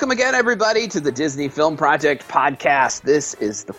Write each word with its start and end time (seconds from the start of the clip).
Welcome 0.00 0.12
again, 0.12 0.34
everybody, 0.34 0.88
to 0.88 0.98
the 0.98 1.12
Disney 1.12 1.48
Film 1.48 1.76
Project 1.76 2.26
podcast. 2.26 3.02
This 3.02 3.34
is 3.34 3.64
the 3.64 3.74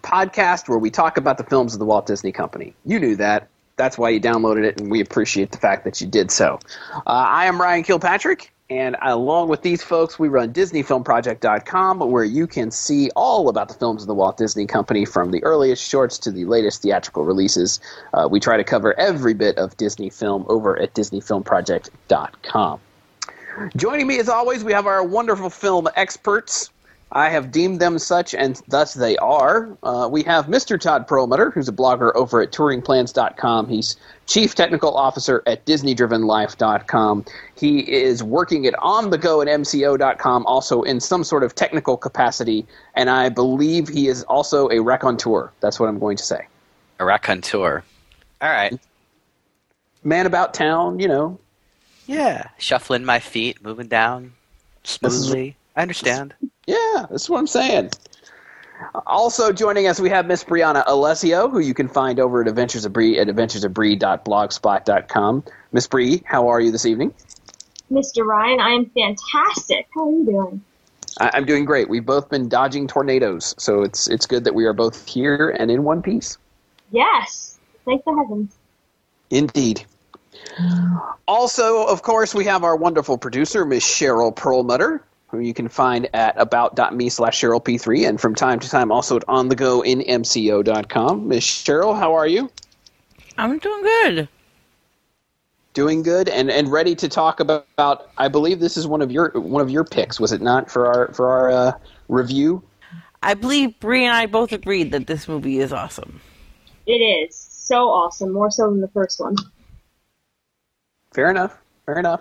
podcast 0.00 0.66
where 0.66 0.78
we 0.78 0.88
talk 0.88 1.18
about 1.18 1.36
the 1.36 1.44
films 1.44 1.74
of 1.74 1.78
the 1.78 1.84
Walt 1.84 2.06
Disney 2.06 2.32
Company. 2.32 2.72
You 2.86 2.98
knew 2.98 3.16
that. 3.16 3.48
That's 3.76 3.98
why 3.98 4.08
you 4.08 4.18
downloaded 4.18 4.64
it, 4.64 4.80
and 4.80 4.90
we 4.90 5.02
appreciate 5.02 5.52
the 5.52 5.58
fact 5.58 5.84
that 5.84 6.00
you 6.00 6.06
did 6.06 6.30
so. 6.30 6.58
Uh, 6.94 7.00
I 7.06 7.44
am 7.44 7.60
Ryan 7.60 7.82
Kilpatrick, 7.82 8.50
and 8.70 8.96
along 9.02 9.50
with 9.50 9.60
these 9.60 9.82
folks, 9.82 10.18
we 10.18 10.28
run 10.28 10.54
DisneyFilmProject.com, 10.54 11.98
where 11.98 12.24
you 12.24 12.46
can 12.46 12.70
see 12.70 13.10
all 13.14 13.50
about 13.50 13.68
the 13.68 13.74
films 13.74 14.02
of 14.02 14.06
the 14.06 14.14
Walt 14.14 14.38
Disney 14.38 14.64
Company 14.64 15.04
from 15.04 15.32
the 15.32 15.44
earliest 15.44 15.86
shorts 15.86 16.16
to 16.20 16.30
the 16.30 16.46
latest 16.46 16.80
theatrical 16.80 17.26
releases. 17.26 17.78
Uh, 18.14 18.26
we 18.26 18.40
try 18.40 18.56
to 18.56 18.64
cover 18.64 18.98
every 18.98 19.34
bit 19.34 19.58
of 19.58 19.76
Disney 19.76 20.08
film 20.08 20.46
over 20.48 20.80
at 20.80 20.94
DisneyFilmProject.com. 20.94 22.80
Joining 23.76 24.06
me, 24.06 24.18
as 24.18 24.28
always, 24.28 24.64
we 24.64 24.72
have 24.72 24.86
our 24.86 25.02
wonderful 25.02 25.50
film 25.50 25.88
experts. 25.96 26.70
I 27.10 27.30
have 27.30 27.50
deemed 27.50 27.80
them 27.80 27.98
such, 27.98 28.34
and 28.34 28.60
thus 28.68 28.92
they 28.92 29.16
are. 29.16 29.76
Uh, 29.82 30.08
we 30.10 30.22
have 30.24 30.46
Mr. 30.46 30.78
Todd 30.78 31.06
Perlmutter, 31.06 31.50
who's 31.50 31.68
a 31.68 31.72
blogger 31.72 32.14
over 32.14 32.42
at 32.42 32.52
TouringPlans.com. 32.52 33.66
He's 33.66 33.96
Chief 34.26 34.54
Technical 34.54 34.94
Officer 34.94 35.42
at 35.46 35.64
DisneyDrivenLife.com. 35.64 37.24
He 37.56 37.80
is 37.90 38.22
working 38.22 38.66
at 38.66 38.74
On 38.80 39.08
the 39.08 39.16
Go 39.16 39.40
at 39.40 39.48
MCO.com, 39.48 40.44
also 40.44 40.82
in 40.82 41.00
some 41.00 41.24
sort 41.24 41.42
of 41.42 41.54
technical 41.54 41.96
capacity, 41.96 42.66
and 42.94 43.08
I 43.08 43.30
believe 43.30 43.88
he 43.88 44.08
is 44.08 44.22
also 44.24 44.68
a 44.68 44.80
raconteur. 44.80 45.50
That's 45.60 45.80
what 45.80 45.88
I'm 45.88 45.98
going 45.98 46.18
to 46.18 46.24
say. 46.24 46.46
A 46.98 47.06
raconteur. 47.06 47.82
All 48.42 48.50
right. 48.50 48.78
Man 50.04 50.26
about 50.26 50.52
town, 50.52 51.00
you 51.00 51.08
know, 51.08 51.38
Yeah. 52.08 52.48
Shuffling 52.58 53.04
my 53.04 53.20
feet, 53.20 53.62
moving 53.62 53.86
down 53.86 54.32
smoothly. 54.82 55.54
I 55.76 55.82
understand. 55.82 56.34
Yeah, 56.66 57.06
that's 57.10 57.30
what 57.30 57.38
I'm 57.38 57.46
saying. 57.46 57.90
Also 59.06 59.52
joining 59.52 59.86
us, 59.86 60.00
we 60.00 60.08
have 60.08 60.26
Miss 60.26 60.42
Brianna 60.42 60.82
Alessio, 60.86 61.48
who 61.48 61.60
you 61.60 61.74
can 61.74 61.86
find 61.88 62.18
over 62.18 62.40
at 62.42 62.48
Adventures 62.48 62.84
of 62.84 62.92
Bree 62.92 63.18
at 63.18 63.28
adventuresofbree.blogspot.com. 63.28 65.44
Miss 65.72 65.86
Bree, 65.86 66.22
how 66.24 66.48
are 66.48 66.60
you 66.60 66.72
this 66.72 66.86
evening? 66.86 67.12
Mr. 67.92 68.24
Ryan, 68.24 68.60
I 68.60 68.70
am 68.70 68.86
fantastic. 68.90 69.86
How 69.94 70.08
are 70.08 70.12
you 70.12 70.24
doing? 70.24 70.62
I- 71.20 71.30
I'm 71.34 71.44
doing 71.44 71.64
great. 71.64 71.88
We've 71.90 72.06
both 72.06 72.28
been 72.30 72.48
dodging 72.48 72.86
tornadoes, 72.86 73.54
so 73.58 73.82
it's 73.82 74.08
it's 74.08 74.26
good 74.26 74.44
that 74.44 74.54
we 74.54 74.64
are 74.66 74.72
both 74.72 75.06
here 75.06 75.50
and 75.58 75.70
in 75.70 75.84
one 75.84 76.00
piece. 76.02 76.38
Yes. 76.90 77.58
Thank 77.84 78.04
the 78.04 78.14
heavens. 78.14 78.54
Indeed. 79.30 79.84
Also, 81.26 81.86
of 81.86 82.02
course, 82.02 82.34
we 82.34 82.44
have 82.44 82.64
our 82.64 82.76
wonderful 82.76 83.18
producer, 83.18 83.64
Miss 83.64 83.84
Cheryl 83.84 84.34
Perlmutter, 84.34 85.04
who 85.28 85.40
you 85.40 85.54
can 85.54 85.68
find 85.68 86.08
at 86.14 86.34
about.me 86.40 87.08
slash 87.08 87.40
Cheryl 87.40 87.62
P3, 87.62 88.08
and 88.08 88.20
from 88.20 88.34
time 88.34 88.58
to 88.60 88.68
time 88.68 88.90
also 88.90 89.16
at 89.16 89.24
on 89.28 89.48
the 89.48 89.56
go 89.56 89.82
in 89.82 90.00
MCO.com. 90.00 91.28
Miss 91.28 91.44
Cheryl, 91.44 91.96
how 91.96 92.14
are 92.14 92.26
you? 92.26 92.50
I'm 93.36 93.58
doing 93.58 93.82
good. 93.82 94.28
Doing 95.74 96.02
good 96.02 96.28
and, 96.28 96.50
and 96.50 96.72
ready 96.72 96.94
to 96.96 97.08
talk 97.08 97.40
about, 97.40 97.66
about 97.74 98.10
I 98.18 98.26
believe 98.28 98.58
this 98.58 98.76
is 98.76 98.86
one 98.86 99.00
of 99.00 99.12
your 99.12 99.30
one 99.34 99.62
of 99.62 99.70
your 99.70 99.84
picks, 99.84 100.18
was 100.18 100.32
it 100.32 100.40
not, 100.40 100.70
for 100.70 100.86
our 100.86 101.12
for 101.12 101.28
our 101.28 101.50
uh, 101.50 101.72
review? 102.08 102.62
I 103.22 103.34
believe 103.34 103.78
Bree 103.78 104.04
and 104.04 104.14
I 104.14 104.26
both 104.26 104.52
agreed 104.52 104.92
that 104.92 105.06
this 105.06 105.28
movie 105.28 105.60
is 105.60 105.72
awesome. 105.72 106.20
It 106.86 107.00
is 107.00 107.36
so 107.36 107.88
awesome, 107.88 108.32
more 108.32 108.50
so 108.50 108.70
than 108.70 108.80
the 108.80 108.88
first 108.88 109.20
one. 109.20 109.36
Fair 111.12 111.30
enough. 111.30 111.56
Fair 111.86 111.98
enough. 111.98 112.20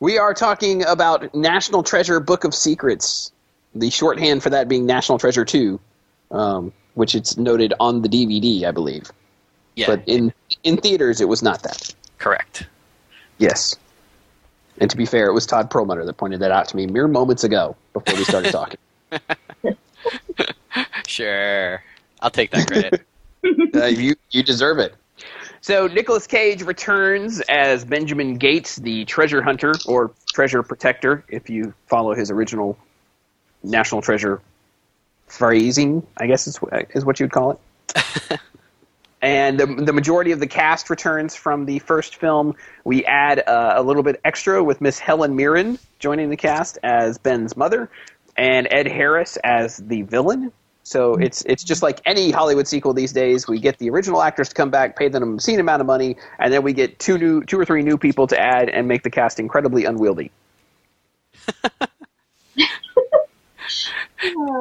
We 0.00 0.18
are 0.18 0.34
talking 0.34 0.84
about 0.84 1.34
National 1.34 1.82
Treasure 1.82 2.20
Book 2.20 2.44
of 2.44 2.54
Secrets. 2.54 3.32
The 3.74 3.90
shorthand 3.90 4.42
for 4.42 4.50
that 4.50 4.68
being 4.68 4.86
National 4.86 5.18
Treasure 5.18 5.44
2, 5.44 5.78
um, 6.30 6.72
which 6.94 7.14
it's 7.14 7.36
noted 7.36 7.74
on 7.80 8.02
the 8.02 8.08
DVD, 8.08 8.64
I 8.64 8.70
believe. 8.70 9.10
Yeah. 9.76 9.86
But 9.86 10.02
in 10.06 10.32
in 10.64 10.76
theaters, 10.78 11.20
it 11.20 11.28
was 11.28 11.42
not 11.42 11.62
that. 11.62 11.94
correct. 12.18 12.66
Yes. 13.38 13.76
And 14.78 14.90
to 14.90 14.96
be 14.96 15.06
fair, 15.06 15.26
it 15.26 15.32
was 15.32 15.46
Todd 15.46 15.70
Perlmutter 15.70 16.04
that 16.04 16.14
pointed 16.14 16.40
that 16.40 16.50
out 16.50 16.68
to 16.68 16.76
me 16.76 16.86
mere 16.86 17.08
moments 17.08 17.44
ago 17.44 17.76
before 17.92 18.16
we 18.16 18.24
started 18.24 18.52
talking. 18.52 18.78
Sure. 21.06 21.82
I'll 22.20 22.30
take 22.30 22.50
that 22.50 22.66
credit. 22.66 23.02
uh, 23.74 23.86
you 23.86 24.14
you 24.30 24.42
deserve 24.42 24.78
it. 24.78 24.94
So 25.60 25.86
Nicolas 25.86 26.26
Cage 26.26 26.62
returns 26.62 27.40
as 27.48 27.84
Benjamin 27.84 28.38
Gates, 28.38 28.76
the 28.76 29.04
treasure 29.04 29.42
hunter 29.42 29.74
or 29.86 30.12
treasure 30.32 30.62
protector, 30.62 31.24
if 31.28 31.50
you 31.50 31.74
follow 31.86 32.14
his 32.14 32.30
original 32.30 32.78
National 33.62 34.00
Treasure 34.02 34.40
phrasing. 35.26 36.06
I 36.16 36.26
guess 36.26 36.46
is 36.46 36.58
is 36.94 37.04
what 37.04 37.20
you'd 37.20 37.32
call 37.32 37.52
it. 37.52 38.40
and 39.22 39.58
the, 39.58 39.66
the 39.66 39.92
majority 39.92 40.32
of 40.32 40.40
the 40.40 40.46
cast 40.46 40.90
returns 40.90 41.34
from 41.34 41.66
the 41.66 41.78
first 41.80 42.16
film. 42.16 42.54
We 42.84 43.04
add 43.04 43.40
uh, 43.46 43.74
a 43.76 43.82
little 43.82 44.02
bit 44.02 44.20
extra 44.24 44.62
with 44.62 44.80
Miss 44.80 44.98
Helen 44.98 45.36
Mirren 45.36 45.78
joining 45.98 46.30
the 46.30 46.36
cast 46.36 46.78
as 46.82 47.18
Ben's 47.18 47.56
mother, 47.56 47.90
and 48.36 48.68
Ed 48.70 48.86
Harris 48.86 49.36
as 49.42 49.78
the 49.78 50.02
villain. 50.02 50.52
So 50.88 51.14
it's 51.16 51.42
it's 51.44 51.62
just 51.62 51.82
like 51.82 52.00
any 52.06 52.30
Hollywood 52.30 52.66
sequel 52.66 52.94
these 52.94 53.12
days. 53.12 53.46
We 53.46 53.60
get 53.60 53.76
the 53.76 53.90
original 53.90 54.22
actors 54.22 54.48
to 54.48 54.54
come 54.54 54.70
back, 54.70 54.96
pay 54.96 55.08
them 55.08 55.22
an 55.22 55.34
obscene 55.34 55.60
amount 55.60 55.82
of 55.82 55.86
money, 55.86 56.16
and 56.38 56.50
then 56.50 56.62
we 56.62 56.72
get 56.72 56.98
two 56.98 57.18
new, 57.18 57.44
two 57.44 57.60
or 57.60 57.66
three 57.66 57.82
new 57.82 57.98
people 57.98 58.26
to 58.26 58.40
add 58.40 58.70
and 58.70 58.88
make 58.88 59.02
the 59.02 59.10
cast 59.10 59.38
incredibly 59.38 59.84
unwieldy. 59.84 60.30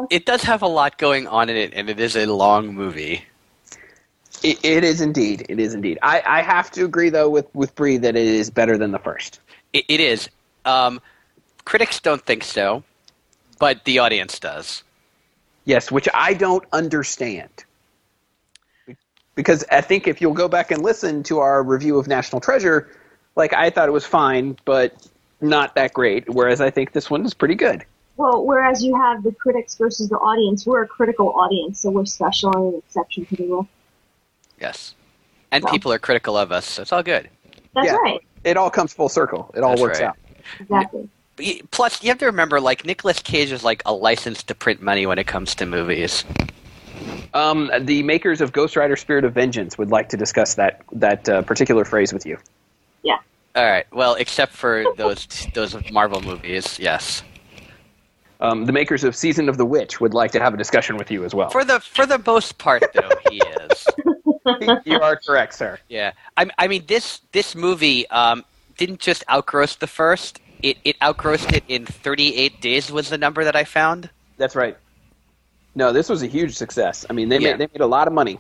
it 0.10 0.26
does 0.26 0.44
have 0.44 0.62
a 0.62 0.68
lot 0.68 0.98
going 0.98 1.28
on 1.28 1.48
in 1.48 1.56
it, 1.56 1.74
and 1.74 1.90
it 1.90 1.98
is 1.98 2.18
a 2.18 2.26
long 2.26 2.76
movie. 2.76 3.24
It, 4.44 4.60
it 4.66 4.84
is 4.84 5.00
indeed. 5.00 5.46
It 5.48 5.62
is 5.62 5.74
indeed. 5.74 5.98
I, 6.02 6.22
I 6.26 6.42
have 6.42 6.70
to 6.72 6.84
agree 6.84 7.10
though 7.10 7.30
with 7.30 7.48
with 7.56 7.74
Bree 7.74 7.96
that 7.96 8.18
it 8.18 8.28
is 8.28 8.50
better 8.50 8.78
than 8.78 8.92
the 8.92 9.00
first. 9.00 9.40
It, 9.72 9.86
it 9.88 10.02
is. 10.02 10.28
Um, 10.66 11.00
critics 11.64 12.02
don't 12.02 12.26
think 12.26 12.44
so, 12.44 12.84
but 13.60 13.86
the 13.86 14.00
audience 14.00 14.40
does. 14.40 14.84
Yes, 15.68 15.92
which 15.92 16.08
I 16.14 16.34
don't 16.34 16.64
understand. 16.72 17.66
Because 19.36 19.66
I 19.70 19.82
think 19.82 20.08
if 20.08 20.22
you'll 20.22 20.34
go 20.34 20.48
back 20.48 20.72
and 20.72 20.82
listen 20.82 21.24
to 21.24 21.40
our 21.40 21.62
review 21.62 22.00
of 22.00 22.08
National 22.08 22.40
Treasure, 22.40 22.90
like 23.36 23.52
I 23.54 23.70
thought 23.70 23.90
it 23.90 23.92
was 23.92 24.06
fine, 24.06 24.58
but 24.64 24.96
not 25.42 25.76
that 25.76 25.94
great. 25.94 26.30
Whereas 26.30 26.62
I 26.62 26.70
think 26.70 26.94
this 26.94 27.10
one 27.10 27.26
is 27.26 27.34
pretty 27.34 27.54
good. 27.56 27.84
Well, 28.16 28.46
whereas 28.46 28.82
you 28.82 28.96
have 28.96 29.24
the 29.24 29.34
critics 29.34 29.76
versus 29.76 30.08
the 30.08 30.16
audience, 30.16 30.66
we're 30.66 30.84
a 30.84 30.88
critical 30.88 31.34
audience, 31.34 31.82
so 31.82 31.90
we're 31.90 32.06
special 32.06 32.56
and 32.56 32.74
an 32.74 32.80
exception 32.80 33.26
to 33.26 33.36
the 33.36 33.44
rule. 33.48 33.68
Yes. 34.62 34.96
And 35.52 35.66
Well. 35.66 35.74
people 35.74 35.92
are 35.92 36.00
critical 36.00 36.38
of 36.38 36.54
us, 36.54 36.66
so 36.66 36.82
it's 36.82 36.94
all 36.94 37.04
good. 37.04 37.30
That's 37.76 37.88
Yeah. 37.88 37.98
right. 37.98 38.22
It 38.46 38.56
all 38.56 38.70
comes 38.70 38.94
full 38.94 39.10
circle. 39.10 39.52
It 39.54 39.64
all 39.64 39.72
That's 39.72 39.82
works 39.82 40.00
right. 40.00 40.08
out. 40.08 40.18
Exactly. 40.62 41.10
But 41.38 41.46
y- 41.46 41.62
Plus, 41.72 42.04
you 42.04 42.10
have 42.10 42.18
to 42.18 42.26
remember, 42.26 42.60
like, 42.60 42.84
Nicolas 42.84 43.20
Cage 43.20 43.52
is 43.54 43.64
like 43.64 43.82
a 43.86 43.94
license 43.94 44.44
to 44.44 44.56
print 44.56 44.82
money 44.82 45.06
when 45.06 45.18
it 45.18 45.28
comes 45.28 45.56
to 45.56 45.66
movies. 45.66 46.26
Um, 47.34 47.72
the 47.80 48.04
makers 48.04 48.42
of 48.42 48.52
Ghost 48.52 48.76
Rider: 48.76 48.96
Spirit 48.96 49.24
of 49.24 49.34
Vengeance 49.34 49.78
would 49.78 49.92
like 49.92 50.10
to 50.10 50.18
discuss 50.18 50.56
that 50.56 50.82
that 50.92 51.30
uh, 51.30 51.42
particular 51.44 51.86
phrase 51.86 52.12
with 52.12 52.26
you. 52.26 52.38
Yeah. 53.04 53.20
All 53.56 53.66
right. 53.66 53.86
Well, 53.94 54.16
except 54.16 54.52
for 54.54 54.84
those 54.98 55.28
those 55.54 55.76
Marvel 55.92 56.22
movies, 56.22 56.80
yes. 56.80 57.24
Um, 58.40 58.66
the 58.66 58.72
makers 58.72 59.04
of 59.04 59.16
Season 59.16 59.50
of 59.50 59.58
the 59.58 59.66
Witch 59.66 60.00
would 60.00 60.14
like 60.14 60.32
to 60.32 60.40
have 60.40 60.54
a 60.54 60.58
discussion 60.58 60.98
with 60.98 61.10
you 61.12 61.24
as 61.24 61.34
well. 61.36 61.50
For 61.50 61.64
the 61.64 61.80
for 61.80 62.06
the 62.06 62.22
most 62.26 62.58
part, 62.58 62.84
though, 62.94 63.10
he 63.30 63.38
is. 63.38 63.88
you 64.86 65.00
are 65.00 65.16
correct, 65.18 65.54
sir. 65.54 65.80
Yeah. 65.90 66.14
I 66.36 66.48
I 66.58 66.68
mean 66.68 66.86
this 66.88 67.22
this 67.32 67.54
movie 67.54 68.08
um, 68.10 68.44
didn't 68.78 69.00
just 69.00 69.26
outgross 69.28 69.78
the 69.78 69.88
first. 69.88 70.40
It, 70.64 70.78
it 70.84 70.96
outgrossed 71.02 71.52
it 71.54 71.64
in 71.68 71.86
38 71.86 72.62
days 72.62 72.92
was 72.92 73.10
the 73.10 73.18
number 73.18 73.44
that 73.44 73.56
I 73.56 73.64
found. 73.64 74.10
That's 74.38 74.56
right. 74.56 74.78
No, 75.76 75.94
this 75.94 76.10
was 76.10 76.24
a 76.24 76.28
huge 76.28 76.56
success. 76.56 77.06
I 77.10 77.14
mean, 77.14 77.30
they 77.30 77.38
Yeah. 77.40 77.52
made 77.52 77.60
they 77.60 77.68
made 77.74 77.82
a 77.82 77.88
lot 77.88 78.08
of 78.08 78.14
money. 78.14 78.40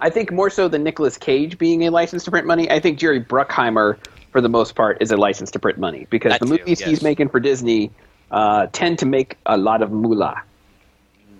I 0.00 0.10
think 0.10 0.30
more 0.32 0.50
so 0.50 0.68
than 0.68 0.82
Nicolas 0.82 1.16
Cage 1.16 1.56
being 1.58 1.86
a 1.86 1.90
license 1.90 2.24
to 2.24 2.30
print 2.30 2.46
money. 2.46 2.70
I 2.70 2.80
think 2.80 2.98
Jerry 2.98 3.20
Bruckheimer, 3.22 3.96
for 4.32 4.40
the 4.40 4.48
most 4.48 4.74
part, 4.74 4.98
is 5.00 5.10
a 5.10 5.16
license 5.16 5.50
to 5.52 5.58
print 5.58 5.78
money 5.78 6.06
because 6.10 6.32
That 6.32 6.40
the 6.40 6.46
too, 6.46 6.58
movies 6.58 6.80
yes. 6.80 6.88
he's 6.88 7.02
making 7.02 7.28
for 7.30 7.40
Disney 7.40 7.90
uh, 8.30 8.66
tend 8.72 8.98
to 9.00 9.06
make 9.06 9.36
a 9.46 9.56
lot 9.56 9.82
of 9.82 9.90
moolah. 9.92 10.42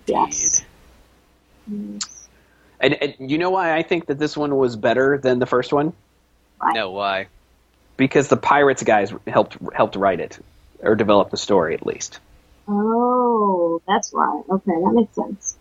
Yes. 0.07 0.63
And, 1.67 2.01
and 3.01 3.15
you 3.19 3.37
know 3.37 3.49
why 3.49 3.75
I 3.75 3.83
think 3.83 4.07
that 4.07 4.19
this 4.19 4.37
one 4.37 4.55
was 4.57 4.75
better 4.75 5.17
than 5.17 5.39
the 5.39 5.45
first 5.45 5.73
one? 5.73 5.93
No, 6.73 6.91
why? 6.91 7.27
Because 7.97 8.27
the 8.27 8.37
Pirates 8.37 8.83
guys 8.83 9.13
helped 9.27 9.57
helped 9.73 9.95
write 9.95 10.19
it 10.19 10.39
or 10.81 10.95
develop 10.95 11.29
the 11.29 11.37
story 11.37 11.73
at 11.73 11.85
least. 11.85 12.19
Oh, 12.67 13.81
that's 13.87 14.11
why. 14.11 14.41
Okay, 14.49 14.71
that 14.71 14.91
makes 14.93 15.15
sense. 15.15 15.57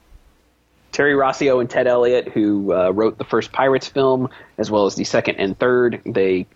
Terry 0.92 1.14
Rossio 1.14 1.60
and 1.60 1.68
Ted 1.68 1.86
Elliott, 1.86 2.28
who 2.28 2.72
uh, 2.72 2.90
wrote 2.90 3.18
the 3.18 3.24
first 3.24 3.52
Pirates 3.52 3.88
film 3.88 4.30
as 4.58 4.70
well 4.70 4.86
as 4.86 4.94
the 4.94 5.04
second 5.04 5.36
and 5.36 5.58
third, 5.58 6.00
they 6.06 6.46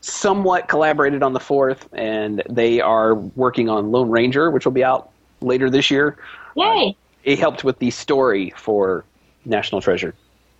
somewhat 0.00 0.66
collaborated 0.66 1.22
on 1.22 1.32
the 1.32 1.40
fourth, 1.40 1.88
and 1.92 2.42
they 2.48 2.80
are 2.80 3.14
working 3.14 3.68
on 3.68 3.92
Lone 3.92 4.10
Ranger, 4.10 4.50
which 4.50 4.64
will 4.64 4.72
be 4.72 4.82
out 4.82 5.10
later 5.40 5.70
this 5.70 5.90
year. 5.90 6.16
Yay! 6.56 6.96
It 7.22 7.38
helped 7.38 7.64
with 7.64 7.78
the 7.78 7.90
story 7.90 8.52
for 8.56 9.04
National 9.44 9.80
Treasure, 9.80 10.14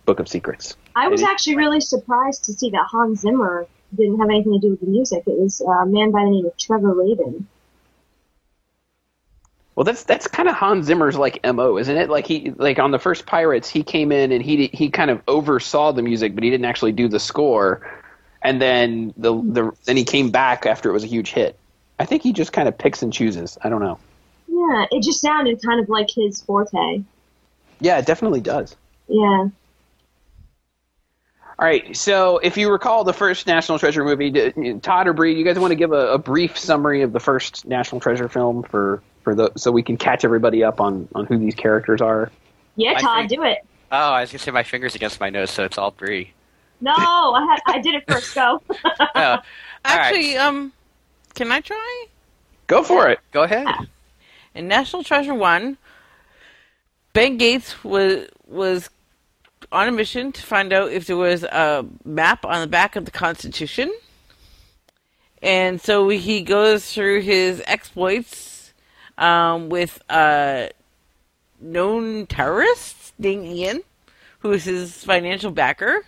Book 0.05 0.19
of 0.19 0.27
Secrets. 0.27 0.77
I 0.95 1.07
was 1.07 1.21
It 1.21 1.27
actually 1.27 1.57
really 1.57 1.81
surprised 1.81 2.45
to 2.45 2.53
see 2.53 2.69
that 2.69 2.85
Hans 2.89 3.21
Zimmer 3.21 3.67
didn't 3.95 4.19
have 4.19 4.29
anything 4.29 4.53
to 4.53 4.59
do 4.59 4.71
with 4.71 4.79
the 4.81 4.87
music. 4.87 5.23
It 5.27 5.37
was 5.37 5.61
uh, 5.61 5.69
a 5.69 5.85
man 5.85 6.11
by 6.11 6.23
the 6.23 6.29
name 6.29 6.45
of 6.45 6.57
Trevor 6.57 6.93
Rabin. 6.93 7.47
Well, 9.75 9.83
that's 9.83 10.03
that's 10.03 10.27
kind 10.27 10.47
of 10.47 10.55
Hans 10.55 10.85
Zimmer's 10.85 11.17
like 11.17 11.43
mo, 11.43 11.77
isn't 11.77 11.97
it? 11.97 12.09
Like 12.09 12.27
he 12.27 12.51
like 12.51 12.77
on 12.77 12.91
the 12.91 12.99
first 12.99 13.25
Pirates, 13.25 13.67
he 13.67 13.83
came 13.83 14.11
in 14.11 14.31
and 14.31 14.43
he 14.43 14.67
he 14.67 14.89
kind 14.89 15.09
of 15.09 15.21
oversaw 15.27 15.91
the 15.91 16.03
music, 16.03 16.35
but 16.35 16.43
he 16.43 16.49
didn't 16.49 16.65
actually 16.65 16.91
do 16.91 17.07
the 17.07 17.19
score. 17.19 17.81
And 18.43 18.61
then 18.61 19.13
the 19.17 19.33
the 19.33 19.71
then 19.85 19.97
he 19.97 20.03
came 20.03 20.29
back 20.29 20.65
after 20.65 20.89
it 20.89 20.93
was 20.93 21.03
a 21.03 21.07
huge 21.07 21.31
hit. 21.31 21.57
I 21.99 22.05
think 22.05 22.21
he 22.21 22.33
just 22.33 22.53
kind 22.53 22.67
of 22.67 22.77
picks 22.77 23.01
and 23.01 23.11
chooses. 23.11 23.57
I 23.63 23.69
don't 23.69 23.81
know. 23.81 23.97
Yeah, 24.47 24.85
it 24.91 25.01
just 25.01 25.21
sounded 25.21 25.61
kind 25.63 25.79
of 25.79 25.89
like 25.89 26.09
his 26.15 26.41
forte. 26.41 27.03
Yeah, 27.79 27.97
it 27.97 28.05
definitely 28.05 28.41
does. 28.41 28.75
Yeah. 29.07 29.47
All 31.59 31.65
right, 31.67 31.95
so 31.95 32.39
if 32.39 32.57
you 32.57 32.71
recall 32.71 33.03
the 33.03 33.13
first 33.13 33.45
National 33.45 33.77
Treasure 33.77 34.03
movie, 34.03 34.79
Todd 34.79 35.07
or 35.07 35.13
Bree, 35.13 35.37
you 35.37 35.45
guys 35.45 35.59
want 35.59 35.71
to 35.71 35.75
give 35.75 35.91
a, 35.91 36.13
a 36.13 36.17
brief 36.17 36.57
summary 36.57 37.03
of 37.03 37.13
the 37.13 37.19
first 37.19 37.65
National 37.65 38.01
Treasure 38.01 38.27
film 38.27 38.63
for 38.63 39.01
for 39.23 39.35
the 39.35 39.51
so 39.55 39.71
we 39.71 39.83
can 39.83 39.95
catch 39.95 40.25
everybody 40.25 40.63
up 40.63 40.81
on 40.81 41.07
on 41.13 41.25
who 41.25 41.37
these 41.37 41.55
characters 41.55 42.01
are. 42.01 42.31
Yeah, 42.75 42.97
Todd, 42.99 43.29
think- 43.29 43.41
do 43.41 43.43
it. 43.43 43.59
Oh, 43.91 43.97
I 44.13 44.21
was 44.21 44.31
gonna 44.31 44.39
say 44.39 44.49
my 44.51 44.63
fingers 44.63 44.95
against 44.95 45.19
my 45.19 45.29
nose, 45.29 45.51
so 45.51 45.63
it's 45.63 45.77
all 45.77 45.91
Bree. 45.91 46.33
No, 46.81 46.91
I 46.91 47.45
had 47.45 47.59
I 47.67 47.79
did 47.79 47.95
it 47.95 48.03
first. 48.07 48.33
Go. 48.35 48.61
Oh, 49.15 49.37
all 49.85 49.97
right. 49.97 50.05
Actually, 50.15 50.37
um, 50.37 50.73
can 51.35 51.51
I 51.51 51.59
try? 51.61 52.05
Go 52.67 52.81
for 52.83 53.09
it. 53.09 53.19
go 53.31 53.43
ahead. 53.43 53.67
In 54.55 54.67
National 54.67 55.03
Treasure 55.03 55.33
One, 55.33 55.77
Ben 57.13 57.37
Gates 57.37 57.83
was 57.83 58.27
was 58.47 58.89
on 59.71 59.87
a 59.87 59.91
mission 59.91 60.31
to 60.31 60.41
find 60.41 60.73
out 60.73 60.91
if 60.91 61.07
there 61.07 61.17
was 61.17 61.43
a 61.43 61.85
map 62.03 62.45
on 62.45 62.61
the 62.61 62.67
back 62.67 62.95
of 62.95 63.05
the 63.05 63.11
Constitution, 63.11 63.93
and 65.41 65.81
so 65.81 66.09
he 66.09 66.41
goes 66.41 66.93
through 66.93 67.21
his 67.21 67.61
exploits 67.65 68.73
um, 69.17 69.69
with 69.69 70.01
a 70.09 70.71
known 71.59 72.25
terrorist 72.27 73.13
Ding 73.19 73.45
Ian, 73.45 73.83
who 74.39 74.51
is 74.51 74.65
his 74.65 75.03
financial 75.03 75.51
backer, 75.51 76.05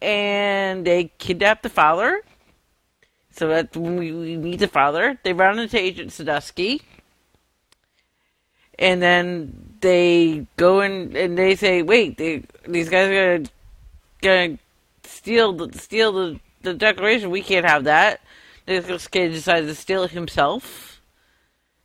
and 0.00 0.86
they 0.86 1.12
kidnap 1.18 1.62
the 1.62 1.68
father. 1.68 2.22
So 3.30 3.48
that 3.48 3.76
when 3.76 3.96
we, 3.96 4.12
we 4.12 4.36
meet 4.36 4.60
the 4.60 4.68
father, 4.68 5.18
they 5.24 5.32
run 5.32 5.58
into 5.58 5.76
Agent 5.76 6.10
Sadusky 6.10 6.82
and 8.78 9.02
then 9.02 9.74
they 9.80 10.46
go 10.56 10.80
in 10.80 11.16
and 11.16 11.38
they 11.38 11.56
say, 11.56 11.82
"Wait, 11.82 12.16
they, 12.16 12.42
these 12.66 12.88
guys 12.88 13.08
are 13.08 13.38
gonna 13.38 13.48
gonna 14.22 14.58
steal 15.04 15.52
the 15.52 15.78
steal 15.78 16.12
the, 16.12 16.40
the 16.62 16.74
Declaration. 16.74 17.30
We 17.30 17.42
can't 17.42 17.66
have 17.66 17.84
that." 17.84 18.20
Nicolas 18.66 19.08
Cage 19.08 19.32
decides 19.32 19.66
to 19.66 19.74
steal 19.74 20.04
it 20.04 20.12
himself. 20.12 21.00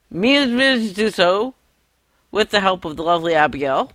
Means 0.10 0.52
managed 0.52 0.96
to 0.96 0.96
do 0.96 1.12
so 1.12 1.54
with 2.32 2.50
the 2.50 2.62
help 2.62 2.86
of 2.86 2.96
the 2.96 3.04
lovely 3.04 3.36
Abigail, 3.36 3.92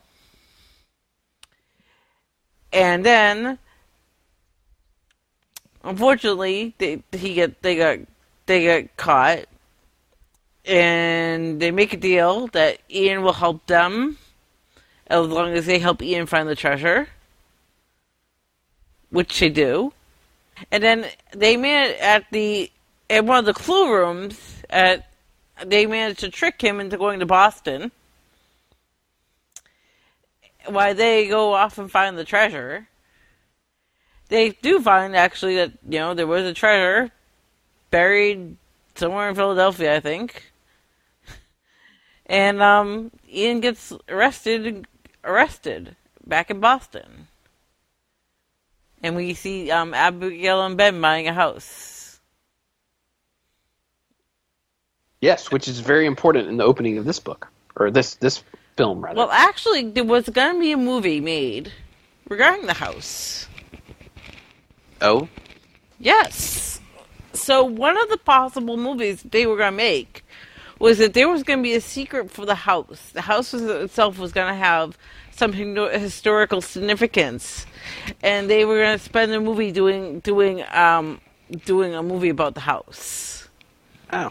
and 2.73 3.05
then, 3.05 3.59
unfortunately, 5.83 6.75
they 6.79 7.03
he 7.13 7.35
get 7.35 7.63
they 7.63 7.77
got 7.77 7.99
they 8.47 8.83
got 8.83 8.97
caught 8.97 9.47
and 10.65 11.61
they 11.61 11.71
make 11.71 11.93
a 11.93 11.99
deal 11.99 12.47
that 12.49 12.79
Ian 12.91 13.23
will 13.23 13.33
help 13.33 13.67
them 13.67 14.19
as 15.07 15.27
long 15.27 15.53
as 15.53 15.67
they 15.67 15.79
help 15.79 16.03
Ian 16.03 16.27
find 16.27 16.49
the 16.49 16.57
treasure, 16.57 17.09
which 19.11 19.39
they 19.39 19.51
do. 19.51 19.93
And 20.71 20.83
then 20.83 21.07
they 21.33 21.57
man 21.57 21.95
at 22.01 22.25
the 22.31 22.71
in 23.09 23.27
one 23.27 23.39
of 23.39 23.45
the 23.45 23.53
clue 23.53 23.93
rooms 23.93 24.63
at 24.71 25.07
they 25.65 25.87
manage 25.87 26.19
to 26.19 26.31
trick 26.31 26.61
him 26.61 26.81
into 26.81 26.97
going 26.97 27.21
to 27.21 27.27
Boston. 27.27 27.93
While 30.67 30.95
they 30.95 31.29
go 31.29 31.53
off 31.53 31.77
and 31.77 31.91
find 31.91 32.17
the 32.17 32.25
treasure, 32.25 32.89
they 34.29 34.51
do 34.51 34.81
find 34.81 35.15
actually 35.15 35.57
that 35.57 35.73
you 35.89 35.99
know 35.99 36.15
there 36.15 36.27
was 36.27 36.45
a 36.45 36.55
treasure 36.55 37.11
buried 37.91 38.57
somewhere 38.95 39.29
in 39.29 39.35
Philadelphia, 39.35 39.97
I 39.97 40.01
think. 40.01 40.54
And 42.27 42.63
um, 42.63 43.11
Ian 43.31 43.61
gets 43.61 43.93
arrested, 44.09 44.87
arrested 45.23 45.97
back 46.27 46.51
in 46.51 46.61
Boston. 46.61 47.29
And 49.03 49.17
we 49.17 49.35
see 49.35 49.71
um, 49.71 49.93
Abigail 49.93 50.65
and 50.65 50.77
Ben 50.77 51.01
buying 51.01 51.29
a 51.29 51.35
house. 51.35 52.21
Yes, 55.21 55.51
which 55.51 55.69
is 55.69 55.81
very 55.81 56.07
important 56.07 56.49
in 56.49 56.57
the 56.57 56.65
opening 56.65 56.99
of 56.99 57.05
this 57.05 57.19
book 57.21 57.49
or 57.77 57.91
this 57.91 58.15
this 58.17 58.43
film 58.77 59.03
rather. 59.03 59.17
Well, 59.17 59.31
actually, 59.31 59.91
there 59.91 60.05
was 60.05 60.29
going 60.29 60.55
to 60.55 60.61
be 60.61 60.73
a 60.73 60.77
movie 60.77 61.21
made 61.21 61.73
regarding 62.29 62.67
the 62.67 62.75
house. 62.75 63.47
Oh, 65.01 65.29
Yes. 65.99 66.81
So 67.33 67.65
one 67.65 67.97
of 67.97 68.09
the 68.11 68.19
possible 68.19 68.77
movies 68.77 69.23
they 69.23 69.47
were 69.47 69.57
going 69.57 69.73
to 69.73 69.77
make 69.77 70.24
was 70.85 70.99
that 70.99 71.15
there 71.15 71.31
was 71.31 71.43
going 71.43 71.61
to 71.61 71.63
be 71.63 71.75
a 71.75 71.81
secret 71.81 72.31
for 72.31 72.45
the 72.45 72.55
house. 72.55 73.11
The 73.15 73.23
house 73.23 73.55
was, 73.55 73.63
itself 73.63 74.19
was 74.19 74.33
going 74.33 74.49
to 74.49 74.55
have 74.55 74.99
some 75.31 75.55
historical 75.55 76.61
significance, 76.61 77.65
and 78.23 78.51
they 78.51 78.67
were 78.67 78.83
going 78.83 78.99
to 78.99 79.03
spend 79.03 79.33
the 79.33 79.41
movie 79.41 79.73
doing 79.73 80.21
doing 80.21 80.63
um 80.71 81.23
doing 81.65 81.95
a 81.95 82.03
movie 82.03 82.29
about 82.29 82.55
the 82.55 82.61
house. 82.61 83.49
oh, 84.13 84.31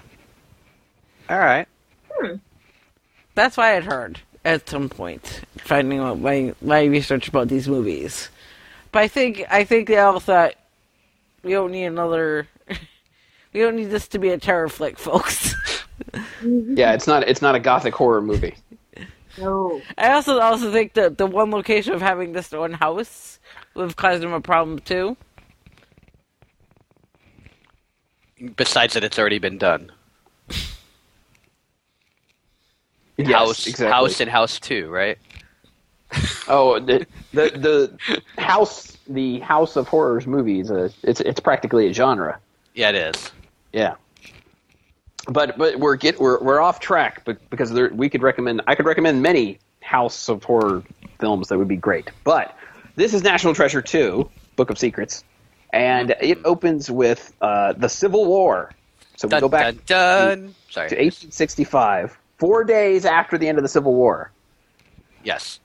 all 1.27 1.39
right. 1.39 1.67
Hmm. 2.11 2.35
That's 3.33 3.57
what 3.57 3.65
I 3.65 3.69
had 3.69 3.85
heard 3.85 4.19
at 4.45 4.69
some 4.69 4.89
point, 4.89 5.41
finding 5.57 5.97
out 5.97 6.19
my 6.19 6.53
my 6.61 6.83
research 6.83 7.27
about 7.29 7.47
these 7.47 7.67
movies. 7.67 8.29
But 8.91 9.01
I 9.01 9.07
think 9.07 9.43
I 9.49 9.63
think 9.63 9.87
they 9.87 9.97
all 9.97 10.19
thought 10.19 10.53
we 11.41 11.53
don't 11.53 11.71
need 11.71 11.85
another. 11.85 12.47
We 13.53 13.59
don't 13.59 13.75
need 13.75 13.91
this 13.91 14.07
to 14.07 14.17
be 14.17 14.29
a 14.29 14.39
terror 14.39 14.67
flick, 14.67 14.97
folks. 14.97 15.52
yeah, 16.43 16.93
it's 16.93 17.07
not 17.07 17.27
it's 17.27 17.41
not 17.41 17.55
a 17.55 17.59
gothic 17.59 17.93
horror 17.93 18.21
movie. 18.21 18.55
No. 19.37 19.81
I 19.97 20.13
also 20.13 20.39
also 20.39 20.71
think 20.71 20.93
that 20.93 21.17
the 21.17 21.25
one 21.25 21.49
location 21.49 21.93
of 21.93 22.01
having 22.01 22.33
this 22.33 22.51
one 22.51 22.73
house 22.73 23.39
would 23.73 23.83
have 23.83 23.95
caused 23.95 24.21
them 24.21 24.33
a 24.33 24.41
problem 24.41 24.79
too. 24.79 25.17
Besides 28.55 28.93
that, 28.93 29.03
it's 29.03 29.17
already 29.17 29.39
been 29.39 29.57
done. 29.57 29.91
Yes, 33.17 33.31
house, 33.31 33.67
exactly. 33.67 33.91
house, 33.91 34.19
and 34.19 34.29
house 34.29 34.59
two, 34.59 34.89
right? 34.89 35.17
Oh, 36.47 36.79
the 36.79 37.05
the 37.31 37.97
the 38.35 38.41
house 38.41 38.97
the 39.07 39.39
House 39.39 39.75
of 39.75 39.87
Horrors 39.87 40.27
movies. 40.27 40.71
Uh, 40.71 40.89
it's 41.03 41.21
it's 41.21 41.39
practically 41.39 41.87
a 41.87 41.93
genre. 41.93 42.39
Yeah, 42.73 42.89
it 42.89 42.95
is. 42.95 43.31
Yeah. 43.71 43.95
But 45.27 45.57
but 45.57 45.79
we're 45.79 45.95
get 45.95 46.19
we're 46.19 46.41
we're 46.43 46.59
off 46.59 46.79
track 46.79 47.23
be- 47.25 47.35
because 47.49 47.71
there, 47.71 47.89
we 47.93 48.09
could 48.09 48.21
recommend 48.21 48.61
I 48.67 48.75
could 48.75 48.85
recommend 48.85 49.21
many 49.21 49.59
House 49.81 50.27
of 50.29 50.43
Horror 50.43 50.83
films 51.19 51.47
that 51.47 51.57
would 51.57 51.67
be 51.67 51.77
great. 51.77 52.09
But 52.23 52.57
this 52.95 53.13
is 53.13 53.23
National 53.23 53.53
Treasure 53.53 53.81
2, 53.81 54.29
Book 54.55 54.69
of 54.69 54.77
Secrets. 54.77 55.23
and 55.71 56.13
it 56.21 56.39
opens 56.45 56.91
with 56.91 57.33
uh, 57.41 57.73
the 57.73 57.87
Civil 57.89 58.25
War. 58.25 58.71
So 59.15 59.27
we 59.27 59.31
Dun, 59.31 59.41
go 59.41 59.49
back 59.49 59.75
dun, 59.85 60.43
dun. 60.45 60.55
Sorry. 60.69 60.89
to 60.89 60.95
1865, 60.95 62.17
four 62.37 62.63
days 62.63 63.05
after 63.05 63.37
the 63.37 63.47
end 63.47 63.57
of 63.57 63.63
the 63.63 63.67
Civil 63.69 63.93
War, 63.93 64.31
Yes. 65.23 65.59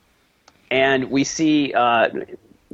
and 0.71 1.11
we 1.11 1.25
see. 1.25 1.73
Uh, 1.75 2.09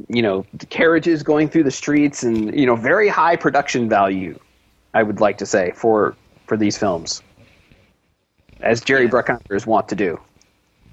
you 0.09 0.21
know, 0.21 0.45
carriages 0.69 1.23
going 1.23 1.47
through 1.47 1.63
the 1.63 1.71
streets, 1.71 2.21
and 2.21 2.53
you 2.53 2.65
know, 2.65 2.75
very 2.75 3.07
high 3.07 3.37
production 3.37 3.87
value. 3.87 4.37
I 4.93 5.01
would 5.03 5.21
like 5.21 5.37
to 5.37 5.45
say 5.45 5.71
for 5.73 6.13
for 6.45 6.57
these 6.57 6.77
films, 6.77 7.21
as 8.61 8.81
Jerry 8.81 9.05
Yeah. 9.05 9.11
Bruckheimer 9.11 9.55
is 9.55 9.65
wont 9.65 9.89
to 9.89 9.95
do. 9.95 10.19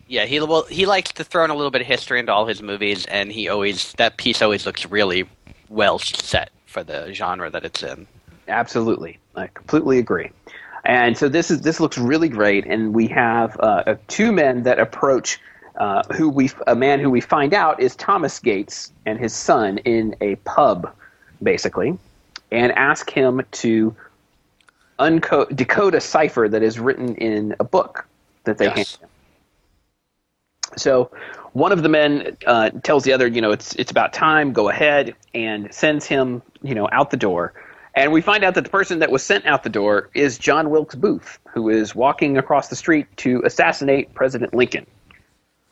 Yeah, 0.09 0.27
he 0.27 0.41
well 0.41 0.65
he 0.65 0.85
likes 0.85 1.13
to 1.13 1.25
throw 1.25 1.45
in 1.45 1.51
a 1.51 1.55
little 1.55 1.71
bit 1.71 1.81
of 1.81 1.87
history 1.87 2.19
into 2.21 2.33
all 2.33 2.47
his 2.47 2.63
movies, 2.63 3.07
and 3.07 3.33
he 3.33 3.49
always 3.49 3.93
that 3.95 4.17
piece 4.17 4.43
always 4.43 4.67
looks 4.67 4.85
really 4.87 5.25
well 5.69 5.99
set 5.99 6.51
for 6.67 6.83
the 6.83 7.13
genre 7.15 7.49
that 7.51 7.65
it's 7.65 7.83
in. 7.83 8.07
Absolutely, 8.49 9.19
I 9.37 9.47
completely 9.47 9.99
agree. 9.99 10.31
And 10.85 11.17
so 11.17 11.29
this 11.29 11.51
is 11.51 11.63
this 11.63 11.81
looks 11.81 11.97
really 11.97 12.29
great, 12.29 12.67
and 12.67 12.93
we 12.93 13.07
have 13.09 13.59
uh, 13.61 13.95
two 14.09 14.33
men 14.33 14.65
that 14.65 14.79
approach 14.79 15.41
uh, 15.77 16.03
who 16.13 16.29
we 16.29 16.51
a 16.67 16.75
man 16.75 17.01
who 17.01 17.09
we 17.09 17.21
find 17.21 17.55
out 17.55 17.81
is 17.81 17.97
Thomas 17.97 18.39
Gates 18.39 18.93
and 19.07 19.19
his 19.19 19.33
son 19.33 19.79
in 19.79 20.15
a 20.21 20.35
pub, 20.37 20.93
basically, 21.43 21.97
and 22.51 22.73
ask 22.73 23.09
him 23.09 23.43
to 23.53 23.95
unco- 24.99 25.47
decode 25.47 25.95
a 25.95 26.01
cipher 26.01 26.49
that 26.49 26.63
is 26.63 26.79
written 26.79 27.15
in 27.17 27.55
a 27.61 27.65
book 27.65 28.07
that 28.45 28.59
they 28.59 28.67
Yes. 28.67 28.75
hand 28.75 28.89
him. 29.01 29.09
So 30.77 31.11
one 31.53 31.73
of 31.73 31.83
the 31.83 31.89
men 31.89 32.37
uh, 32.47 32.71
tells 32.83 33.05
the 33.05 33.13
other, 33.13 33.27
you 33.27 33.41
know, 33.41 33.53
it's 33.53 33.75
it's 33.77 33.91
about 33.91 34.13
time, 34.13 34.53
go 34.53 34.69
ahead, 34.69 35.15
and 35.35 35.73
sends 35.73 36.07
him, 36.07 36.43
you 36.63 36.75
know, 36.75 36.89
out 36.93 37.11
the 37.11 37.17
door. 37.17 37.53
And 37.95 38.11
we 38.11 38.23
find 38.23 38.43
out 38.43 38.55
that 38.55 38.65
the 38.65 38.71
person 38.71 39.01
that 39.01 39.11
was 39.11 39.23
sent 39.23 39.45
out 39.45 39.65
the 39.65 39.69
door 39.69 40.09
is 40.15 40.39
John 40.39 40.71
Wilkes 40.71 40.95
Booth, 40.95 41.39
who 41.53 41.69
is 41.69 41.95
walking 41.95 42.39
across 42.39 42.69
the 42.69 42.77
street 42.77 43.07
to 43.19 43.43
assassinate 43.45 44.15
President 44.15 44.55
Lincoln. 44.55 44.87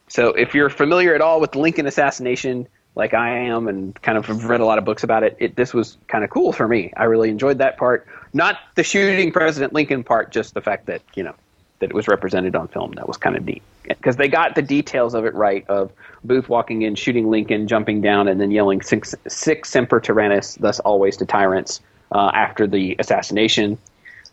So 0.08 0.28
if 0.28 0.54
you're 0.54 0.68
familiar 0.68 1.14
at 1.14 1.22
all 1.22 1.40
with 1.40 1.52
the 1.52 1.60
Lincoln 1.60 1.86
assassination, 1.86 2.68
like 2.94 3.14
I 3.14 3.30
am, 3.38 3.68
and 3.68 3.94
kind 4.02 4.18
of 4.18 4.26
have 4.26 4.44
read 4.44 4.60
a 4.60 4.66
lot 4.66 4.76
of 4.76 4.84
books 4.84 5.02
about 5.02 5.22
it, 5.22 5.36
it 5.38 5.56
this 5.56 5.72
was 5.72 5.96
kind 6.08 6.24
of 6.24 6.30
cool 6.30 6.52
for 6.52 6.68
me. 6.68 6.92
I 6.96 7.04
really 7.04 7.30
enjoyed 7.30 7.56
that 7.58 7.78
part. 7.78 8.06
Not 8.32 8.58
the 8.74 8.84
shooting 8.84 9.32
President 9.32 9.72
Lincoln 9.72 10.04
part, 10.04 10.30
just 10.30 10.54
the 10.54 10.60
fact 10.60 10.86
that 10.86 11.02
you 11.14 11.22
know 11.22 11.34
that 11.80 11.90
it 11.90 11.94
was 11.94 12.06
represented 12.08 12.54
on 12.54 12.68
film. 12.68 12.92
That 12.92 13.08
was 13.08 13.16
kind 13.16 13.36
of 13.36 13.44
neat 13.44 13.62
because 13.82 14.16
they 14.16 14.28
got 14.28 14.54
the 14.54 14.62
details 14.62 15.14
of 15.14 15.24
it 15.24 15.34
right. 15.34 15.66
Of 15.68 15.92
Booth 16.22 16.48
walking 16.48 16.82
in, 16.82 16.94
shooting 16.94 17.30
Lincoln, 17.30 17.66
jumping 17.66 18.00
down, 18.00 18.28
and 18.28 18.40
then 18.40 18.50
yelling 18.50 18.82
"Six, 18.82 19.14
sic 19.26 19.64
semper 19.66 20.00
tyrannis, 20.00 20.58
thus 20.58 20.80
always 20.80 21.16
to 21.18 21.26
tyrants." 21.26 21.80
Uh, 22.12 22.28
after 22.34 22.66
the 22.66 22.96
assassination, 22.98 23.78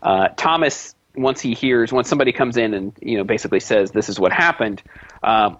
uh, 0.01 0.29
Thomas, 0.29 0.95
once 1.15 1.39
he 1.39 1.53
hears, 1.53 1.93
once 1.93 2.09
somebody 2.09 2.31
comes 2.31 2.57
in 2.57 2.73
and 2.73 2.91
you 3.01 3.17
know 3.17 3.23
basically 3.23 3.59
says 3.59 3.91
this 3.91 4.09
is 4.09 4.19
what 4.19 4.31
happened, 4.31 4.81
um, 5.21 5.59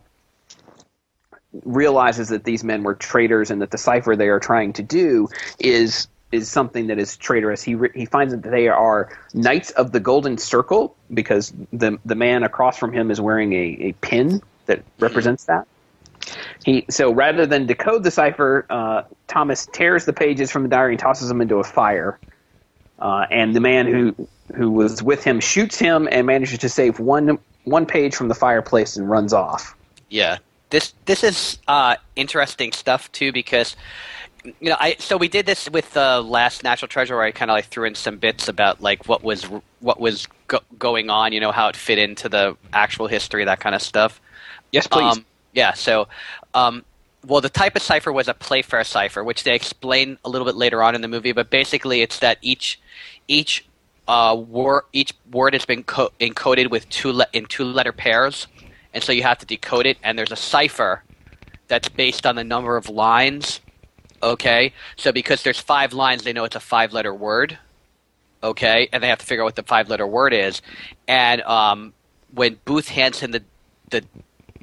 realizes 1.64 2.30
that 2.30 2.44
these 2.44 2.64
men 2.64 2.84
were 2.84 2.96
traitors 2.96 3.52
and 3.52 3.62
that 3.62 3.72
the 3.72 3.78
cipher 3.78 4.16
they 4.16 4.30
are 4.30 4.40
trying 4.40 4.74
to 4.74 4.84
do 4.84 5.28
is 5.60 6.08
is 6.32 6.50
something 6.50 6.88
that 6.88 7.00
is 7.00 7.16
traitorous. 7.18 7.64
He 7.64 7.76
re- 7.76 7.92
he 7.94 8.06
finds 8.06 8.34
that 8.34 8.44
they 8.44 8.68
are 8.68 9.10
knights 9.34 9.72
of 9.72 9.92
the 9.92 10.00
Golden 10.00 10.38
Circle 10.38 10.96
because 11.14 11.54
the 11.72 11.98
the 12.06 12.16
man 12.16 12.44
across 12.44 12.78
from 12.78 12.94
him 12.94 13.12
is 13.12 13.22
wearing 13.22 13.54
a, 13.54 13.78
a 13.80 13.92
pin 13.94 14.42
that 14.66 14.84
represents 15.00 15.46
that. 15.46 15.68
He 16.66 16.86
so 16.90 17.12
rather 17.12 17.46
than 17.46 17.66
decode 17.66 18.04
the 18.04 18.12
cipher, 18.12 18.66
uh, 18.70 19.04
Thomas 19.28 19.68
tears 19.72 20.06
the 20.06 20.14
pages 20.14 20.52
from 20.52 20.64
the 20.64 20.70
diary 20.70 20.94
and 20.94 21.00
tosses 21.00 21.30
them 21.30 21.42
into 21.42 21.58
a 21.58 21.64
fire. 21.64 22.20
Uh, 23.00 23.26
and 23.32 23.56
the 23.56 23.60
man 23.60 23.88
who 23.88 24.28
who 24.56 24.72
was 24.72 25.04
with 25.04 25.24
him 25.24 25.40
shoots 25.40 25.78
him 25.78 26.08
and 26.12 26.28
manages 26.28 26.60
to 26.60 26.70
save 26.70 27.00
one 27.00 27.40
one 27.64 27.86
page 27.86 28.16
from 28.16 28.28
the 28.28 28.36
fireplace 28.36 28.98
and 28.98 29.10
runs 29.10 29.34
off. 29.34 29.76
Yeah, 30.10 30.40
this 30.70 30.94
this 31.06 31.24
is 31.24 31.60
uh, 31.68 31.96
interesting 32.16 32.72
stuff 32.72 33.12
too 33.12 33.32
because 33.32 33.76
you 34.60 34.70
know 34.70 34.78
I 34.80 34.96
so 35.00 35.18
we 35.18 35.28
did 35.28 35.46
this 35.46 35.70
with 35.70 35.94
the 35.94 36.22
last 36.22 36.64
National 36.64 36.88
Treasure 36.88 37.16
where 37.16 37.26
I 37.26 37.32
kind 37.32 37.52
of 37.52 37.56
like 37.56 37.66
threw 37.66 37.86
in 37.86 37.96
some 37.96 38.18
bits 38.18 38.48
about 38.48 38.82
like 38.82 39.08
what 39.08 39.24
was 39.24 39.44
what 39.80 40.00
was 40.00 40.28
go- 40.48 40.62
going 40.78 41.10
on, 41.10 41.34
you 41.34 41.40
know 41.40 41.52
how 41.52 41.68
it 41.68 41.76
fit 41.76 41.98
into 41.98 42.30
the 42.30 42.58
actual 42.74 43.08
history, 43.08 43.46
that 43.46 43.60
kind 43.60 43.76
of 43.76 43.82
stuff. 43.82 44.20
Yes, 44.72 44.88
please. 44.88 45.18
Um, 45.18 45.26
yeah, 45.54 45.74
so, 45.74 46.08
um, 46.54 46.86
well, 47.26 47.42
the 47.42 47.50
type 47.50 47.76
of 47.76 47.82
cipher 47.82 48.12
was 48.12 48.28
a 48.28 48.34
Playfair 48.34 48.84
cipher, 48.84 49.24
which 49.24 49.44
they 49.44 49.56
explain 49.56 50.18
a 50.24 50.30
little 50.30 50.46
bit 50.46 50.56
later 50.56 50.84
on 50.84 50.96
in 50.96 51.02
the 51.02 51.08
movie. 51.08 51.32
But 51.32 51.50
basically, 51.50 52.02
it's 52.02 52.20
that 52.20 52.38
each 52.42 52.80
each 53.28 53.66
uh, 54.08 54.36
word 54.38 54.84
each 54.94 55.14
word 55.32 55.54
has 55.54 55.66
been 55.66 55.84
co- 55.84 56.12
encoded 56.20 56.70
with 56.70 56.88
two 56.90 57.12
le- 57.12 57.28
in 57.34 57.46
two 57.46 57.64
letter 57.64 57.92
pairs, 57.92 58.48
and 58.94 59.04
so 59.04 59.12
you 59.12 59.24
have 59.24 59.40
to 59.40 59.46
decode 59.46 59.86
it. 59.86 59.98
And 60.04 60.18
there's 60.18 60.32
a 60.32 60.38
cipher 60.38 61.04
that's 61.68 61.90
based 61.90 62.26
on 62.26 62.36
the 62.36 62.44
number 62.44 62.78
of 62.78 62.90
lines. 62.90 63.60
Okay, 64.22 64.74
so 64.96 65.12
because 65.12 65.44
there's 65.44 65.60
five 65.60 65.94
lines, 65.94 66.24
they 66.24 66.34
know 66.34 66.44
it's 66.44 66.56
a 66.56 66.60
five 66.60 66.94
letter 66.94 67.14
word. 67.14 67.58
Okay, 68.44 68.88
and 68.92 69.02
they 69.02 69.08
have 69.08 69.20
to 69.20 69.26
figure 69.26 69.44
out 69.44 69.46
what 69.46 69.56
the 69.56 69.64
five 69.64 69.90
letter 69.90 70.08
word 70.08 70.34
is. 70.34 70.62
And 71.08 71.42
um, 71.42 71.94
when 72.34 72.60
Booth 72.66 72.88
hands 72.88 73.20
him 73.20 73.32
the 73.32 73.44
the 73.90 74.04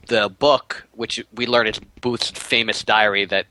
the 0.07 0.29
book, 0.29 0.87
which 0.93 1.25
we 1.35 1.47
learn 1.47 1.67
is 1.67 1.81
Booth's 2.01 2.31
famous 2.31 2.85
diary 2.85 3.25
that 3.27 3.47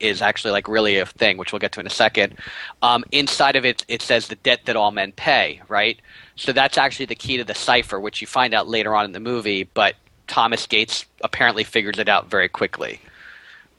is 0.00 0.20
actually 0.20 0.50
like 0.50 0.68
really 0.68 0.98
a 0.98 1.06
thing, 1.06 1.36
which 1.38 1.52
we'll 1.52 1.60
get 1.60 1.72
to 1.72 1.80
in 1.80 1.86
a 1.86 1.90
second. 1.90 2.36
Um, 2.82 3.04
inside 3.12 3.56
of 3.56 3.64
it, 3.64 3.84
it 3.88 4.02
says 4.02 4.28
the 4.28 4.36
debt 4.36 4.60
that 4.66 4.76
all 4.76 4.90
men 4.90 5.12
pay, 5.12 5.62
right? 5.68 5.98
So 6.36 6.52
that's 6.52 6.76
actually 6.76 7.06
the 7.06 7.14
key 7.14 7.36
to 7.38 7.44
the 7.44 7.54
cipher, 7.54 7.98
which 7.98 8.20
you 8.20 8.26
find 8.26 8.54
out 8.54 8.68
later 8.68 8.94
on 8.94 9.04
in 9.04 9.12
the 9.12 9.20
movie. 9.20 9.64
But 9.64 9.94
Thomas 10.26 10.66
Gates 10.66 11.06
apparently 11.22 11.64
figures 11.64 11.98
it 11.98 12.08
out 12.08 12.28
very 12.28 12.48
quickly, 12.48 13.00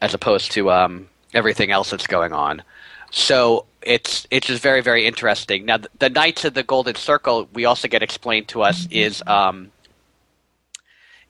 as 0.02 0.14
opposed 0.14 0.52
to 0.54 0.72
um, 0.72 1.08
everything 1.36 1.70
else 1.70 1.92
that's 1.92 2.08
going 2.08 2.34
on. 2.34 2.64
So 3.12 3.66
it's 3.84 4.26
it's 4.32 4.48
just 4.48 4.64
very 4.64 4.82
very 4.82 5.06
interesting. 5.06 5.66
Now 5.66 5.78
the, 5.78 5.90
the 6.00 6.10
Knights 6.10 6.46
of 6.46 6.56
the 6.56 6.64
Golden 6.64 6.96
Circle, 6.96 7.48
we 7.54 7.66
also 7.66 7.88
get 7.88 8.02
explained 8.02 8.48
to 8.50 8.64
us 8.64 8.88
is. 8.90 9.22
Um, 9.28 9.72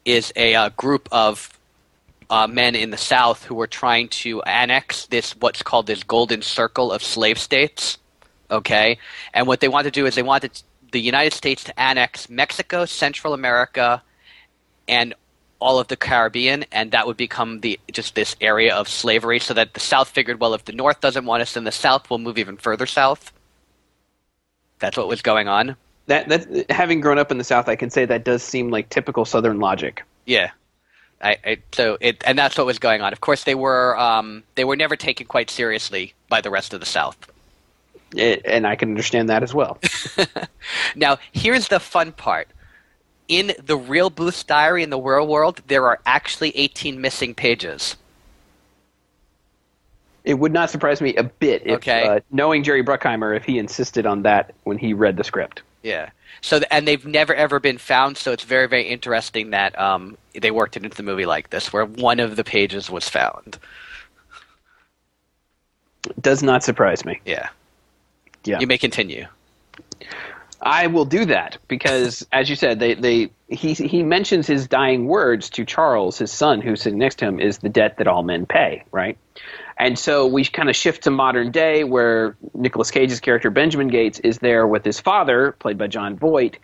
is 0.06 0.32
a 0.36 0.54
uh, 0.54 0.70
group 0.70 1.10
of 1.12 1.56
uh, 2.30 2.48
men 2.48 2.76
in 2.76 2.92
the 2.92 2.98
South 2.98 3.44
who 3.44 3.56
were 3.56 3.68
trying 3.68 4.08
to 4.08 4.42
annex 4.44 5.08
this 5.08 5.36
what's 5.38 5.64
called 5.64 5.88
this 5.88 6.04
golden 6.04 6.42
circle 6.42 6.92
of 6.92 7.04
slave 7.04 7.40
states. 7.40 7.98
Okay, 8.50 9.00
and 9.34 9.48
what 9.48 9.60
they 9.60 9.68
wanted 9.68 9.94
to 9.94 10.00
do 10.00 10.06
is 10.06 10.16
they 10.16 10.24
wanted 10.24 10.62
the 10.92 11.02
United 11.02 11.34
States 11.34 11.64
to 11.66 11.80
annex 11.80 12.30
Mexico, 12.30 12.86
Central 12.86 13.34
America, 13.34 14.04
and 14.88 15.16
all 15.60 15.80
of 15.80 15.88
the 15.88 15.96
Caribbean, 15.96 16.66
and 16.72 16.92
that 16.92 17.08
would 17.08 17.18
become 17.18 17.62
the 17.62 17.80
just 17.92 18.16
this 18.16 18.36
area 18.42 18.76
of 18.76 18.88
slavery. 18.90 19.40
So 19.40 19.54
that 19.54 19.74
the 19.74 19.80
South 19.80 20.10
figured, 20.10 20.40
well, 20.40 20.54
if 20.54 20.66
the 20.66 20.74
North 20.74 21.02
doesn't 21.02 21.26
want 21.26 21.42
us, 21.42 21.54
then 21.54 21.64
the 21.64 21.72
South 21.72 22.10
will 22.10 22.20
move 22.20 22.38
even 22.38 22.58
further 22.58 22.86
south. 22.86 23.32
That's 24.80 24.98
what 24.98 25.08
was 25.08 25.22
going 25.22 25.48
on. 25.48 25.76
that 26.08 26.30
that 26.30 26.70
having 26.72 27.02
grown 27.02 27.18
up 27.18 27.32
in 27.32 27.38
the 27.38 27.44
South, 27.44 27.68
I 27.70 27.76
can 27.76 27.90
say 27.90 28.06
that 28.06 28.24
does 28.24 28.44
seem 28.44 28.70
like 28.70 28.90
typical 28.90 29.26
Southern 29.26 29.60
logic. 29.60 30.04
Yeah. 30.26 30.52
I, 31.22 31.38
I, 31.46 31.58
so 31.72 31.98
it 32.02 32.22
and 32.28 32.38
that's 32.38 32.58
what 32.58 32.66
was 32.68 32.78
going 32.78 33.02
on. 33.02 33.14
Of 33.14 33.22
course, 33.22 33.46
they 33.46 33.56
were 33.56 33.98
um, 33.98 34.44
they 34.56 34.66
were 34.66 34.76
never 34.76 34.96
taken 34.96 35.26
quite 35.26 35.50
seriously 35.50 36.14
by 36.30 36.42
the 36.42 36.50
rest 36.50 36.74
of 36.74 36.82
the 36.82 36.86
South. 36.86 37.18
It, 38.14 38.42
and 38.46 38.68
I 38.68 38.76
can 38.76 38.90
understand 38.90 39.30
that 39.30 39.42
as 39.42 39.54
well. 39.54 39.80
Now, 40.96 41.18
here's 41.32 41.68
the 41.70 41.80
fun 41.80 42.12
part: 42.12 42.48
in 43.28 43.54
the 43.64 43.78
real 43.78 44.10
Booth's 44.10 44.44
diary 44.44 44.84
in 44.84 44.90
the 44.90 45.00
real 45.00 45.28
world, 45.28 45.62
there 45.68 45.86
are 45.88 46.00
actually 46.06 46.56
18 46.58 47.00
missing 47.00 47.34
pages. 47.34 47.96
It 50.24 50.36
would 50.36 50.52
not 50.54 50.72
surprise 50.72 51.02
me 51.02 51.16
a 51.16 51.24
bit 51.24 51.62
if, 51.66 51.76
Okay. 51.78 52.08
uh, 52.08 52.20
knowing 52.32 52.64
Jerry 52.64 52.84
Bruckheimer, 52.84 53.36
if 53.36 53.44
he 53.44 53.60
insisted 53.60 54.06
on 54.06 54.24
that 54.24 54.54
when 54.64 54.78
he 54.78 54.94
read 54.94 55.18
the 55.18 55.24
script. 55.24 55.62
Yeah. 55.84 56.10
So 56.42 56.58
th- 56.60 56.68
and 56.72 56.88
they've 56.88 57.06
never 57.06 57.34
ever 57.36 57.60
been 57.60 57.78
found. 57.78 58.18
So 58.18 58.32
it's 58.32 58.44
very 58.44 58.68
very 58.68 58.84
interesting 58.84 59.52
that 59.52 59.78
um, 59.80 60.18
they 60.34 60.50
worked 60.50 60.76
it 60.76 60.84
into 60.84 60.98
the 60.98 61.04
movie 61.04 61.28
like 61.28 61.52
this, 61.52 61.72
where 61.72 61.86
one 61.86 62.20
of 62.20 62.36
the 62.36 62.44
pages 62.44 62.90
was 62.90 63.08
found. 63.08 63.60
Does 66.22 66.42
not 66.44 66.64
surprise 66.64 67.06
me. 67.06 67.20
Yeah. 67.26 67.50
Yeah. 68.44 68.60
You 68.60 68.68
may 68.68 68.78
continue. 68.80 69.28
I 70.66 70.88
will 70.88 71.06
do 71.06 71.26
that 71.26 71.60
because, 71.68 72.26
as 72.32 72.50
you 72.50 72.56
said, 72.56 72.80
they, 72.80 72.96
they 72.96 73.30
he 73.48 73.74
he 73.74 74.04
mentions 74.04 74.48
his 74.48 74.68
dying 74.68 75.06
words 75.06 75.50
to 75.52 75.64
Charles, 75.64 76.18
his 76.18 76.32
son, 76.32 76.60
who's 76.60 76.82
sitting 76.82 77.00
next 77.00 77.20
to 77.20 77.26
him, 77.26 77.40
is 77.40 77.60
the 77.60 77.70
debt 77.70 77.98
that 77.98 78.08
all 78.08 78.24
men 78.24 78.46
pay, 78.46 78.84
right? 78.92 79.18
And 79.78 80.00
so 80.00 80.26
we 80.26 80.46
kind 80.46 80.70
of 80.70 80.76
shift 80.76 81.04
to 81.04 81.12
modern 81.12 81.52
day, 81.52 81.84
where 81.84 82.36
Nicolas 82.54 82.92
Cage's 82.92 83.20
character 83.20 83.50
Benjamin 83.50 83.90
Gates 83.90 84.20
is 84.20 84.40
there 84.40 84.66
with 84.66 84.84
his 84.84 85.00
father, 85.00 85.52
played 85.60 85.78
by 85.78 85.88
Jon 85.88 86.18
Voight, 86.18 86.58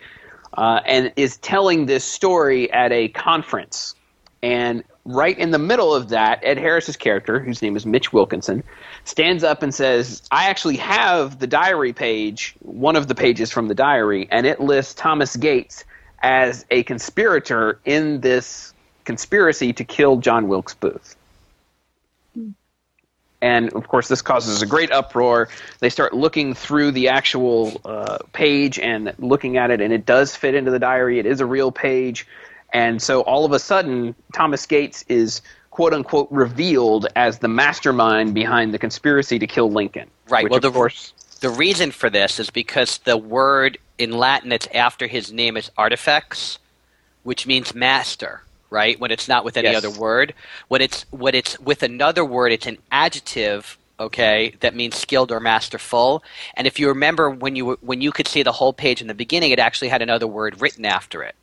uh, 0.54 0.80
and 0.84 1.12
is 1.16 1.36
telling 1.36 1.86
this 1.86 2.04
story 2.04 2.72
at 2.72 2.90
a 2.90 3.08
conference. 3.08 3.94
And 4.42 4.82
right 5.04 5.36
in 5.36 5.50
the 5.50 5.58
middle 5.58 5.94
of 5.94 6.10
that, 6.10 6.40
Ed 6.42 6.58
Harris's 6.58 6.96
character, 6.96 7.40
whose 7.40 7.60
name 7.62 7.76
is 7.76 7.84
Mitch 7.84 8.12
Wilkinson, 8.12 8.62
stands 9.04 9.42
up 9.42 9.62
and 9.62 9.74
says, 9.74 10.22
"I 10.30 10.48
actually 10.48 10.76
have 10.76 11.38
the 11.38 11.46
diary 11.46 11.92
page, 11.92 12.54
one 12.60 12.96
of 12.96 13.08
the 13.08 13.14
pages 13.14 13.50
from 13.50 13.68
the 13.68 13.74
diary, 13.74 14.28
and 14.30 14.46
it 14.46 14.60
lists 14.60 14.94
Thomas 14.94 15.36
Gates 15.36 15.84
as 16.22 16.64
a 16.70 16.84
conspirator 16.84 17.80
in 17.84 18.20
this 18.20 18.72
conspiracy 19.04 19.72
to 19.72 19.84
kill 19.84 20.18
John 20.18 20.48
Wilkes 20.48 20.74
Booth." 20.74 21.16
And 23.40 23.72
of 23.72 23.88
course, 23.88 24.06
this 24.06 24.22
causes 24.22 24.62
a 24.62 24.66
great 24.66 24.92
uproar. 24.92 25.48
They 25.80 25.90
start 25.90 26.14
looking 26.14 26.54
through 26.54 26.92
the 26.92 27.08
actual 27.08 27.80
uh, 27.84 28.18
page 28.32 28.78
and 28.78 29.12
looking 29.18 29.56
at 29.56 29.72
it, 29.72 29.80
and 29.80 29.92
it 29.92 30.06
does 30.06 30.36
fit 30.36 30.54
into 30.54 30.70
the 30.70 30.78
diary. 30.78 31.18
It 31.18 31.26
is 31.26 31.40
a 31.40 31.46
real 31.46 31.72
page. 31.72 32.24
And 32.72 33.02
so 33.02 33.20
all 33.22 33.44
of 33.44 33.52
a 33.52 33.58
sudden, 33.58 34.14
Thomas 34.32 34.64
Gates 34.66 35.04
is 35.08 35.42
quote 35.70 35.92
unquote 35.92 36.28
revealed 36.30 37.06
as 37.16 37.38
the 37.38 37.48
mastermind 37.48 38.34
behind 38.34 38.72
the 38.72 38.78
conspiracy 38.78 39.38
to 39.38 39.46
kill 39.46 39.70
Lincoln. 39.70 40.08
Right. 40.28 40.48
Well, 40.48 40.60
the, 40.60 40.70
course, 40.70 41.12
the 41.40 41.50
reason 41.50 41.90
for 41.90 42.08
this 42.08 42.38
is 42.38 42.50
because 42.50 42.98
the 42.98 43.16
word 43.16 43.78
in 43.98 44.12
Latin 44.12 44.50
that's 44.50 44.68
after 44.68 45.06
his 45.06 45.32
name 45.32 45.56
is 45.56 45.70
artifex, 45.76 46.58
which 47.24 47.46
means 47.46 47.74
master. 47.74 48.42
Right. 48.70 48.98
When 48.98 49.10
it's 49.10 49.28
not 49.28 49.44
with 49.44 49.58
any 49.58 49.68
Yes. 49.68 49.84
other 49.84 49.90
word, 49.90 50.32
when 50.68 50.80
it's 50.80 51.04
when 51.10 51.34
it's 51.34 51.58
with 51.60 51.82
another 51.82 52.24
word, 52.24 52.52
it's 52.52 52.66
an 52.66 52.78
adjective. 52.90 53.78
Okay, 54.00 54.54
that 54.60 54.74
means 54.74 54.96
skilled 54.96 55.30
or 55.30 55.38
masterful. 55.38 56.24
And 56.54 56.66
if 56.66 56.80
you 56.80 56.88
remember 56.88 57.30
when 57.30 57.54
you 57.54 57.78
when 57.82 58.00
you 58.00 58.10
could 58.10 58.26
see 58.26 58.42
the 58.42 58.50
whole 58.52 58.72
page 58.72 59.02
in 59.02 59.08
the 59.08 59.14
beginning, 59.14 59.50
it 59.50 59.58
actually 59.58 59.88
had 59.88 60.00
another 60.00 60.26
word 60.26 60.60
written 60.60 60.86
after 60.86 61.22
it. 61.22 61.36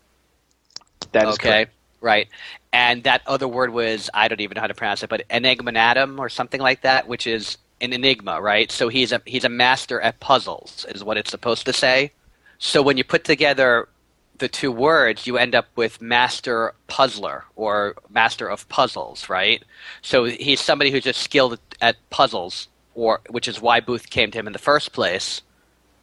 That 1.13 1.27
is 1.27 1.35
okay, 1.35 1.65
correct. 1.65 1.71
right. 2.01 2.27
And 2.73 3.03
that 3.03 3.21
other 3.27 3.47
word 3.47 3.71
was 3.71 4.09
I 4.13 4.27
don't 4.27 4.41
even 4.41 4.55
know 4.55 4.61
how 4.61 4.67
to 4.67 4.73
pronounce 4.75 5.03
it, 5.03 5.09
but 5.09 5.27
enigmanatum 5.29 6.19
or 6.19 6.29
something 6.29 6.61
like 6.61 6.81
that, 6.81 7.07
which 7.07 7.27
is 7.27 7.57
an 7.81 7.93
enigma, 7.93 8.41
right? 8.41 8.71
So 8.71 8.89
he's 8.89 9.11
a 9.11 9.21
he's 9.25 9.45
a 9.45 9.49
master 9.49 10.01
at 10.01 10.19
puzzles, 10.19 10.85
is 10.89 11.03
what 11.03 11.17
it's 11.17 11.31
supposed 11.31 11.65
to 11.65 11.73
say. 11.73 12.11
So 12.59 12.81
when 12.81 12.97
you 12.97 13.03
put 13.03 13.23
together 13.23 13.87
the 14.39 14.49
two 14.49 14.71
words, 14.71 15.27
you 15.27 15.37
end 15.37 15.55
up 15.55 15.67
with 15.75 16.01
master 16.01 16.73
puzzler 16.87 17.45
or 17.55 17.95
master 18.09 18.47
of 18.49 18.67
puzzles, 18.69 19.29
right? 19.29 19.63
So 20.01 20.25
he's 20.25 20.61
somebody 20.61 20.91
who's 20.91 21.03
just 21.03 21.21
skilled 21.21 21.59
at 21.81 21.97
puzzles, 22.09 22.67
or 22.95 23.21
which 23.29 23.47
is 23.47 23.61
why 23.61 23.79
Booth 23.81 24.09
came 24.09 24.31
to 24.31 24.39
him 24.39 24.47
in 24.47 24.53
the 24.53 24.59
first 24.59 24.93
place. 24.93 25.41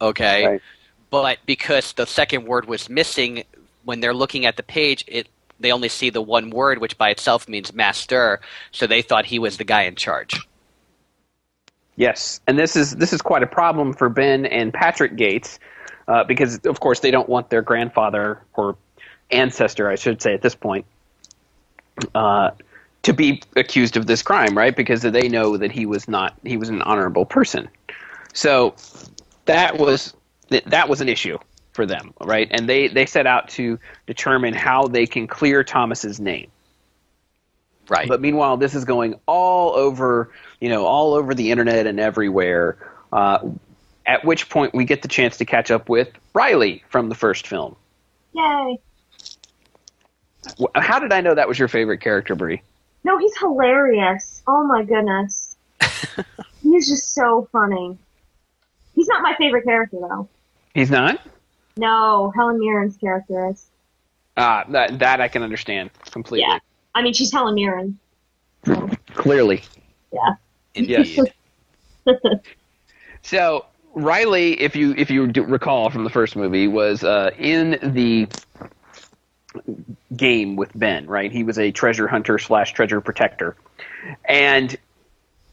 Okay, 0.01 0.47
Right. 0.47 0.63
but 1.11 1.39
because 1.47 1.93
the 1.95 2.07
second 2.07 2.47
word 2.47 2.67
was 2.67 2.89
missing, 2.91 3.45
when 3.87 4.01
they're 4.01 4.15
looking 4.15 4.45
at 4.45 4.57
the 4.57 4.63
page, 4.63 5.05
it 5.07 5.29
they 5.59 5.73
only 5.73 5.89
see 5.89 6.11
the 6.11 6.21
one 6.21 6.51
word, 6.51 6.79
which 6.81 6.99
by 6.99 7.09
itself 7.09 7.49
means 7.49 7.73
master. 7.73 8.41
So 8.73 8.87
they 8.87 9.01
thought 9.01 9.25
he 9.25 9.39
was 9.39 9.57
the 9.57 9.65
guy 9.65 9.83
in 9.83 9.95
charge. 9.95 10.47
Yes, 11.95 12.41
and 12.47 12.59
this 12.59 12.77
is 12.77 12.95
this 12.97 13.15
is 13.15 13.23
quite 13.23 13.43
a 13.43 13.47
problem 13.47 13.95
for 13.95 14.11
Ben 14.11 14.45
and 14.45 14.75
Patrick 14.75 15.17
Gates 15.17 15.59
uh, 16.09 16.25
because, 16.25 16.59
of 16.67 16.79
course, 16.81 17.01
they 17.01 17.11
don't 17.11 17.29
want 17.29 17.49
their 17.49 17.63
grandfather 17.63 18.43
or 18.53 18.77
ancestor, 19.31 19.89
I 19.89 19.95
should 19.95 20.21
say, 20.21 20.35
at 20.35 20.43
this 20.43 20.55
point, 20.55 20.85
uh, 22.15 22.51
to 23.05 23.13
be 23.15 23.43
accused 23.57 23.97
of 23.97 24.07
this 24.07 24.23
crime, 24.23 24.57
right? 24.59 24.77
Because 24.77 25.01
they 25.01 25.29
know 25.29 25.57
that 25.57 25.73
he 25.73 25.87
was 25.87 26.07
not 26.07 26.35
he 26.45 26.59
was 26.59 26.69
an 26.69 26.83
honorable 26.83 27.25
person. 27.25 27.69
So 28.35 28.75
that 29.47 29.79
was 29.79 30.13
th- 30.51 30.65
that 30.65 30.91
was 30.91 31.01
an 31.01 31.09
issue 31.09 31.39
for 31.77 31.87
them, 31.87 32.13
right? 32.21 32.49
And 32.51 32.69
they 32.69 32.89
they 32.89 33.07
set 33.07 33.27
out 33.27 33.49
to 33.51 33.79
determine 34.07 34.55
how 34.55 34.89
they 34.89 35.07
can 35.07 35.29
clear 35.29 35.63
Thomas's 35.63 36.19
name. 36.19 36.51
Right. 37.89 38.09
But 38.09 38.21
meanwhile, 38.21 38.57
this 38.57 38.75
is 38.75 38.85
going 38.85 39.15
all 39.27 39.75
over, 39.77 40.33
you 40.61 40.69
know, 40.69 40.87
all 40.87 41.15
over 41.15 41.35
the 41.35 41.53
internet 41.53 41.87
and 41.87 42.01
everywhere. 42.01 42.79
Uh, 43.13 43.51
at 44.07 44.25
which 44.25 44.49
point, 44.49 44.75
we 44.75 44.85
get 44.85 45.03
the 45.03 45.09
chance 45.09 45.37
to 45.37 45.45
catch 45.45 45.71
up 45.71 45.89
with 45.89 46.09
Riley 46.35 46.83
from 46.89 47.09
the 47.09 47.15
first 47.15 47.47
film. 47.47 47.77
Yay. 48.33 48.79
How 50.75 50.99
did 50.99 51.13
I 51.13 51.21
know 51.21 51.35
that 51.35 51.47
was 51.47 51.59
your 51.59 51.69
favorite 51.69 52.01
character, 52.01 52.35
Bree? 52.35 52.63
No, 53.05 53.19
he's 53.19 53.37
hilarious. 53.39 54.43
Oh 54.49 54.65
my 54.65 54.83
goodness. 54.83 55.57
he's 56.63 56.89
just 56.89 57.15
so 57.15 57.49
funny. 57.53 57.97
He's 58.95 59.09
not 59.09 59.23
my 59.23 59.35
favorite 59.37 59.65
character 59.65 59.99
though. 60.01 60.29
He's 60.75 60.91
not. 60.91 61.21
No, 61.77 62.33
Helen 62.35 62.59
Mirren's 62.59 62.97
character 62.97 63.51
is. 63.51 63.67
Ah, 64.37 64.65
that 64.71 64.99
that 64.99 65.21
I 65.21 65.29
can 65.29 65.43
understand 65.43 65.91
completely. 66.11 66.47
Yeah. 66.49 66.59
I 66.95 67.03
mean, 67.03 67.13
she's 67.13 67.33
Helen 67.33 67.55
Mirren. 67.55 67.99
Clearly. 69.15 69.63
Yeah. 70.13 70.35
Indeed. 70.75 71.33
So 73.27 73.67
Riley, 73.93 74.53
if 74.61 74.77
you 74.77 74.95
if 74.97 75.11
you 75.11 75.27
do 75.27 75.43
recall 75.43 75.91
from 75.91 76.05
the 76.05 76.11
first 76.11 76.37
movie, 76.37 76.69
was 76.69 77.03
uh, 77.03 77.33
in 77.37 77.71
the 77.83 78.29
game 80.15 80.55
with 80.55 80.71
Ben. 80.79 81.07
Right, 81.09 81.33
he 81.33 81.43
was 81.43 81.59
a 81.59 81.73
treasure 81.73 82.07
hunter 82.07 82.39
slash 82.39 82.73
treasure 82.73 83.01
protector, 83.01 83.57
and 84.25 84.77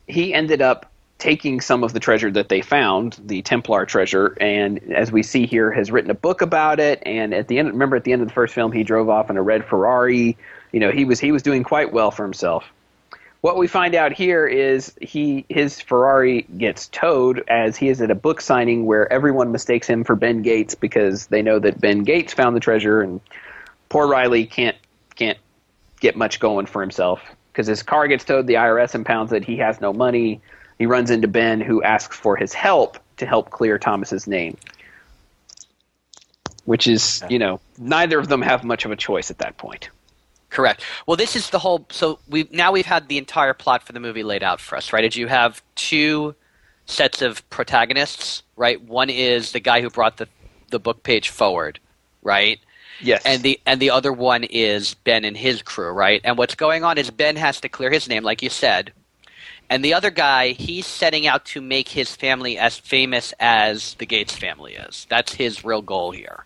he 0.05 0.35
ended 0.35 0.61
up 0.61 0.91
taking 1.23 1.61
some 1.61 1.85
of 1.85 1.93
the 1.93 2.01
treasure 2.01 2.29
that 2.29 2.49
they 2.49 2.61
found, 2.61 3.17
the 3.23 3.41
Templar 3.41 3.85
treasure, 3.85 4.37
and 4.41 4.79
as 4.93 5.09
we 5.09 5.23
see 5.23 5.45
here, 5.45 5.71
has 5.71 5.89
written 5.89 6.11
a 6.11 6.15
book 6.15 6.41
about 6.41 6.81
it. 6.81 7.01
And 7.05 7.33
at 7.33 7.47
the 7.47 7.59
end, 7.59 7.69
remember 7.69 7.95
at 7.95 8.03
the 8.03 8.11
end 8.11 8.21
of 8.21 8.27
the 8.27 8.33
first 8.33 8.53
film, 8.53 8.73
he 8.73 8.83
drove 8.83 9.07
off 9.09 9.29
in 9.29 9.37
a 9.37 9.41
red 9.41 9.63
Ferrari. 9.63 10.37
You 10.73 10.79
know, 10.81 10.91
he 10.91 11.05
was 11.05 11.21
he 11.21 11.31
was 11.31 11.41
doing 11.41 11.63
quite 11.63 11.93
well 11.93 12.11
for 12.11 12.23
himself 12.23 12.65
what 13.43 13.57
we 13.57 13.67
find 13.67 13.93
out 13.93 14.13
here 14.13 14.47
is 14.47 14.93
he 15.01 15.45
his 15.49 15.81
Ferrari 15.81 16.43
gets 16.57 16.87
towed 16.87 17.43
as 17.49 17.75
he 17.75 17.89
is 17.89 18.01
at 18.01 18.09
a 18.09 18.15
book 18.15 18.39
signing 18.39 18.85
where 18.85 19.11
everyone 19.11 19.51
mistakes 19.51 19.85
him 19.85 20.05
for 20.05 20.15
Ben 20.15 20.41
Gates 20.43 20.75
because 20.75 21.27
they 21.27 21.41
know 21.41 21.59
that 21.59 21.81
Ben 21.81 22.05
Gates 22.05 22.31
found 22.31 22.55
the 22.55 22.61
treasure 22.61 23.01
and 23.01 23.19
poor 23.89 24.07
Riley 24.07 24.45
can't 24.45 24.77
can't 25.15 25.37
get 25.99 26.15
much 26.15 26.39
going 26.39 26.67
for 26.67 26.79
himself 26.79 27.21
because 27.51 27.67
his 27.67 27.83
car 27.83 28.07
gets 28.07 28.23
towed 28.23 28.47
the 28.47 28.53
IRS 28.53 28.95
impounds 28.95 29.33
it 29.33 29.43
he 29.43 29.57
has 29.57 29.81
no 29.81 29.91
money 29.91 30.39
he 30.77 30.85
runs 30.85 31.09
into 31.09 31.27
Ben 31.27 31.61
who 31.61 31.81
asks 31.83 32.15
for 32.15 32.35
his 32.35 32.53
help 32.53 32.97
to 33.17 33.25
help 33.25 33.49
clear 33.49 33.77
Thomas's 33.77 34.27
name 34.27 34.57
which 36.65 36.87
is 36.87 37.23
you 37.29 37.39
know 37.39 37.59
neither 37.77 38.19
of 38.19 38.27
them 38.27 38.41
have 38.41 38.63
much 38.63 38.85
of 38.85 38.91
a 38.91 38.95
choice 38.95 39.29
at 39.29 39.39
that 39.39 39.57
point 39.57 39.89
Correct. 40.53 40.83
Well, 41.07 41.17
this 41.17 41.35
is 41.35 41.49
the 41.49 41.57
whole. 41.57 41.87
So 41.89 42.19
we 42.29 42.47
now 42.51 42.71
we've 42.71 42.85
had 42.85 43.07
the 43.07 43.17
entire 43.17 43.55
plot 43.55 43.81
for 43.81 43.91
the 43.91 43.99
movie 43.99 44.21
laid 44.21 44.43
out 44.43 44.61
for 44.61 44.77
us, 44.77 44.93
right? 44.93 45.01
Did 45.01 45.15
you 45.15 45.27
have 45.27 45.63
two 45.73 46.35
sets 46.85 47.23
of 47.23 47.47
protagonists, 47.49 48.43
right? 48.55 48.79
One 48.79 49.09
is 49.09 49.51
the 49.51 49.59
guy 49.59 49.81
who 49.81 49.89
brought 49.89 50.17
the 50.17 50.27
the 50.69 50.79
book 50.79 51.01
page 51.01 51.29
forward, 51.29 51.79
right? 52.21 52.59
yes 53.01 53.23
And 53.25 53.41
the 53.41 53.59
and 53.65 53.79
the 53.79 53.89
other 53.89 54.13
one 54.13 54.43
is 54.43 54.93
Ben 54.93 55.25
and 55.25 55.35
his 55.35 55.63
crew, 55.63 55.89
right? 55.89 56.21
And 56.23 56.37
what's 56.37 56.55
going 56.55 56.83
on 56.83 56.99
is 56.99 57.09
Ben 57.09 57.35
has 57.35 57.59
to 57.61 57.69
clear 57.69 57.89
his 57.89 58.07
name, 58.07 58.23
like 58.23 58.43
you 58.43 58.49
said, 58.49 58.93
and 59.69 59.83
the 59.83 59.93
other 59.93 60.11
guy 60.11 60.49
he's 60.49 60.85
setting 60.85 61.27
out 61.27 61.45
to 61.45 61.61
make 61.61 61.89
his 61.89 62.15
family 62.15 62.57
as 62.57 62.77
famous 62.77 63.33
as 63.39 63.95
the 63.95 64.05
Gates 64.05 64.35
family 64.35 64.73
is. 64.73 65.07
That's 65.09 65.33
his 65.33 65.63
real 65.63 65.81
goal 65.81 66.11
here, 66.11 66.45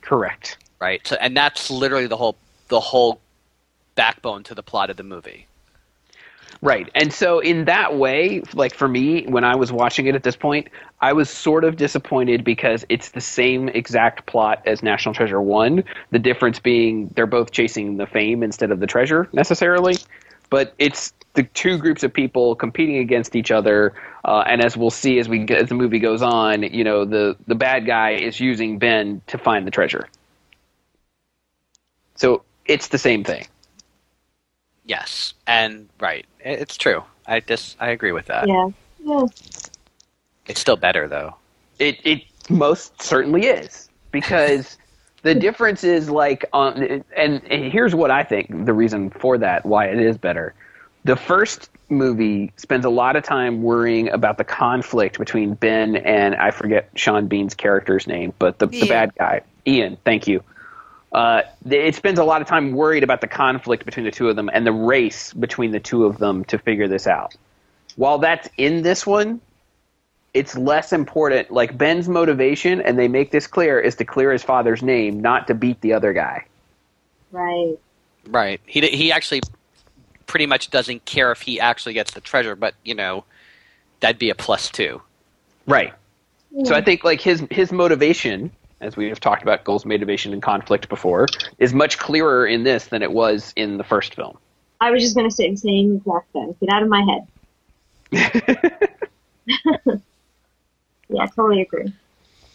correct 0.00 0.58
right? 0.80 1.06
So, 1.06 1.16
and 1.20 1.36
that's 1.36 1.70
literally 1.70 2.06
the 2.06 2.16
whole 2.16 2.36
the 2.68 2.80
whole 2.80 3.20
backbone 3.94 4.42
to 4.44 4.54
the 4.54 4.62
plot 4.62 4.90
of 4.90 4.96
the 4.96 5.02
movie. 5.02 5.46
Right. 6.62 6.88
And 6.94 7.12
so 7.12 7.38
in 7.38 7.66
that 7.66 7.96
way, 7.96 8.42
like 8.54 8.74
for 8.74 8.88
me, 8.88 9.26
when 9.26 9.44
I 9.44 9.56
was 9.56 9.70
watching 9.70 10.06
it 10.06 10.14
at 10.14 10.22
this 10.22 10.36
point, 10.36 10.68
I 11.00 11.12
was 11.12 11.28
sort 11.28 11.64
of 11.64 11.76
disappointed 11.76 12.44
because 12.44 12.84
it's 12.88 13.10
the 13.10 13.20
same 13.20 13.68
exact 13.68 14.24
plot 14.24 14.62
as 14.64 14.82
National 14.82 15.14
Treasure 15.14 15.40
1, 15.40 15.84
the 16.12 16.18
difference 16.18 16.58
being 16.58 17.08
they're 17.14 17.26
both 17.26 17.50
chasing 17.50 17.98
the 17.98 18.06
fame 18.06 18.42
instead 18.42 18.70
of 18.70 18.80
the 18.80 18.86
treasure 18.86 19.28
necessarily, 19.32 19.96
but 20.50 20.74
it's 20.78 21.12
the 21.34 21.42
two 21.42 21.76
groups 21.76 22.02
of 22.02 22.12
people 22.12 22.54
competing 22.54 22.96
against 22.96 23.36
each 23.36 23.50
other 23.50 23.94
uh, 24.26 24.42
and 24.48 24.60
as 24.60 24.76
we'll 24.76 24.90
see 24.90 25.20
as 25.20 25.28
we 25.28 25.46
as 25.50 25.68
the 25.68 25.74
movie 25.74 26.00
goes 26.00 26.20
on, 26.20 26.64
you 26.64 26.82
know, 26.82 27.04
the 27.04 27.36
the 27.46 27.54
bad 27.54 27.86
guy 27.86 28.10
is 28.10 28.40
using 28.40 28.76
Ben 28.76 29.22
to 29.28 29.38
find 29.38 29.64
the 29.64 29.70
treasure. 29.70 30.08
So 32.16 32.42
it's 32.64 32.88
the 32.88 32.98
same 32.98 33.22
thing. 33.22 33.46
Yes, 34.84 35.34
and 35.46 35.88
right, 36.00 36.26
it's 36.40 36.76
true. 36.76 37.04
I 37.28 37.38
just 37.38 37.76
I 37.78 37.90
agree 37.90 38.10
with 38.10 38.26
that. 38.26 38.48
Yeah. 38.48 38.70
Yeah. 38.98 39.26
It's 40.48 40.60
still 40.60 40.76
better 40.76 41.06
though. 41.06 41.36
It 41.78 42.00
it 42.04 42.22
most 42.50 43.00
certainly 43.00 43.46
is 43.46 43.88
because 44.10 44.76
the 45.26 45.34
difference 45.34 45.82
is 45.82 46.08
like 46.08 46.44
on 46.52 47.02
and 47.16 47.42
here's 47.42 47.96
what 47.96 48.12
I 48.12 48.22
think 48.22 48.64
the 48.64 48.72
reason 48.72 49.10
for 49.10 49.36
that 49.38 49.66
why 49.66 49.86
it 49.86 49.98
is 49.98 50.16
better. 50.16 50.54
The 51.04 51.16
first 51.16 51.68
movie 51.88 52.52
spends 52.56 52.84
a 52.84 52.90
lot 52.90 53.16
of 53.16 53.24
time 53.24 53.62
worrying 53.62 54.08
about 54.08 54.38
the 54.38 54.44
conflict 54.44 55.18
between 55.18 55.54
Ben 55.54 55.96
and 55.96 56.36
I 56.36 56.52
forget 56.52 56.90
Sean 56.94 57.26
Bean's 57.26 57.54
character's 57.54 58.06
name, 58.06 58.34
but 58.38 58.60
the, 58.60 58.68
the 58.68 58.86
bad 58.88 59.14
guy 59.16 59.40
Ian. 59.66 59.96
Thank 60.04 60.28
you. 60.28 60.44
uh, 61.12 61.42
it 61.68 61.96
spends 61.96 62.20
a 62.20 62.24
lot 62.24 62.40
of 62.40 62.46
time 62.46 62.72
worried 62.72 63.02
about 63.02 63.20
the 63.20 63.26
conflict 63.26 63.84
between 63.84 64.04
the 64.04 64.12
two 64.12 64.28
of 64.28 64.36
them 64.36 64.48
and 64.52 64.64
the 64.64 64.72
race 64.72 65.32
between 65.32 65.72
the 65.72 65.80
two 65.80 66.04
of 66.04 66.18
them 66.18 66.44
to 66.44 66.58
figure 66.58 66.86
this 66.86 67.08
out. 67.08 67.34
While 67.96 68.18
that's 68.18 68.48
in 68.56 68.82
this 68.82 69.04
one, 69.04 69.40
it's 70.36 70.56
less 70.56 70.92
important. 70.92 71.50
Like 71.50 71.78
Ben's 71.78 72.08
motivation, 72.08 72.82
and 72.82 72.98
they 72.98 73.08
make 73.08 73.30
this 73.30 73.46
clear, 73.46 73.80
is 73.80 73.94
to 73.96 74.04
clear 74.04 74.32
his 74.32 74.42
father's 74.42 74.82
name, 74.82 75.20
not 75.20 75.46
to 75.46 75.54
beat 75.54 75.80
the 75.80 75.94
other 75.94 76.12
guy. 76.12 76.44
Right. 77.32 77.76
Right. 78.28 78.60
He 78.66 78.86
he 78.88 79.10
actually 79.10 79.40
pretty 80.26 80.46
much 80.46 80.70
doesn't 80.70 81.04
care 81.06 81.32
if 81.32 81.40
he 81.40 81.58
actually 81.58 81.94
gets 81.94 82.12
the 82.12 82.20
treasure, 82.20 82.54
but 82.54 82.74
you 82.84 82.94
know, 82.94 83.24
that'd 84.00 84.18
be 84.18 84.28
a 84.28 84.34
plus 84.34 84.70
too. 84.70 85.00
Right. 85.66 85.94
So 86.64 86.74
I 86.74 86.82
think 86.82 87.02
like 87.02 87.20
his 87.20 87.42
his 87.50 87.72
motivation, 87.72 88.50
as 88.80 88.96
we 88.96 89.08
have 89.08 89.20
talked 89.20 89.42
about 89.42 89.64
goals, 89.64 89.84
motivation, 89.84 90.32
and 90.32 90.42
conflict 90.42 90.88
before, 90.88 91.26
is 91.58 91.72
much 91.72 91.98
clearer 91.98 92.46
in 92.46 92.62
this 92.64 92.86
than 92.86 93.02
it 93.02 93.12
was 93.12 93.52
in 93.56 93.78
the 93.78 93.84
first 93.84 94.14
film. 94.14 94.36
I 94.80 94.90
was 94.90 95.02
just 95.02 95.14
going 95.14 95.28
to 95.28 95.34
say 95.34 95.50
the 95.50 95.56
same 95.56 95.96
exact 95.96 96.30
thing. 96.32 96.54
Get 96.60 96.68
out 96.70 96.82
of 96.82 96.88
my 96.88 97.24
head. 98.12 100.02
yeah, 101.08 101.22
I 101.22 101.26
totally 101.26 101.62
agree. 101.62 101.92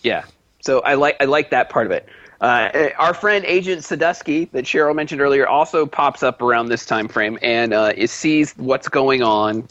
Yeah. 0.03 0.25
So 0.61 0.79
I 0.81 0.95
like 0.95 1.17
I 1.19 1.25
like 1.25 1.51
that 1.51 1.69
part 1.69 1.85
of 1.85 1.91
it. 1.91 2.07
Uh, 2.39 2.89
our 2.97 3.13
friend 3.13 3.45
Agent 3.45 3.81
Sadusky 3.81 4.49
that 4.51 4.65
Cheryl 4.65 4.95
mentioned 4.95 5.21
earlier 5.21 5.47
also 5.47 5.85
pops 5.85 6.23
up 6.23 6.41
around 6.41 6.69
this 6.69 6.85
time 6.87 7.07
frame 7.07 7.37
and 7.43 7.71
uh, 7.71 8.07
sees 8.07 8.53
what's 8.57 8.89
going 8.89 9.21
on 9.21 9.67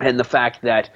and 0.00 0.18
the 0.18 0.24
fact 0.24 0.62
that 0.62 0.90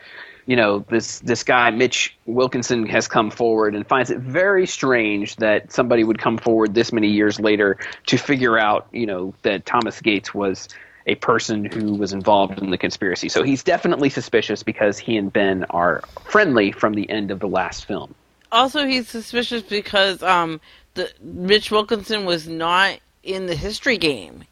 you 0.47 0.57
know 0.57 0.85
this 0.89 1.21
this 1.21 1.43
guy 1.43 1.71
Mitch 1.71 2.17
Wilkinson 2.27 2.87
has 2.87 3.09
come 3.09 3.31
forward 3.31 3.75
and 3.75 3.87
finds 3.87 4.11
it 4.11 4.19
very 4.19 4.67
strange 4.67 5.37
that 5.37 5.73
somebody 5.73 6.05
would 6.05 6.19
come 6.19 6.39
forward 6.39 6.75
this 6.75 6.93
many 6.93 7.09
years 7.09 7.41
later 7.41 7.77
to 8.07 8.17
figure 8.17 8.59
out 8.59 8.87
you 8.93 9.07
know 9.07 9.35
that 9.43 9.67
Thomas 9.67 10.01
Gates 10.01 10.33
was 10.33 10.69
a 11.07 11.15
person 11.17 11.65
who 11.65 11.95
was 11.95 12.13
involved 12.13 12.59
in 12.61 12.71
the 12.71 12.79
conspiracy. 12.79 13.29
So 13.29 13.43
he's 13.43 13.63
definitely 13.63 14.11
suspicious 14.11 14.63
because 14.63 14.99
he 14.99 15.17
and 15.17 15.33
Ben 15.33 15.65
are 15.71 16.03
friendly 16.25 16.73
from 16.73 16.95
the 16.95 17.09
end 17.11 17.31
of 17.31 17.41
the 17.41 17.49
last 17.49 17.87
film. 17.87 18.15
Also, 18.53 18.85
he's 18.87 19.09
suspicious 19.09 19.63
because 19.63 20.23
um, 20.23 20.61
the 20.95 21.11
Mitch 21.23 21.71
Wilkinson 21.71 22.25
was 22.25 22.49
not 22.49 22.99
in 23.23 23.47
the 23.47 23.55
history 23.55 23.97
game. 23.99 24.45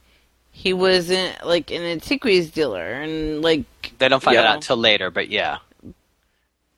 He 0.52 0.72
was 0.72 1.10
in 1.10 1.34
like 1.44 1.70
an 1.70 1.82
antiquities 1.82 2.50
dealer, 2.50 2.92
and 2.92 3.42
like 3.42 3.64
They 3.98 4.08
don't 4.08 4.22
find 4.22 4.34
Yeah. 4.34 4.42
that 4.42 4.56
out 4.56 4.62
till 4.62 4.76
later, 4.76 5.10
but 5.10 5.28
yeah. 5.28 5.58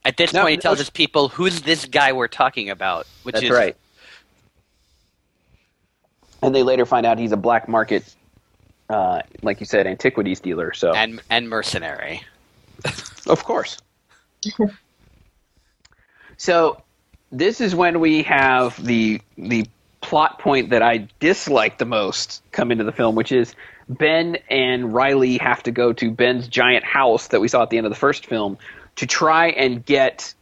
At 0.05 0.17
this 0.17 0.33
No, 0.33 0.43
point, 0.43 0.53
he 0.53 0.57
tells 0.59 0.79
no, 0.79 0.81
his 0.81 0.91
people, 0.91 1.29
"Who's 1.29 1.63
this 1.63 1.85
guy 1.85 2.13
we're 2.13 2.29
talking 2.29 2.71
about?" 2.71 3.07
Which 3.23 3.35
That's 3.35 3.45
is 3.45 3.51
right. 3.51 3.77
And 6.43 6.55
they 6.55 6.63
later 6.63 6.87
find 6.87 7.05
out 7.05 7.19
he's 7.19 7.33
a 7.33 7.37
black 7.37 7.69
market, 7.69 8.15
uh, 8.91 9.23
like 9.43 9.61
you 9.61 9.67
said, 9.67 9.87
antiquities 9.87 10.41
dealer. 10.41 10.73
So 10.75 10.93
and 10.93 11.23
and 11.31 11.49
mercenary. 11.49 12.23
Of 13.27 13.45
course. 13.45 13.77
so 16.37 16.83
this 17.31 17.61
is 17.61 17.75
when 17.75 18.01
we 18.01 18.23
have 18.25 18.83
the 18.85 19.21
the 19.37 19.67
plot 20.01 20.39
point 20.39 20.71
that 20.71 20.83
I 20.83 21.07
dislike 21.21 21.79
the 21.79 21.85
most 21.85 22.43
come 22.51 22.73
into 22.73 22.83
the 22.83 22.93
film, 22.93 23.15
which 23.15 23.31
is 23.31 23.55
Ben 23.89 24.39
and 24.49 24.95
Riley 24.95 25.37
have 25.39 25.63
to 25.65 25.71
go 25.71 25.93
to 25.93 26.11
Ben's 26.11 26.49
giant 26.49 26.85
house 26.85 27.29
that 27.29 27.41
we 27.41 27.47
saw 27.49 27.63
at 27.63 27.71
the 27.71 27.77
end 27.77 27.87
of 27.87 27.93
the 27.93 27.99
first 27.99 28.27
film 28.27 28.57
to 28.97 29.07
try 29.07 29.49
and 29.49 29.85
get 29.85 30.35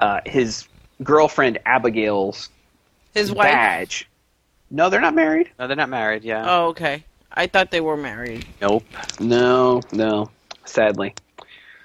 uh, 0.00 0.20
his 0.24 0.66
girlfriend 1.02 1.58
Abigail's 1.66 2.48
his 3.12 3.32
wife. 3.32 3.50
badge. 3.50 4.08
No, 4.70 4.88
they're 4.88 5.00
not 5.00 5.14
married. 5.14 5.50
No, 5.58 5.66
they're 5.66 5.76
not 5.76 5.88
married. 5.88 6.22
Yeah. 6.22 6.44
Oh, 6.46 6.68
okay. 6.68 7.04
I 7.32 7.46
thought 7.46 7.70
they 7.70 7.80
were 7.80 7.96
married. 7.96 8.44
Nope. 8.60 8.84
No, 9.20 9.82
no, 9.92 10.30
sadly. 10.64 11.14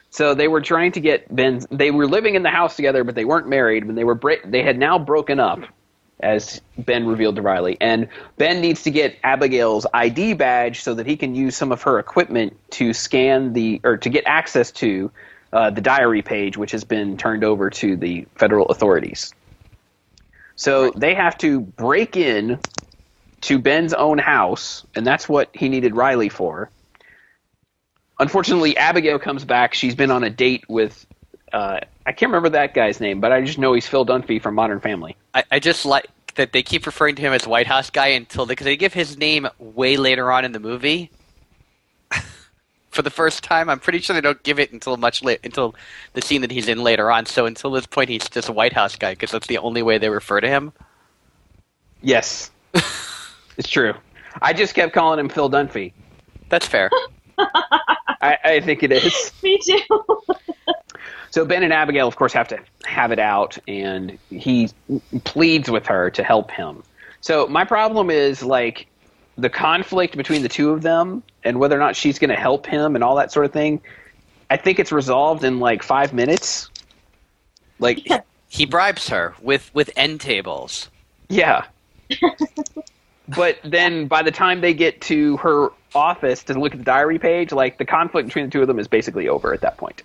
So 0.09 0.33
they 0.33 0.47
were 0.47 0.61
trying 0.61 0.93
to 0.93 1.01
get 1.01 1.33
Ben. 1.33 1.61
They 1.69 1.91
were 1.91 2.07
living 2.07 2.35
in 2.35 2.43
the 2.43 2.49
house 2.49 2.75
together, 2.75 3.03
but 3.03 3.15
they 3.15 3.25
weren't 3.25 3.47
married. 3.47 3.85
When 3.85 3.95
they 3.95 4.03
were, 4.03 4.15
bra- 4.15 4.37
they 4.45 4.63
had 4.63 4.77
now 4.77 4.97
broken 4.97 5.39
up, 5.39 5.59
as 6.19 6.61
Ben 6.77 7.05
revealed 7.05 7.35
to 7.35 7.41
Riley. 7.41 7.77
And 7.81 8.07
Ben 8.37 8.61
needs 8.61 8.83
to 8.83 8.91
get 8.91 9.17
Abigail's 9.23 9.85
ID 9.93 10.33
badge 10.33 10.81
so 10.81 10.93
that 10.93 11.05
he 11.05 11.17
can 11.17 11.35
use 11.35 11.55
some 11.57 11.71
of 11.71 11.83
her 11.83 11.99
equipment 11.99 12.57
to 12.71 12.93
scan 12.93 13.53
the 13.53 13.81
or 13.83 13.97
to 13.97 14.09
get 14.09 14.23
access 14.25 14.71
to 14.73 15.11
uh, 15.51 15.69
the 15.69 15.81
diary 15.81 16.21
page, 16.21 16.57
which 16.57 16.71
has 16.71 16.83
been 16.85 17.17
turned 17.17 17.43
over 17.43 17.69
to 17.69 17.97
the 17.97 18.25
federal 18.35 18.67
authorities. 18.67 19.33
So 20.55 20.91
they 20.91 21.13
have 21.15 21.37
to 21.39 21.59
break 21.59 22.15
in 22.15 22.59
to 23.41 23.59
Ben's 23.59 23.93
own 23.93 24.17
house, 24.17 24.85
and 24.95 25.05
that's 25.05 25.29
what 25.29 25.49
he 25.53 25.69
needed 25.69 25.95
Riley 25.95 26.29
for. 26.29 26.69
Unfortunately, 28.19 28.77
Abigail 28.77 29.19
comes 29.19 29.43
back. 29.43 29.73
She's 29.73 29.95
been 29.95 30.11
on 30.11 30.23
a 30.23 30.29
date 30.29 30.63
with 30.69 31.05
uh, 31.55 31.79
I 32.05 32.11
can't 32.11 32.29
remember 32.29 32.49
that 32.49 32.73
guy's 32.73 32.99
name, 32.99 33.21
but 33.21 33.31
I 33.31 33.41
just 33.41 33.57
know 33.57 33.73
he's 33.73 33.87
Phil 33.87 34.05
Dunphy 34.05 34.41
from 34.41 34.55
Modern 34.55 34.81
Family. 34.81 35.15
I, 35.33 35.43
I 35.51 35.59
just 35.59 35.85
like 35.85 36.07
that 36.35 36.51
they 36.51 36.61
keep 36.61 36.85
referring 36.85 37.15
to 37.15 37.21
him 37.21 37.31
as 37.31 37.47
White 37.47 37.65
House 37.65 37.89
guy 37.89 38.07
until 38.07 38.45
because 38.45 38.65
they 38.65 38.75
give 38.75 38.93
his 38.93 39.17
name 39.17 39.47
way 39.57 39.95
later 39.95 40.31
on 40.31 40.43
in 40.43 40.51
the 40.51 40.59
movie. 40.59 41.11
For 42.91 43.01
the 43.01 43.09
first 43.09 43.41
time, 43.41 43.69
I'm 43.69 43.79
pretty 43.79 43.99
sure 43.99 44.13
they 44.13 44.21
don't 44.21 44.43
give 44.43 44.59
it 44.59 44.73
until 44.73 44.97
much 44.97 45.23
late 45.23 45.39
until 45.45 45.75
the 46.11 46.21
scene 46.21 46.41
that 46.41 46.51
he's 46.51 46.67
in 46.67 46.83
later 46.83 47.09
on. 47.09 47.25
So 47.25 47.45
until 47.45 47.71
this 47.71 47.85
point, 47.85 48.09
he's 48.09 48.27
just 48.27 48.49
a 48.49 48.53
White 48.53 48.73
House 48.73 48.97
guy 48.97 49.13
because 49.13 49.31
that's 49.31 49.47
the 49.47 49.59
only 49.59 49.81
way 49.81 49.97
they 49.97 50.09
refer 50.09 50.41
to 50.41 50.47
him. 50.49 50.73
Yes, 52.01 52.51
it's 53.57 53.69
true. 53.69 53.93
I 54.41 54.53
just 54.53 54.73
kept 54.75 54.93
calling 54.93 55.19
him 55.19 55.29
Phil 55.29 55.49
Dunphy. 55.49 55.93
That's 56.49 56.67
fair. 56.67 56.89
I, 57.37 58.37
I 58.43 58.59
think 58.61 58.83
it 58.83 58.91
is. 58.91 59.31
Me 59.43 59.59
too. 59.63 59.79
So 61.31 61.45
Ben 61.45 61.63
and 61.63 61.73
Abigail, 61.73 62.07
of 62.07 62.15
course, 62.15 62.31
have 62.33 62.47
to 62.49 62.59
have 62.85 63.11
it 63.11 63.19
out, 63.19 63.57
and 63.67 64.17
he 64.29 64.69
pleads 65.25 65.69
with 65.69 65.85
her 65.87 66.09
to 66.11 66.23
help 66.23 66.49
him. 66.51 66.83
So 67.21 67.47
my 67.47 67.65
problem 67.65 68.09
is 68.09 68.41
like 68.43 68.87
the 69.37 69.49
conflict 69.49 70.15
between 70.15 70.43
the 70.43 70.49
two 70.49 70.69
of 70.71 70.81
them, 70.81 71.23
and 71.43 71.59
whether 71.59 71.75
or 71.75 71.79
not 71.79 71.95
she's 71.95 72.19
going 72.19 72.29
to 72.29 72.35
help 72.37 72.65
him, 72.65 72.95
and 72.95 73.03
all 73.03 73.15
that 73.15 73.31
sort 73.31 73.45
of 73.45 73.51
thing. 73.51 73.81
I 74.49 74.57
think 74.57 74.79
it's 74.79 74.91
resolved 74.91 75.43
in 75.43 75.59
like 75.59 75.83
five 75.83 76.13
minutes. 76.13 76.69
Like, 77.79 78.07
Yeah. 78.07 78.21
he 78.47 78.65
bribes 78.65 79.09
her 79.09 79.33
with 79.41 79.69
with 79.73 79.89
end 79.97 80.21
tables. 80.21 80.89
yeah. 81.29 81.65
but 83.27 83.57
then 83.63 84.07
by 84.07 84.21
the 84.21 84.31
time 84.31 84.61
they 84.61 84.73
get 84.73 85.01
to 85.01 85.37
her 85.37 85.69
office 85.93 86.43
to 86.43 86.59
look 86.59 86.73
at 86.73 86.79
the 86.79 86.85
diary 86.85 87.19
page, 87.19 87.51
like 87.51 87.77
the 87.77 87.85
conflict 87.85 88.27
between 88.27 88.45
the 88.45 88.51
two 88.51 88.61
of 88.61 88.67
them 88.67 88.79
is 88.79 88.87
basically 88.87 89.27
over 89.27 89.53
at 89.53 89.61
that 89.61 89.77
point. 89.77 90.03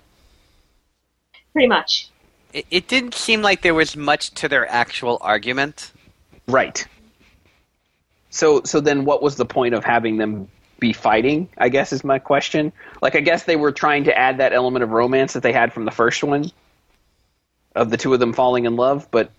Pretty 1.53 1.69
much. 1.69 2.09
It, 2.53 2.67
it 2.71 2.89
didn't 2.89 3.15
seem 3.15 3.43
like 3.43 3.63
there 3.63 3.75
was 3.75 3.97
much 3.97 4.31
to 4.33 4.49
their 4.49 4.71
actual 4.71 5.19
argument. 5.21 5.93
Right. 6.47 6.87
So 8.31 8.63
so 8.65 8.81
then 8.81 9.05
what 9.05 9.23
was 9.23 9.37
the 9.37 9.45
point 9.45 9.75
of 9.75 9.85
having 9.85 10.17
them 10.17 10.49
be 10.79 10.93
fighting? 10.93 11.49
I 11.59 11.69
guess 11.69 11.93
is 11.93 12.05
my 12.05 12.19
question. 12.19 12.73
Like 13.03 13.17
I 13.17 13.21
guess 13.21 13.45
they 13.45 13.57
were 13.57 13.73
trying 13.73 14.05
to 14.05 14.17
add 14.17 14.39
that 14.39 14.53
element 14.53 14.83
of 14.83 14.91
romance 14.91 15.33
that 15.35 15.43
they 15.43 15.53
had 15.53 15.73
from 15.73 15.85
the 15.85 15.91
first 15.91 16.23
one 16.23 16.51
of 17.75 17.91
the 17.91 17.97
two 17.97 18.13
of 18.15 18.21
them 18.21 18.33
falling 18.33 18.65
in 18.65 18.77
love, 18.77 19.09
but 19.11 19.31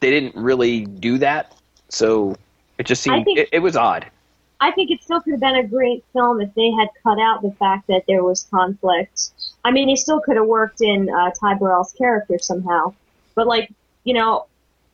they 0.00 0.10
didn't 0.10 0.36
really 0.36 0.84
do 0.84 1.18
that. 1.18 1.54
So 1.88 2.36
it 2.78 2.86
just 2.86 3.06
I 3.08 3.14
seemed 3.14 3.24
think- 3.24 3.38
it, 3.38 3.48
it 3.52 3.58
was 3.60 3.76
odd. 3.76 4.06
I 4.58 4.70
think 4.70 4.90
it 4.90 5.02
still 5.02 5.20
could 5.20 5.32
have 5.32 5.40
been 5.40 5.54
a 5.56 5.66
great 5.66 6.02
film 6.14 6.40
if 6.40 6.54
they 6.54 6.70
had 6.70 6.88
cut 7.02 7.18
out 7.20 7.42
the 7.42 7.50
fact 7.58 7.88
that 7.88 8.04
there 8.08 8.24
was 8.24 8.44
conflict. 8.50 9.28
I 9.66 9.70
mean, 9.70 9.86
he 9.88 9.96
still 9.96 10.18
could 10.20 10.36
have 10.36 10.46
worked 10.46 10.80
in 10.80 11.10
uh, 11.10 11.30
Ty 11.38 11.54
Burrell's 11.54 11.92
character 11.92 12.38
somehow. 12.38 12.94
But 13.34 13.46
like, 13.46 13.70
you 14.04 14.14
know, 14.14 14.46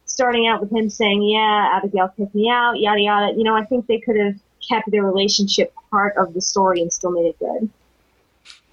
starting 0.07 0.49
out 0.49 0.61
with 0.61 0.73
him 0.73 0.91
saying, 0.91 1.23
"Yeah, 1.23 1.71
Abigail 1.77 2.09
kicked 2.17 2.35
me 2.35 2.51
out," 2.51 2.81
yada 2.81 3.01
yada. 3.01 3.35
You 3.37 3.45
know, 3.45 3.55
I 3.55 3.65
think 3.65 3.87
they 3.87 4.01
could 4.01 4.17
have 4.17 4.35
kept 4.69 4.91
their 4.91 5.05
relationship 5.05 5.73
part 5.93 6.17
of 6.17 6.35
the 6.35 6.41
story 6.41 6.81
and 6.83 6.93
still 6.93 7.13
made 7.13 7.27
it 7.27 7.39
good. 7.39 7.71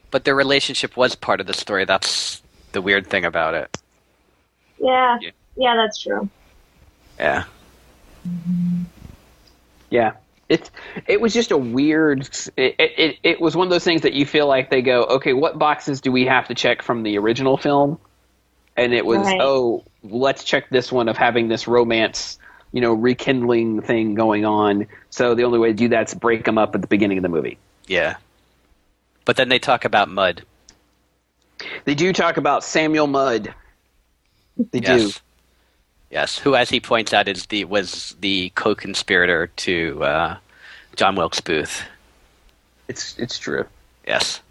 But 0.10 0.24
their 0.24 0.36
relationship 0.36 0.98
was 0.98 1.14
part 1.14 1.40
of 1.40 1.46
the 1.46 1.54
story. 1.54 1.86
That's 1.86 2.42
the 2.72 2.82
weird 2.82 3.06
thing 3.06 3.26
about 3.26 3.54
it. 3.54 3.78
Yeah, 4.80 5.20
Yeah. 5.22 5.30
yeah, 5.56 5.76
that's 5.76 6.00
true. 6.02 6.28
Yeah. 7.20 7.44
Yeah. 9.90 10.14
It 10.48 10.72
it 11.08 11.22
was 11.22 11.34
just 11.34 11.52
a 11.52 11.58
weird. 11.58 12.28
It, 12.58 12.76
it 12.80 13.18
it 13.22 13.42
was 13.42 13.56
one 13.56 13.68
of 13.68 13.72
those 13.72 13.84
things 13.84 14.02
that 14.02 14.14
you 14.14 14.26
feel 14.26 14.48
like 14.48 14.72
they 14.72 14.82
go, 14.82 15.04
okay, 15.04 15.34
what 15.34 15.60
boxes 15.60 16.02
do 16.02 16.12
we 16.12 16.26
have 16.26 16.48
to 16.48 16.56
check 16.56 16.82
from 16.82 17.04
the 17.04 17.18
original 17.20 17.56
film? 17.56 18.00
And 18.76 18.94
it 18.94 19.06
was, 19.06 19.20
Right. 19.20 19.40
oh, 19.42 19.84
let's 20.04 20.44
check 20.44 20.70
this 20.70 20.92
one 20.92 21.08
of 21.10 21.18
having 21.18 21.50
this 21.50 21.68
romance, 21.68 22.40
you 22.72 22.82
know, 22.82 22.94
rekindling 22.94 23.82
thing 23.82 24.16
going 24.16 24.46
on. 24.46 24.88
So 25.10 25.36
the 25.36 25.44
only 25.44 25.60
way 25.60 25.68
to 25.68 25.74
do 25.74 25.90
that's 25.90 26.14
break 26.14 26.46
them 26.46 26.58
up 26.58 26.74
at 26.74 26.82
the 26.82 26.88
beginning 26.88 27.18
of 27.18 27.24
the 27.24 27.30
movie. 27.30 27.58
Yeah. 27.88 28.16
But 29.26 29.36
then 29.36 29.50
they 29.50 29.60
talk 29.60 29.86
about 29.86 30.10
Mudd. 30.10 30.44
They 31.86 31.94
do 31.94 32.12
talk 32.14 32.38
about 32.38 32.64
Samuel 32.64 33.06
Mudd. 33.06 33.54
They 34.72 34.80
do. 34.80 35.12
Yes. 36.10 36.38
Who, 36.40 36.56
as 36.56 36.70
he 36.70 36.80
points 36.80 37.14
out, 37.14 37.28
is 37.28 37.46
the 37.48 37.66
was 37.66 38.16
the 38.20 38.52
co-conspirator 38.56 39.48
to 39.48 40.04
uh, 40.04 40.38
John 40.96 41.16
Wilkes 41.16 41.42
Booth. 41.42 41.84
It's 42.88 43.18
it's 43.20 43.38
true. 43.38 43.66
Yes. 44.08 44.42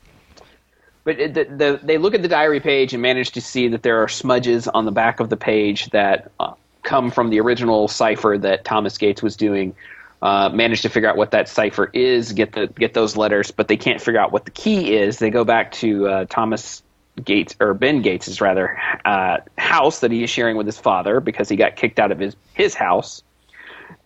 But 1.04 1.18
it, 1.18 1.34
the, 1.34 1.44
the, 1.44 1.80
they 1.82 1.96
look 1.96 2.14
at 2.14 2.22
the 2.22 2.28
diary 2.28 2.60
page 2.60 2.92
and 2.92 3.00
manage 3.00 3.32
to 3.32 3.40
see 3.40 3.68
that 3.68 3.82
there 3.82 4.02
are 4.02 4.08
smudges 4.08 4.68
on 4.68 4.84
the 4.84 4.92
back 4.92 5.20
of 5.20 5.30
the 5.30 5.38
page 5.38 5.88
that 5.90 6.30
uh, 6.38 6.52
come 6.82 7.10
from 7.10 7.30
the 7.30 7.40
original 7.40 7.88
cipher 7.88 8.36
that 8.38 8.64
Thomas 8.64 8.98
Gates 8.98 9.22
was 9.22 9.34
doing. 9.36 9.74
Uh, 10.20 10.48
manage 10.48 10.82
to 10.82 10.88
figure 10.88 11.08
out 11.08 11.16
what 11.16 11.30
that 11.30 11.48
cipher 11.48 11.90
is, 11.92 12.32
get 12.32 12.52
the 12.52 12.66
get 12.66 12.92
those 12.92 13.16
letters, 13.16 13.52
but 13.52 13.68
they 13.68 13.76
can't 13.76 14.00
figure 14.00 14.20
out 14.20 14.32
what 14.32 14.44
the 14.44 14.50
key 14.50 14.94
is. 14.96 15.18
They 15.18 15.30
go 15.30 15.44
back 15.44 15.72
to 15.72 16.08
uh, 16.08 16.24
Thomas 16.28 16.82
Gates 17.24 17.54
or 17.60 17.74
Ben 17.74 18.02
Gates's 18.02 18.40
rather 18.40 18.78
uh, 19.04 19.38
house 19.56 20.00
that 20.00 20.10
he 20.10 20.22
is 20.22 20.30
sharing 20.30 20.56
with 20.56 20.66
his 20.66 20.78
father 20.78 21.20
because 21.20 21.48
he 21.48 21.56
got 21.56 21.76
kicked 21.76 21.98
out 21.98 22.12
of 22.12 22.18
his 22.18 22.36
his 22.54 22.74
house, 22.74 23.22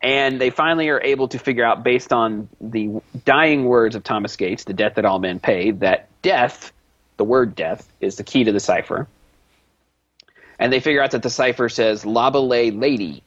and 0.03 0.41
they 0.41 0.51
finally 0.51 0.89
are 0.89 1.01
able 1.01 1.29
to 1.29 1.39
figure 1.39 1.65
out 1.65 1.83
based 1.85 2.13
on 2.13 2.49
the 2.61 3.01
dying 3.25 3.65
words 3.65 3.95
of 3.95 4.05
Thomas 4.05 4.37
Gates, 4.37 4.65
the 4.65 4.75
debt 4.75 4.97
that 4.97 5.05
all 5.05 5.19
men 5.19 5.41
pay, 5.41 5.71
that 5.73 6.09
death, 6.23 6.73
the 7.17 7.25
word 7.25 7.55
death, 7.55 7.89
is 8.01 8.17
the 8.17 8.25
key 8.25 8.45
to 8.45 8.53
the 8.53 8.61
cipher. 8.61 9.09
And 10.59 10.73
they 10.73 10.81
figure 10.81 11.03
out 11.03 11.11
that 11.13 11.23
the 11.23 11.31
cipher 11.31 11.69
says 11.69 12.05
"Laboulaye 12.05 12.79
Lady," 12.79 13.23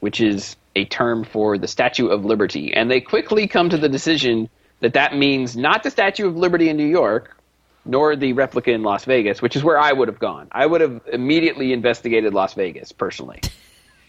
which 0.00 0.20
is 0.20 0.56
a 0.76 0.84
term 0.84 1.24
for 1.24 1.58
the 1.58 1.68
Statue 1.68 2.08
of 2.08 2.24
Liberty, 2.24 2.74
and 2.74 2.90
they 2.90 3.00
quickly 3.00 3.46
come 3.46 3.70
to 3.70 3.76
the 3.76 3.88
decision 3.88 4.48
that 4.80 4.94
that 4.94 5.16
means 5.16 5.56
not 5.56 5.82
the 5.82 5.90
Statue 5.90 6.26
of 6.26 6.36
Liberty 6.36 6.68
in 6.68 6.76
New 6.76 6.86
York, 6.86 7.36
nor 7.84 8.16
the 8.16 8.32
replica 8.32 8.72
in 8.72 8.82
Las 8.82 9.04
Vegas, 9.04 9.42
which 9.42 9.56
is 9.56 9.64
where 9.64 9.78
I 9.78 9.92
would 9.92 10.08
have 10.08 10.18
gone. 10.18 10.48
I 10.52 10.66
would 10.66 10.80
have 10.80 11.00
immediately 11.12 11.72
investigated 11.72 12.34
Las 12.34 12.54
Vegas 12.54 12.92
personally. 12.92 13.40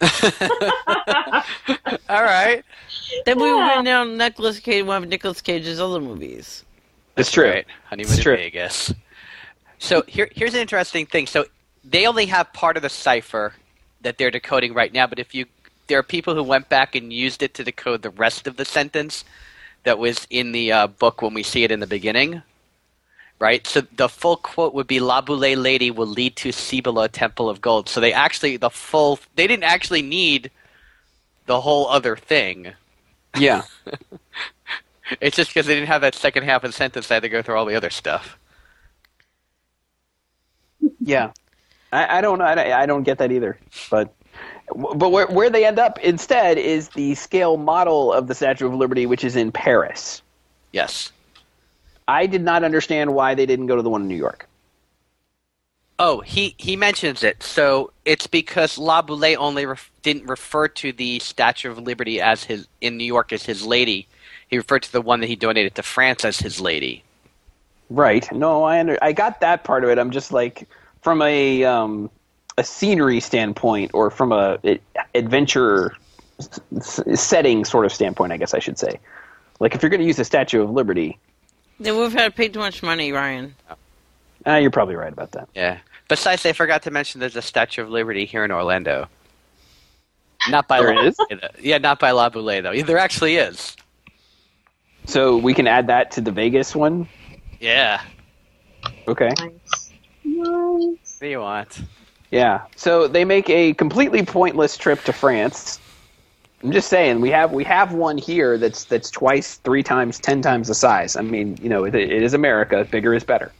All 2.08 2.22
right. 2.22 2.62
Then 3.24 3.38
we 3.40 3.48
Yeah. 3.48 3.52
went 3.52 3.84
down 3.86 4.16
Nicolas 4.18 4.58
Cage, 4.60 4.84
one 4.84 5.02
of 5.04 5.08
Nicolas 5.08 5.40
Cage's 5.40 5.80
other 5.80 6.00
movies. 6.00 6.64
It's 7.16 7.30
true. 7.30 7.48
Right. 7.50 7.66
Honeymoon 7.84 8.10
It's 8.12 8.18
in 8.18 8.22
true. 8.22 8.36
Vegas. 8.36 8.92
So 9.78 10.02
here, 10.06 10.28
here's 10.34 10.54
an 10.54 10.60
interesting 10.60 11.06
thing. 11.06 11.26
So 11.26 11.44
they 11.84 12.06
only 12.06 12.26
have 12.26 12.52
part 12.52 12.76
of 12.76 12.82
the 12.82 12.88
cipher 12.88 13.54
that 14.02 14.18
they're 14.18 14.30
decoding 14.30 14.74
right 14.74 14.92
now, 14.92 15.06
but 15.06 15.18
if 15.18 15.34
you 15.34 15.46
there 15.88 15.98
are 15.98 16.02
people 16.04 16.34
who 16.34 16.42
went 16.42 16.68
back 16.68 16.94
and 16.94 17.12
used 17.12 17.42
it 17.42 17.54
to 17.54 17.64
decode 17.64 18.02
the 18.02 18.10
rest 18.10 18.46
of 18.46 18.56
the 18.56 18.64
sentence 18.64 19.24
that 19.84 19.98
was 19.98 20.26
in 20.30 20.52
the 20.52 20.70
uh, 20.72 20.86
book 20.86 21.20
when 21.22 21.34
we 21.34 21.42
see 21.42 21.64
it 21.64 21.70
in 21.72 21.80
the 21.80 21.86
beginning. 21.86 22.40
Right? 23.42 23.66
So 23.66 23.80
the 23.80 24.08
full 24.08 24.36
quote 24.36 24.72
would 24.72 24.86
be 24.86 25.00
Laboulaye 25.00 25.60
Lady 25.60 25.90
will 25.90 26.06
lead 26.06 26.36
to 26.36 26.52
Cibola 26.52 27.08
Temple 27.08 27.50
of 27.50 27.60
Gold. 27.60 27.88
So 27.88 28.00
they 28.00 28.12
actually 28.12 28.56
the 28.56 28.70
full 28.70 29.18
they 29.34 29.48
didn't 29.48 29.64
actually 29.64 30.00
need 30.00 30.52
the 31.46 31.60
whole 31.60 31.88
other 31.88 32.14
thing. 32.14 32.74
Yeah. 33.36 33.62
It's 35.20 35.36
just 35.36 35.50
because 35.50 35.66
they 35.66 35.74
didn't 35.74 35.88
have 35.88 36.00
that 36.02 36.14
second 36.14 36.44
half 36.44 36.64
of 36.64 36.70
the 36.70 36.76
sentence. 36.76 37.08
They 37.08 37.16
had 37.16 37.22
to 37.22 37.28
go 37.28 37.42
through 37.42 37.56
all 37.56 37.66
the 37.66 37.74
other 37.74 37.90
stuff. 37.90 38.38
Yeah, 41.00 41.32
I, 41.92 42.18
I 42.18 42.20
don't 42.20 42.38
know. 42.38 42.44
I, 42.44 42.82
I 42.82 42.86
don't 42.86 43.02
get 43.02 43.18
that 43.18 43.30
either. 43.30 43.58
But 43.90 44.14
but 44.74 45.10
where 45.10 45.26
where 45.26 45.50
they 45.50 45.66
end 45.66 45.78
up 45.78 45.98
instead 45.98 46.56
is 46.56 46.88
the 46.90 47.14
scale 47.16 47.56
model 47.56 48.12
of 48.12 48.26
the 48.26 48.34
Statue 48.34 48.66
of 48.66 48.74
Liberty, 48.74 49.04
which 49.04 49.24
is 49.24 49.36
in 49.36 49.52
Paris. 49.52 50.22
Yes. 50.72 51.12
I 52.08 52.26
did 52.26 52.42
not 52.42 52.64
understand 52.64 53.14
why 53.14 53.34
they 53.34 53.46
didn't 53.46 53.66
go 53.66 53.76
to 53.76 53.82
the 53.82 53.90
one 53.90 54.02
in 54.02 54.08
New 54.08 54.16
York. 54.16 54.48
Oh, 55.98 56.20
he, 56.20 56.54
he 56.58 56.74
mentions 56.74 57.22
it. 57.22 57.42
So 57.42 57.92
it's 58.04 58.26
because 58.26 58.76
Laboulaye 58.76 59.36
only 59.36 59.66
ref- 59.66 59.90
didn't 60.02 60.26
refer 60.26 60.66
to 60.68 60.92
the 60.92 61.20
Statue 61.20 61.70
of 61.70 61.78
Liberty 61.78 62.20
as 62.20 62.44
his 62.44 62.66
in 62.80 62.96
New 62.96 63.04
York 63.04 63.32
as 63.32 63.44
his 63.44 63.64
lady. 63.64 64.08
He 64.48 64.56
referred 64.56 64.82
to 64.82 64.92
the 64.92 65.00
one 65.00 65.20
that 65.20 65.28
he 65.28 65.36
donated 65.36 65.74
to 65.76 65.82
France 65.82 66.24
as 66.24 66.38
his 66.38 66.60
lady. 66.60 67.04
Right? 67.88 68.30
No, 68.32 68.64
I 68.64 68.80
under, 68.80 68.98
I 69.00 69.12
got 69.12 69.40
that 69.40 69.64
part 69.64 69.84
of 69.84 69.90
it. 69.90 69.98
I'm 69.98 70.10
just 70.10 70.32
like 70.32 70.66
from 71.02 71.22
a 71.22 71.64
um, 71.64 72.10
a 72.58 72.64
scenery 72.64 73.20
standpoint, 73.20 73.92
or 73.94 74.10
from 74.10 74.32
a, 74.32 74.58
a 74.64 74.80
adventure 75.14 75.96
s- 76.40 77.00
setting 77.14 77.64
sort 77.64 77.84
of 77.86 77.92
standpoint, 77.92 78.32
I 78.32 78.38
guess 78.38 78.54
I 78.54 78.58
should 78.58 78.78
say. 78.78 78.98
Like 79.60 79.74
if 79.74 79.82
you're 79.82 79.90
going 79.90 80.00
to 80.00 80.06
use 80.06 80.16
the 80.16 80.24
Statue 80.24 80.62
of 80.62 80.70
Liberty, 80.70 81.18
Then 81.80 81.96
would 81.96 82.04
have 82.04 82.12
had 82.12 82.24
to 82.26 82.30
pay 82.36 82.48
too 82.48 82.58
much 82.60 82.82
money, 82.82 83.12
Ryan. 83.12 83.54
uh, 84.46 84.54
you're 84.54 84.70
probably 84.70 84.94
right 84.96 85.12
about 85.12 85.32
that. 85.32 85.48
Yeah. 85.54 85.78
Besides, 86.08 86.42
they 86.42 86.52
forgot 86.52 86.82
to 86.82 86.90
mention 86.90 87.20
there's 87.20 87.36
a 87.36 87.42
Statue 87.42 87.82
of 87.82 87.90
Liberty 87.90 88.24
here 88.24 88.44
in 88.44 88.50
Orlando. 88.52 89.08
Not 90.50 90.68
by 90.68 90.80
There 90.80 90.94
La 90.94 91.02
is? 91.02 91.16
Yeah, 91.60 91.78
not 91.78 91.98
by 92.00 92.10
Laboulaye 92.10 92.62
though. 92.62 92.72
Yeah, 92.72 92.82
There 92.82 92.98
actually 92.98 93.36
is. 93.36 93.76
So 95.06 95.36
we 95.36 95.54
can 95.54 95.66
add 95.66 95.86
that 95.88 96.10
to 96.12 96.20
the 96.20 96.30
Vegas 96.30 96.74
one. 96.74 97.08
Yeah. 97.60 98.02
Okay. 99.08 99.30
Nice. 99.38 99.92
Nice. 100.24 100.24
What 100.24 100.98
do 101.20 101.26
you 101.28 101.40
want? 101.40 101.82
Yeah. 102.30 102.62
So 102.76 103.06
they 103.08 103.24
make 103.24 103.48
a 103.50 103.74
completely 103.74 104.24
pointless 104.24 104.76
trip 104.76 105.02
to 105.04 105.12
France. 105.12 105.78
I'm 106.62 106.70
just 106.70 106.88
saying 106.88 107.20
we 107.20 107.30
have 107.30 107.52
we 107.52 107.64
have 107.64 107.92
one 107.92 108.18
here 108.18 108.56
that's 108.56 108.84
that's 108.84 109.10
twice, 109.10 109.56
three 109.56 109.82
times, 109.82 110.18
ten 110.18 110.42
times 110.42 110.68
the 110.68 110.74
size. 110.74 111.16
I 111.16 111.22
mean, 111.22 111.58
you 111.60 111.68
know, 111.68 111.84
it, 111.84 111.94
it 111.94 112.22
is 112.22 112.34
America. 112.34 112.86
Bigger 112.88 113.14
is 113.14 113.24
better. 113.24 113.52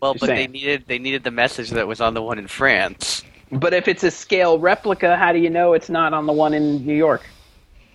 Well, 0.00 0.12
Just 0.12 0.20
but 0.20 0.26
they 0.28 0.46
needed 0.46 0.84
they 0.86 0.98
needed 0.98 1.24
the 1.24 1.30
message 1.30 1.70
that 1.70 1.88
was 1.88 2.00
on 2.02 2.12
the 2.12 2.22
one 2.22 2.38
in 2.38 2.46
France. 2.46 3.22
But 3.50 3.72
if 3.72 3.88
it's 3.88 4.04
a 4.04 4.10
scale 4.10 4.58
replica, 4.58 5.16
how 5.16 5.32
do 5.32 5.38
you 5.38 5.48
know 5.48 5.72
it's 5.72 5.88
not 5.88 6.12
on 6.12 6.26
the 6.26 6.32
one 6.32 6.52
in 6.52 6.84
New 6.84 6.94
York? 6.94 7.22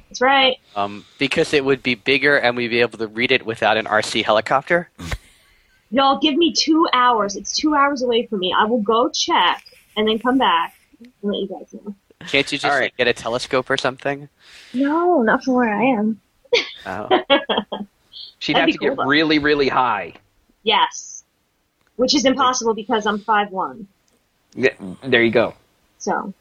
That's 0.10 0.22
right. 0.22 0.58
Um, 0.76 1.06
because 1.20 1.54
it 1.54 1.64
would 1.64 1.84
be 1.84 1.94
bigger 1.94 2.38
and 2.38 2.58
we'd 2.58 2.70
be 2.70 2.82
able 2.82 2.98
to 2.98 3.08
read 3.08 3.32
it 3.32 3.46
without 3.46 3.78
an 3.78 3.86
RC 3.86 4.24
helicopter. 4.24 4.90
Y'all 5.92 6.20
give 6.20 6.36
me 6.36 6.52
two 6.52 6.88
hours. 6.94 7.36
It's 7.36 7.56
two 7.56 7.76
hours 7.76 8.02
away 8.02 8.26
from 8.26 8.40
me. 8.40 8.56
I 8.58 8.66
will 8.66 8.82
go 8.82 9.10
check 9.10 9.64
and 9.96 10.08
then 10.08 10.18
come 10.18 10.40
back 10.40 10.74
and 11.00 11.12
let 11.22 11.38
you 11.38 11.48
guys 11.48 11.74
know. 11.74 11.96
Can't 12.28 12.52
you 12.52 12.58
just 12.58 12.66
All 12.66 12.72
right. 12.72 12.84
like, 12.86 12.98
get 12.98 13.08
a 13.08 13.14
telescope 13.14 13.70
or 13.70 13.78
something? 13.78 14.30
No, 14.74 15.22
not 15.22 15.44
from 15.44 15.54
where 15.56 15.74
I 15.74 15.84
am. 15.84 16.20
Oh. 16.86 17.08
She'd 18.40 18.56
That'd 18.56 18.70
have 18.70 18.74
to 18.74 18.78
cool, 18.78 18.90
get 18.90 18.98
though. 18.98 19.06
really, 19.06 19.40
really 19.40 19.70
high. 19.70 20.14
Yes. 20.64 21.24
Which 21.96 22.16
is 22.16 22.26
impossible 22.26 22.74
because 22.74 23.06
I'm 23.06 23.20
five 23.20 23.52
one. 23.52 23.88
Yeah, 24.56 24.70
There 25.04 25.24
you 25.24 25.32
go. 25.32 25.54
So 25.98 26.34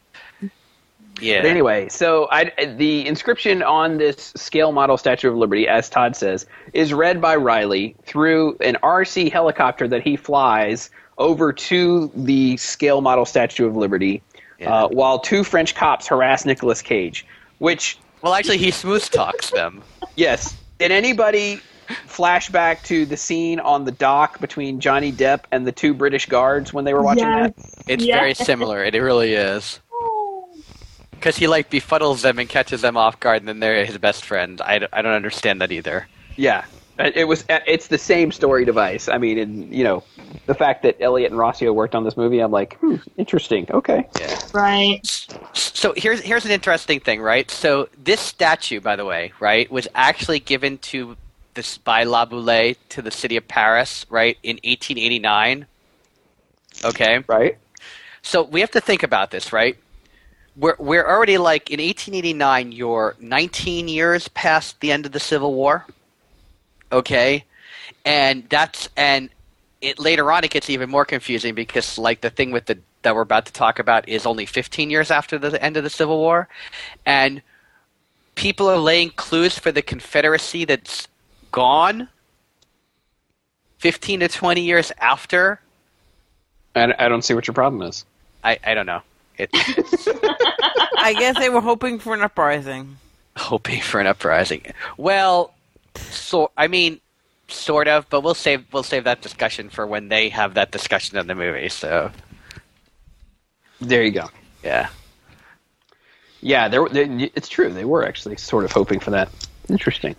yeah. 1.21 1.43
But 1.43 1.51
anyway, 1.51 1.89
so 1.89 2.29
I, 2.31 2.53
the 2.77 3.07
inscription 3.07 3.63
on 3.63 3.99
this 3.99 4.33
scale 4.37 4.73
model 4.73 4.97
Statue 4.97 5.29
of 5.29 5.37
Liberty, 5.37 5.67
as 5.69 5.89
Todd 5.91 6.15
says, 6.17 6.47
is 6.73 6.95
read 6.95 7.21
by 7.21 7.37
Riley 7.37 7.97
through 8.05 8.57
an 8.61 8.77
RC 8.83 9.31
helicopter 9.33 9.89
that 9.89 10.03
he 10.03 10.17
flies 10.17 10.91
over 11.19 11.53
to 11.53 12.11
the 12.15 12.57
scale 12.57 13.01
model 13.01 13.25
Statue 13.25 13.67
of 13.67 13.77
Liberty, 13.77 14.23
Yeah. 14.59 14.73
uh, 14.85 14.89
while 14.89 15.19
two 15.19 15.45
French 15.45 15.75
cops 15.75 16.07
harass 16.09 16.45
Nicolas 16.45 16.83
Cage. 16.83 17.25
Which, 17.59 17.99
Well, 18.23 18.35
actually, 18.35 18.59
he 18.59 18.71
smooth 18.71 19.05
talks 19.11 19.51
them. 19.51 19.83
yes, 20.17 20.57
did 20.79 20.91
anybody 20.93 21.61
flash 22.07 22.49
back 22.51 22.83
to 22.85 23.07
the 23.07 23.17
scene 23.17 23.61
on 23.61 23.85
the 23.85 23.93
dock 23.93 24.41
between 24.41 24.79
Johnny 24.81 25.11
Depp 25.13 25.45
and 25.53 25.67
the 25.67 25.73
two 25.73 25.95
British 25.95 26.27
guards 26.27 26.73
when 26.73 26.85
they 26.85 26.93
were 26.95 27.03
watching 27.03 27.25
that? 27.25 27.55
It's 27.87 28.05
Yeah. 28.05 28.19
very 28.19 28.35
similar. 28.35 28.85
It 28.85 28.95
really 28.95 29.33
is. 29.35 29.81
Because 31.13 31.37
he 31.37 31.49
like 31.49 31.69
befuddles 31.71 32.23
them 32.23 32.39
and 32.39 32.49
catches 32.49 32.81
them 32.81 32.97
off 32.97 33.19
guard, 33.19 33.43
and 33.43 33.49
then 33.49 33.59
they're 33.61 33.85
his 33.85 33.99
best 33.99 34.25
friend. 34.25 34.61
I, 34.61 34.79
d- 34.81 34.87
I 34.93 35.03
don't 35.03 35.15
understand 35.15 35.61
that 35.63 35.73
either. 35.73 36.07
Yeah, 36.37 36.65
it 36.99 37.27
was. 37.29 37.45
It's 37.49 37.89
the 37.89 37.99
same 37.99 38.33
story 38.33 38.65
device. 38.65 39.09
I 39.09 39.19
mean, 39.19 39.39
and 39.39 39.73
you 39.75 39.85
know, 39.85 40.03
the 40.47 40.55
fact 40.55 40.83
that 40.83 40.97
Elliott 41.01 41.31
and 41.31 41.39
Rossio 41.41 41.75
worked 41.75 41.95
on 41.95 42.05
this 42.05 42.17
movie, 42.17 42.41
I'm 42.41 42.51
like, 42.51 42.77
hmm, 42.79 42.97
interesting. 43.17 43.67
Okay. 43.71 44.07
Yeah. 44.19 44.39
right. 44.53 45.01
So 45.55 45.95
here's 45.97 46.21
here's 46.21 46.45
an 46.45 46.51
interesting 46.51 47.01
thing, 47.01 47.21
right? 47.21 47.51
So 47.51 47.89
this 48.03 48.21
statue, 48.21 48.81
by 48.81 48.97
the 48.97 49.05
way, 49.05 49.33
right, 49.41 49.71
was 49.71 49.87
actually 49.95 50.41
given 50.41 50.79
to 50.79 51.17
this 51.55 51.79
by 51.79 52.05
Laboulaye 52.05 52.77
to 52.91 53.03
the 53.03 53.11
city 53.11 53.37
of 53.37 53.47
Paris, 53.49 54.07
right, 54.11 54.37
in 54.43 54.57
1889. 54.57 55.67
Okay, 56.85 57.25
Right. 57.27 57.59
so 58.23 58.43
we 58.43 58.61
have 58.61 58.71
to 58.73 58.81
think 58.81 59.03
about 59.03 59.31
this, 59.33 59.53
right? 59.53 59.77
We're 60.57 60.77
we're 60.79 61.07
already 61.07 61.39
like 61.39 61.71
in 61.71 61.81
1889. 61.81 62.73
You're 62.73 63.17
19 63.21 63.89
years 63.89 64.29
past 64.29 64.81
the 64.81 64.93
end 64.93 65.07
of 65.07 65.13
the 65.13 65.21
Civil 65.21 65.55
War. 65.55 65.87
Okay, 66.91 67.45
and 68.05 68.49
that's 68.49 68.89
and 68.97 69.31
it 69.81 69.99
later 69.99 70.31
on 70.33 70.45
it 70.45 70.51
gets 70.51 70.71
even 70.71 70.91
more 70.91 71.05
confusing 71.05 71.55
because 71.55 71.99
like 71.99 72.21
the 72.21 72.31
thing 72.31 72.51
with 72.51 72.67
the 72.67 72.79
that 73.03 73.15
we're 73.15 73.23
about 73.23 73.47
to 73.47 73.53
talk 73.53 73.79
about 73.79 74.09
is 74.09 74.27
only 74.27 74.45
15 74.45 74.91
years 74.91 75.11
after 75.11 75.39
the 75.39 75.63
end 75.63 75.77
of 75.77 75.85
the 75.85 75.91
Civil 75.91 76.19
War, 76.19 76.49
and 77.07 77.43
people 78.35 78.69
are 78.69 78.79
laying 78.79 79.11
clues 79.11 79.59
for 79.59 79.71
the 79.71 79.83
Confederacy 79.83 80.65
that's 80.65 81.07
gone 81.53 82.09
15 83.79 84.21
to 84.21 84.29
20 84.29 84.61
years 84.61 84.93
after. 84.99 85.61
I, 86.75 86.95
I 86.99 87.09
don't 87.09 87.23
see 87.23 87.35
what 87.35 87.47
your 87.47 87.55
problem 87.55 87.83
is. 87.83 88.05
I, 88.45 88.59
I 88.65 88.75
don't 88.75 88.87
know. 88.87 89.03
It, 89.37 89.51
I 89.55 91.15
guess 91.19 91.39
they 91.39 91.49
were 91.49 91.61
hoping 91.61 91.99
for 91.99 92.15
an 92.15 92.23
uprising. 92.23 92.97
hoping 93.37 93.81
for 93.81 94.01
an 94.01 94.07
uprising. 94.07 94.63
Well, 94.97 95.55
so 95.97 96.51
I 96.57 96.69
mean, 96.69 97.01
sort 97.49 97.89
of, 97.89 98.09
but 98.11 98.23
we'll 98.23 98.35
save 98.35 98.65
we'll 98.73 98.83
save 98.83 99.05
that 99.05 99.23
discussion 99.23 99.69
for 99.71 99.87
when 99.87 100.09
they 100.09 100.29
have 100.29 100.55
that 100.55 100.71
discussion 100.71 101.19
in 101.19 101.27
the 101.27 101.35
movie. 101.35 101.69
So 101.69 102.11
There 103.81 104.03
you 104.03 104.11
go. 104.11 104.29
yeah, 104.65 104.89
Yeah, 106.41 106.69
there, 106.69 106.89
there, 106.89 107.07
it's 107.35 107.49
true. 107.49 107.73
They 107.73 107.85
were 107.85 108.05
actually 108.07 108.37
sort 108.37 108.65
of 108.65 108.73
hoping 108.73 109.01
for 109.01 109.11
that. 109.13 109.29
Interesting. 109.69 110.17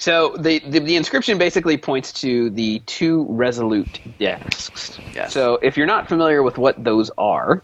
So 0.00 0.36
the, 0.38 0.60
the 0.60 0.78
the 0.78 0.94
inscription 0.96 1.38
basically 1.38 1.76
points 1.76 2.12
to 2.20 2.50
the 2.50 2.78
two 2.86 3.26
resolute 3.28 4.00
desks. 4.18 4.96
Yes. 5.12 5.32
So 5.32 5.58
if 5.60 5.76
you're 5.76 5.88
not 5.88 6.08
familiar 6.08 6.42
with 6.44 6.56
what 6.56 6.82
those 6.84 7.10
are, 7.18 7.62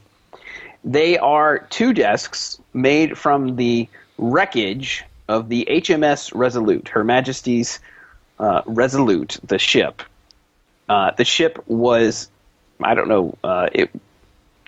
they 0.82 1.16
are 1.18 1.60
two 1.70 1.92
desks 1.94 2.58
made 2.72 3.16
from 3.16 3.54
the 3.54 3.88
wreckage 4.18 5.04
of 5.28 5.48
the 5.48 5.66
HMS 5.70 6.32
Resolute, 6.34 6.88
Her 6.88 7.04
Majesty's 7.04 7.80
uh, 8.38 8.62
Resolute, 8.66 9.38
the 9.44 9.58
ship. 9.58 10.02
Uh, 10.88 11.12
the 11.16 11.24
ship 11.24 11.62
was, 11.66 12.28
I 12.82 12.94
don't 12.94 13.08
know, 13.08 13.36
uh, 13.44 13.68
it 13.72 13.90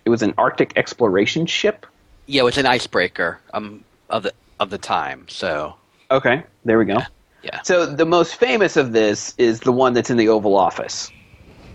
it 0.05 0.09
was 0.11 0.23
an 0.23 0.35
Arctic 0.39 0.73
exploration 0.77 1.47
ship. 1.47 1.85
yeah, 2.27 2.43
it 2.43 2.45
was 2.45 2.59
an 2.59 2.67
icebreaker 2.67 3.39
um 3.53 3.85
of 4.09 4.23
the 4.23 4.33
of 4.61 4.71
the 4.71 4.79
time. 4.79 5.27
So 5.29 5.75
Okay, 6.11 6.45
there 6.65 6.79
we 6.79 6.85
go. 6.85 7.01
yeah, 7.43 7.61
So 7.63 7.85
the 7.85 8.07
most 8.07 8.37
famous 8.37 8.77
of 8.77 8.93
this 8.93 9.35
is 9.37 9.61
the 9.61 9.73
one 9.73 9.93
that's 9.93 10.09
in 10.09 10.17
the 10.17 10.29
Oval 10.29 10.57
Office, 10.57 11.11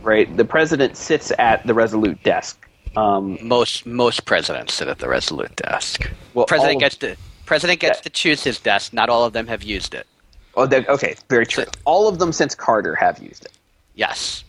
right? 0.02 0.36
The 0.38 0.46
president 0.46 0.96
sits 0.96 1.32
at 1.38 1.66
the 1.68 1.74
Resolute 1.74 2.24
desk. 2.24 2.66
Um, 2.96 3.38
most 3.42 3.86
most 3.86 4.26
presidents 4.26 4.74
sit 4.74 4.88
at 4.88 5.00
the 5.00 5.10
Resolute 5.10 5.56
desk. 5.58 6.10
Well, 6.34 6.46
president 6.46 6.78
of- 6.78 6.80
gets 6.80 6.96
to 6.98 7.16
president 7.52 7.82
gets 7.82 7.98
Yeah. 7.98 8.04
to 8.04 8.10
choose 8.10 8.46
his 8.46 8.60
desk. 8.60 8.94
Not 8.94 9.10
all 9.10 9.26
of 9.26 9.34
them 9.34 9.48
have 9.48 9.62
used 9.62 9.94
it. 9.94 10.08
oh, 10.56 10.70
okay, 10.72 11.16
very 11.30 11.46
true. 11.46 11.66
All 11.84 12.08
of 12.08 12.18
them 12.18 12.32
since 12.32 12.56
Carter 12.56 12.96
have 12.96 13.20
used 13.20 13.44
it. 13.44 13.52
Yes. 13.94 14.46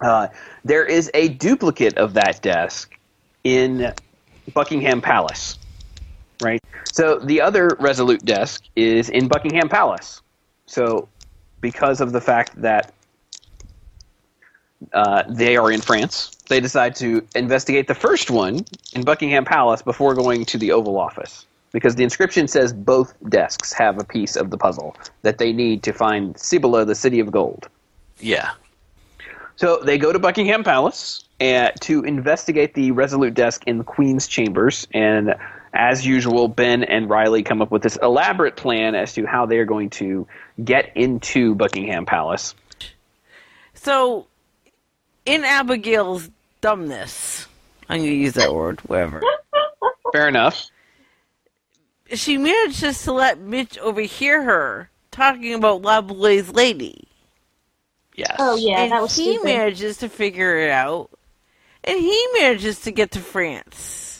Uh, 0.00 0.28
there 0.64 0.86
is 0.86 1.10
a 1.12 1.28
duplicate 1.28 1.98
of 1.98 2.14
that 2.14 2.40
desk 2.40 2.96
in 3.44 3.92
Buckingham 4.54 5.02
Palace, 5.02 5.58
right? 6.40 6.62
So 6.90 7.18
the 7.18 7.42
other 7.42 7.76
Resolute 7.78 8.24
desk 8.24 8.64
is 8.74 9.10
in 9.10 9.28
Buckingham 9.28 9.68
Palace. 9.68 10.22
So 10.64 11.08
because 11.60 12.00
of 12.00 12.12
the 12.12 12.22
fact 12.22 12.60
that 12.62 12.94
uh, 14.92 15.24
they 15.28 15.56
are 15.56 15.70
in 15.70 15.80
France, 15.80 16.36
they 16.48 16.60
decide 16.60 16.94
to 16.96 17.26
investigate 17.34 17.88
the 17.88 17.94
first 17.94 18.30
one 18.30 18.64
in 18.94 19.04
Buckingham 19.04 19.44
Palace 19.44 19.82
before 19.82 20.14
going 20.14 20.44
to 20.46 20.58
the 20.58 20.72
Oval 20.72 20.98
Office. 20.98 21.46
Because 21.72 21.94
the 21.94 22.04
inscription 22.04 22.48
says 22.48 22.72
both 22.72 23.14
desks 23.30 23.72
have 23.72 23.98
a 23.98 24.04
piece 24.04 24.36
of 24.36 24.50
the 24.50 24.58
puzzle 24.58 24.94
that 25.22 25.38
they 25.38 25.52
need 25.52 25.82
to 25.84 25.92
find 25.92 26.36
Cibola, 26.38 26.84
the 26.84 26.94
city 26.94 27.18
of 27.18 27.30
gold. 27.30 27.68
Yeah. 28.20 28.50
So 29.56 29.80
they 29.82 29.96
go 29.96 30.12
to 30.12 30.18
Buckingham 30.18 30.64
Palace 30.64 31.24
uh, 31.40 31.70
to 31.80 32.02
investigate 32.02 32.74
the 32.74 32.90
Resolute 32.90 33.34
desk 33.34 33.62
in 33.66 33.78
the 33.78 33.84
Queen's 33.84 34.26
chambers, 34.26 34.86
and 34.92 35.34
as 35.72 36.06
usual, 36.06 36.48
Ben 36.48 36.84
and 36.84 37.08
Riley 37.08 37.42
come 37.42 37.62
up 37.62 37.70
with 37.70 37.82
this 37.82 37.96
elaborate 38.02 38.56
plan 38.56 38.94
as 38.94 39.14
to 39.14 39.26
how 39.26 39.46
they 39.46 39.58
are 39.58 39.64
going 39.64 39.90
to 39.90 40.26
get 40.62 40.94
into 40.94 41.54
Buckingham 41.54 42.04
Palace. 42.04 42.54
So, 43.74 44.26
in 45.24 45.44
Abigail's 45.44 46.30
dumbness, 46.60 47.46
I'm 47.88 47.98
going 48.00 48.10
to 48.10 48.16
use 48.16 48.34
that 48.34 48.54
word, 48.54 48.80
whatever. 48.80 49.22
Fair 50.12 50.28
enough. 50.28 50.66
she 52.12 52.36
manages 52.38 53.02
to 53.04 53.12
let 53.12 53.40
Mitch 53.40 53.78
overhear 53.78 54.42
her 54.42 54.90
talking 55.10 55.54
about 55.54 55.82
La 55.82 56.00
Laboulaye's 56.00 56.50
lady. 56.52 57.08
Yes. 58.14 58.36
Oh 58.38 58.56
yeah, 58.56 58.82
and 58.82 58.92
that 58.92 59.00
was 59.02 59.16
he 59.16 59.32
stupid. 59.34 59.44
manages 59.44 59.96
to 59.98 60.08
figure 60.08 60.58
it 60.58 60.70
out. 60.70 61.10
And 61.84 61.98
he 61.98 62.28
manages 62.34 62.80
to 62.82 62.92
get 62.92 63.12
to 63.12 63.20
France. 63.20 64.11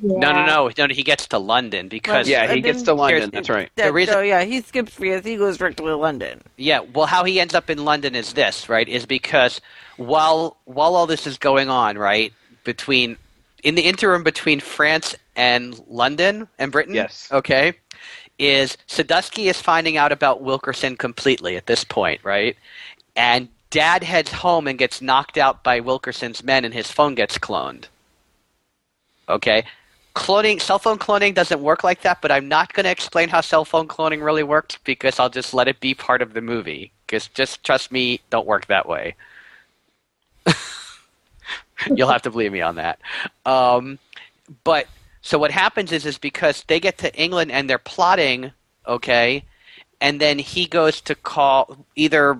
Yeah. 0.00 0.18
No, 0.18 0.32
no, 0.32 0.46
no, 0.46 0.70
no. 0.86 0.94
He 0.94 1.02
gets 1.02 1.26
to 1.28 1.38
London 1.38 1.88
because 1.88 2.28
Yeah, 2.28 2.52
he 2.52 2.60
gets 2.60 2.82
to 2.82 2.94
London. 2.94 3.30
That's 3.30 3.48
right. 3.48 3.70
That, 3.76 3.92
reason- 3.92 4.14
oh, 4.14 4.20
yeah, 4.22 4.44
he 4.44 4.60
skips 4.60 4.94
France. 4.94 5.24
He 5.26 5.36
goes 5.36 5.58
directly 5.58 5.86
to 5.86 5.96
London. 5.96 6.40
Yeah, 6.56 6.80
well, 6.80 7.06
how 7.06 7.24
he 7.24 7.40
ends 7.40 7.54
up 7.54 7.68
in 7.70 7.84
London 7.84 8.14
is 8.14 8.32
this, 8.32 8.68
right? 8.68 8.88
Is 8.88 9.06
because 9.06 9.60
while 9.96 10.56
while 10.64 10.94
all 10.94 11.06
this 11.06 11.26
is 11.26 11.38
going 11.38 11.68
on, 11.68 11.98
right, 11.98 12.32
between 12.64 13.16
in 13.62 13.74
the 13.74 13.82
interim 13.82 14.22
between 14.22 14.60
France 14.60 15.14
and 15.36 15.80
London 15.88 16.48
and 16.58 16.72
Britain, 16.72 16.94
Yes. 16.94 17.28
okay, 17.30 17.74
is 18.38 18.76
Sadusky 18.88 19.44
is 19.50 19.60
finding 19.60 19.96
out 19.96 20.12
about 20.12 20.42
Wilkerson 20.42 20.96
completely 20.96 21.56
at 21.56 21.66
this 21.66 21.84
point, 21.84 22.20
right? 22.24 22.56
And 23.14 23.48
Dad 23.70 24.02
heads 24.02 24.30
home 24.32 24.66
and 24.66 24.78
gets 24.78 25.00
knocked 25.00 25.38
out 25.38 25.62
by 25.64 25.80
Wilkerson's 25.80 26.42
men, 26.42 26.64
and 26.64 26.74
his 26.74 26.90
phone 26.90 27.14
gets 27.14 27.38
cloned. 27.38 27.84
Okay. 29.28 29.64
Cloning, 30.14 30.60
cell 30.60 30.78
phone 30.78 30.98
cloning 30.98 31.34
doesn't 31.34 31.60
work 31.60 31.82
like 31.84 32.02
that, 32.02 32.20
but 32.20 32.30
I'm 32.30 32.48
not 32.48 32.72
going 32.72 32.84
to 32.84 32.90
explain 32.90 33.28
how 33.28 33.40
cell 33.40 33.64
phone 33.64 33.88
cloning 33.88 34.22
really 34.22 34.42
works 34.42 34.78
because 34.84 35.18
I'll 35.18 35.30
just 35.30 35.54
let 35.54 35.68
it 35.68 35.80
be 35.80 35.94
part 35.94 36.20
of 36.20 36.34
the 36.34 36.42
movie. 36.42 36.92
Because 37.06 37.28
just 37.28 37.64
trust 37.64 37.90
me, 37.90 38.20
don't 38.30 38.46
work 38.46 38.66
that 38.66 38.88
way. 38.88 39.14
You'll 41.94 42.10
have 42.10 42.22
to 42.22 42.30
believe 42.30 42.52
me 42.52 42.60
on 42.60 42.76
that. 42.76 43.00
Um, 43.46 43.98
but 44.64 44.86
so 45.22 45.38
what 45.38 45.50
happens 45.50 45.92
is, 45.92 46.04
is 46.04 46.18
because 46.18 46.64
they 46.66 46.80
get 46.80 46.98
to 46.98 47.14
England 47.14 47.50
and 47.50 47.68
they're 47.68 47.78
plotting, 47.78 48.52
okay, 48.86 49.44
and 50.00 50.20
then 50.20 50.38
he 50.38 50.66
goes 50.66 51.00
to 51.02 51.14
call 51.14 51.86
either 51.96 52.38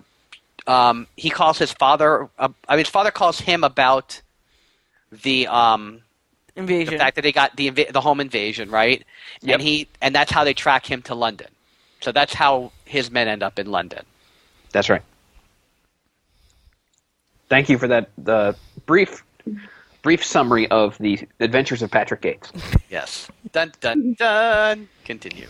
um, 0.67 1.07
he 1.17 1.31
calls 1.31 1.59
his 1.59 1.73
father. 1.73 2.29
Uh, 2.39 2.49
I 2.69 2.75
mean, 2.75 2.85
his 2.85 2.89
father 2.89 3.11
calls 3.11 3.41
him 3.41 3.65
about 3.65 4.21
the 5.11 5.47
um, 5.49 6.03
Invasion. 6.57 6.95
the 6.95 6.99
fact 6.99 7.17
that 7.17 7.23
they 7.23 7.33
got 7.33 7.57
the 7.57 7.71
inva- 7.71 7.93
the 7.93 8.01
home 8.01 8.21
invasion, 8.21 8.71
right? 8.71 9.03
Yep. 9.41 9.55
And 9.55 9.63
he 9.63 9.89
and 10.01 10.15
that's 10.15 10.31
how 10.31 10.45
they 10.45 10.55
track 10.55 10.85
him 10.85 11.03
to 11.03 11.15
London. 11.15 11.49
So 12.01 12.13
that's 12.13 12.35
how 12.35 12.73
his 12.85 13.11
men 13.11 13.29
end 13.29 13.43
up 13.43 13.59
in 13.59 13.71
London. 13.71 14.05
That's 14.73 14.91
right. 14.91 15.03
Thank 17.49 17.69
you 17.69 17.79
for 17.79 17.89
that 17.89 18.11
uh, 18.27 18.53
brief 18.87 19.23
brief 20.03 20.25
summary 20.25 20.69
of 20.71 20.99
the 20.99 21.21
adventures 21.41 21.81
of 21.83 21.91
Patrick 21.91 22.21
Gates. 22.23 22.53
Yes. 22.91 23.29
Dun 23.53 23.73
dun 23.81 24.15
dun. 24.19 24.87
Continue. 25.07 25.47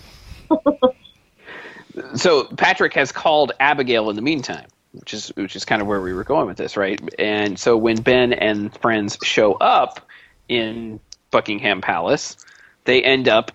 so 2.15 2.45
Patrick 2.57 2.95
has 2.95 3.11
called 3.11 3.51
Abigail 3.59 4.11
in 4.11 4.17
the 4.17 4.23
meantime, 4.23 4.67
which 4.93 5.13
is 5.13 5.29
which 5.31 5.57
is 5.57 5.65
kind 5.65 5.83
of 5.83 5.89
where 5.89 6.01
we 6.01 6.13
were 6.13 6.23
going 6.23 6.47
with 6.47 6.57
this, 6.57 6.77
right? 6.77 7.01
And 7.19 7.59
so 7.59 7.77
when 7.77 8.01
Ben 8.01 8.33
and 8.33 8.73
friends 8.79 9.19
show 9.25 9.55
up 9.55 10.07
in 10.53 11.01
Buckingham 11.31 11.81
Palace, 11.81 12.37
they 12.85 13.03
end 13.03 13.29
up 13.29 13.53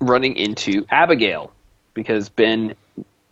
running 0.00 0.36
into 0.36 0.84
Abigail 0.90 1.52
because 1.94 2.28
Ben 2.28 2.74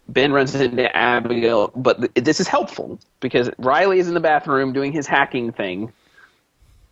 Ben 0.08 0.32
runs 0.32 0.54
into 0.54 0.94
Abigail, 0.96 1.72
but 1.76 2.00
th- 2.00 2.24
this 2.26 2.40
is 2.40 2.48
helpful 2.48 2.98
because 3.20 3.48
Riley 3.58 4.00
is 4.00 4.08
in 4.08 4.14
the 4.14 4.20
bathroom 4.20 4.72
doing 4.72 4.92
his 4.92 5.06
hacking 5.06 5.52
thing, 5.52 5.92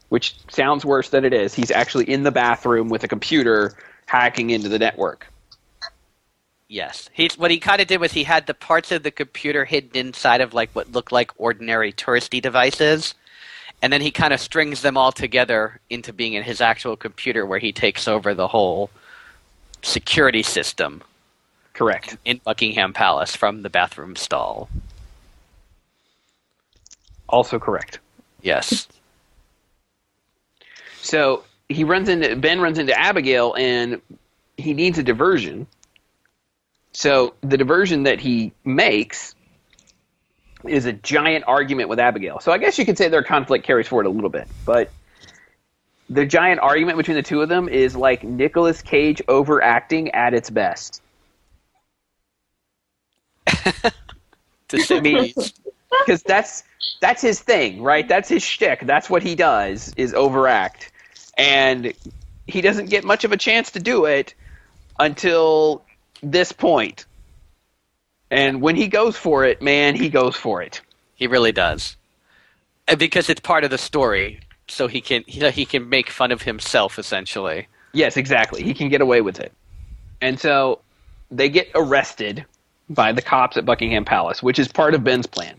which 0.08 0.36
sounds 0.50 0.84
worse 0.84 1.10
than 1.10 1.24
it 1.24 1.32
is. 1.32 1.52
He's 1.52 1.72
actually 1.72 2.08
in 2.08 2.22
the 2.22 2.30
bathroom 2.30 2.88
with 2.88 3.02
a 3.02 3.08
computer 3.08 3.74
hacking 4.06 4.50
into 4.50 4.68
the 4.68 4.78
network. 4.78 5.26
Yes. 6.68 7.08
He's 7.12 7.36
what 7.36 7.50
he 7.50 7.58
kind 7.58 7.80
of 7.80 7.88
did 7.88 8.00
was 8.00 8.12
he 8.12 8.24
had 8.24 8.46
the 8.46 8.54
parts 8.54 8.92
of 8.92 9.02
the 9.02 9.10
computer 9.10 9.64
hidden 9.64 9.90
inside 9.94 10.40
of 10.40 10.54
like 10.54 10.70
what 10.72 10.92
looked 10.92 11.12
like 11.12 11.32
ordinary 11.38 11.92
touristy 11.92 12.40
devices. 12.40 13.14
And 13.80 13.92
then 13.92 14.00
he 14.00 14.10
kind 14.10 14.32
of 14.32 14.40
strings 14.40 14.82
them 14.82 14.96
all 14.96 15.12
together 15.12 15.80
into 15.88 16.12
being 16.12 16.34
in 16.34 16.42
his 16.42 16.60
actual 16.60 16.96
computer 16.96 17.46
where 17.46 17.60
he 17.60 17.72
takes 17.72 18.08
over 18.08 18.34
the 18.34 18.48
whole 18.48 18.90
security 19.82 20.42
system 20.42 21.02
Correct. 21.74 22.16
in 22.24 22.40
Buckingham 22.44 22.92
Palace 22.92 23.36
from 23.36 23.62
the 23.62 23.70
bathroom 23.70 24.16
stall. 24.16 24.68
Also 27.28 27.58
correct. 27.58 28.00
Yes. 28.42 28.88
So 31.00 31.44
he 31.68 31.84
runs 31.84 32.08
into 32.08 32.34
Ben 32.36 32.60
runs 32.60 32.78
into 32.78 32.98
Abigail 32.98 33.54
and 33.54 34.00
he 34.56 34.74
needs 34.74 34.98
a 34.98 35.02
diversion. 35.02 35.66
So 36.92 37.34
the 37.42 37.56
diversion 37.56 38.02
that 38.04 38.18
he 38.18 38.52
makes 38.64 39.34
is 40.64 40.86
a 40.86 40.92
giant 40.92 41.44
argument 41.46 41.88
with 41.88 41.98
Abigail. 41.98 42.40
So 42.40 42.52
I 42.52 42.58
guess 42.58 42.78
you 42.78 42.84
could 42.84 42.98
say 42.98 43.08
their 43.08 43.22
conflict 43.22 43.64
carries 43.64 43.88
forward 43.88 44.06
a 44.06 44.10
little 44.10 44.30
bit, 44.30 44.48
but 44.64 44.90
the 46.10 46.24
giant 46.24 46.60
argument 46.60 46.96
between 46.96 47.16
the 47.16 47.22
two 47.22 47.42
of 47.42 47.48
them 47.48 47.68
is 47.68 47.94
like 47.94 48.24
Nicolas 48.24 48.82
Cage 48.82 49.22
overacting 49.28 50.10
at 50.12 50.34
its 50.34 50.50
best. 50.50 51.02
to 54.68 54.78
say 54.78 55.00
the 55.00 55.52
because 56.06 56.22
that's 56.22 56.64
that's 57.00 57.22
his 57.22 57.40
thing, 57.40 57.82
right? 57.82 58.08
That's 58.08 58.28
his 58.28 58.42
shtick. 58.42 58.80
That's 58.86 59.08
what 59.10 59.22
he 59.22 59.34
does 59.34 59.92
is 59.96 60.14
overact, 60.14 60.92
and 61.36 61.92
he 62.46 62.60
doesn't 62.60 62.90
get 62.90 63.04
much 63.04 63.24
of 63.24 63.32
a 63.32 63.36
chance 63.36 63.72
to 63.72 63.80
do 63.80 64.04
it 64.04 64.34
until 64.98 65.82
this 66.22 66.52
point. 66.52 67.06
And 68.30 68.60
when 68.60 68.76
he 68.76 68.88
goes 68.88 69.16
for 69.16 69.44
it, 69.44 69.62
man, 69.62 69.94
he 69.94 70.08
goes 70.08 70.36
for 70.36 70.62
it. 70.62 70.80
He 71.14 71.26
really 71.26 71.52
does, 71.52 71.96
and 72.86 72.98
because 72.98 73.28
it's 73.28 73.40
part 73.40 73.64
of 73.64 73.70
the 73.70 73.78
story, 73.78 74.40
so 74.68 74.86
he 74.86 75.00
can 75.00 75.24
he, 75.26 75.50
he 75.50 75.66
can 75.66 75.88
make 75.88 76.10
fun 76.10 76.30
of 76.30 76.42
himself 76.42 76.98
essentially. 76.98 77.66
Yes, 77.92 78.16
exactly. 78.16 78.62
He 78.62 78.74
can 78.74 78.88
get 78.88 79.00
away 79.00 79.20
with 79.20 79.40
it. 79.40 79.52
And 80.20 80.38
so 80.38 80.80
they 81.30 81.48
get 81.48 81.68
arrested 81.74 82.44
by 82.88 83.12
the 83.12 83.22
cops 83.22 83.56
at 83.56 83.64
Buckingham 83.64 84.04
Palace, 84.04 84.42
which 84.42 84.58
is 84.58 84.68
part 84.68 84.94
of 84.94 85.04
Ben's 85.04 85.26
plan. 85.26 85.54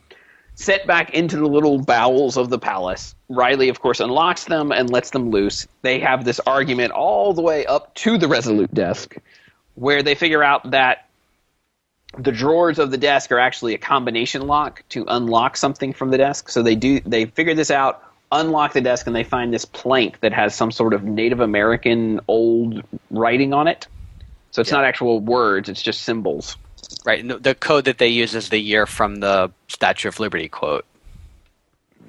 Set 0.55 0.85
back 0.85 1.13
into 1.13 1.37
the 1.37 1.47
little 1.47 1.79
bowels 1.79 2.35
of 2.35 2.49
the 2.49 2.59
palace, 2.59 3.15
Riley, 3.29 3.69
of 3.69 3.79
course, 3.79 3.99
unlocks 3.99 4.45
them 4.45 4.71
and 4.71 4.89
lets 4.89 5.11
them 5.11 5.29
loose. 5.29 5.67
They 5.83 5.99
have 5.99 6.25
this 6.25 6.39
argument 6.41 6.91
all 6.91 7.33
the 7.33 7.41
way 7.41 7.65
up 7.65 7.93
to 7.95 8.17
the 8.17 8.27
Resolute 8.27 8.73
desk, 8.73 9.15
where 9.75 10.03
they 10.03 10.15
figure 10.15 10.43
out 10.43 10.71
that 10.71 11.08
the 12.17 12.31
drawers 12.31 12.79
of 12.79 12.91
the 12.91 12.97
desk 12.97 13.31
are 13.31 13.39
actually 13.39 13.73
a 13.73 13.77
combination 13.77 14.47
lock 14.47 14.83
to 14.89 15.05
unlock 15.07 15.57
something 15.57 15.93
from 15.93 16.11
the 16.11 16.17
desk. 16.17 16.49
So 16.49 16.63
they 16.63 16.75
do 16.75 16.99
they 17.01 17.25
figure 17.25 17.53
this 17.53 17.71
out, 17.71 18.03
unlock 18.31 18.73
the 18.73 18.81
desk, 18.81 19.07
and 19.07 19.15
they 19.15 19.23
find 19.23 19.53
this 19.53 19.65
plank 19.65 20.19
that 20.21 20.33
has 20.33 20.55
some 20.55 20.71
sort 20.71 20.93
of 20.93 21.03
Native 21.03 21.39
American 21.39 22.19
old 22.27 22.83
writing 23.11 23.53
on 23.53 23.67
it. 23.67 23.87
So 24.51 24.61
it's 24.61 24.71
Yeah. 24.71 24.77
not 24.77 24.85
actual 24.85 25.19
words; 25.19 25.69
it's 25.69 25.81
just 25.81 26.01
symbols. 26.01 26.57
Right, 27.05 27.19
and 27.19 27.29
the, 27.29 27.37
the 27.37 27.55
code 27.55 27.85
that 27.85 27.99
they 27.99 28.07
use 28.07 28.33
is 28.33 28.49
the 28.49 28.57
year 28.57 28.85
from 28.85 29.17
the 29.17 29.51
Statue 29.67 30.07
of 30.07 30.19
Liberty 30.19 30.49
quote. 30.49 30.85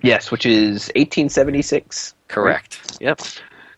Yes, 0.02 0.30
which 0.30 0.46
is 0.46 0.86
1876. 0.96 2.14
Correct. 2.28 2.96
Yep. 3.00 3.20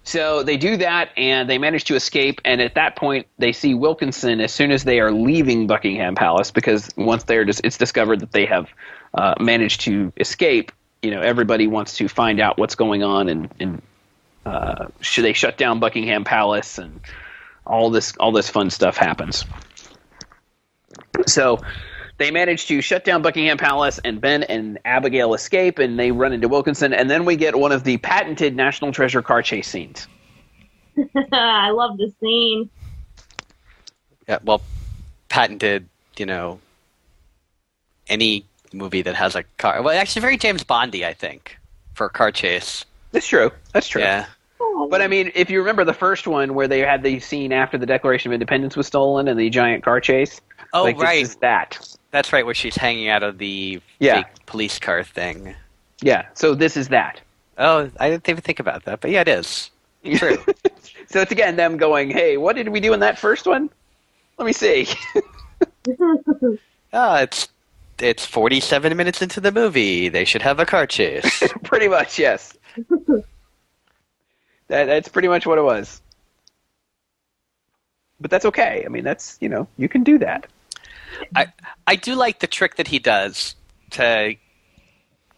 So 0.05 0.43
they 0.43 0.57
do 0.57 0.77
that, 0.79 1.11
and 1.17 1.49
they 1.49 1.59
manage 1.59 1.85
to 1.85 1.95
escape. 1.95 2.41
And 2.45 2.61
at 2.61 2.75
that 2.75 2.97
point, 2.97 3.27
they 3.39 3.53
see 3.53 3.75
Wilkinson 3.75 4.41
as 4.41 4.53
soon 4.53 4.73
as 4.73 4.83
they 4.83 4.99
are 4.99 5.13
leaving 5.13 5.69
Buckingham 5.69 6.17
Palace, 6.17 6.51
because 6.51 6.91
once 6.97 7.25
they're 7.25 7.45
dis- 7.45 7.61
it's 7.63 7.79
discovered 7.79 8.21
that 8.21 8.33
they 8.33 8.47
have 8.47 8.69
uh, 9.15 9.35
managed 9.39 9.83
to 9.83 10.13
escape. 10.17 10.73
You 11.03 11.13
know, 11.13 11.21
everybody 11.21 11.67
wants 11.67 11.97
to 11.99 12.09
find 12.09 12.41
out 12.41 12.59
what's 12.59 12.75
going 12.75 13.03
on, 13.03 13.29
and, 13.29 13.49
and 13.61 13.83
uh, 14.45 14.87
should 15.01 15.25
they 15.25 15.35
shut 15.35 15.57
down 15.57 15.79
Buckingham 15.79 16.25
Palace, 16.25 16.79
and 16.79 17.01
all 17.65 17.91
this 17.91 18.17
all 18.19 18.33
this 18.33 18.49
fun 18.49 18.71
stuff 18.71 18.97
happens. 18.97 19.45
So 21.27 21.61
they 22.23 22.31
manage 22.31 22.67
to 22.67 22.81
shut 22.81 23.05
down 23.05 23.21
Buckingham 23.21 23.59
Palace, 23.59 23.99
and 24.05 24.21
Ben 24.21 24.45
and 24.45 24.79
Abigail 24.85 25.35
escape, 25.35 25.81
and 25.81 25.99
they 25.99 26.13
run 26.13 26.33
into 26.33 26.47
Wilkinson, 26.47 26.93
and 26.93 27.11
then 27.11 27.25
we 27.25 27.35
get 27.35 27.57
one 27.57 27.73
of 27.73 27.83
the 27.83 27.97
patented 27.97 28.55
National 28.55 28.93
Treasure 28.93 29.23
car 29.23 29.43
chase 29.43 29.67
scenes. 29.67 30.07
I 31.33 31.71
love 31.71 31.99
the 31.99 32.13
scene. 32.21 32.71
Yeah. 34.29 34.39
Well, 34.45 34.63
patented. 35.29 35.89
You 36.17 36.27
know, 36.27 36.61
any 38.07 38.45
movie 38.73 39.03
that 39.03 39.17
has 39.17 39.35
a 39.35 39.43
car. 39.59 39.83
Well, 39.83 39.99
actually, 39.99 40.21
very 40.21 40.37
James 40.37 40.63
Bondy, 40.63 41.05
I 41.05 41.15
think, 41.15 41.57
for 41.95 42.07
a 42.07 42.11
car 42.11 42.31
chase. 42.31 42.85
That's 43.11 43.27
true. 43.27 43.51
That's 43.73 43.89
true. 43.89 44.03
Yeah. 44.03 44.27
Oh, 44.61 44.89
but 44.89 45.03
I 45.03 45.09
mean, 45.09 45.33
if 45.35 45.51
you 45.51 45.59
remember 45.59 45.85
the 45.85 45.95
first 45.95 46.27
one 46.27 46.55
where 46.55 46.69
they 46.69 46.81
had 46.81 47.03
the 47.03 47.19
scene 47.19 47.53
after 47.53 47.79
the 47.79 47.87
Declaration 47.87 48.31
of 48.31 48.35
Independence 48.35 48.77
was 48.77 48.87
stolen 48.87 49.27
and 49.27 49.41
the 49.41 49.51
giant 49.51 49.83
car 49.83 50.01
chase. 50.01 50.41
Oh, 50.73 50.85
like, 50.85 50.97
this 50.97 51.05
right. 51.05 51.23
is 51.23 51.37
that. 51.37 51.92
That's 52.13 52.33
right, 52.33 52.45
where 52.47 52.55
she's 52.55 52.77
hanging 52.77 53.09
out 53.09 53.23
of 53.23 53.39
the 53.39 53.81
Yeah. 53.99 54.17
fake 54.23 54.47
police 54.47 54.79
car 54.79 55.03
thing. 55.03 55.55
Yeah. 56.03 56.27
So 56.35 56.55
this 56.55 56.77
is 56.77 56.89
that. 56.89 57.21
Oh, 57.59 57.91
I 57.99 58.11
didn't 58.11 58.29
even 58.29 58.43
think 58.43 58.61
about 58.61 58.85
that, 58.85 59.01
but 59.01 59.11
yeah, 59.11 59.23
it 59.23 59.29
is. 59.29 59.71
True. 60.15 60.39
So 61.09 61.21
it's 61.21 61.31
again 61.33 61.57
them 61.57 61.77
going, 61.77 62.11
"Hey, 62.11 62.39
what 62.39 62.57
did 62.57 62.71
we 62.71 62.81
do 62.81 62.95
in 62.95 63.01
that 63.01 63.19
first 63.19 63.47
one? 63.47 63.69
Let 64.39 64.47
me 64.47 64.53
see." 64.53 64.87
Ah, 66.95 67.21
it's 67.21 67.49
it's 67.99 68.25
47 68.27 68.97
minutes 68.97 69.21
into 69.23 69.41
the 69.41 69.53
movie. 69.53 70.09
They 70.09 70.25
should 70.25 70.43
have 70.43 70.59
a 70.59 70.65
car 70.67 70.87
chase. 70.87 71.43
pretty 71.65 71.89
much, 71.89 72.19
yes. 72.19 72.57
that 74.69 74.85
that's 74.87 75.09
pretty 75.09 75.29
much 75.29 75.47
what 75.47 75.59
it 75.59 75.63
was. 75.63 76.01
But 78.21 78.31
that's 78.31 78.45
okay. 78.47 78.83
I 78.85 78.89
mean, 78.89 79.05
that's 79.05 79.37
you 79.41 79.49
know, 79.51 79.67
you 79.77 79.89
can 79.89 80.03
do 80.03 80.19
that. 80.19 80.47
I 81.35 81.53
I 81.87 81.97
do 81.97 82.15
like 82.15 82.41
the 82.41 82.47
trick 82.47 82.77
that 82.77 82.89
he 82.89 82.99
does 82.99 83.55
to 83.91 84.35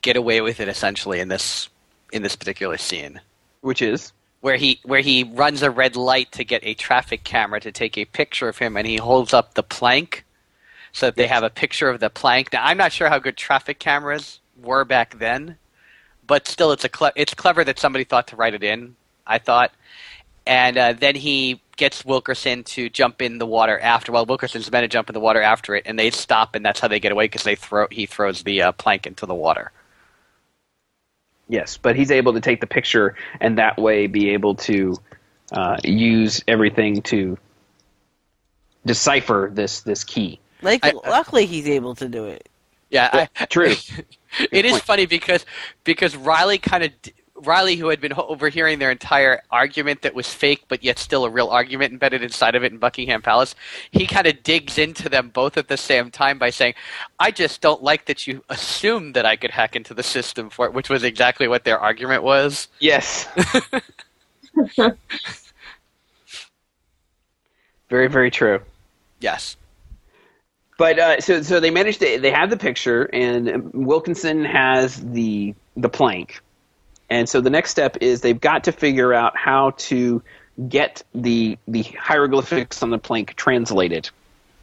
get 0.03 0.17
away 0.17 0.41
with 0.41 0.61
it 0.61 0.69
essentially 0.69 1.21
in 1.21 1.29
this 1.29 1.69
in 2.13 2.23
this 2.23 2.37
particular 2.37 2.77
scene. 2.77 3.21
Which 3.61 3.83
is 3.83 4.13
where 4.41 4.57
he 4.57 4.81
where 4.85 5.01
he 5.01 5.25
runs 5.25 5.63
a 5.63 5.71
red 5.71 5.97
light 5.97 6.31
to 6.33 6.45
get 6.45 6.63
a 6.65 6.75
traffic 6.75 7.25
camera 7.25 7.61
to 7.61 7.73
take 7.73 7.97
a 7.97 8.05
picture 8.05 8.49
of 8.49 8.59
him 8.59 8.77
and 8.77 8.87
he 8.87 8.97
holds 8.97 9.33
up 9.33 9.55
the 9.55 9.63
plank 9.63 10.25
so 10.93 11.07
that 11.07 11.17
they 11.17 11.27
have 11.27 11.43
a 11.43 11.51
picture 11.51 11.89
of 11.89 12.01
the 12.01 12.11
plank. 12.11 12.53
Now 12.53 12.63
I'm 12.65 12.77
not 12.77 12.93
sure 12.93 13.09
how 13.09 13.19
good 13.19 13.37
traffic 13.37 13.79
cameras 13.79 14.41
were 14.63 14.85
back 14.85 15.19
then, 15.19 15.57
but 16.27 16.47
still 16.47 16.73
it's 16.73 16.85
a 16.85 16.89
cle- 16.89 17.13
it's 17.17 17.35
clever 17.35 17.65
that 17.65 17.79
somebody 17.79 18.05
thought 18.05 18.29
to 18.29 18.37
write 18.37 18.55
it 18.55 18.63
in, 18.63 18.97
I 19.27 19.39
thought. 19.39 19.73
And 20.47 20.77
uh, 20.77 20.93
then 20.93 21.15
he 21.15 21.61
gets 21.77 22.05
Wilkerson 22.05 22.65
to 22.65 22.89
jump 22.89 23.23
in 23.23 23.39
the 23.39 23.47
water 23.47 23.79
after. 23.79 24.13
Well, 24.13 24.27
Wilkerson's 24.27 24.71
meant 24.71 24.85
to 24.85 24.89
jump 24.89 25.09
in 25.09 25.15
the 25.15 25.21
water 25.21 25.43
after 25.43 25.75
it, 25.75 25.85
and 25.87 25.99
they 25.99 26.11
stop, 26.11 26.55
and 26.55 26.65
that's 26.65 26.81
how 26.81 26.89
they 26.89 27.01
get 27.01 27.13
away 27.13 27.25
because 27.25 27.45
they 27.45 27.57
throw 27.57 27.87
he 27.91 28.07
throws 28.07 28.43
the 28.43 28.63
uh, 28.63 28.73
plank 28.73 29.07
into 29.07 29.27
the 29.27 29.35
water. 29.35 29.73
Yes, 31.49 31.77
but 31.77 31.97
he's 31.97 32.11
able 32.11 32.33
to 32.35 32.41
take 32.41 32.61
the 32.61 32.67
picture 32.67 33.17
and 33.41 33.59
that 33.59 33.77
way 33.79 34.07
be 34.07 34.31
able 34.31 34.55
to 34.55 34.97
uh, 35.53 35.77
use 35.85 36.43
everything 36.49 37.03
to 37.03 37.39
decipher 38.87 39.51
this 39.53 39.81
this 39.83 40.05
key. 40.05 40.41
Like, 40.63 40.85
I- 40.85 40.93
luckily, 40.93 41.47
he's 41.47 41.69
able 41.69 41.95
to 41.97 42.09
do 42.09 42.27
it. 42.27 42.49
Yeah, 42.91 43.27
I, 43.39 43.47
True. 43.47 43.75
it 44.53 44.65
is 44.65 44.73
point. 44.73 44.83
funny 44.85 45.07
because 45.07 45.45
because 45.83 46.17
Riley 46.17 46.59
kind 46.59 46.85
of 46.85 46.93
Riley, 47.47 47.77
who 47.77 47.89
had 47.89 48.01
been 48.01 48.13
overhearing 48.13 48.79
their 48.79 48.91
entire 48.91 49.43
argument 49.51 50.03
that 50.03 50.15
was 50.15 50.33
fake, 50.33 50.65
but 50.69 50.83
yet 50.85 50.99
still 50.99 51.25
a 51.25 51.31
real 51.31 51.49
argument 51.49 51.93
embedded 51.93 52.23
inside 52.23 52.55
of 52.55 52.65
it 52.65 52.73
in 52.73 52.79
Buckingham 52.79 53.23
Palace, 53.23 53.55
he 53.91 54.07
kind 54.07 54.27
of 54.27 54.43
digs 54.43 54.79
into 54.79 55.09
them 55.09 55.31
both 55.31 55.57
at 55.57 55.69
the 55.69 55.77
same 55.77 56.11
time 56.11 56.39
by 56.39 56.51
saying, 56.51 56.75
"I 57.19 57.31
just 57.31 57.61
don't 57.61 57.83
like 57.83 58.07
that 58.07 58.27
you 58.27 58.43
assumed 58.49 59.15
that 59.15 59.27
I 59.27 59.37
could 59.37 59.51
hack 59.51 59.77
into 59.77 59.95
the 59.95 60.03
system 60.03 60.51
for 60.51 60.67
it," 60.67 60.73
which 60.75 60.89
was 60.91 61.03
exactly 61.05 61.49
what 61.49 61.65
their 61.65 61.79
argument 61.79 62.23
was. 62.23 62.69
Yes. 62.81 63.29
very 67.89 68.09
very 68.09 68.31
true. 68.31 68.61
Yes, 69.21 69.57
But 70.79 70.99
uh, 70.99 71.21
so 71.21 71.43
so 71.43 71.61
they 71.61 71.71
managed 71.71 72.01
to 72.01 72.19
they 72.19 72.31
have 72.31 72.51
the 72.51 72.57
picture 72.57 73.05
and 73.13 73.73
Wilkinson 73.73 74.45
has 74.45 74.97
the 75.03 75.55
the 75.77 75.89
plank. 75.89 76.43
And 77.15 77.29
so 77.29 77.41
the 77.41 77.49
next 77.51 77.71
step 77.71 77.97
is 78.01 78.23
they've 78.23 78.41
got 78.41 78.65
to 78.65 78.73
figure 78.73 79.15
out 79.15 79.37
how 79.37 79.71
to 79.89 80.21
get 80.69 81.03
the 81.15 81.57
the 81.69 81.83
hieroglyphics 81.83 82.83
on 82.83 82.91
the 82.91 82.99
plank 82.99 83.35
translated. 83.37 84.11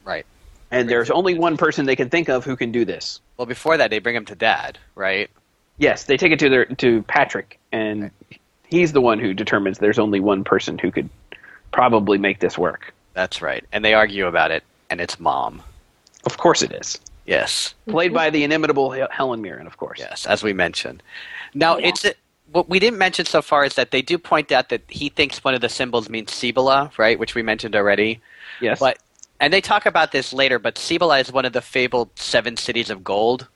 right. 0.03 0.25
And 0.69 0.89
there's 0.89 1.09
only 1.11 1.37
one 1.37 1.55
person 1.57 1.85
they 1.85 1.95
can 1.97 2.09
think 2.09 2.29
of 2.29 2.43
who 2.45 2.55
can 2.57 2.71
do 2.71 2.83
this. 2.85 3.19
Well, 3.37 3.45
before 3.45 3.75
that, 3.77 3.89
they 3.89 3.99
bring 3.99 4.15
him 4.15 4.25
to 4.25 4.35
Dad, 4.35 4.77
right? 4.95 5.29
Yes, 5.77 6.05
they 6.05 6.15
take 6.17 6.31
it 6.33 6.39
to 6.39 6.49
their 6.49 6.65
to 6.65 7.01
Patrick, 7.03 7.57
and 7.71 8.09
he's 8.67 8.91
the 8.93 9.01
one 9.01 9.17
who 9.19 9.33
determines 9.33 9.79
there's 9.79 9.99
only 9.99 10.19
one 10.19 10.43
person 10.43 10.77
who 10.77 10.91
could 10.91 11.09
probably 11.71 12.17
make 12.17 12.39
this 12.39 12.57
work. 12.57 12.93
That's 13.13 13.41
right. 13.41 13.63
And 13.73 13.83
they 13.83 13.93
argue 13.93 14.27
about 14.27 14.51
it, 14.51 14.63
and 14.89 14.99
it's 15.01 15.19
Mom. 15.19 15.61
Of 16.25 16.37
course, 16.37 16.61
it 16.61 16.71
is 16.73 16.99
Yes. 17.25 17.73
played 17.89 18.13
by 18.13 18.29
the 18.29 18.43
inimitable 18.43 18.91
Helen 19.11 19.41
Mirren, 19.41 19.67
of 19.67 19.75
course. 19.77 19.99
Yes, 19.99 20.25
as 20.25 20.41
we 20.43 20.53
mentioned. 20.53 21.03
Now, 21.53 21.77
Yeah. 21.77 21.89
it's 21.89 22.05
what 22.51 22.69
we 22.69 22.79
didn't 22.79 22.99
mention 22.99 23.25
so 23.25 23.41
far 23.41 23.65
is 23.65 23.75
that 23.75 23.91
they 23.91 24.01
do 24.01 24.17
point 24.17 24.51
out 24.51 24.69
that 24.69 24.81
he 24.87 25.09
thinks 25.09 25.43
one 25.43 25.53
of 25.53 25.61
the 25.61 25.69
symbols 25.69 26.09
means 26.09 26.31
Cibola, 26.33 26.91
right? 26.97 27.17
Which 27.17 27.35
we 27.35 27.41
mentioned 27.43 27.75
already. 27.75 28.19
Yes, 28.59 28.79
But 28.79 28.97
and 29.39 29.51
they 29.51 29.61
talk 29.61 29.85
about 29.85 30.11
this 30.11 30.33
later, 30.33 30.59
but 30.59 30.77
Cibola 30.77 31.19
is 31.19 31.31
one 31.31 31.45
of 31.45 31.53
the 31.53 31.61
fabled 31.61 32.09
seven 32.15 32.57
cities 32.57 32.89
of 32.89 33.03
gold, 33.03 33.47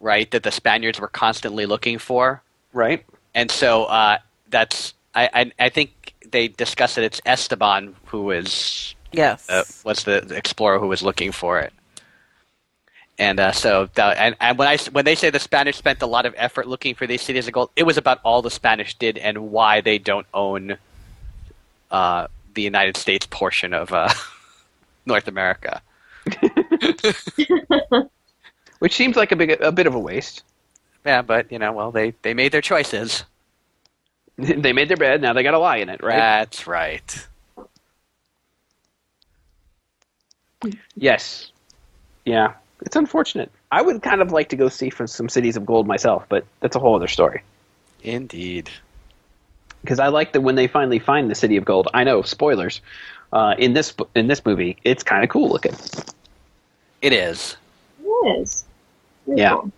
right? 0.00 0.30
That 0.30 0.42
the 0.42 0.50
Spaniards 0.52 0.98
were 1.00 1.08
constantly 1.08 1.66
looking 1.66 1.98
for, 1.98 2.42
right. 2.72 3.04
and 3.34 3.50
so 3.50 3.84
uh, 3.84 4.18
that's 4.50 4.94
I, 5.14 5.28
I 5.32 5.52
I 5.66 5.68
think 5.68 6.14
they 6.30 6.48
discuss 6.48 6.98
it. 6.98 7.04
It's 7.04 7.20
Esteban 7.24 7.94
who 8.06 8.22
was 8.22 8.94
Yes. 9.12 9.48
uh, 9.48 9.62
was 9.84 10.04
the, 10.04 10.22
the 10.26 10.36
explorer 10.36 10.78
who 10.78 10.88
was 10.88 11.02
looking 11.02 11.32
for 11.32 11.60
it. 11.60 11.72
And 13.18 13.40
uh, 13.40 13.52
so, 13.52 13.88
the, 13.94 14.04
and, 14.04 14.36
and 14.40 14.58
when 14.58 14.68
I 14.68 14.76
when 14.92 15.04
they 15.06 15.14
say 15.14 15.30
the 15.30 15.38
Spanish 15.38 15.76
spent 15.76 16.02
a 16.02 16.06
lot 16.06 16.26
of 16.26 16.34
effort 16.36 16.68
looking 16.68 16.94
for 16.94 17.06
these 17.06 17.22
cities 17.22 17.46
of 17.46 17.54
gold, 17.54 17.70
it 17.74 17.84
was 17.84 17.96
about 17.96 18.20
all 18.24 18.42
the 18.42 18.50
Spanish 18.50 18.94
did 18.94 19.16
and 19.16 19.50
why 19.50 19.80
they 19.80 19.98
don't 19.98 20.26
own 20.34 20.76
uh, 21.90 22.26
the 22.54 22.62
United 22.62 22.96
States 22.96 23.26
portion 23.26 23.72
of 23.72 23.92
uh, 23.92 24.10
North 25.06 25.28
America. 25.28 25.80
which 28.78 28.94
seems 28.94 29.16
like 29.16 29.32
a 29.32 29.36
big 29.36 29.50
a 29.60 29.72
bit 29.72 29.86
of 29.86 29.94
a 29.94 29.98
waste. 29.98 30.42
Yeah, 31.04 31.22
but 31.22 31.50
you 31.50 31.58
know, 31.58 31.72
well, 31.72 31.90
they 31.92 32.12
they 32.22 32.34
made 32.34 32.52
their 32.52 32.60
choices. 32.60 33.24
they 34.36 34.72
made 34.72 34.88
their 34.88 34.96
bed, 34.96 35.22
now 35.22 35.32
they 35.32 35.42
got 35.42 35.52
to 35.52 35.58
lie 35.58 35.76
in 35.78 35.88
it, 35.88 36.02
right? 36.02 36.16
That's 36.16 36.66
right. 36.66 37.26
Yes. 40.96 41.50
Yeah, 42.24 42.54
it's 42.86 42.96
unfortunate. 42.96 43.50
I 43.72 43.82
would 43.82 44.00
kind 44.00 44.22
of 44.22 44.30
like 44.30 44.48
to 44.50 44.56
go 44.56 44.68
see 44.68 44.90
from 44.90 45.08
some 45.08 45.28
cities 45.28 45.56
of 45.56 45.66
gold 45.66 45.86
myself, 45.86 46.24
but 46.28 46.46
that's 46.60 46.76
a 46.76 46.78
whole 46.78 46.94
other 46.94 47.08
story. 47.08 47.42
Indeed. 48.02 48.70
Because 49.82 49.98
I 49.98 50.08
like 50.08 50.32
that 50.32 50.40
when 50.40 50.54
they 50.54 50.68
finally 50.68 51.00
find 51.00 51.28
the 51.28 51.34
city 51.34 51.56
of 51.56 51.64
gold. 51.64 51.88
I 51.92 52.04
know 52.04 52.22
spoilers. 52.22 52.80
Uh, 53.32 53.56
in 53.58 53.72
this 53.74 53.92
in 54.14 54.28
this 54.28 54.44
movie, 54.46 54.76
it's 54.84 55.02
kind 55.02 55.24
of 55.24 55.30
cool 55.30 55.48
looking. 55.48 55.74
It 57.02 57.12
is. 57.12 57.56
It 58.00 58.40
is. 58.40 58.64
Very 59.26 59.40
Yeah. 59.40 59.54
cool. 59.54 59.72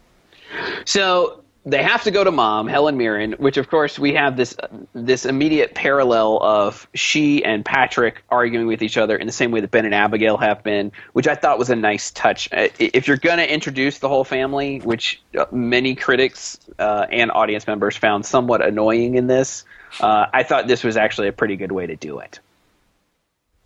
So 0.85 1.43
they 1.67 1.83
have 1.83 2.05
to 2.05 2.11
go 2.11 2.25
to 2.25 2.31
mom, 2.31 2.67
Helen 2.67 2.97
Mirren, 2.97 3.33
which 3.33 3.57
of 3.57 3.69
course 3.69 3.99
we 3.99 4.15
have 4.15 4.37
this 4.37 4.57
this 4.95 5.27
immediate 5.27 5.75
parallel 5.75 6.39
of 6.43 6.89
she 6.95 7.45
and 7.45 7.65
Patrick 7.65 8.23
arguing 8.31 8.67
with 8.67 8.83
each 8.83 8.97
other 8.97 9.17
in 9.17 9.27
the 9.27 9.33
same 9.33 9.51
way 9.51 9.61
that 9.61 9.71
Ben 9.71 9.85
and 9.85 9.95
Abigail 9.95 10.37
have 10.39 10.63
been, 10.63 10.93
which 11.13 11.27
I 11.27 11.35
thought 11.35 11.59
was 11.59 11.69
a 11.69 11.77
nice 11.77 12.11
touch. 12.11 12.49
Uh, 12.53 12.69
If 12.79 13.07
you're 13.07 13.17
going 13.19 13.39
to 13.39 13.53
introduce 13.53 13.99
the 13.99 14.09
whole 14.09 14.25
family, 14.25 14.79
which 14.79 15.21
uh, 15.37 15.45
many 15.51 15.95
critics 15.95 16.59
uh, 16.79 17.07
and 17.11 17.31
audience 17.33 17.67
members 17.67 17.97
found 17.97 18.25
somewhat 18.25 18.65
annoying 18.65 19.17
in 19.17 19.27
this, 19.27 19.65
uh, 20.01 20.27
I 20.33 20.45
thought 20.45 20.69
this 20.69 20.85
was 20.85 20.97
actually 20.97 21.29
a 21.29 21.33
pretty 21.33 21.57
good 21.57 21.73
way 21.73 21.87
to 21.87 21.97
do 21.97 22.19
it. 22.21 22.41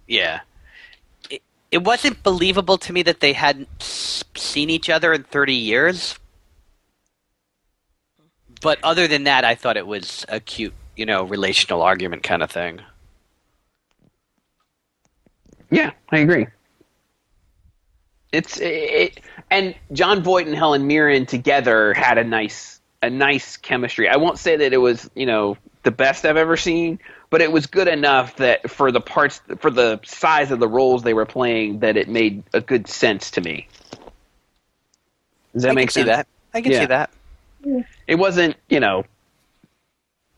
Yeah. 0.09 0.41
It, 1.31 1.43
it 1.71 1.85
wasn't 1.85 2.23
believable 2.23 2.79
to 2.79 2.93
me 2.93 3.03
that 3.05 3.21
they 3.21 3.33
hadn't 3.33 3.69
seen 3.81 4.71
each 4.71 4.91
other 4.91 5.13
in 5.13 5.23
30 5.23 5.55
years. 5.55 6.19
But 8.63 8.79
other 8.83 9.09
than 9.09 9.25
that, 9.25 9.45
I 9.45 9.55
thought 9.57 9.77
it 9.77 9.87
was 9.87 10.25
a 10.29 10.41
cute, 10.41 10.75
you 10.97 11.05
know, 11.05 11.25
relational 11.25 11.83
argument 11.83 12.23
kind 12.23 12.43
of 12.43 12.51
thing. 12.51 12.81
Yeah, 15.71 15.91
I 16.11 16.19
agree. 16.19 16.47
It's 18.33 18.59
it, 18.61 19.21
and 19.51 19.75
Jon 19.93 20.23
Voight 20.23 20.47
and 20.47 20.55
Helen 20.57 20.87
Mirren 20.87 21.27
together 21.27 21.93
had 21.95 22.19
a 22.19 22.25
nice 22.25 22.81
a 23.03 23.11
nice 23.11 23.57
chemistry. 23.57 24.09
I 24.09 24.17
won't 24.17 24.39
say 24.39 24.57
that 24.57 24.73
it 24.73 24.79
was 24.79 25.11
you 25.15 25.27
know 25.27 25.57
the 25.83 25.91
best 25.91 26.25
I've 26.25 26.37
ever 26.37 26.57
seen, 26.57 26.99
but 27.31 27.43
it 27.43 27.53
was 27.53 27.67
good 27.67 27.89
enough 27.89 28.37
that 28.37 28.71
for 28.71 28.93
the 28.93 29.01
parts 29.01 29.41
for 29.59 29.71
the 29.71 30.01
size 30.05 30.51
of 30.51 30.61
the 30.61 30.69
roles 30.69 31.03
they 31.03 31.15
were 31.15 31.27
playing 31.27 31.81
that 31.81 31.97
it 31.97 32.09
made 32.09 32.43
a 32.55 32.61
good 32.61 32.87
sense 32.87 33.31
to 33.33 33.41
me. 33.41 33.69
Does 35.55 35.65
that 35.65 35.73
I 35.73 35.75
make 35.75 35.89
can 35.89 35.91
see 35.91 36.05
sense? 36.05 36.07
that. 36.07 36.27
I 36.55 36.63
can 36.63 36.73
Yeah. 36.73 36.79
see 36.81 36.87
that. 36.87 37.11
It 38.07 38.17
wasn't 38.17 38.57
you 38.69 38.81
know. 38.81 39.05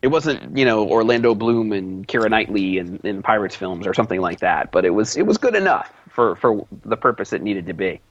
It 0.02 0.08
wasn't, 0.08 0.54
you 0.54 0.66
know, 0.66 0.86
Orlando 0.86 1.34
Bloom 1.34 1.72
and 1.72 2.06
Keira 2.06 2.28
Knightley 2.28 2.76
in, 2.76 3.00
in 3.04 3.22
Pirates 3.22 3.56
films 3.56 3.86
or 3.86 3.94
something 3.94 4.20
like 4.20 4.40
that, 4.40 4.70
but 4.70 4.84
it 4.84 4.90
was 4.90 5.16
it 5.16 5.22
was 5.22 5.38
good 5.38 5.54
enough 5.54 5.90
for, 6.10 6.36
for 6.36 6.66
the 6.84 6.96
purpose 6.98 7.32
it 7.32 7.40
needed 7.40 7.66
to 7.68 7.72
be. 7.72 8.02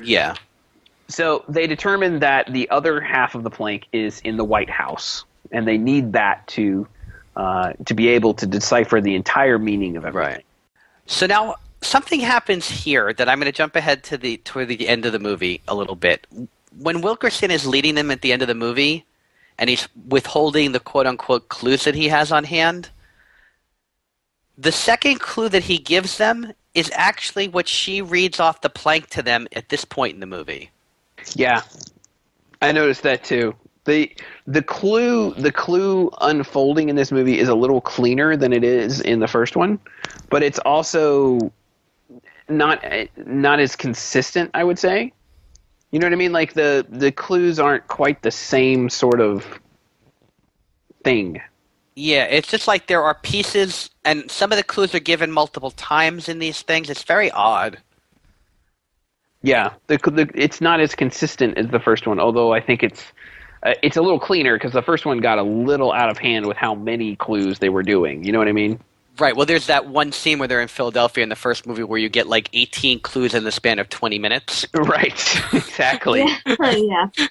Yeah. 0.00 0.36
So 1.08 1.44
they 1.48 1.66
determine 1.66 2.20
that 2.20 2.52
the 2.52 2.70
other 2.70 3.00
half 3.00 3.34
of 3.34 3.42
the 3.42 3.50
plank 3.50 3.86
is 3.92 4.20
in 4.20 4.36
the 4.36 4.44
White 4.44 4.70
House, 4.70 5.24
and 5.50 5.66
they 5.66 5.78
need 5.78 6.12
that 6.12 6.46
to 6.48 6.86
uh, 7.34 7.72
to 7.86 7.94
be 7.94 8.08
able 8.08 8.34
to 8.34 8.46
decipher 8.46 9.00
the 9.00 9.16
entire 9.16 9.58
meaning 9.58 9.96
of 9.96 10.04
everything. 10.04 10.34
Right. 10.34 10.44
So 11.06 11.26
now 11.26 11.56
something 11.80 12.20
happens 12.20 12.68
here 12.70 13.12
that 13.12 13.28
I'm 13.28 13.38
going 13.38 13.50
to 13.50 13.56
jump 13.56 13.74
ahead 13.74 14.04
to 14.04 14.16
the 14.16 14.36
toward 14.38 14.68
the 14.68 14.88
end 14.88 15.06
of 15.06 15.12
the 15.12 15.18
movie 15.18 15.60
a 15.66 15.74
little 15.74 15.96
bit. 15.96 16.26
When 16.78 17.00
Wilkerson 17.02 17.50
is 17.50 17.66
leading 17.66 17.94
them 17.94 18.10
at 18.10 18.22
the 18.22 18.32
end 18.32 18.42
of 18.42 18.48
the 18.48 18.54
movie, 18.54 19.04
and 19.58 19.68
he's 19.70 19.88
withholding 20.08 20.72
the 20.72 20.80
quote 20.80 21.06
unquote 21.06 21.48
clues 21.48 21.84
that 21.84 21.94
he 21.94 22.08
has 22.08 22.32
on 22.32 22.44
hand, 22.44 22.90
the 24.58 24.72
second 24.72 25.20
clue 25.20 25.48
that 25.50 25.64
he 25.64 25.78
gives 25.78 26.18
them 26.18 26.52
is 26.74 26.90
actually 26.94 27.48
what 27.48 27.68
she 27.68 28.00
reads 28.02 28.40
off 28.40 28.60
the 28.62 28.70
plank 28.70 29.08
to 29.10 29.22
them 29.22 29.46
at 29.54 29.68
this 29.68 29.84
point 29.84 30.14
in 30.14 30.20
the 30.20 30.26
movie. 30.26 30.70
Yeah, 31.34 31.62
I 32.62 32.72
noticed 32.72 33.02
that 33.02 33.24
too. 33.24 33.54
the 33.84 34.10
the 34.46 34.62
clue 34.62 35.34
the 35.34 35.52
clue 35.52 36.10
unfolding 36.20 36.88
in 36.88 36.96
this 36.96 37.10
movie 37.12 37.38
is 37.38 37.48
a 37.48 37.54
little 37.54 37.80
cleaner 37.80 38.36
than 38.36 38.52
it 38.52 38.64
is 38.64 39.00
in 39.00 39.20
the 39.20 39.28
first 39.28 39.56
one, 39.56 39.78
but 40.30 40.42
it's 40.42 40.58
also 40.60 41.52
not 42.48 42.84
not 43.26 43.60
as 43.60 43.76
consistent. 43.76 44.50
I 44.54 44.64
would 44.64 44.78
say. 44.78 45.12
You 45.92 45.98
know 45.98 46.06
what 46.06 46.14
I 46.14 46.16
mean? 46.16 46.32
Like 46.32 46.54
the 46.54 46.86
the 46.88 47.12
clues 47.12 47.58
aren't 47.58 47.86
quite 47.86 48.22
the 48.22 48.30
same 48.30 48.88
sort 48.88 49.20
of 49.20 49.60
thing. 51.04 51.40
Yeah, 51.94 52.24
it's 52.24 52.48
just 52.48 52.66
like 52.66 52.86
there 52.86 53.02
are 53.02 53.14
pieces, 53.14 53.90
and 54.02 54.30
some 54.30 54.50
of 54.50 54.56
the 54.56 54.64
clues 54.64 54.94
are 54.94 55.00
given 55.00 55.30
multiple 55.30 55.70
times 55.70 56.30
in 56.30 56.38
these 56.38 56.62
things. 56.62 56.88
It's 56.88 57.02
very 57.02 57.30
odd. 57.30 57.78
Yeah, 59.42 59.74
the, 59.88 59.98
the 59.98 60.30
it's 60.34 60.62
not 60.62 60.80
as 60.80 60.94
consistent 60.94 61.58
as 61.58 61.68
the 61.68 61.80
first 61.80 62.06
one. 62.06 62.18
Although 62.18 62.54
I 62.54 62.60
think 62.60 62.82
it's 62.82 63.04
uh, 63.62 63.74
it's 63.82 63.98
a 63.98 64.02
little 64.02 64.20
cleaner 64.20 64.56
because 64.56 64.72
the 64.72 64.82
first 64.82 65.04
one 65.04 65.18
got 65.18 65.38
a 65.38 65.42
little 65.42 65.92
out 65.92 66.08
of 66.08 66.16
hand 66.16 66.46
with 66.46 66.56
how 66.56 66.74
many 66.74 67.16
clues 67.16 67.58
they 67.58 67.68
were 67.68 67.82
doing. 67.82 68.24
You 68.24 68.32
know 68.32 68.38
what 68.38 68.48
I 68.48 68.52
mean? 68.52 68.80
Right. 69.18 69.36
Well, 69.36 69.44
there's 69.46 69.66
that 69.66 69.86
one 69.86 70.10
scene 70.12 70.38
where 70.38 70.48
they're 70.48 70.62
in 70.62 70.68
Philadelphia 70.68 71.22
in 71.22 71.28
the 71.28 71.36
first 71.36 71.66
movie 71.66 71.82
where 71.84 71.98
you 71.98 72.08
get 72.08 72.26
like 72.28 72.48
18 72.54 73.00
clues 73.00 73.34
in 73.34 73.44
the 73.44 73.52
span 73.52 73.78
of 73.78 73.88
20 73.90 74.18
minutes, 74.18 74.66
Right. 74.74 75.42
exactly. 75.52 76.24
yeah. 76.58 77.08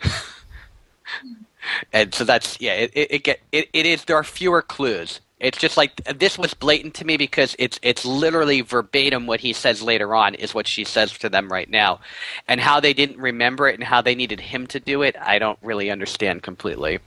and 1.94 2.14
so 2.14 2.24
that's 2.24 2.60
yeah. 2.62 2.74
It 2.74 2.92
it, 2.94 3.12
it 3.12 3.24
get 3.24 3.40
it, 3.52 3.70
it 3.74 3.86
is 3.86 4.06
there 4.06 4.18
are 4.18 4.24
fewer 4.24 4.62
clues. 4.62 5.20
It's 5.40 5.58
just 5.58 5.76
like 5.78 5.96
this 6.18 6.38
was 6.38 6.54
blatant 6.54 6.94
to 6.96 7.06
me 7.06 7.18
because 7.18 7.56
it's 7.58 7.80
it's 7.82 8.06
literally 8.06 8.62
verbatim 8.62 9.26
what 9.26 9.40
he 9.40 9.54
says 9.54 9.82
later 9.82 10.14
on 10.14 10.36
is 10.36 10.54
what 10.54 10.68
she 10.68 10.84
says 10.84 11.12
to 11.20 11.30
them 11.30 11.52
right 11.52 11.70
now, 11.70 12.00
and 12.48 12.62
how 12.62 12.80
they 12.80 12.94
didn't 12.94 13.18
remember 13.20 13.68
it 13.68 13.76
and 13.76 13.84
how 13.84 14.02
they 14.02 14.14
needed 14.16 14.40
him 14.40 14.68
to 14.68 14.80
do 14.80 15.02
it. 15.02 15.16
I 15.20 15.40
don't 15.40 15.58
really 15.64 15.90
understand 15.90 16.44
completely. 16.44 17.00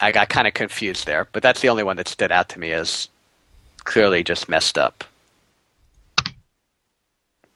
I 0.00 0.12
got 0.12 0.28
kind 0.30 0.46
of 0.46 0.54
confused 0.54 1.06
there, 1.06 1.28
but 1.32 1.42
that's 1.42 1.60
the 1.60 1.68
only 1.68 1.82
one 1.84 1.96
that 1.98 2.08
stood 2.08 2.32
out 2.32 2.48
to 2.50 2.58
me 2.58 2.72
as 2.72 3.08
clearly 3.84 4.22
just 4.22 4.48
messed 4.48 4.78
up. 4.78 5.04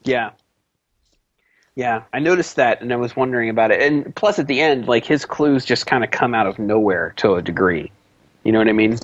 Yeah. 0.05 0.31
Yeah, 1.75 2.03
I 2.13 2.19
noticed 2.19 2.57
that 2.57 2.81
and 2.81 2.93
I 2.93 2.97
was 2.97 3.15
wondering 3.15 3.51
about 3.51 3.71
it. 3.71 3.81
And 3.81 4.15
plus 4.17 4.39
at 4.39 4.47
the 4.47 4.61
end, 4.61 4.89
like 4.89 5.05
his 5.05 5.25
clues 5.25 5.65
just 5.65 5.87
kind 5.87 6.03
of 6.03 6.11
come 6.11 6.35
out 6.35 6.47
of 6.47 6.59
nowhere 6.59 7.15
to 7.19 7.35
a 7.35 7.43
degree. 7.43 7.93
You 8.43 8.53
know 8.53 8.59
what 8.59 8.69
I 8.69 8.73
mean? 8.73 8.99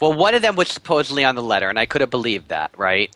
Well, 0.00 0.14
one 0.14 0.34
of 0.34 0.42
them 0.42 0.56
was 0.56 0.68
supposedly 0.68 1.24
on 1.24 1.34
the 1.34 1.42
letter, 1.42 1.68
and 1.68 1.78
I 1.78 1.84
could 1.84 2.00
have 2.00 2.10
believed 2.10 2.48
that, 2.48 2.70
right? 2.76 3.14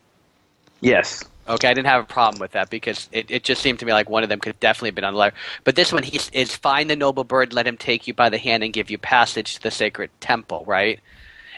Yes. 0.81 1.23
Okay, 1.47 1.67
I 1.67 1.73
didn't 1.73 1.87
have 1.87 2.03
a 2.03 2.07
problem 2.07 2.39
with 2.39 2.51
that 2.51 2.69
because 2.69 3.09
it, 3.11 3.29
it 3.29 3.43
just 3.43 3.61
seemed 3.61 3.79
to 3.79 3.85
me 3.85 3.93
like 3.93 4.09
one 4.09 4.23
of 4.23 4.29
them 4.29 4.39
could 4.39 4.49
have 4.49 4.59
definitely 4.59 4.91
been 4.91 5.03
on 5.03 5.13
the 5.13 5.19
letter. 5.19 5.35
But 5.63 5.75
this 5.75 5.91
one, 5.91 6.03
he 6.03 6.19
is 6.31 6.55
find 6.55 6.89
the 6.89 6.95
noble 6.95 7.23
bird, 7.23 7.53
let 7.53 7.67
him 7.67 7.77
take 7.77 8.07
you 8.07 8.13
by 8.13 8.29
the 8.29 8.37
hand 8.37 8.63
and 8.63 8.71
give 8.71 8.89
you 8.89 8.97
passage 8.97 9.55
to 9.55 9.61
the 9.63 9.71
sacred 9.71 10.09
temple, 10.21 10.63
right? 10.67 10.99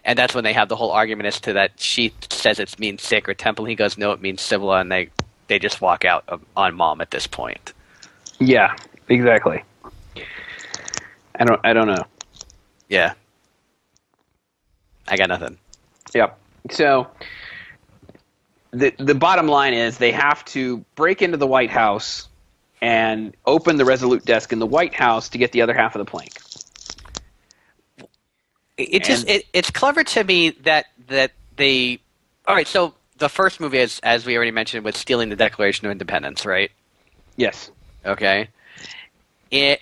And 0.08 0.18
that's 0.18 0.34
when 0.34 0.46
they 0.46 0.54
have 0.54 0.70
the 0.70 0.76
whole 0.78 0.92
argument 0.92 1.28
as 1.28 1.40
to 1.42 1.54
that 1.54 1.74
she 1.76 2.14
says 2.32 2.60
it 2.60 2.80
means 2.80 3.04
sacred 3.04 3.38
temple. 3.38 3.66
He 3.66 3.76
goes, 3.76 3.98
no, 3.98 4.14
it 4.14 4.22
means 4.22 4.42
civil, 4.42 4.74
and 4.74 4.90
they 4.90 5.10
they 5.48 5.60
just 5.60 5.82
walk 5.82 6.06
out 6.06 6.24
of, 6.30 6.42
on 6.56 6.76
mom 6.76 7.02
at 7.02 7.12
this 7.12 7.28
point. 7.28 7.74
Yeah, 8.40 8.76
exactly. 9.10 9.64
I 11.36 11.44
don't 11.44 11.60
I 11.64 11.74
don't 11.74 11.88
know. 11.88 12.06
Yeah, 12.88 13.14
I 15.10 15.18
got 15.18 15.28
nothing. 15.28 15.58
Yep. 16.16 16.40
So 16.72 17.08
the 18.72 18.94
the 18.98 19.14
bottom 19.14 19.48
line 19.50 19.74
is 19.74 19.98
they 19.98 20.14
have 20.14 20.44
to 20.46 20.78
break 20.96 21.22
into 21.22 21.36
the 21.36 21.48
White 21.48 21.70
House 21.70 22.30
and 22.82 23.36
open 23.46 23.76
the 23.76 23.86
Resolute 23.86 24.24
desk 24.24 24.54
in 24.54 24.60
the 24.60 24.66
White 24.66 24.94
House 24.94 25.28
to 25.30 25.38
get 25.38 25.52
the 25.52 25.62
other 25.62 25.74
half 25.74 25.96
of 25.96 26.00
the 26.00 26.10
plank. 26.10 26.32
It, 28.78 28.94
it 28.94 29.04
just 29.04 29.28
it, 29.28 29.46
it's 29.54 29.72
clever 29.72 30.04
to 30.04 30.24
me 30.24 30.52
that 30.62 30.86
that 31.08 31.32
they. 31.56 32.00
All 32.48 32.56
right, 32.56 32.68
so 32.68 32.94
the 33.18 33.30
first 33.30 33.60
movie, 33.60 33.80
as 33.80 34.00
as 34.04 34.26
we 34.26 34.36
already 34.36 34.52
mentioned, 34.52 34.86
was 34.86 34.96
stealing 34.96 35.30
the 35.30 35.36
Declaration 35.36 35.86
of 35.86 35.92
Independence, 35.92 36.46
right? 36.46 36.72
Yes. 37.36 37.72
Okay. 38.06 38.50
It 39.52 39.82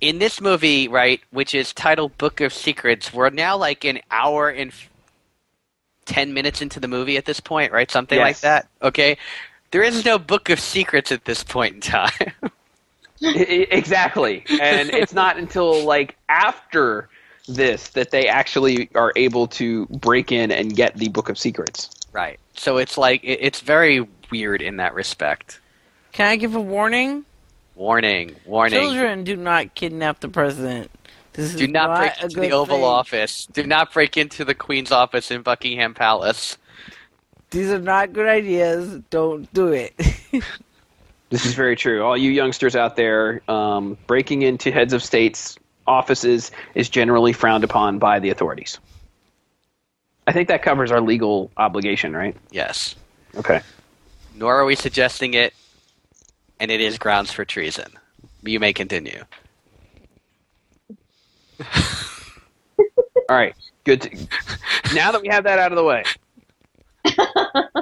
in 0.00 0.18
this 0.18 0.40
movie, 0.40 0.88
right, 0.88 1.20
which 1.30 1.54
is 1.54 1.72
titled 1.72 2.18
Book 2.18 2.40
of 2.40 2.52
Secrets, 2.52 3.12
we're 3.12 3.30
now 3.30 3.56
like 3.56 3.84
an 3.84 4.00
hour 4.10 4.48
and 4.48 4.72
f- 4.72 4.90
ten 6.04 6.34
minutes 6.34 6.60
into 6.60 6.80
the 6.80 6.88
movie 6.88 7.16
at 7.16 7.24
this 7.24 7.38
point, 7.40 7.72
right? 7.72 7.90
Something 7.90 8.18
like 8.18 8.40
that. 8.40 8.68
Okay. 8.82 9.16
There 9.70 9.82
is 9.82 10.04
no 10.04 10.18
Book 10.18 10.50
of 10.50 10.60
Secrets 10.60 11.12
at 11.12 11.24
this 11.24 11.42
point 11.44 11.76
in 11.76 11.80
time. 11.80 12.32
Exactly. 13.24 14.44
And 14.60 14.90
it's 14.90 15.12
not 15.12 15.36
until 15.36 15.84
like 15.84 16.16
after 16.28 17.08
this 17.48 17.88
that 17.90 18.10
they 18.10 18.28
actually 18.28 18.88
are 18.94 19.12
able 19.16 19.46
to 19.48 19.86
break 19.86 20.30
in 20.32 20.50
and 20.50 20.74
get 20.76 20.96
the 20.96 21.08
Book 21.08 21.28
of 21.28 21.38
Secrets. 21.38 21.90
right. 22.12 22.38
So 22.54 22.76
it's 22.76 22.98
like 22.98 23.20
it's 23.24 23.60
very 23.60 24.06
weird 24.30 24.60
in 24.62 24.76
that 24.76 24.94
respect. 24.94 25.60
Can 26.12 26.28
I 26.28 26.36
give 26.36 26.54
a 26.54 26.60
warning? 26.60 27.24
Warning, 27.74 28.36
warning. 28.44 28.78
Children 28.80 29.24
do 29.24 29.36
not 29.36 29.74
kidnap 29.74 30.20
the 30.20 30.28
president. 30.28 30.90
This 31.32 31.54
is 31.54 31.56
Do 31.56 31.66
not, 31.66 31.98
break 31.98 32.12
a 32.20 32.24
into 32.24 32.34
good 32.34 32.44
the 32.44 32.50
Oval 32.50 32.76
thing. 32.76 32.84
Office. 32.84 33.46
Do 33.46 33.62
not 33.66 33.94
break 33.94 34.18
into 34.18 34.44
the 34.44 34.54
Queen's 34.54 34.92
office 34.92 35.30
in 35.30 35.40
Buckingham 35.40 35.94
Palace. 35.94 36.58
These 37.50 37.70
are 37.70 37.78
not 37.78 38.12
good 38.12 38.28
ideas. 38.28 39.00
Don't 39.08 39.50
do 39.54 39.68
it. 39.68 39.94
This 41.30 41.46
is 41.46 41.54
very 41.54 41.76
true. 41.76 42.02
All 42.04 42.14
you 42.14 42.30
youngsters 42.30 42.76
out 42.76 42.96
there, 42.96 43.40
um, 43.50 43.96
breaking 44.06 44.42
into 44.42 44.70
heads 44.70 44.92
of 44.92 45.02
states' 45.02 45.56
offices 45.86 46.50
is 46.74 46.88
generally 46.88 47.32
frowned 47.32 47.64
upon 47.64 47.98
by 47.98 48.18
the 48.18 48.30
authorities. 48.30 48.78
I 50.26 50.32
think 50.32 50.48
that 50.48 50.62
covers 50.62 50.90
our 50.92 51.00
legal 51.00 51.50
obligation, 51.56 52.14
right? 52.14 52.36
Yes. 52.50 52.94
Okay. 53.36 53.60
Nor 54.36 54.56
are 54.56 54.64
we 54.64 54.76
suggesting 54.76 55.34
it, 55.34 55.52
and 56.60 56.70
it 56.70 56.80
is 56.80 56.98
grounds 56.98 57.32
for 57.32 57.44
treason. 57.44 57.92
You 58.42 58.60
may 58.60 58.72
continue. 58.72 59.24
All 63.28 63.36
right. 63.36 63.54
Good. 63.84 64.02
To, 64.02 64.16
now 64.94 65.12
that 65.12 65.22
we 65.22 65.28
have 65.28 65.44
that 65.44 65.58
out 65.58 65.72
of 65.72 65.76
the 65.76 65.84
way. 65.84 66.04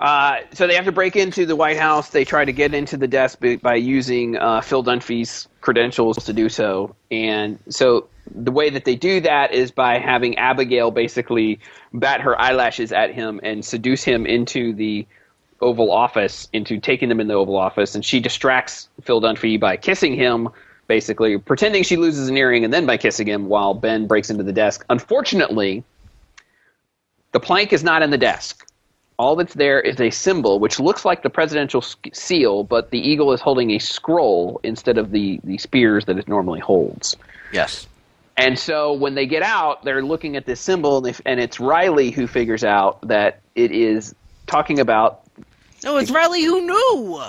Uh, 0.00 0.38
so 0.54 0.66
they 0.66 0.74
have 0.74 0.86
to 0.86 0.92
break 0.92 1.14
into 1.14 1.44
the 1.44 1.54
White 1.54 1.76
House. 1.76 2.08
They 2.08 2.24
try 2.24 2.46
to 2.46 2.52
get 2.52 2.72
into 2.72 2.96
the 2.96 3.06
desk 3.06 3.38
by, 3.60 3.74
using 3.74 4.36
uh, 4.36 4.62
Phil 4.62 4.82
Dunphy's 4.82 5.46
credentials 5.60 6.24
to 6.24 6.32
do 6.32 6.48
so. 6.48 6.96
And 7.10 7.58
so 7.68 8.08
the 8.34 8.50
way 8.50 8.70
that 8.70 8.86
they 8.86 8.96
do 8.96 9.20
that 9.20 9.52
is 9.52 9.70
by 9.70 9.98
having 9.98 10.38
Abigail 10.38 10.90
basically 10.90 11.60
bat 11.92 12.22
her 12.22 12.40
eyelashes 12.40 12.92
at 12.92 13.12
him 13.12 13.40
and 13.42 13.62
seduce 13.62 14.02
him 14.02 14.24
into 14.24 14.72
the 14.72 15.06
Oval 15.60 15.92
Office, 15.92 16.48
into 16.54 16.80
taking 16.80 17.10
them 17.10 17.20
in 17.20 17.28
the 17.28 17.34
Oval 17.34 17.56
Office. 17.56 17.94
And 17.94 18.02
she 18.02 18.20
distracts 18.20 18.88
Phil 19.02 19.20
Dunphy 19.20 19.60
by 19.60 19.76
kissing 19.76 20.14
him, 20.14 20.48
basically 20.86 21.36
pretending 21.36 21.82
she 21.82 21.96
loses 21.96 22.30
an 22.30 22.38
earring, 22.38 22.64
and 22.64 22.72
then 22.72 22.86
by 22.86 22.96
kissing 22.96 23.26
him 23.26 23.48
while 23.50 23.74
Ben 23.74 24.06
breaks 24.06 24.30
into 24.30 24.44
the 24.44 24.52
desk. 24.52 24.82
Unfortunately, 24.88 25.84
the 27.32 27.40
plank 27.40 27.74
is 27.74 27.84
not 27.84 28.00
in 28.00 28.08
the 28.08 28.18
desk 28.18 28.66
all 29.20 29.36
that's 29.36 29.52
there 29.54 29.78
is 29.80 30.00
a 30.00 30.08
symbol 30.10 30.58
which 30.58 30.80
looks 30.80 31.04
like 31.04 31.22
the 31.22 31.28
presidential 31.30 31.82
s- 31.82 31.94
seal, 32.14 32.64
but 32.64 32.90
the 32.90 32.98
eagle 32.98 33.32
is 33.32 33.40
holding 33.40 33.70
a 33.72 33.78
scroll 33.78 34.58
instead 34.62 34.96
of 34.96 35.10
the, 35.10 35.38
the 35.44 35.58
spears 35.58 36.06
that 36.06 36.16
it 36.18 36.26
normally 36.26 36.58
holds. 36.60 37.16
Yes. 37.52 37.86
And 38.38 38.58
so 38.58 38.94
when 38.94 39.14
they 39.14 39.26
get 39.26 39.42
out, 39.42 39.84
they're 39.84 40.02
looking 40.02 40.36
at 40.36 40.46
this 40.46 40.58
symbol, 40.60 40.96
and, 40.96 41.06
they, 41.14 41.14
and 41.26 41.38
it's 41.38 41.60
Riley 41.60 42.10
who 42.10 42.26
figures 42.26 42.64
out 42.64 43.06
that 43.08 43.40
it 43.54 43.70
is 43.72 44.14
talking 44.46 44.80
about. 44.80 45.20
no, 45.84 45.98
it's 45.98 46.10
Riley 46.10 46.42
who 46.42 46.62
knew. 46.62 47.22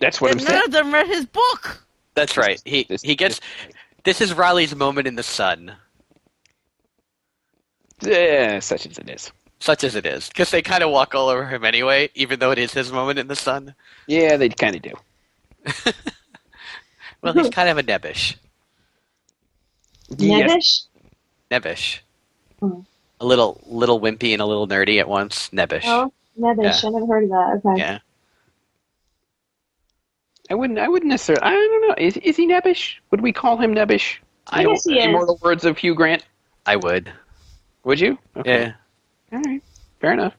That's 0.00 0.20
what 0.22 0.30
I'm 0.30 0.38
And 0.38 0.46
saying. 0.46 0.58
none 0.58 0.64
of 0.64 0.72
them 0.72 0.94
read 0.94 1.06
his 1.06 1.26
book. 1.26 1.84
That's 2.14 2.38
right. 2.38 2.62
He 2.64 2.84
This- 2.84 3.02
he 3.02 3.14
gets. 3.14 3.40
This 4.04 4.22
is 4.22 4.32
Riley's 4.32 4.74
moment 4.74 5.06
in 5.06 5.16
the 5.16 5.22
sun, 5.22 5.74
Yeah, 8.02 8.60
such 8.60 8.86
as 8.86 8.96
it 8.98 9.08
is. 9.10 9.30
Such 9.64 9.82
as 9.82 9.94
it 9.94 10.04
is, 10.04 10.28
because 10.28 10.50
they 10.50 10.60
kind 10.62 10.82
of 10.82 10.90
walk 10.90 11.14
all 11.14 11.28
over 11.28 11.46
him 11.46 11.64
anyway, 11.64 12.10
even 12.14 12.38
though 12.38 12.50
it 12.50 12.58
is 12.58 12.72
his 12.74 12.92
moment 12.92 13.18
in 13.18 13.28
the 13.28 13.34
sun. 13.36 13.74
Yeah, 14.06 14.36
they 14.36 14.48
kind 14.50 14.76
of 14.76 14.82
do. 14.82 14.92
Well, 17.22 17.32
he's 17.32 17.48
kind 17.48 17.70
of 17.70 17.78
a 17.78 17.82
nebbish, 17.82 18.36
Yes. 20.18 20.86
Nebbish? 21.50 21.62
nebbish, 21.64 21.98
Oh. 22.60 22.84
a 23.18 23.24
little 23.24 23.62
little 23.64 23.98
wimpy 23.98 24.34
and 24.34 24.42
a 24.42 24.44
little 24.44 24.68
nerdy 24.68 25.00
at 25.00 25.08
once. 25.08 25.48
Nebbish. 25.48 25.84
Oh, 25.86 26.12
Nebbish. 26.38 26.82
Yeah. 26.82 26.88
I 26.88 26.92
never 26.92 27.06
heard 27.06 27.24
of 27.24 27.30
that. 27.30 27.62
Okay. 27.64 27.78
Yeah. 27.78 27.98
I 30.50 30.54
wouldn't. 30.54 30.78
I 30.78 30.86
wouldn't 30.88 31.08
necessarily. 31.08 31.42
I 31.42 31.52
don't 31.52 31.88
know. 31.88 31.94
Is 31.96 32.18
is 32.18 32.36
he 32.36 32.46
nebbish? 32.46 32.96
Would 33.10 33.22
we 33.22 33.32
call 33.32 33.56
him 33.56 33.74
nebbish? 33.74 34.18
I 34.48 34.64
guess 34.64 34.84
he 34.84 34.98
is. 34.98 35.06
Immortal 35.06 35.38
words 35.40 35.64
of 35.64 35.78
Hugh 35.78 35.94
Grant. 35.94 36.26
I 36.66 36.76
would. 36.76 37.10
Would 37.84 38.00
you? 38.00 38.18
Yeah. 38.44 38.72
All 39.32 39.40
right, 39.40 39.62
fair 40.00 40.12
enough. 40.12 40.34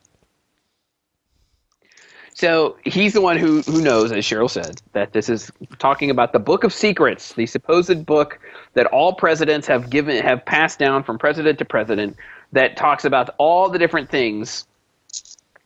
So 2.36 2.76
he's 2.84 3.14
the 3.14 3.22
one 3.22 3.38
who 3.38 3.62
who 3.62 3.82
knows, 3.82 4.12
as 4.12 4.26
Cheryl 4.26 4.50
said, 4.50 4.82
that 4.92 5.14
this 5.14 5.30
is 5.30 5.52
talking 5.80 6.10
about 6.10 6.34
the 6.34 6.40
Book 6.40 6.66
of 6.66 6.74
Secrets, 6.74 7.34
the 7.34 7.46
supposed 7.46 8.06
book 8.06 8.40
that 8.74 8.88
all 8.88 9.14
presidents 9.16 9.68
have 9.68 9.90
given 9.90 10.22
have 10.22 10.46
passed 10.46 10.78
down 10.78 11.04
from 11.04 11.18
president 11.18 11.60
to 11.60 11.66
president, 11.66 12.18
that 12.52 12.76
talks 12.76 13.06
about 13.06 13.30
all 13.38 13.70
the 13.70 13.80
different 13.80 14.10
things 14.10 14.68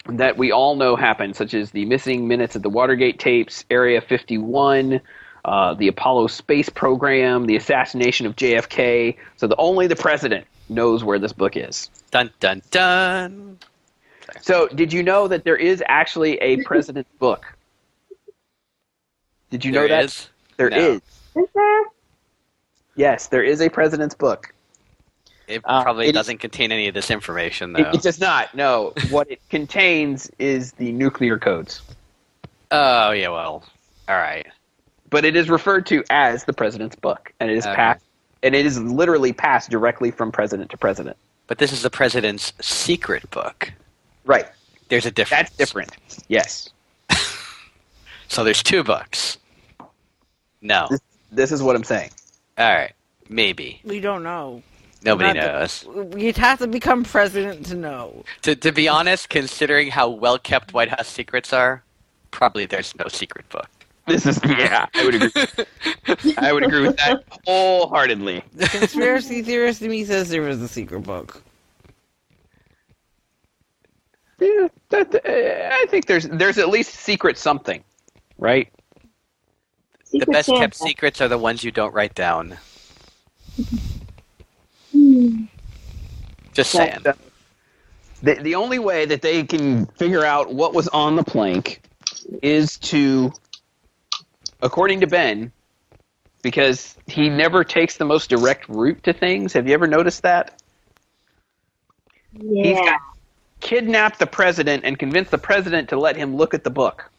that 0.08 0.38
we 0.38 0.52
all 0.52 0.76
know 0.76 0.96
happened, 0.96 1.36
such 1.36 1.56
as 1.56 1.72
the 1.72 1.86
missing 1.86 2.28
minutes 2.28 2.56
of 2.56 2.62
the 2.62 2.70
Watergate 2.70 3.20
tapes, 3.20 3.66
Area 3.72 4.00
51, 4.00 5.02
uh, 5.46 5.74
the 5.74 5.88
Apollo 5.88 6.28
space 6.28 6.70
program, 6.70 7.46
the 7.46 7.56
assassination 7.56 8.26
of 8.26 8.36
JFK. 8.36 9.16
So 9.38 9.48
the 9.48 9.56
only 9.58 9.88
the 9.88 9.96
president 9.96 10.46
knows 10.70 11.04
where 11.04 11.20
this 11.20 11.34
book 11.34 11.56
is. 11.58 11.90
Dun 12.12 12.32
dun 12.40 12.62
dun. 12.72 13.58
So, 14.42 14.68
did 14.68 14.94
you 14.94 15.02
know 15.02 15.28
that 15.28 15.44
there 15.44 15.56
is 15.58 15.84
actually 15.88 16.38
a 16.38 16.62
president's 16.64 17.10
book? 17.18 17.46
Did 19.50 19.66
you 19.66 19.72
know 19.72 19.80
There 19.88 19.90
that 19.90 20.04
is? 20.06 20.30
there 20.58 20.70
No. 20.70 20.78
is? 20.78 21.02
Is? 21.36 21.48
Yes, 22.96 23.28
there 23.28 23.44
is 23.44 23.62
a 23.62 23.70
president's 23.70 24.14
book. 24.16 24.54
It 25.48 25.62
Uh, 25.66 25.82
probably 25.82 26.08
it- 26.08 26.12
doesn't 26.12 26.38
contain 26.38 26.72
any 26.72 26.88
of 26.88 26.94
this 26.94 27.10
information, 27.10 27.76
It, 27.76 27.84
though. 27.84 27.90
it 27.92 28.02
does 28.04 28.20
not. 28.20 28.54
No, 28.54 28.94
what 29.10 29.32
it 29.32 29.42
contains 29.50 30.30
is 30.38 30.74
the 30.74 30.92
nuclear 30.92 31.40
codes, 31.40 31.82
oh 32.70 33.10
yeah, 33.12 33.30
well, 33.30 33.64
all 34.08 34.16
right. 34.18 34.46
But 35.10 35.26
it 35.26 35.36
is 35.36 35.50
referred 35.50 35.86
to 35.88 36.04
as 36.10 36.44
the 36.46 36.54
president's 36.54 36.96
book, 36.96 37.34
and 37.40 37.50
it 37.50 37.58
is 37.58 37.66
Okay. 37.66 37.76
passed, 37.76 38.06
and 38.44 38.56
it 38.56 38.66
is 38.66 38.80
literally 38.80 39.34
passed 39.34 39.70
directly 39.70 40.12
from 40.12 40.32
president 40.32 40.70
to 40.72 40.78
president. 40.78 41.18
But 41.48 41.58
this 41.58 41.72
is 41.72 41.82
the 41.82 41.90
president's 41.90 42.54
secret 42.62 43.30
book. 43.32 43.72
Right. 44.26 44.46
There's 44.90 45.06
a 45.06 45.12
difference. 45.12 45.50
That's 45.50 45.58
different. 45.58 45.96
Yes. 46.28 46.70
So 48.32 48.44
there's 48.44 48.62
two 48.62 48.84
books. 48.84 49.40
No. 50.62 50.86
This, 50.92 51.00
this 51.32 51.52
is 51.52 51.64
what 51.64 51.76
I'm 51.76 51.84
saying. 51.84 52.12
All 52.60 52.72
right. 52.76 52.94
Maybe. 53.28 53.82
We 53.84 54.00
don't 54.00 54.22
know. 54.22 54.62
Nobody 55.04 55.34
Not 55.40 55.52
knows. 55.54 55.82
that- 55.82 56.20
You'd 56.20 56.38
have 56.38 56.60
to 56.60 56.68
become 56.68 57.04
president 57.04 57.66
to 57.68 57.76
know. 57.76 58.24
To, 58.44 58.56
to 58.56 58.72
be 58.72 58.88
honest, 58.88 59.30
considering 59.30 59.90
how 59.90 60.10
well 60.10 60.38
kept 60.38 60.74
White 60.74 60.90
House 60.90 61.08
secrets 61.08 61.54
are, 61.54 61.82
probably 62.30 62.68
there's 62.68 62.94
no 62.98 63.08
secret 63.08 63.50
book. 63.50 63.68
This 64.10 64.26
is 64.28 64.42
yeah. 64.46 64.88
I 64.96 65.06
would 65.06 65.16
agree. 65.16 65.32
I 66.38 66.54
would 66.54 66.64
agree 66.64 66.82
with 66.82 66.98
that 66.98 67.20
wholeheartedly. 67.46 68.44
The 68.54 68.68
conspiracy 68.70 69.44
theorist 69.44 69.82
in 69.84 69.92
me 69.92 70.06
says 70.06 70.30
there 70.30 70.44
was 70.44 70.62
a 70.62 70.70
secret 70.70 71.02
book. 71.02 71.44
Yeah, 74.40 74.70
that, 74.92 75.16
uh, 75.16 75.76
I 75.76 75.86
think 75.90 76.08
there's 76.08 76.28
there's 76.28 76.60
at 76.60 76.70
least 76.70 76.96
secret 76.96 77.38
something, 77.38 77.84
right? 78.38 78.70
The 80.18 80.28
Secret 80.28 80.28
best 80.28 80.54
kept 80.56 80.76
secrets 80.76 81.22
are 81.22 81.30
the 81.30 81.38
ones 81.40 81.64
you 81.64 81.72
don't 81.72 81.94
write 81.94 82.16
down. 82.16 82.60
Hmm. 84.94 85.46
Just 86.54 86.74
saying. 86.74 87.00
Well, 87.06 87.16
The 88.22 88.36
the 88.36 88.56
only 88.56 88.80
way 88.80 89.06
that 89.06 89.22
they 89.22 89.44
can 89.46 89.88
figure 89.98 90.26
out 90.26 90.54
what 90.54 90.74
was 90.74 90.88
on 90.90 91.16
the 91.16 91.24
plank 91.24 91.82
is 92.44 92.78
to, 92.80 93.34
according 94.62 95.00
to 95.02 95.08
Ben, 95.08 95.52
because 96.42 96.96
he 97.08 97.30
never 97.30 97.64
takes 97.64 97.98
the 97.98 98.06
most 98.06 98.30
direct 98.30 98.68
route 98.70 99.04
to 99.04 99.14
things. 99.14 99.54
Have 99.54 99.68
you 99.68 99.74
ever 99.74 99.88
noticed 99.88 100.22
that? 100.24 100.62
He's 102.40 102.78
Yeah. 102.78 102.86
got 102.86 103.00
kidnapped 103.60 104.20
the 104.20 104.28
president 104.28 104.86
and 104.86 104.98
convinced 104.98 105.32
the 105.32 105.38
president 105.38 105.90
to 105.90 105.98
let 105.98 106.16
him 106.16 106.36
look 106.36 106.54
at 106.54 106.64
the 106.64 106.70
book. 106.70 107.12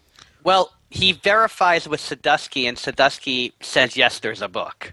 Well, 0.42 0.72
he 0.90 1.12
verifies 1.12 1.86
with 1.88 2.00
Sadusky, 2.00 2.66
and 2.68 2.76
Sadusky 2.78 3.52
says, 3.60 3.96
yes, 3.96 4.20
there's 4.20 4.40
a 4.42 4.48
book. 4.48 4.92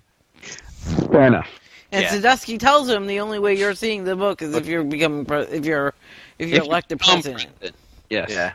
Fair 1.12 1.24
enough. 1.24 1.50
And 1.92 2.04
Yeah. 2.04 2.10
Sadusky 2.10 2.60
tells 2.60 2.90
him 2.90 3.08
the 3.08 3.22
only 3.22 3.40
way 3.40 3.54
you're 3.56 3.74
seeing 3.74 4.04
the 4.04 4.16
book 4.16 4.42
is 4.42 4.54
if 4.54 4.68
you're 4.68 4.84
becoming 4.84 5.26
pre- 5.26 5.44
if 5.44 5.66
you're 5.66 5.94
if 6.38 6.50
you're 6.50 6.58
If 6.60 6.64
you 6.66 6.70
elected 6.70 6.98
become 7.00 7.22
president. 7.22 7.76
Yes. 8.10 8.30
Yeah. 8.30 8.54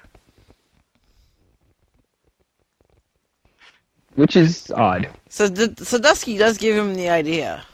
Which 4.15 4.37
is 4.37 4.71
odd. 4.71 5.09
So 5.29 5.49
D- 5.49 5.69
Sadusky 5.69 6.39
does 6.39 6.59
give 6.59 6.77
him 6.77 6.95
the 6.95 7.09
idea. 7.09 7.65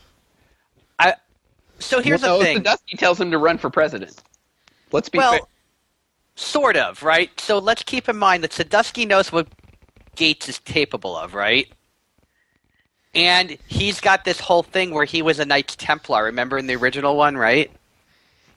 I, 0.98 1.14
so 1.78 2.00
here's 2.00 2.22
well, 2.22 2.38
the 2.38 2.44
no, 2.44 2.52
thing. 2.52 2.62
Sadusky 2.62 2.98
tells 2.98 3.20
him 3.20 3.30
to 3.30 3.38
run 3.38 3.58
for 3.58 3.70
president. 3.70 4.22
Let's 4.92 5.08
be 5.08 5.18
well, 5.18 5.32
fair. 5.32 5.40
sort 6.36 6.76
of, 6.76 7.02
right? 7.02 7.30
So 7.40 7.58
let's 7.58 7.82
keep 7.82 8.08
in 8.08 8.16
mind 8.16 8.44
that 8.44 8.52
Sadusky 8.52 9.06
knows 9.06 9.32
what 9.32 9.48
Gates 10.16 10.48
is 10.48 10.58
capable 10.60 11.16
of, 11.16 11.34
right? 11.34 11.68
And 13.14 13.56
he's 13.66 14.00
got 14.00 14.24
this 14.24 14.38
whole 14.38 14.62
thing 14.62 14.92
where 14.92 15.04
he 15.04 15.22
was 15.22 15.38
a 15.38 15.44
Knights 15.44 15.76
Templar, 15.76 16.24
remember 16.24 16.58
in 16.58 16.66
the 16.66 16.76
original 16.76 17.16
one, 17.16 17.36
right? 17.36 17.70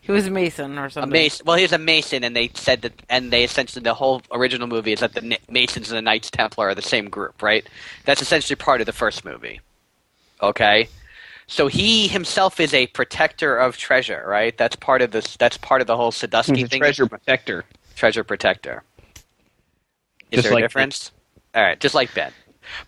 He 0.02 0.12
was 0.12 0.26
a 0.28 0.32
mason 0.32 0.78
or 0.80 0.86
A 0.86 0.91
something. 0.91 1.12
mason. 1.12 1.45
Well, 1.45 1.58
he's 1.58 1.72
a 1.72 1.78
mason, 1.78 2.24
and 2.24 2.36
they 2.36 2.49
said 2.56 2.82
that, 2.82 2.93
and 3.10 3.32
they 3.32 3.43
essentially 3.43 3.84
the 3.84 3.93
whole 3.93 4.22
original 4.32 4.68
movie 4.68 4.93
is 4.93 4.99
that 5.02 5.14
the 5.14 5.38
Masons 5.49 5.89
and 5.91 5.97
the 5.97 6.02
Knights 6.02 6.32
Templar 6.32 6.70
are 6.70 6.76
the 6.76 6.82
same 6.82 7.08
group, 7.10 7.41
right? 7.41 7.68
That's 8.06 8.22
essentially 8.22 8.56
part 8.56 8.82
of 8.82 8.88
the 8.88 8.93
first 8.93 9.24
movie. 9.24 9.62
Okay, 10.41 10.89
so 11.45 11.68
he 11.68 12.08
himself 12.08 12.60
is 12.60 12.74
a 12.74 12.88
protector 12.88 13.56
of 13.58 13.78
treasure, 13.78 14.24
right? 14.28 14.58
That's 14.58 14.76
part 14.76 15.04
of 15.04 15.12
this. 15.12 15.38
That's 15.38 15.58
part 15.58 15.82
of 15.82 15.88
the 15.88 15.95
whole 15.95 16.12
Sadusky 16.12 16.56
He's 16.58 16.66
a 16.66 16.70
thing. 16.70 16.80
treasure 16.82 17.06
protector. 17.08 17.64
treasure 17.95 18.24
protector. 18.24 18.84
Is 20.32 20.38
Just 20.38 20.43
there 20.45 20.54
like 20.54 20.64
a 20.64 20.68
difference? 20.68 21.12
All 21.54 21.62
right, 21.62 21.80
just 21.80 21.93
like 21.93 22.12
Ben. 22.16 22.32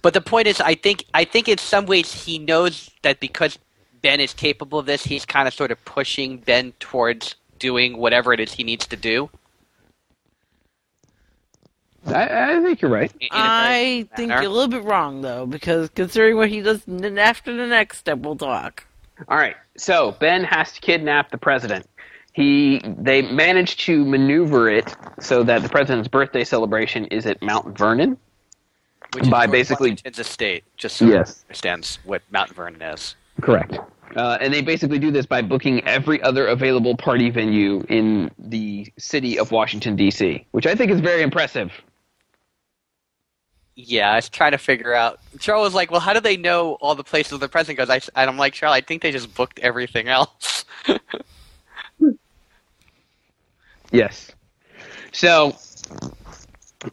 But 0.01 0.13
the 0.15 0.21
point 0.21 0.47
is, 0.47 0.59
I 0.61 0.73
think 0.75 1.05
I 1.13 1.25
think 1.25 1.47
in 1.47 1.57
some 1.59 1.85
ways 1.85 2.11
he 2.25 2.39
knows 2.39 2.89
that 3.03 3.19
because 3.19 3.59
Ben 4.03 4.19
is 4.19 4.33
capable 4.33 4.77
of 4.79 4.85
this, 4.85 5.03
he's 5.03 5.25
kind 5.25 5.47
of 5.47 5.53
sort 5.53 5.71
of 5.71 5.83
pushing 5.85 6.37
Ben 6.37 6.73
towards 6.79 7.35
doing 7.57 7.97
whatever 7.97 8.33
it 8.33 8.39
is 8.39 8.51
he 8.53 8.63
needs 8.63 8.85
to 8.87 8.95
do. 8.97 9.29
I, 12.05 12.57
I 12.57 12.61
think 12.61 12.81
you're 12.81 12.91
right. 12.91 13.09
in- 13.21 13.27
in 13.27 13.29
I 13.31 14.07
think 14.17 14.29
you're 14.29 14.41
a 14.41 14.49
little 14.49 14.67
bit 14.67 14.83
wrong 14.83 15.21
though, 15.21 15.45
because 15.45 15.89
considering 15.95 16.35
what 16.35 16.49
he 16.49 16.61
does 16.61 16.81
n- 16.87 17.17
after 17.17 17.55
the 17.55 17.65
next 17.65 17.99
step, 17.99 18.19
we'll 18.19 18.35
talk. 18.35 18.85
All 19.29 19.37
right. 19.37 19.55
So 19.77 20.11
Ben 20.19 20.43
has 20.43 20.73
to 20.73 20.81
kidnap 20.81 21.31
the 21.31 21.37
president. 21.37 21.87
He 22.33 22.81
they 22.83 23.21
managed 23.21 23.79
to 23.81 24.03
maneuver 24.05 24.69
it 24.69 24.93
so 25.21 25.43
that 25.43 25.61
the 25.63 25.69
president's 25.69 26.09
birthday 26.09 26.43
celebration 26.43 27.05
is 27.05 27.25
at 27.25 27.41
Mount 27.41 27.77
Vernon. 27.77 28.17
Which 29.13 29.29
by 29.29 29.45
George 29.45 29.51
basically- 29.51 29.89
Washington's 29.91 30.19
estate, 30.19 30.63
just 30.75 30.97
so 30.97 31.05
Yes. 31.05 31.13
yes. 31.13 31.43
understands 31.47 31.99
what 32.03 32.21
Mount 32.31 32.49
Vernon 32.53 32.81
is. 32.81 33.15
Correct. 33.41 33.77
Uh, 34.15 34.37
and 34.39 34.53
they 34.53 34.61
basically 34.61 34.99
do 34.99 35.09
this 35.11 35.25
by 35.25 35.41
booking 35.41 35.85
every 35.87 36.21
other 36.21 36.47
available 36.47 36.95
party 36.95 37.29
venue 37.29 37.83
in 37.89 38.29
the 38.37 38.91
city 38.97 39.39
of 39.39 39.51
Washington 39.51 39.95
D.C., 39.95 40.45
which 40.51 40.67
I 40.67 40.75
think 40.75 40.91
is 40.91 40.99
very 40.99 41.23
impressive. 41.23 41.71
Yeah, 43.75 44.11
I 44.11 44.15
was 44.17 44.29
trying 44.29 44.51
to 44.51 44.59
figure 44.59 44.93
out. 44.93 45.19
Charles 45.39 45.65
was 45.65 45.73
like, 45.73 45.89
"Well, 45.89 45.99
how 45.99 46.13
do 46.13 46.19
they 46.19 46.37
know 46.37 46.73
all 46.73 46.93
the 46.93 47.03
places 47.03 47.39
the 47.39 47.49
president 47.49 47.79
goes?" 47.79 47.89
I, 47.89 48.21
and 48.21 48.29
I'm 48.29 48.37
like, 48.37 48.53
"Charles, 48.53 48.75
I 48.75 48.81
think 48.81 49.01
they 49.01 49.11
just 49.11 49.33
booked 49.33 49.57
everything 49.59 50.09
else." 50.09 50.65
Yes. 53.93 54.31
So 55.13 55.55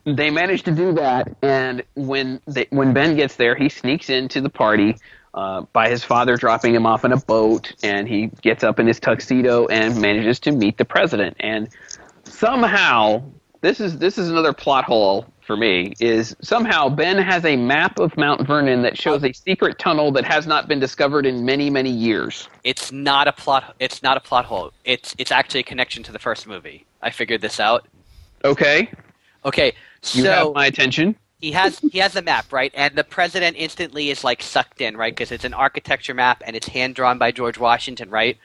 they 0.05 0.30
managed 0.30 0.66
to 0.66 0.70
do 0.70 0.93
that, 0.93 1.34
and 1.43 1.82
when 1.95 2.41
they, 2.47 2.66
when 2.70 2.93
Ben 2.93 3.16
gets 3.16 3.36
there, 3.36 3.57
he 3.57 3.68
sneaks 3.70 4.11
into 4.11 4.41
the 4.41 4.51
party 4.51 4.97
uh, 5.35 5.62
by 5.72 5.89
his 5.89 6.03
father 6.05 6.37
dropping 6.37 6.74
him 6.74 6.87
off 6.87 7.05
in 7.05 7.12
a 7.12 7.16
boat, 7.16 7.72
and 7.83 8.09
he 8.09 8.26
gets 8.43 8.64
up 8.64 8.78
in 8.78 8.87
his 8.87 8.99
tuxedo 9.01 9.66
and 9.66 10.01
manages 10.01 10.41
to 10.41 10.53
meet 10.53 10.76
the 10.78 10.85
president. 10.85 11.37
And 11.41 11.68
somehow, 12.24 13.22
this 13.61 13.81
is 13.81 13.99
this 13.99 14.18
is 14.18 14.31
another 14.31 14.53
plot 14.53 14.85
hole 14.85 15.26
for 15.41 15.57
me. 15.57 15.93
Is 16.01 16.35
somehow 16.41 16.89
Ben 16.89 17.18
has 17.18 17.45
a 17.45 17.57
map 17.57 17.99
of 17.99 18.16
Mount 18.16 18.47
Vernon 18.47 18.83
that 18.83 18.99
shows 18.99 19.22
a 19.24 19.33
secret 19.33 19.78
tunnel 19.78 20.11
that 20.12 20.24
has 20.24 20.47
not 20.47 20.68
been 20.68 20.81
discovered 20.81 21.26
in 21.26 21.45
many 21.45 21.70
many 21.70 21.91
years. 21.91 22.49
it's 22.64 22.91
not 22.91 23.28
a 23.28 23.33
plot. 23.33 23.74
It's 23.78 24.03
not 24.03 24.16
a 24.16 24.20
plot 24.20 24.45
hole. 24.47 24.72
It's 24.85 25.14
it's 25.18 25.33
actually 25.33 25.61
a 25.61 25.64
connection 25.64 26.03
to 26.05 26.12
the 26.12 26.18
first 26.18 26.47
movie. 26.47 26.87
I 27.03 27.11
figured 27.11 27.41
this 27.41 27.61
out. 27.61 27.87
Okay, 28.45 28.91
Okay, 29.45 29.72
you 30.12 30.22
so 30.22 30.31
have 30.31 30.55
my 30.55 30.66
attention. 30.66 31.16
He 31.41 31.53
has 31.53 31.78
he 31.78 31.99
has 31.99 32.12
the 32.12 32.22
map 32.22 32.53
right, 32.53 32.72
and 32.74 32.95
the 32.95 33.05
president 33.05 33.57
instantly 33.59 34.11
is 34.11 34.22
like 34.22 34.43
sucked 34.43 34.80
in 34.80 34.97
right 34.97 35.12
because 35.12 35.32
it's 35.32 35.45
an 35.45 35.55
architecture 35.55 36.14
map 36.14 36.43
and 36.45 36.55
it's 36.55 36.68
hand 36.68 36.95
drawn 36.95 37.18
by 37.18 37.32
George 37.32 37.59
Washington, 37.59 38.11
right? 38.11 38.36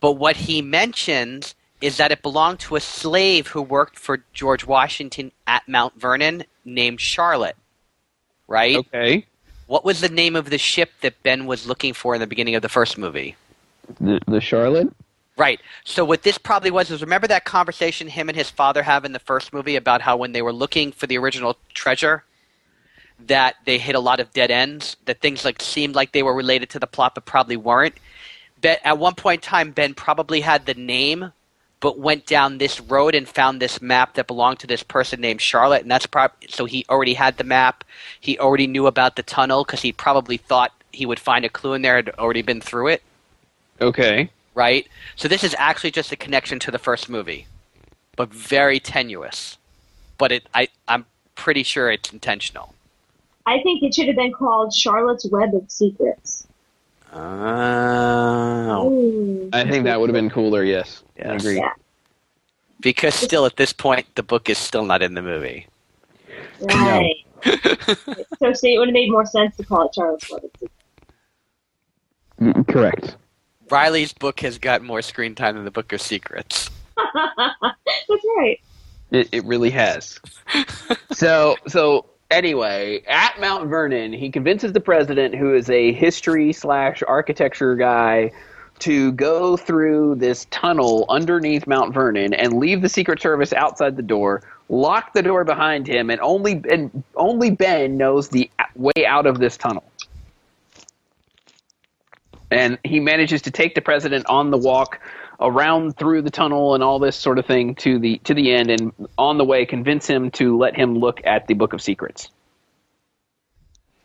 But 0.00 0.12
what 0.12 0.36
he 0.36 0.62
mentions 0.62 1.54
is 1.80 1.98
that 1.98 2.12
it 2.12 2.22
belonged 2.22 2.60
to 2.60 2.76
a 2.76 2.80
slave 2.80 3.48
who 3.48 3.60
worked 3.60 3.98
for 3.98 4.24
George 4.32 4.66
Washington 4.66 5.32
at 5.46 5.68
Mount 5.68 6.00
Vernon 6.00 6.44
named 6.64 7.00
Charlotte, 7.00 7.56
right? 8.48 8.76
Okay, 8.76 9.26
What 9.66 9.84
was 9.84 10.00
the 10.00 10.08
name 10.08 10.34
of 10.34 10.50
the 10.50 10.58
ship 10.58 10.92
that 11.02 11.22
Ben 11.22 11.46
was 11.46 11.66
looking 11.66 11.92
for 11.92 12.14
in 12.14 12.20
the 12.20 12.26
beginning 12.26 12.54
of 12.54 12.62
the 12.62 12.68
first 12.68 12.96
movie? 12.96 13.36
the 14.00 14.18
the 14.26 14.40
Charlotte. 14.40 14.90
Right. 15.36 15.60
So 15.84 16.04
what 16.04 16.22
this 16.22 16.38
probably 16.38 16.70
was 16.70 16.90
is 16.90 17.00
remember 17.00 17.26
that 17.26 17.44
conversation 17.44 18.06
him 18.06 18.28
and 18.28 18.36
his 18.36 18.50
father 18.50 18.82
have 18.82 19.04
in 19.04 19.12
the 19.12 19.18
first 19.18 19.52
movie 19.52 19.74
about 19.76 20.00
how 20.00 20.16
when 20.16 20.32
they 20.32 20.42
were 20.42 20.52
looking 20.52 20.92
for 20.92 21.06
the 21.08 21.18
original 21.18 21.56
treasure 21.72 22.24
that 23.26 23.56
they 23.64 23.78
hit 23.78 23.94
a 23.96 24.00
lot 24.00 24.20
of 24.20 24.32
dead 24.32 24.50
ends, 24.50 24.96
that 25.06 25.20
things 25.20 25.44
like 25.44 25.60
seemed 25.60 25.94
like 25.94 26.12
they 26.12 26.22
were 26.22 26.34
related 26.34 26.70
to 26.70 26.78
the 26.78 26.86
plot 26.86 27.14
but 27.14 27.24
probably 27.24 27.56
weren't. 27.56 27.94
Ben, 28.60 28.76
at 28.84 28.98
one 28.98 29.14
point 29.14 29.44
in 29.44 29.48
time 29.48 29.72
Ben 29.72 29.92
probably 29.94 30.40
had 30.40 30.66
the 30.66 30.74
name 30.74 31.32
but 31.80 31.98
went 31.98 32.26
down 32.26 32.58
this 32.58 32.80
road 32.80 33.14
and 33.14 33.28
found 33.28 33.60
this 33.60 33.82
map 33.82 34.14
that 34.14 34.26
belonged 34.26 34.60
to 34.60 34.66
this 34.66 34.82
person 34.82 35.20
named 35.20 35.40
Charlotte 35.40 35.82
and 35.82 35.90
that's 35.90 36.06
prob- 36.06 36.32
so 36.48 36.64
he 36.64 36.86
already 36.88 37.14
had 37.14 37.36
the 37.38 37.44
map. 37.44 37.82
He 38.20 38.38
already 38.38 38.68
knew 38.68 38.86
about 38.86 39.16
the 39.16 39.22
tunnel 39.24 39.64
cuz 39.64 39.82
he 39.82 39.90
probably 39.92 40.36
thought 40.36 40.72
he 40.92 41.06
would 41.06 41.18
find 41.18 41.44
a 41.44 41.48
clue 41.48 41.72
in 41.72 41.82
there 41.82 41.96
had 41.96 42.10
already 42.10 42.42
been 42.42 42.60
through 42.60 42.86
it 42.86 43.02
Okay. 43.80 44.30
Right? 44.54 44.86
So 45.16 45.28
this 45.28 45.44
is 45.44 45.54
actually 45.58 45.90
just 45.90 46.12
a 46.12 46.16
connection 46.16 46.58
to 46.60 46.70
the 46.70 46.78
first 46.78 47.08
movie, 47.08 47.46
but 48.16 48.32
very 48.32 48.80
tenuous. 48.80 49.58
But 50.18 50.32
it, 50.32 50.48
I, 50.54 50.68
I'm 50.88 51.06
pretty 51.34 51.62
sure 51.62 51.90
it's 51.90 52.12
intentional. 52.12 52.74
I 53.46 53.60
think 53.62 53.82
it 53.82 53.94
should 53.94 54.06
have 54.06 54.16
been 54.16 54.32
called 54.32 54.72
Charlotte's 54.72 55.26
Web 55.26 55.54
of 55.54 55.70
Secrets. 55.70 56.46
Oh. 57.12 58.90
Ooh. 58.90 59.50
I 59.52 59.68
think 59.68 59.84
that 59.84 60.00
would 60.00 60.08
have 60.08 60.14
been 60.14 60.30
cooler. 60.30 60.64
Yes, 60.64 61.02
I 61.18 61.34
agree. 61.34 61.56
Yeah. 61.56 61.72
Because 62.80 63.14
still, 63.14 63.46
at 63.46 63.56
this 63.56 63.72
point, 63.72 64.06
the 64.14 64.22
book 64.22 64.50
is 64.50 64.58
still 64.58 64.84
not 64.84 65.02
in 65.02 65.14
the 65.14 65.22
movie. 65.22 65.66
Right. 66.60 67.16
so 68.38 68.52
see, 68.52 68.74
it 68.74 68.78
would 68.78 68.88
have 68.88 68.94
made 68.94 69.10
more 69.10 69.26
sense 69.26 69.56
to 69.56 69.64
call 69.64 69.86
it 69.86 69.94
Charlotte's 69.94 70.30
Web 70.30 70.44
of 70.44 70.50
Secrets. 70.58 70.74
Mm, 72.40 72.68
Correct. 72.68 73.16
Riley's 73.70 74.12
book 74.12 74.40
has 74.40 74.58
got 74.58 74.82
more 74.82 75.02
screen 75.02 75.34
time 75.34 75.56
than 75.56 75.64
the 75.64 75.70
Book 75.70 75.92
of 75.92 76.00
Secrets. 76.00 76.70
That's 76.96 78.24
right. 78.36 78.60
It, 79.10 79.28
it 79.32 79.44
really 79.44 79.70
has. 79.70 80.20
so 81.12 81.56
so 81.66 82.06
anyway, 82.30 83.02
at 83.06 83.40
Mount 83.40 83.68
Vernon, 83.68 84.12
he 84.12 84.30
convinces 84.30 84.72
the 84.72 84.80
president, 84.80 85.34
who 85.34 85.54
is 85.54 85.70
a 85.70 85.92
history 85.92 86.52
slash 86.52 87.02
architecture 87.06 87.76
guy, 87.76 88.32
to 88.80 89.12
go 89.12 89.56
through 89.56 90.16
this 90.16 90.46
tunnel 90.50 91.06
underneath 91.08 91.66
Mount 91.66 91.94
Vernon 91.94 92.34
and 92.34 92.54
leave 92.54 92.82
the 92.82 92.88
Secret 92.88 93.20
Service 93.20 93.52
outside 93.52 93.96
the 93.96 94.02
door, 94.02 94.42
lock 94.68 95.12
the 95.12 95.22
door 95.22 95.44
behind 95.44 95.86
him, 95.86 96.10
and 96.10 96.20
only 96.20 96.60
and 96.70 97.04
only 97.14 97.50
Ben 97.50 97.96
knows 97.96 98.28
the 98.28 98.50
way 98.74 99.06
out 99.06 99.26
of 99.26 99.38
this 99.38 99.56
tunnel. 99.56 99.84
And 102.54 102.78
he 102.84 103.00
manages 103.00 103.42
to 103.42 103.50
take 103.50 103.74
the 103.74 103.80
president 103.80 104.26
on 104.26 104.50
the 104.50 104.58
walk 104.58 105.00
around 105.40 105.96
through 105.96 106.22
the 106.22 106.30
tunnel 106.30 106.74
and 106.74 106.82
all 106.82 106.98
this 106.98 107.16
sort 107.16 107.38
of 107.38 107.46
thing 107.46 107.74
to 107.74 107.98
the 107.98 108.18
to 108.18 108.34
the 108.34 108.52
end 108.52 108.70
and 108.70 108.92
on 109.18 109.36
the 109.38 109.44
way 109.44 109.66
convince 109.66 110.06
him 110.06 110.30
to 110.30 110.56
let 110.56 110.76
him 110.76 110.98
look 110.98 111.20
at 111.24 111.46
the 111.48 111.54
book 111.54 111.72
of 111.72 111.82
secrets 111.82 112.30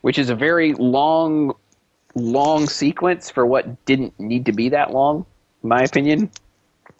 which 0.02 0.18
is 0.18 0.32
a 0.32 0.36
very 0.36 0.74
long 0.74 1.54
long 2.16 2.66
sequence 2.66 3.30
for 3.30 3.46
what 3.46 3.86
didn't 3.86 4.20
need 4.20 4.48
to 4.48 4.52
be 4.52 4.70
that 4.70 4.92
long 4.92 5.24
in 5.62 5.70
my 5.70 5.84
opinion 5.84 6.32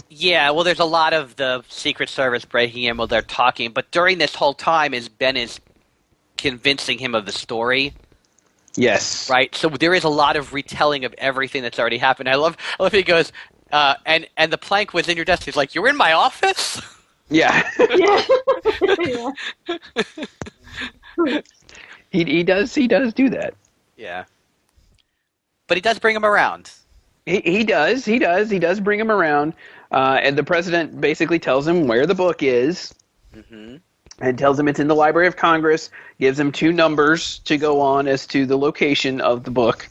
Yeah, 0.10 0.50
well, 0.52 0.64
there's 0.64 0.80
a 0.80 0.86
lot 0.86 1.14
of 1.14 1.36
the 1.36 1.64
Secret 1.70 2.10
Service 2.10 2.44
breaking 2.44 2.84
in 2.84 2.98
while 2.98 3.06
they're 3.06 3.22
talking, 3.22 3.72
but 3.72 3.92
during 3.92 4.18
this 4.18 4.34
whole 4.34 4.56
time, 4.56 4.96
is 4.96 5.08
Ben 5.08 5.38
is 5.38 5.60
convincing 6.36 6.98
him 6.98 7.14
of 7.14 7.28
the 7.28 7.32
story. 7.32 7.94
Yes 8.80 9.30
right? 9.30 9.54
So 9.56 9.70
there 9.70 9.94
is 9.94 10.04
a 10.04 10.10
lot 10.10 10.36
of 10.38 10.54
retelling 10.54 11.06
of 11.06 11.14
everything 11.18 11.64
that's 11.64 11.80
already 11.80 11.98
happened. 11.98 12.30
I 12.30 12.36
love, 12.36 12.58
I 12.80 12.84
love 12.84 12.94
he 12.94 13.04
goes, 13.04 13.32
uh, 13.72 13.96
and 14.06 14.28
and 14.38 14.52
the 14.52 14.58
plank 14.58 14.94
was 14.94 15.08
in 15.10 15.16
your 15.18 15.26
desk. 15.26 15.44
He's 15.46 15.58
like, 15.58 15.76
"You're 15.76 15.88
in 15.90 15.98
my 15.98 16.14
office." 16.14 16.82
yeah 17.30 17.64
Yeah. 17.94 18.24
yeah. 19.00 19.32
he, 22.12 22.24
he 22.26 22.44
does 22.44 22.74
he 22.76 22.88
does 22.88 23.14
do 23.14 23.30
that 23.30 23.56
Yeah, 23.98 24.26
but 25.68 25.78
he 25.78 25.82
does 25.82 26.00
bring 26.00 26.16
him 26.16 26.26
around. 26.26 26.72
He, 27.26 27.42
he 27.42 27.64
does. 27.64 28.06
He 28.06 28.20
does. 28.20 28.50
He 28.50 28.60
does 28.60 28.80
bring 28.80 29.00
him 29.00 29.12
around, 29.12 29.54
uh, 29.92 30.20
and 30.22 30.38
the 30.38 30.44
president 30.44 31.00
basically 31.02 31.40
tells 31.40 31.68
him 31.68 31.88
where 31.88 32.06
the 32.08 32.16
book 32.16 32.44
is, 32.44 32.94
hmm 33.34 33.78
and 34.22 34.38
tells 34.38 34.60
him 34.60 34.68
it's 34.68 34.80
in 34.80 34.88
the 34.88 34.96
Library 34.96 35.28
of 35.28 35.36
Congress. 35.36 35.90
Gives 36.20 36.40
him 36.40 36.52
two 36.52 36.72
numbers 36.72 37.40
to 37.40 37.58
go 37.58 37.80
on 37.82 38.08
as 38.08 38.26
to 38.28 38.46
the 38.46 38.58
location 38.58 39.22
of 39.22 39.44
the 39.44 39.52
book, 39.52 39.88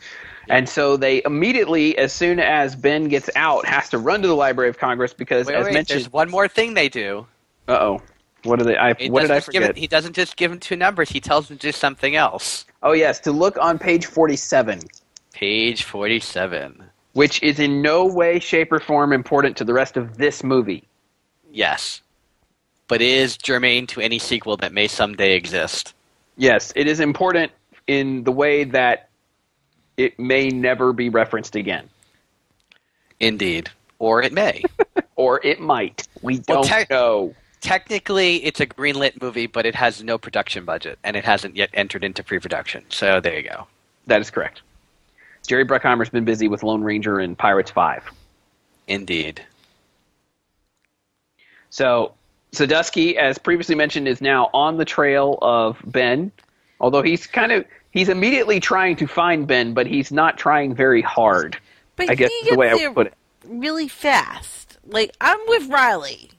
and 0.48 0.68
so 0.68 0.96
they 0.96 1.22
immediately, 1.24 1.96
as 1.98 2.12
soon 2.12 2.38
as 2.40 2.76
Ben 2.76 3.08
gets 3.08 3.30
out, 3.36 3.66
has 3.66 3.88
to 3.90 3.98
run 3.98 4.22
to 4.22 4.28
the 4.28 4.36
Library 4.36 4.68
of 4.70 4.78
Congress 4.78 5.12
because, 5.14 5.46
Wait, 5.46 5.54
as 5.56 5.64
wait, 5.64 5.74
mentioned, 5.74 6.00
there's 6.00 6.12
one 6.12 6.30
more 6.30 6.48
thing 6.48 6.74
they 6.74 6.88
do. 6.88 7.26
uh 7.68 7.72
oh, 7.80 8.02
what 8.44 8.60
are 8.60 8.64
they? 8.64 8.76
I, 8.76 8.94
He 8.94 9.10
what 9.10 9.22
did 9.22 9.30
I 9.30 9.40
forget? 9.40 9.62
him- 9.62 9.74
he 9.76 9.86
doesn't 9.86 10.12
just 10.14 10.36
give 10.36 10.52
him 10.52 10.60
two 10.60 10.76
numbers. 10.76 11.08
He 11.10 11.20
tells 11.20 11.50
him 11.50 11.56
to 11.58 11.66
do 11.68 11.72
something 11.72 12.14
else. 12.14 12.64
oh 12.82 12.92
yes, 12.92 13.20
to 13.20 13.32
look 13.32 13.56
on 13.58 13.78
page 13.78 14.06
forty-seven. 14.06 14.80
Page 15.32 15.84
forty-seven. 15.84 16.84
which 17.14 17.42
is 17.42 17.58
in 17.58 17.80
no 17.82 18.04
way, 18.06 18.38
shape, 18.38 18.70
or 18.72 18.78
form 18.80 19.12
important 19.12 19.56
to 19.56 19.64
the 19.64 19.72
rest 19.72 19.96
of 19.96 20.18
this 20.18 20.44
movie. 20.44 20.84
Yes. 21.50 22.02
But 22.88 23.02
is 23.02 23.36
germane 23.36 23.86
to 23.88 24.00
any 24.00 24.18
sequel 24.18 24.56
that 24.58 24.72
may 24.72 24.88
someday 24.88 25.34
exist. 25.34 25.94
Yes, 26.36 26.72
it 26.74 26.86
is 26.86 27.00
important 27.00 27.52
in 27.86 28.24
the 28.24 28.32
way 28.32 28.64
that 28.64 29.08
it 29.96 30.18
may 30.18 30.48
never 30.48 30.92
be 30.92 31.08
referenced 31.08 31.56
again. 31.56 31.88
Indeed. 33.20 33.70
Or 33.98 34.22
it 34.22 34.32
may. 34.32 34.62
Or 35.16 35.40
it 35.44 35.58
might. 35.58 36.06
We 36.22 36.38
don't 36.38 36.64
tec- 36.64 36.90
know. 36.90 37.34
Technically, 37.60 38.36
it's 38.44 38.60
a 38.60 38.66
greenlit 38.66 39.20
movie, 39.20 39.48
but 39.48 39.66
it 39.66 39.74
has 39.74 40.00
no 40.00 40.16
production 40.16 40.64
budget, 40.64 40.96
and 41.02 41.16
it 41.16 41.24
hasn't 41.24 41.56
yet 41.56 41.70
entered 41.74 42.04
into 42.04 42.22
pre-production. 42.22 42.84
So 42.88 43.20
there 43.20 43.36
you 43.36 43.42
go. 43.42 43.66
That 44.06 44.20
is 44.20 44.30
correct. 44.30 44.62
Jerry 45.44 45.64
Bruckheimer's 45.64 46.08
been 46.08 46.24
busy 46.24 46.46
with 46.46 46.62
Lone 46.62 46.82
Ranger 46.84 47.18
and 47.18 47.36
Pirates 47.36 47.72
5. 47.72 48.04
Indeed. 48.86 49.42
So 51.70 52.14
Sadusky, 52.52 53.16
as 53.16 53.38
previously 53.38 53.74
mentioned, 53.74 54.08
is 54.08 54.20
now 54.20 54.50
on 54.54 54.78
the 54.78 54.84
trail 54.84 55.38
of 55.42 55.78
Ben. 55.84 56.32
Although 56.80 57.02
he's 57.02 57.26
kind 57.26 57.52
of 57.52 57.64
he's 57.90 58.08
immediately 58.08 58.60
trying 58.60 58.96
to 58.96 59.06
find 59.06 59.46
Ben, 59.46 59.74
but 59.74 59.86
he's 59.86 60.12
not 60.12 60.38
trying 60.38 60.74
very 60.74 61.02
hard. 61.02 61.58
But 61.96 62.10
I 62.10 62.14
guess 62.14 62.30
he 62.30 62.48
is 62.48 62.50
the 62.50 62.56
way 62.56 62.68
I 62.68 62.70
gets 62.70 62.74
would 62.74 62.82
there 62.82 62.92
put 62.94 63.06
it. 63.08 63.14
really 63.44 63.88
fast. 63.88 64.78
Like 64.84 65.14
I'm 65.20 65.38
with 65.48 65.68
Riley. 65.68 66.30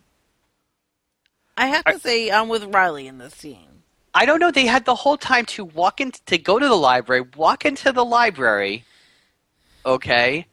I 1.57 1.67
have 1.67 1.83
to 1.85 1.99
say 1.99 2.31
I'm 2.31 2.47
with 2.47 2.63
Riley 2.73 3.05
in 3.07 3.17
this 3.17 3.35
scene. 3.35 3.83
I 4.13 4.25
don't 4.25 4.39
know. 4.39 4.49
They 4.49 4.65
had 4.65 4.85
the 4.85 4.95
whole 4.95 5.17
time 5.17 5.45
to 5.47 5.65
walk 5.65 6.01
in 6.01 6.11
to 6.25 6.37
go 6.37 6.57
to 6.57 6.67
the 6.67 6.75
library, 6.75 7.25
walk 7.35 7.65
into 7.65 7.91
the 7.91 8.05
library. 8.05 8.85
Okay, 9.85 10.47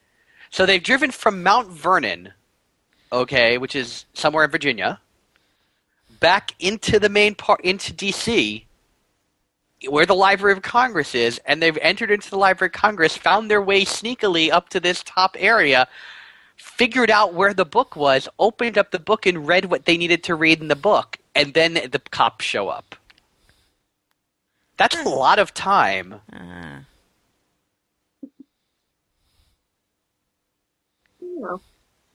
so 0.51 0.67
they've 0.67 0.83
driven 0.83 1.11
from 1.11 1.43
Mount 1.43 1.69
Vernon, 1.69 2.33
okay, 3.13 3.59
which 3.59 3.75
is 3.75 4.05
somewhere 4.15 4.45
in 4.45 4.51
Virginia, 4.51 5.01
back 6.21 6.55
into 6.59 6.99
the 6.99 7.09
main 7.09 7.35
part 7.35 7.61
into 7.63 7.93
D.C., 7.93 8.65
where 9.89 10.07
the 10.07 10.15
Library 10.15 10.53
of 10.53 10.63
Congress 10.63 11.15
is, 11.15 11.41
and 11.45 11.63
they've 11.63 11.79
entered 11.83 12.11
into 12.11 12.31
the 12.31 12.39
Library 12.39 12.69
of 12.69 12.73
Congress, 12.73 13.17
found 13.17 13.51
their 13.51 13.63
way 13.63 13.85
sneakily 13.85 14.51
up 14.51 14.69
to 14.71 14.81
this 14.81 15.03
top 15.03 15.37
area, 15.39 15.87
figured 16.57 17.11
out 17.11 17.35
where 17.35 17.55
the 17.55 17.65
book 17.67 17.95
was, 17.95 18.29
opened 18.39 18.79
up 18.79 18.91
the 18.91 18.99
book, 18.99 19.27
and 19.27 19.47
read 19.47 19.67
what 19.67 19.85
they 19.85 19.97
needed 19.97 20.25
to 20.25 20.35
read 20.35 20.61
in 20.61 20.69
the 20.69 20.77
book, 20.77 21.19
and 21.35 21.55
then 21.55 21.75
the 21.75 22.01
cops 22.11 22.45
show 22.45 22.69
up. 22.69 22.97
That's 24.77 24.97
a 24.97 25.09
lot 25.09 25.39
of 25.39 25.55
time. 25.55 26.21
Uh, 26.33 26.81
You. 31.21 31.61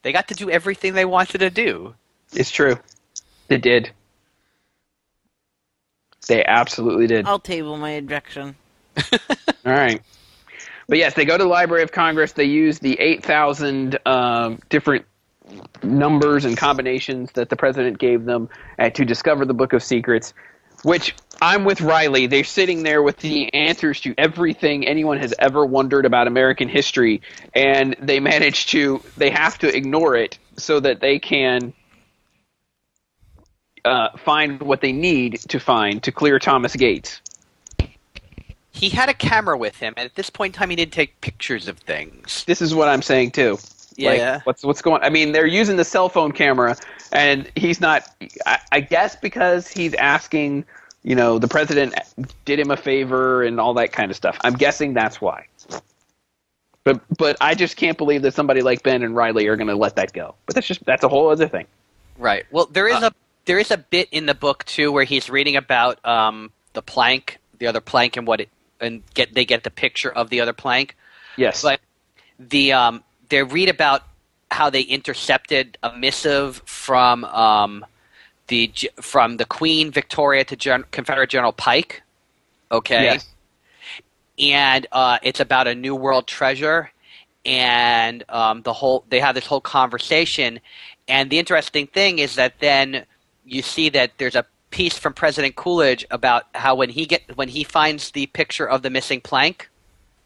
They 0.02 0.12
got 0.12 0.28
to 0.30 0.34
do 0.34 0.49
everything 0.49 0.93
they 0.93 1.06
wanted 1.06 1.39
to 1.39 1.49
do. 1.49 1.93
It's 2.34 2.52
true. 2.52 2.78
They 3.52 3.58
did. 3.58 3.91
They 6.30 6.45
absolutely 6.45 7.06
did. 7.06 7.26
I'll 7.26 7.38
table 7.38 7.76
my 7.76 7.89
objection. 7.89 8.56
All 9.12 9.20
right. 9.66 10.02
But 10.88 10.99
yes, 10.99 11.16
they 11.16 11.26
go 11.26 11.38
to 11.38 11.43
the 11.43 11.49
Library 11.49 11.84
of 11.84 11.91
Congress. 11.91 12.32
They 12.32 12.45
use 12.45 12.80
the 12.80 12.97
8,000 12.97 13.99
um, 14.06 14.60
different 14.70 15.06
numbers 15.84 16.45
and 16.45 16.56
combinations 16.56 17.34
that 17.34 17.49
the 17.49 17.58
president 17.58 17.99
gave 17.99 18.24
them 18.24 18.47
uh, 18.80 18.89
to 18.91 19.04
discover 19.04 19.43
the 19.43 19.54
Book 19.54 19.74
of 19.74 19.84
Secrets, 19.84 20.34
which 20.84 21.14
I'm 21.41 21.66
with 21.66 21.82
Riley. 21.82 22.28
They're 22.28 22.45
sitting 22.45 22.84
there 22.84 23.04
with 23.04 23.18
the 23.18 23.54
answers 23.54 23.99
to 24.02 24.16
everything 24.18 24.88
anyone 24.88 25.18
has 25.18 25.34
ever 25.38 25.66
wondered 25.66 26.06
about 26.06 26.28
American 26.28 26.70
history, 26.70 27.22
and 27.54 27.97
they 27.99 28.22
manage 28.22 28.68
to, 28.68 29.04
they 29.18 29.30
have 29.30 29.58
to 29.58 29.76
ignore 29.76 30.16
it 30.16 30.39
so 30.56 30.80
that 30.80 31.02
they 31.02 31.20
can 31.20 31.74
uh, 33.86 34.10
find 34.18 34.62
what 34.62 34.82
they 34.82 34.92
need 34.92 35.40
to 35.50 35.60
find 35.60 36.02
to 36.04 36.12
clear 36.12 36.40
Thomas 36.40 36.76
Gates. 36.76 37.22
He 38.74 38.90
had 38.90 39.10
a 39.10 39.14
camera 39.14 39.58
with 39.58 39.76
him, 39.78 39.94
and 39.98 40.06
at 40.06 40.16
this 40.16 40.30
point 40.30 40.56
in 40.56 40.60
time, 40.60 40.70
he 40.70 40.76
did 40.76 40.92
take 40.92 41.20
pictures 41.22 41.68
of 41.68 41.78
things. 41.80 42.44
this 42.46 42.62
is 42.62 42.74
what 42.74 42.88
I'm 42.88 43.02
saying 43.02 43.32
too. 43.32 43.58
Like, 44.00 44.18
Yeah. 44.20 44.40
what's 44.46 44.64
what's 44.64 44.82
going? 44.82 45.04
I 45.04 45.10
mean, 45.10 45.34
they're 45.34 45.46
using 45.46 45.76
the 45.76 45.84
cell 45.84 46.08
phone 46.08 46.32
camera, 46.32 46.78
and 47.12 47.52
he's 47.56 47.82
not. 47.82 48.08
I, 48.46 48.60
I 48.72 48.80
guess 48.80 49.18
because 49.18 49.68
he's 49.68 49.94
asking, 49.96 50.64
you 51.04 51.16
know, 51.16 51.38
the 51.38 51.50
president 51.50 51.94
did 52.46 52.60
him 52.60 52.72
a 52.72 52.78
favor 52.78 53.44
and 53.44 53.60
all 53.60 53.74
that 53.74 53.92
kind 53.92 54.10
of 54.10 54.16
stuff. 54.16 54.38
I'm 54.46 54.54
guessing 54.54 54.94
that's 54.94 55.20
why. 55.20 55.46
But 56.86 57.02
but 57.18 57.38
I 57.42 57.54
just 57.54 57.76
can't 57.76 57.98
believe 57.98 58.22
that 58.22 58.34
somebody 58.34 58.62
like 58.62 58.82
Ben 58.84 59.04
and 59.04 59.16
Riley 59.16 59.48
are 59.48 59.58
going 59.58 59.68
to 59.68 59.76
let 59.76 59.98
that 59.98 60.14
go. 60.14 60.34
But 60.46 60.56
that's 60.56 60.66
just 60.66 60.84
that's 60.86 61.04
a 61.04 61.10
whole 61.10 61.30
other 61.30 61.48
thing. 61.50 61.68
Right. 62.18 62.46
Well, 62.52 62.68
there 62.72 62.88
is 62.88 63.04
a 63.04 63.12
there 63.46 63.60
is 63.60 63.72
a 63.72 63.78
bit 63.78 64.10
in 64.12 64.26
the 64.26 64.36
book 64.36 64.64
too 64.66 64.92
where 64.92 65.04
he's 65.04 65.30
reading 65.30 65.56
about 65.56 66.04
um, 66.06 66.52
the 66.74 66.82
plank, 66.82 67.39
the 67.60 67.68
other 67.68 67.82
plank, 67.82 68.18
and 68.18 68.28
what 68.28 68.42
it 68.42 68.50
and 68.80 69.04
get 69.14 69.34
they 69.34 69.46
get 69.46 69.64
the 69.64 69.72
picture 69.72 70.12
of 70.12 70.30
the 70.30 70.42
other 70.42 70.54
plank. 70.54 70.96
Yes. 71.38 71.62
But 71.62 71.80
the 72.39 72.74
um, 72.74 73.04
they 73.30 73.44
read 73.44 73.70
about 73.70 74.04
how 74.50 74.70
they 74.70 74.82
intercepted 74.82 75.78
a 75.82 75.96
missive 75.98 76.62
from 76.66 77.24
um, 77.26 77.86
the 78.48 78.72
from 79.00 79.38
the 79.38 79.46
Queen 79.46 79.92
Victoria 79.92 80.44
to 80.46 80.56
Gen- 80.56 80.86
Confederate 80.92 81.30
General 81.30 81.54
Pike. 81.54 82.04
Okay. 82.72 83.04
Yes. 83.04 83.28
and 84.39 84.88
uh, 84.92 85.20
it's 85.24 85.39
about 85.39 85.68
a 85.68 85.76
new 85.76 85.94
world 85.94 86.26
treasure 86.26 86.92
and 87.46 88.24
um, 88.30 88.62
the 88.62 88.72
whole 88.74 89.04
they 89.10 89.20
have 89.20 89.36
this 89.36 89.46
whole 89.46 89.62
conversation 89.62 90.60
and 91.08 91.30
the 91.30 91.39
interesting 91.39 91.88
thing 91.88 92.20
is 92.20 92.36
that 92.36 92.54
then 92.60 93.06
you 93.52 93.62
see 93.62 93.89
that 93.89 94.12
there's 94.18 94.36
a 94.36 94.45
piece 94.72 94.97
from 94.97 95.14
president 95.14 95.56
coolidge 95.56 96.06
about 96.10 96.45
how 96.56 96.74
when 96.74 96.89
he 96.89 97.06
get 97.06 97.22
when 97.36 97.49
he 97.49 97.64
finds 97.64 98.12
the 98.12 98.26
picture 98.28 98.68
of 98.68 98.82
the 98.82 98.89
missing 98.89 99.20
plank 99.20 99.70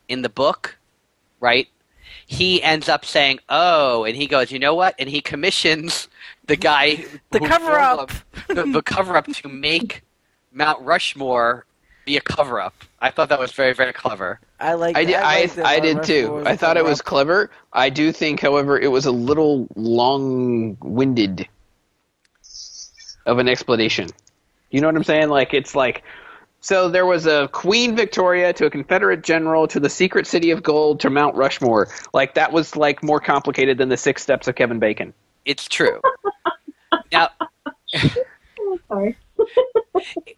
in 0.08 0.22
the 0.22 0.30
book 0.30 0.78
right 1.40 1.68
he 2.28 2.62
ends 2.62 2.88
up 2.88 3.04
saying 3.04 3.40
oh 3.50 4.06
and 4.06 4.16
he 4.16 4.28
goes 4.28 4.52
you 4.52 4.60
know 4.60 4.76
what 4.76 4.94
and 5.00 5.10
he 5.10 5.20
commissions 5.20 6.08
the 6.46 6.56
guy 6.56 7.04
The 7.32 7.40
cover 7.40 7.80
up 7.80 8.12
the, 8.48 8.64
the 8.66 8.84
cover 8.84 9.18
up 9.18 9.26
to 9.26 9.50
make 9.50 10.04
mount 10.52 10.80
rushmore 10.86 11.66
be 12.06 12.16
a 12.18 12.22
cover 12.22 12.62
up 12.62 12.76
i 13.02 13.10
thought 13.10 13.30
that 13.30 13.40
was 13.40 13.52
very 13.52 13.74
very 13.74 13.94
clever 13.94 14.40
I 14.58 14.76
like. 14.76 14.96
I 14.96 15.04
did. 15.04 15.16
I, 15.16 15.42
like 15.42 15.54
that 15.56 15.66
I 15.66 15.80
did 15.82 16.04
too. 16.04 16.32
was 16.32 16.48
I 16.48 16.52
a 16.52 16.58
thought 16.58 16.78
it 16.78 16.86
was 16.86 17.02
clever. 17.02 17.52
I 17.74 17.90
do 17.90 18.14
think, 18.14 18.40
however, 18.40 18.80
it 18.80 18.88
was 18.88 19.06
a 19.06 19.12
little 19.12 19.68
long-winded 19.76 21.46
of 23.26 23.40
an 23.40 23.48
explanation. 23.48 24.08
You 24.72 24.82
know 24.82 24.88
what 24.88 24.96
I'm 24.96 25.04
saying? 25.04 25.30
Like 25.30 25.54
it's 25.54 25.76
like 25.76 26.04
so 26.62 26.90
there 26.90 27.06
was 27.06 27.28
a 27.28 27.48
Queen 27.50 27.96
Victoria 27.96 28.52
to 28.54 28.66
a 28.66 28.70
Confederate 28.70 29.24
general 29.24 29.68
to 29.68 29.80
the 29.80 29.90
secret 29.90 30.26
city 30.28 30.52
of 30.52 30.64
gold 30.64 31.00
to 31.02 31.10
Mount 31.10 31.36
Rushmore. 31.36 31.88
Like 32.14 32.34
that 32.36 32.52
was 32.52 32.76
like 32.76 33.04
more 33.04 33.20
complicated 33.20 33.78
than 33.78 33.90
the 33.90 33.98
six 33.98 34.24
steps 34.24 34.48
of 34.48 34.56
Kevin 34.56 34.80
Bacon. 34.80 35.14
it's 35.46 35.68
true 35.68 36.02
now 37.12 37.30
Oh, 38.60 38.80
sorry. 38.88 39.18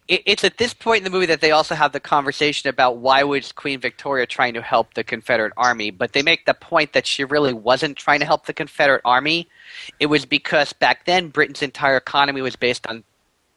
it, 0.08 0.24
it's 0.26 0.44
at 0.44 0.58
this 0.58 0.74
point 0.74 1.00
in 1.00 1.04
the 1.04 1.10
movie 1.10 1.26
that 1.26 1.42
they 1.42 1.52
also 1.52 1.76
have 1.76 1.92
the 1.92 2.00
conversation 2.00 2.70
about 2.70 2.98
why 2.98 3.24
was 3.24 3.52
Queen 3.52 3.80
Victoria 3.80 4.26
trying 4.26 4.54
to 4.54 4.62
help 4.62 4.94
the 4.94 5.04
Confederate 5.04 5.54
Army, 5.58 5.92
but 5.92 6.14
they 6.14 6.22
make 6.22 6.46
the 6.46 6.54
point 6.54 6.94
that 6.94 7.06
she 7.06 7.24
really 7.24 7.54
wasn't 7.54 7.98
trying 7.98 8.20
to 8.20 8.26
help 8.26 8.46
the 8.46 8.54
Confederate 8.54 9.02
Army. 9.06 9.48
It 10.00 10.08
was 10.08 10.26
because 10.26 10.74
back 10.74 11.06
then 11.06 11.30
Britain's 11.30 11.62
entire 11.62 11.98
economy 11.98 12.42
was 12.42 12.56
based 12.56 12.88
on 12.88 13.04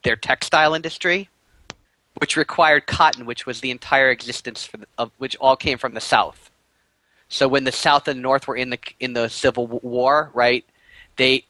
their 0.03 0.15
textile 0.15 0.73
industry, 0.73 1.29
which 2.17 2.35
required 2.37 2.87
cotton, 2.87 3.25
which 3.25 3.45
was 3.45 3.61
the 3.61 3.71
entire 3.71 4.09
existence 4.09 4.67
the, 4.67 4.85
of 4.97 5.11
which 5.17 5.35
all 5.37 5.55
came 5.55 5.77
from 5.77 5.93
the 5.93 6.01
South. 6.01 6.49
So 7.29 7.47
when 7.47 7.63
the 7.63 7.71
South 7.71 8.07
and 8.07 8.21
North 8.21 8.47
were 8.47 8.57
in 8.57 8.71
the 8.71 8.79
in 8.99 9.13
the 9.13 9.29
Civil 9.29 9.67
War, 9.67 10.31
right? 10.33 10.65
They 11.15 11.45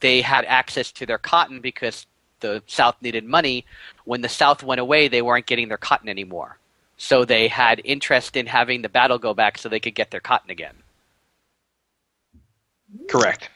they 0.00 0.22
had 0.22 0.44
access 0.46 0.90
to 0.92 1.06
their 1.06 1.18
cotton 1.18 1.60
because 1.60 2.06
the 2.40 2.62
South 2.66 2.96
needed 3.00 3.24
money. 3.24 3.64
When 4.04 4.20
the 4.20 4.28
South 4.28 4.62
went 4.62 4.80
away, 4.80 5.08
they 5.08 5.22
weren't 5.22 5.46
getting 5.46 5.68
their 5.68 5.78
cotton 5.78 6.08
anymore. 6.08 6.58
So 6.98 7.24
they 7.24 7.48
had 7.48 7.80
interest 7.84 8.36
in 8.36 8.46
having 8.46 8.82
the 8.82 8.88
battle 8.88 9.18
go 9.18 9.34
back 9.34 9.58
so 9.58 9.68
they 9.68 9.80
could 9.80 9.94
get 9.94 10.10
their 10.10 10.20
cotton 10.20 10.50
again. 10.50 10.74
Correct. 13.08 13.50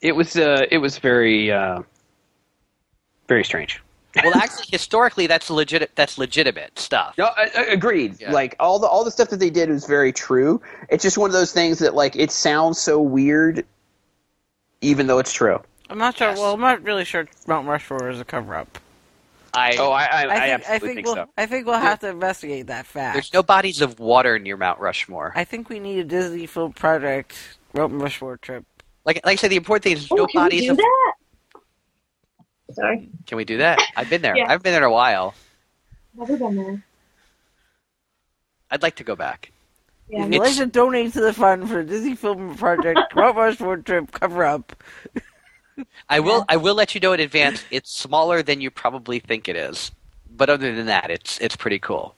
It 0.00 0.16
was 0.16 0.36
uh, 0.36 0.66
it 0.70 0.78
was 0.78 0.98
very 0.98 1.50
uh, 1.50 1.82
very 3.28 3.44
strange. 3.44 3.80
Well, 4.22 4.34
actually, 4.34 4.66
historically, 4.70 5.26
that's 5.26 5.48
legit. 5.48 5.90
That's 5.94 6.18
legitimate 6.18 6.78
stuff. 6.78 7.16
No, 7.16 7.26
I, 7.36 7.50
I, 7.56 7.62
agreed. 7.70 8.20
Yeah. 8.20 8.32
Like 8.32 8.56
all 8.60 8.78
the 8.78 8.86
all 8.86 9.04
the 9.04 9.10
stuff 9.10 9.30
that 9.30 9.40
they 9.40 9.48
did 9.48 9.70
was 9.70 9.86
very 9.86 10.12
true. 10.12 10.60
It's 10.90 11.02
just 11.02 11.16
one 11.16 11.30
of 11.30 11.34
those 11.34 11.52
things 11.52 11.78
that 11.78 11.94
like 11.94 12.16
it 12.16 12.30
sounds 12.30 12.78
so 12.78 13.00
weird, 13.00 13.64
even 14.82 15.06
though 15.06 15.18
it's 15.18 15.32
true. 15.32 15.60
I'm 15.92 15.98
not 15.98 16.16
sure. 16.16 16.28
Yes. 16.28 16.38
Well, 16.38 16.54
I'm 16.54 16.60
not 16.60 16.82
really 16.82 17.04
sure 17.04 17.28
Mount 17.46 17.68
Rushmore 17.68 18.08
is 18.08 18.18
a 18.18 18.24
cover 18.24 18.54
up. 18.56 18.78
I 19.52 19.76
Oh, 19.78 19.90
I, 19.90 20.04
I, 20.04 20.04
I, 20.04 20.06
I 20.06 20.06
think, 20.06 20.32
I 20.32 20.48
absolutely 20.50 20.78
think, 20.78 20.94
think, 20.96 21.06
we'll, 21.06 21.14
so. 21.16 21.26
I 21.36 21.44
think 21.46 21.66
we'll 21.66 21.78
have 21.78 22.00
to 22.00 22.08
investigate 22.08 22.68
that 22.68 22.86
fact. 22.86 23.14
there's 23.14 23.34
no 23.34 23.42
bodies 23.42 23.82
of 23.82 24.00
water 24.00 24.38
near 24.38 24.56
Mount 24.56 24.80
Rushmore. 24.80 25.32
I 25.36 25.44
think 25.44 25.68
we 25.68 25.80
need 25.80 25.98
a 25.98 26.04
Disney 26.04 26.46
film 26.46 26.72
project 26.72 27.36
Mount 27.74 27.92
Rushmore 27.92 28.38
trip. 28.38 28.64
Like 29.04 29.16
like 29.26 29.34
I 29.34 29.36
said, 29.36 29.50
the 29.50 29.56
important 29.56 29.84
thing 29.84 29.92
is 29.92 30.08
Oh, 30.10 30.14
no 30.16 30.26
can 30.26 30.40
we 30.40 30.44
bodies 30.46 30.62
do 30.62 30.70
of. 30.70 30.76
that? 30.78 31.12
Sorry, 32.72 33.10
Can 33.26 33.36
we 33.36 33.44
do 33.44 33.58
that? 33.58 33.78
I've 33.94 34.08
been 34.08 34.22
there. 34.22 34.34
Yeah. 34.34 34.46
I've 34.50 34.62
been 34.62 34.72
there 34.72 34.84
a 34.84 34.90
while. 34.90 35.34
never 36.14 36.38
been 36.38 36.56
there. 36.56 36.82
I'd 38.70 38.82
like 38.82 38.94
to 38.96 39.04
go 39.04 39.14
back. 39.14 39.52
Yeah, 40.08 40.24
If 40.24 40.32
you'd 40.32 40.40
like 40.40 40.56
to 40.56 40.64
donate 40.66 41.12
to 41.12 41.20
the 41.20 41.34
fund 41.34 41.68
for 41.68 41.80
a 41.80 41.84
Disney 41.84 42.14
film 42.14 42.56
project 42.56 42.98
Mount 43.14 43.36
Rushmore 43.36 43.76
trip 43.76 44.10
cover 44.12 44.44
up, 44.44 44.74
I 46.08 46.20
will. 46.20 46.44
I 46.48 46.56
will 46.56 46.74
let 46.74 46.94
you 46.94 47.00
know 47.00 47.12
in 47.12 47.20
advance. 47.20 47.64
It's 47.70 47.90
smaller 47.90 48.42
than 48.42 48.60
you 48.60 48.70
probably 48.70 49.18
think 49.18 49.48
it 49.48 49.56
is, 49.56 49.90
but 50.36 50.50
other 50.50 50.74
than 50.74 50.86
that, 50.86 51.10
it's 51.10 51.38
it's 51.40 51.56
pretty 51.56 51.78
cool. 51.78 52.14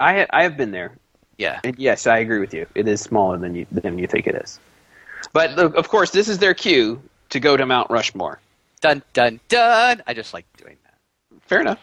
I 0.00 0.20
ha- 0.20 0.26
I 0.30 0.42
have 0.42 0.56
been 0.56 0.70
there. 0.70 0.92
Yeah. 1.38 1.60
And 1.64 1.78
yes, 1.78 2.06
I 2.06 2.18
agree 2.18 2.38
with 2.38 2.54
you. 2.54 2.66
It 2.74 2.86
is 2.86 3.00
smaller 3.00 3.38
than 3.38 3.54
you 3.54 3.66
than 3.72 3.98
you 3.98 4.06
think 4.06 4.26
it 4.26 4.34
is. 4.36 4.60
But 5.32 5.56
look, 5.56 5.74
of 5.74 5.88
course, 5.88 6.10
this 6.10 6.28
is 6.28 6.38
their 6.38 6.54
cue 6.54 7.02
to 7.30 7.40
go 7.40 7.56
to 7.56 7.66
Mount 7.66 7.90
Rushmore. 7.90 8.38
Dun 8.80 9.02
dun 9.12 9.40
dun. 9.48 10.02
I 10.06 10.14
just 10.14 10.34
like 10.34 10.46
doing 10.56 10.76
that. 10.84 10.94
Fair 11.46 11.60
enough. 11.60 11.80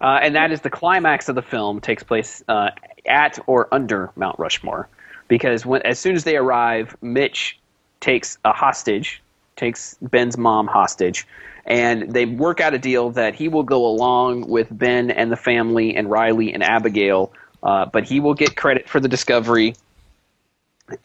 Uh, 0.00 0.20
and 0.22 0.34
that 0.36 0.52
is 0.52 0.60
the 0.60 0.70
climax 0.70 1.28
of 1.28 1.34
the 1.34 1.42
film 1.42 1.80
takes 1.80 2.02
place 2.02 2.42
uh, 2.48 2.70
at 3.06 3.38
or 3.46 3.68
under 3.72 4.10
Mount 4.16 4.38
Rushmore, 4.38 4.88
because 5.28 5.66
when 5.66 5.82
as 5.82 5.98
soon 5.98 6.14
as 6.14 6.24
they 6.24 6.36
arrive, 6.36 6.96
Mitch 7.02 7.58
takes 8.00 8.38
a 8.44 8.52
hostage, 8.52 9.20
takes 9.56 9.96
Ben's 10.00 10.36
mom 10.36 10.66
hostage, 10.66 11.26
and 11.66 12.12
they 12.12 12.26
work 12.26 12.60
out 12.60 12.74
a 12.74 12.78
deal 12.78 13.10
that 13.10 13.34
he 13.34 13.48
will 13.48 13.62
go 13.62 13.86
along 13.86 14.48
with 14.48 14.68
Ben 14.70 15.10
and 15.10 15.30
the 15.30 15.36
family 15.36 15.94
and 15.96 16.10
Riley 16.10 16.52
and 16.52 16.62
Abigail, 16.62 17.32
uh, 17.62 17.86
but 17.86 18.04
he 18.04 18.20
will 18.20 18.34
get 18.34 18.56
credit 18.56 18.88
for 18.88 19.00
the 19.00 19.08
discovery 19.08 19.74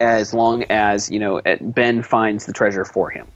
as 0.00 0.34
long 0.34 0.64
as 0.64 1.10
you 1.10 1.18
know 1.18 1.40
Ben 1.60 2.02
finds 2.02 2.46
the 2.46 2.52
treasure 2.52 2.84
for 2.84 3.10
him. 3.10 3.26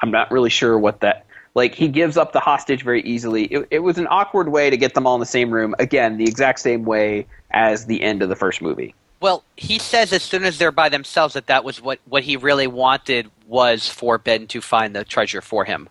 I'm 0.00 0.10
not 0.10 0.30
really 0.30 0.50
sure 0.50 0.78
what 0.78 1.00
that 1.00 1.26
like 1.54 1.74
he 1.74 1.88
gives 1.88 2.16
up 2.16 2.32
the 2.32 2.40
hostage 2.40 2.82
very 2.82 3.02
easily. 3.02 3.44
It, 3.44 3.68
it 3.70 3.78
was 3.78 3.98
an 3.98 4.06
awkward 4.10 4.48
way 4.48 4.68
to 4.70 4.76
get 4.76 4.94
them 4.94 5.06
all 5.06 5.14
in 5.14 5.20
the 5.20 5.26
same 5.26 5.50
room. 5.50 5.74
Again, 5.78 6.18
the 6.18 6.24
exact 6.24 6.60
same 6.60 6.84
way 6.84 7.26
as 7.50 7.86
the 7.86 8.02
end 8.02 8.22
of 8.22 8.28
the 8.28 8.36
first 8.36 8.60
movie. 8.60 8.94
Well, 9.20 9.44
he 9.56 9.78
says 9.78 10.12
as 10.12 10.22
soon 10.22 10.44
as 10.44 10.58
they're 10.58 10.70
by 10.72 10.88
themselves 10.88 11.34
that 11.34 11.46
that 11.46 11.64
was 11.64 11.80
what 11.80 11.98
what 12.04 12.22
he 12.22 12.36
really 12.36 12.66
wanted 12.66 13.30
was 13.46 13.88
for 13.88 14.18
Ben 14.18 14.46
to 14.48 14.60
find 14.60 14.94
the 14.94 15.04
treasure 15.04 15.40
for 15.40 15.64
him. 15.64 15.88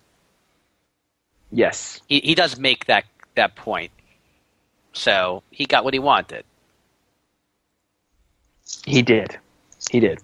Yes. 1.51 2.01
He 2.07 2.19
he 2.19 2.35
does 2.35 2.59
make 2.59 2.85
that 2.85 3.05
that 3.35 3.55
point. 3.55 3.91
So 4.93 5.43
he 5.51 5.65
got 5.65 5.83
what 5.83 5.93
he 5.93 5.99
wanted. 5.99 6.45
He 8.85 9.01
did. 9.01 9.37
He 9.91 9.99
did. 9.99 10.19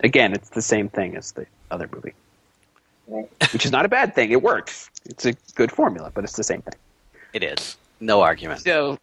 Again, 0.00 0.32
it's 0.32 0.50
the 0.50 0.62
same 0.62 0.88
thing 0.88 1.16
as 1.16 1.32
the 1.32 1.46
other 1.70 1.88
movie, 1.92 2.12
Right. 3.06 3.28
which 3.52 3.64
is 3.64 3.70
not 3.72 3.84
a 3.84 3.88
bad 3.88 4.14
thing. 4.14 4.32
It 4.32 4.42
works. 4.42 4.90
It's 5.04 5.24
a 5.24 5.32
good 5.54 5.70
formula, 5.70 6.10
but 6.12 6.24
it's 6.24 6.36
the 6.36 6.44
same 6.44 6.62
thing. 6.62 6.74
It 7.32 7.42
is 7.44 7.76
no 8.00 8.20
argument. 8.20 8.60
So, 8.62 8.98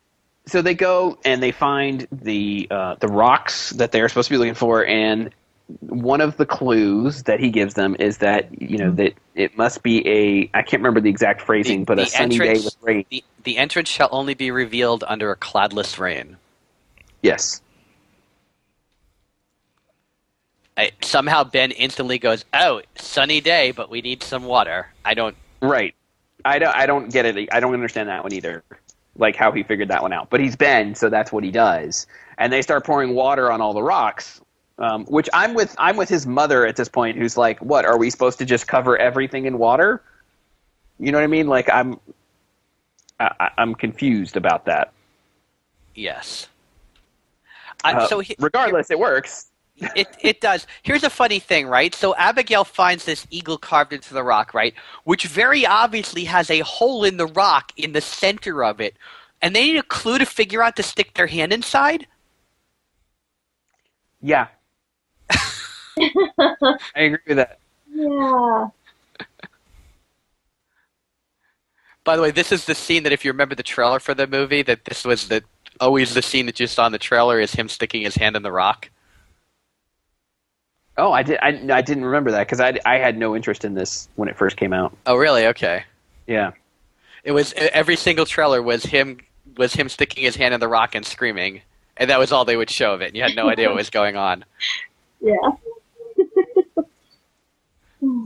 so 0.50 0.62
they 0.62 0.74
go 0.74 1.18
and 1.24 1.42
they 1.42 1.52
find 1.52 2.08
the 2.12 2.68
uh, 2.72 2.96
the 3.00 3.08
rocks 3.08 3.72
that 3.72 3.92
they're 3.92 4.10
supposed 4.10 4.28
to 4.28 4.34
be 4.34 4.38
looking 4.38 4.56
for, 4.56 4.86
and 4.86 5.30
one 5.82 6.22
of 6.22 6.38
the 6.38 6.46
clues 6.46 7.24
that 7.24 7.40
he 7.40 7.50
gives 7.52 7.76
them 7.76 7.96
is 8.00 8.18
that 8.20 8.62
you 8.62 8.78
know 8.78 8.92
that 8.92 9.14
it 9.36 9.58
must 9.58 9.84
be 9.84 10.08
a 10.08 10.50
I 10.58 10.64
can't 10.64 10.82
remember 10.82 11.00
the 11.00 11.10
exact 11.10 11.42
phrasing, 11.42 11.84
but 11.84 12.00
a 12.00 12.08
sunny 12.08 12.38
day 12.38 12.54
with 12.54 12.76
rain. 12.82 13.06
The, 13.10 13.24
the 13.44 13.58
entrance 13.58 13.90
shall 13.90 14.10
only 14.12 14.34
be 14.34 14.52
revealed 14.52 15.04
under 15.08 15.32
a 15.32 15.36
cloudless 15.36 16.00
rain. 16.00 16.38
Yes. 17.22 17.62
I, 20.76 20.92
somehow 21.02 21.44
Ben 21.44 21.72
instantly 21.72 22.18
goes, 22.18 22.46
"Oh, 22.54 22.82
sunny 22.96 23.42
day, 23.42 23.72
but 23.72 23.90
we 23.90 24.02
need 24.02 24.24
some 24.24 24.46
water." 24.46 24.88
I 25.04 25.14
don't. 25.14 25.36
Right. 25.62 25.94
I 26.46 26.58
don't. 26.58 26.76
I 26.76 26.86
don't 26.86 27.12
get 27.12 27.26
it. 27.26 27.50
I 27.52 27.60
don't 27.60 27.74
understand 27.74 28.10
that 28.10 28.24
one 28.24 28.34
either. 28.34 28.64
Like 29.20 29.36
how 29.36 29.52
he 29.52 29.62
figured 29.62 29.90
that 29.90 30.02
one 30.02 30.14
out. 30.14 30.30
But 30.32 30.40
he's 30.40 30.56
Ben, 30.56 30.96
so 30.96 31.10
that's 31.10 31.32
what 31.32 31.44
he 31.44 31.52
does. 31.52 32.08
And 32.40 32.52
they 32.52 32.62
start 32.62 32.86
pouring 32.86 33.14
water 33.14 33.52
on 33.52 33.62
all 33.62 33.74
the 33.74 33.84
rocks. 33.84 34.42
Um, 34.80 35.06
which 35.08 35.28
I'm 35.34 35.54
with. 35.56 35.76
I'm 35.78 35.98
with 35.98 36.08
his 36.08 36.26
mother 36.26 36.66
at 36.66 36.78
this 36.78 36.88
point, 36.88 37.18
who's 37.18 37.36
like, 37.36 37.60
"What 37.60 37.84
are 37.84 37.98
we 37.98 38.10
supposed 38.10 38.40
to 38.40 38.46
just 38.46 38.66
cover 38.66 38.98
everything 38.98 39.46
in 39.46 39.58
water?" 39.58 40.02
You 41.00 41.12
know 41.12 41.18
what 41.18 41.26
I 41.26 41.28
mean? 41.28 41.48
Like 41.48 41.70
I'm. 41.70 42.00
I, 43.20 43.50
I'm 43.58 43.76
confused 43.76 44.38
about 44.38 44.64
that. 44.66 44.94
Yes. 45.94 46.48
I, 47.84 47.94
Uh, 47.94 48.08
so 48.08 48.20
he, 48.22 48.36
regardless, 48.40 48.90
it 48.90 48.98
works. 48.98 49.49
It 49.96 50.08
it 50.22 50.42
does. 50.42 50.68
Here's 50.84 51.04
a 51.04 51.10
funny 51.10 51.40
thing, 51.40 51.68
right? 51.68 51.94
So 51.94 52.16
Abigail 52.16 52.64
finds 52.64 53.06
this 53.06 53.26
eagle 53.30 53.58
carved 53.58 53.94
into 53.94 54.14
the 54.14 54.24
rock, 54.24 54.54
right? 54.54 54.74
Which 55.04 55.26
very 55.26 55.66
obviously 55.66 56.26
has 56.26 56.50
a 56.50 56.60
hole 56.60 57.04
in 57.04 57.18
the 57.18 57.28
rock 57.28 57.72
in 57.78 57.94
the 57.94 58.02
center 58.02 58.64
of 58.64 58.80
it, 58.82 58.96
and 59.42 59.56
they 59.56 59.66
need 59.66 59.78
a 59.78 59.84
clue 59.84 60.18
to 60.18 60.26
figure 60.26 60.62
out 60.62 60.76
to 60.78 60.84
stick 60.84 61.14
their 61.14 61.28
hand 61.28 61.54
inside. 61.54 62.08
Yeah. 64.22 64.48
I 65.30 66.78
agree 66.96 67.20
with 67.28 67.38
that. 67.38 67.60
Yeah. 67.94 68.68
By 72.04 72.16
the 72.16 72.22
way, 72.22 72.32
this 72.32 72.52
is 72.52 72.66
the 72.66 72.76
scene 72.76 73.04
that 73.04 73.12
if 73.12 73.24
you 73.24 73.32
remember 73.32 73.56
the 73.56 73.64
trailer 73.64 74.00
for 74.00 74.14
the 74.14 74.26
movie, 74.28 74.64
that 74.64 74.86
this 74.86 75.06
was 75.06 75.28
the 75.28 75.44
always 75.80 76.14
the 76.14 76.22
scene 76.22 76.46
that 76.48 76.60
you 76.60 76.68
saw 76.68 76.86
in 76.86 76.92
the 76.92 77.00
trailer 77.00 77.40
is 77.40 77.54
him 77.54 77.70
sticking 77.70 78.02
his 78.02 78.16
hand 78.16 78.36
in 78.36 78.44
the 78.44 78.52
rock. 78.52 78.90
Oh, 81.00 81.12
I 81.12 81.24
did. 81.24 81.40
I, 81.42 81.50
I 81.72 81.82
didn't 81.82 82.06
remember 82.06 82.32
that 82.32 82.46
because 82.48 82.60
I, 82.60 82.78
I 82.86 82.98
had 82.98 83.18
no 83.18 83.36
interest 83.36 83.64
in 83.66 83.74
this 83.74 84.10
when 84.16 84.28
it 84.30 84.36
first 84.38 84.58
came 84.58 84.74
out. 84.74 84.96
Oh, 85.06 85.16
really? 85.16 85.48
Okay. 85.48 85.84
Yeah. 86.28 86.52
It 87.24 87.32
was 87.32 87.54
every 87.56 87.96
single 87.96 88.26
trailer 88.26 88.62
was 88.62 88.84
him 88.84 89.20
was 89.58 89.74
him 89.74 89.90
sticking 89.90 90.24
his 90.24 90.36
hand 90.36 90.54
in 90.54 90.60
the 90.60 90.68
rock 90.68 90.96
and 90.96 91.06
screaming, 91.06 91.62
and 91.98 92.10
that 92.10 92.20
was 92.20 92.32
all 92.32 92.46
they 92.46 92.56
would 92.58 92.70
show 92.70 92.94
of 92.94 93.02
it. 93.02 93.16
You 93.16 93.24
had 93.24 93.36
no 93.36 93.50
idea 93.50 93.68
what 93.68 93.76
was 93.76 93.90
going 93.90 94.16
on. 94.16 94.46
Yeah. 95.22 95.36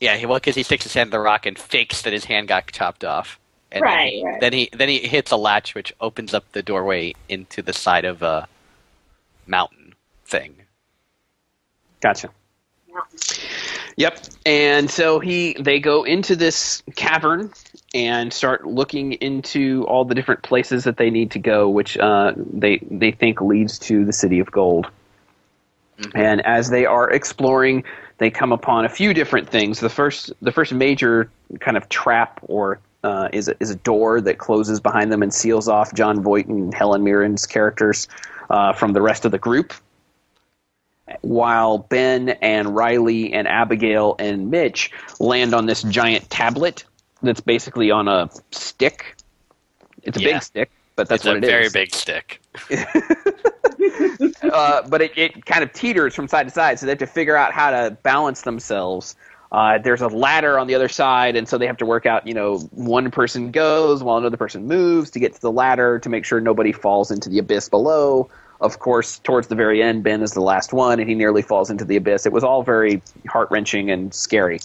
Yeah, 0.00 0.16
he, 0.16 0.26
well, 0.26 0.38
because 0.38 0.56
he 0.56 0.62
sticks 0.64 0.82
his 0.84 0.94
hand 0.94 1.08
in 1.08 1.10
the 1.12 1.20
rock 1.20 1.46
and 1.46 1.56
fakes 1.58 2.02
that 2.02 2.12
his 2.12 2.24
hand 2.24 2.48
got 2.48 2.66
chopped 2.72 3.04
off, 3.04 3.38
and 3.70 3.82
Right, 3.82 3.94
then, 3.94 4.12
he, 4.12 4.24
right. 4.24 4.40
then 4.40 4.52
he 4.52 4.68
then 4.72 4.88
he 4.88 4.98
hits 5.00 5.30
a 5.30 5.36
latch 5.36 5.74
which 5.74 5.92
opens 6.00 6.34
up 6.34 6.44
the 6.52 6.62
doorway 6.62 7.14
into 7.28 7.62
the 7.62 7.72
side 7.72 8.04
of 8.04 8.22
a 8.22 8.48
mountain 9.46 9.94
thing. 10.24 10.56
Gotcha. 12.02 12.30
Yep. 13.96 14.18
And 14.44 14.90
so 14.90 15.20
he 15.20 15.54
they 15.58 15.78
go 15.78 16.02
into 16.02 16.34
this 16.34 16.82
cavern 16.96 17.52
and 17.94 18.32
start 18.32 18.66
looking 18.66 19.12
into 19.14 19.84
all 19.86 20.04
the 20.04 20.14
different 20.14 20.42
places 20.42 20.84
that 20.84 20.96
they 20.96 21.10
need 21.10 21.30
to 21.32 21.38
go, 21.38 21.68
which 21.68 21.96
uh, 21.98 22.32
they 22.36 22.78
they 22.90 23.12
think 23.12 23.40
leads 23.40 23.78
to 23.80 24.04
the 24.04 24.12
city 24.12 24.40
of 24.40 24.50
gold. 24.50 24.88
And 26.14 26.44
as 26.44 26.70
they 26.70 26.84
are 26.84 27.08
exploring, 27.08 27.84
they 28.18 28.30
come 28.30 28.50
upon 28.50 28.84
a 28.84 28.88
few 28.88 29.14
different 29.14 29.48
things. 29.48 29.78
The 29.78 29.90
first 29.90 30.32
the 30.42 30.50
first 30.50 30.72
major 30.72 31.30
kind 31.60 31.76
of 31.76 31.88
trap 31.88 32.40
or 32.42 32.80
uh, 33.04 33.28
is 33.32 33.48
a, 33.48 33.54
is 33.60 33.70
a 33.70 33.76
door 33.76 34.20
that 34.22 34.38
closes 34.38 34.80
behind 34.80 35.12
them 35.12 35.22
and 35.22 35.32
seals 35.32 35.68
off 35.68 35.94
Jon 35.94 36.22
Voight 36.22 36.46
and 36.46 36.74
Helen 36.74 37.04
Mirren's 37.04 37.46
characters 37.46 38.08
uh, 38.50 38.72
from 38.72 38.92
the 38.92 39.02
rest 39.02 39.24
of 39.24 39.32
the 39.32 39.38
group 39.38 39.72
while 41.22 41.78
Ben 41.78 42.30
and 42.40 42.74
Riley 42.74 43.32
and 43.32 43.48
Abigail 43.48 44.14
and 44.18 44.50
Mitch 44.50 44.90
land 45.18 45.54
on 45.54 45.66
this 45.66 45.82
giant 45.82 46.28
tablet 46.30 46.84
that's 47.22 47.40
basically 47.40 47.90
on 47.90 48.08
a 48.08 48.28
stick. 48.50 49.16
It's 50.02 50.18
a 50.18 50.20
Yeah. 50.20 50.32
big 50.34 50.42
stick, 50.42 50.70
but 50.96 51.08
that's 51.08 51.24
it's 51.24 51.26
what 51.26 51.34
a 51.34 51.38
it 51.38 51.44
is. 51.44 51.50
very 51.50 51.84
big 51.84 51.94
stick. 51.94 52.40
uh, 54.52 54.82
but 54.88 55.02
it, 55.02 55.12
it 55.16 55.46
kind 55.46 55.62
of 55.62 55.72
teeters 55.72 56.14
from 56.14 56.28
side 56.28 56.44
to 56.44 56.50
side, 56.50 56.78
so 56.78 56.86
they 56.86 56.90
have 56.92 56.98
to 56.98 57.06
figure 57.06 57.36
out 57.36 57.52
how 57.52 57.70
to 57.70 57.96
balance 58.02 58.42
themselves. 58.42 59.16
Uh, 59.50 59.78
there's 59.78 60.00
a 60.00 60.08
ladder 60.08 60.58
on 60.58 60.66
the 60.66 60.74
other 60.74 60.88
side, 60.88 61.36
and 61.36 61.46
so 61.48 61.58
they 61.58 61.66
have 61.66 61.76
to 61.76 61.84
work 61.86 62.06
out. 62.06 62.26
You 62.26 62.34
know, 62.34 62.58
one 62.72 63.10
person 63.10 63.50
goes 63.50 64.02
while 64.02 64.16
another 64.16 64.36
person 64.38 64.66
moves 64.66 65.10
to 65.10 65.20
get 65.20 65.34
to 65.34 65.40
the 65.40 65.52
ladder 65.52 65.98
to 65.98 66.08
make 66.08 66.24
sure 66.24 66.40
nobody 66.40 66.72
falls 66.72 67.10
into 67.10 67.28
the 67.28 67.38
abyss 67.38 67.68
below. 67.68 68.30
Of 68.62 68.78
course, 68.78 69.18
towards 69.18 69.48
the 69.48 69.56
very 69.56 69.82
end, 69.82 70.04
Ben 70.04 70.22
is 70.22 70.32
the 70.32 70.40
last 70.40 70.72
one, 70.72 71.00
and 71.00 71.08
he 71.08 71.16
nearly 71.16 71.42
falls 71.42 71.68
into 71.68 71.84
the 71.84 71.96
abyss. 71.96 72.26
It 72.26 72.32
was 72.32 72.44
all 72.44 72.62
very 72.62 73.02
heart 73.28 73.50
wrenching 73.50 73.90
and 73.90 74.14
scary, 74.14 74.60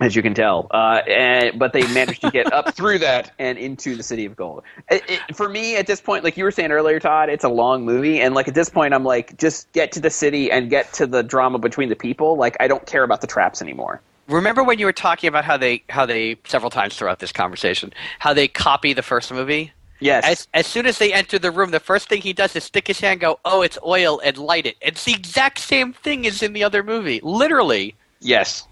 as 0.00 0.16
you 0.16 0.22
can 0.22 0.34
tell. 0.34 0.66
Uh, 0.72 1.02
and, 1.06 1.56
but 1.56 1.72
they 1.72 1.86
managed 1.94 2.22
to 2.22 2.32
get 2.32 2.52
up 2.52 2.74
through 2.76 2.98
that 2.98 3.32
and 3.38 3.56
into 3.58 3.94
the 3.94 4.02
city 4.02 4.26
of 4.26 4.34
gold. 4.34 4.64
It, 4.90 5.04
it, 5.08 5.36
for 5.36 5.48
me, 5.48 5.76
at 5.76 5.86
this 5.86 6.00
point, 6.00 6.24
like 6.24 6.36
you 6.36 6.42
were 6.42 6.50
saying 6.50 6.72
earlier, 6.72 6.98
Todd, 6.98 7.28
it's 7.28 7.44
a 7.44 7.48
long 7.48 7.84
movie, 7.84 8.20
and 8.20 8.34
like 8.34 8.48
at 8.48 8.54
this 8.54 8.68
point, 8.68 8.92
I'm 8.92 9.04
like, 9.04 9.38
just 9.38 9.70
get 9.72 9.92
to 9.92 10.00
the 10.00 10.10
city 10.10 10.50
and 10.50 10.68
get 10.68 10.92
to 10.94 11.06
the 11.06 11.22
drama 11.22 11.60
between 11.60 11.90
the 11.90 11.96
people. 11.96 12.36
Like, 12.36 12.56
I 12.58 12.66
don't 12.66 12.84
care 12.86 13.04
about 13.04 13.20
the 13.20 13.28
traps 13.28 13.62
anymore. 13.62 14.00
remember 14.26 14.64
when 14.64 14.80
you 14.80 14.86
were 14.86 14.92
talking 14.92 15.28
about 15.28 15.44
how 15.44 15.56
they 15.56 15.84
how 15.88 16.06
they 16.06 16.38
several 16.44 16.70
times 16.70 16.96
throughout 16.96 17.20
this 17.20 17.30
conversation 17.30 17.92
how 18.18 18.34
they 18.34 18.48
copy 18.48 18.94
the 18.94 19.02
first 19.02 19.32
movie. 19.32 19.72
Yes. 20.00 20.24
As 20.24 20.48
as 20.54 20.66
soon 20.66 20.86
as 20.86 20.98
they 20.98 21.12
enter 21.12 21.38
the 21.38 21.50
room, 21.50 21.70
the 21.70 21.80
first 21.80 22.08
thing 22.08 22.20
he 22.22 22.32
does 22.32 22.54
is 22.56 22.64
stick 22.64 22.86
his 22.88 23.00
hand, 23.00 23.20
go, 23.20 23.38
"Oh, 23.44 23.62
it's 23.62 23.78
oil," 23.86 24.20
and 24.24 24.36
light 24.38 24.66
it. 24.66 24.76
It's 24.80 25.04
the 25.04 25.14
exact 25.14 25.58
same 25.58 25.92
thing 25.92 26.26
as 26.26 26.42
in 26.42 26.52
the 26.52 26.64
other 26.64 26.82
movie, 26.82 27.20
literally. 27.22 27.96
yes. 28.20 28.66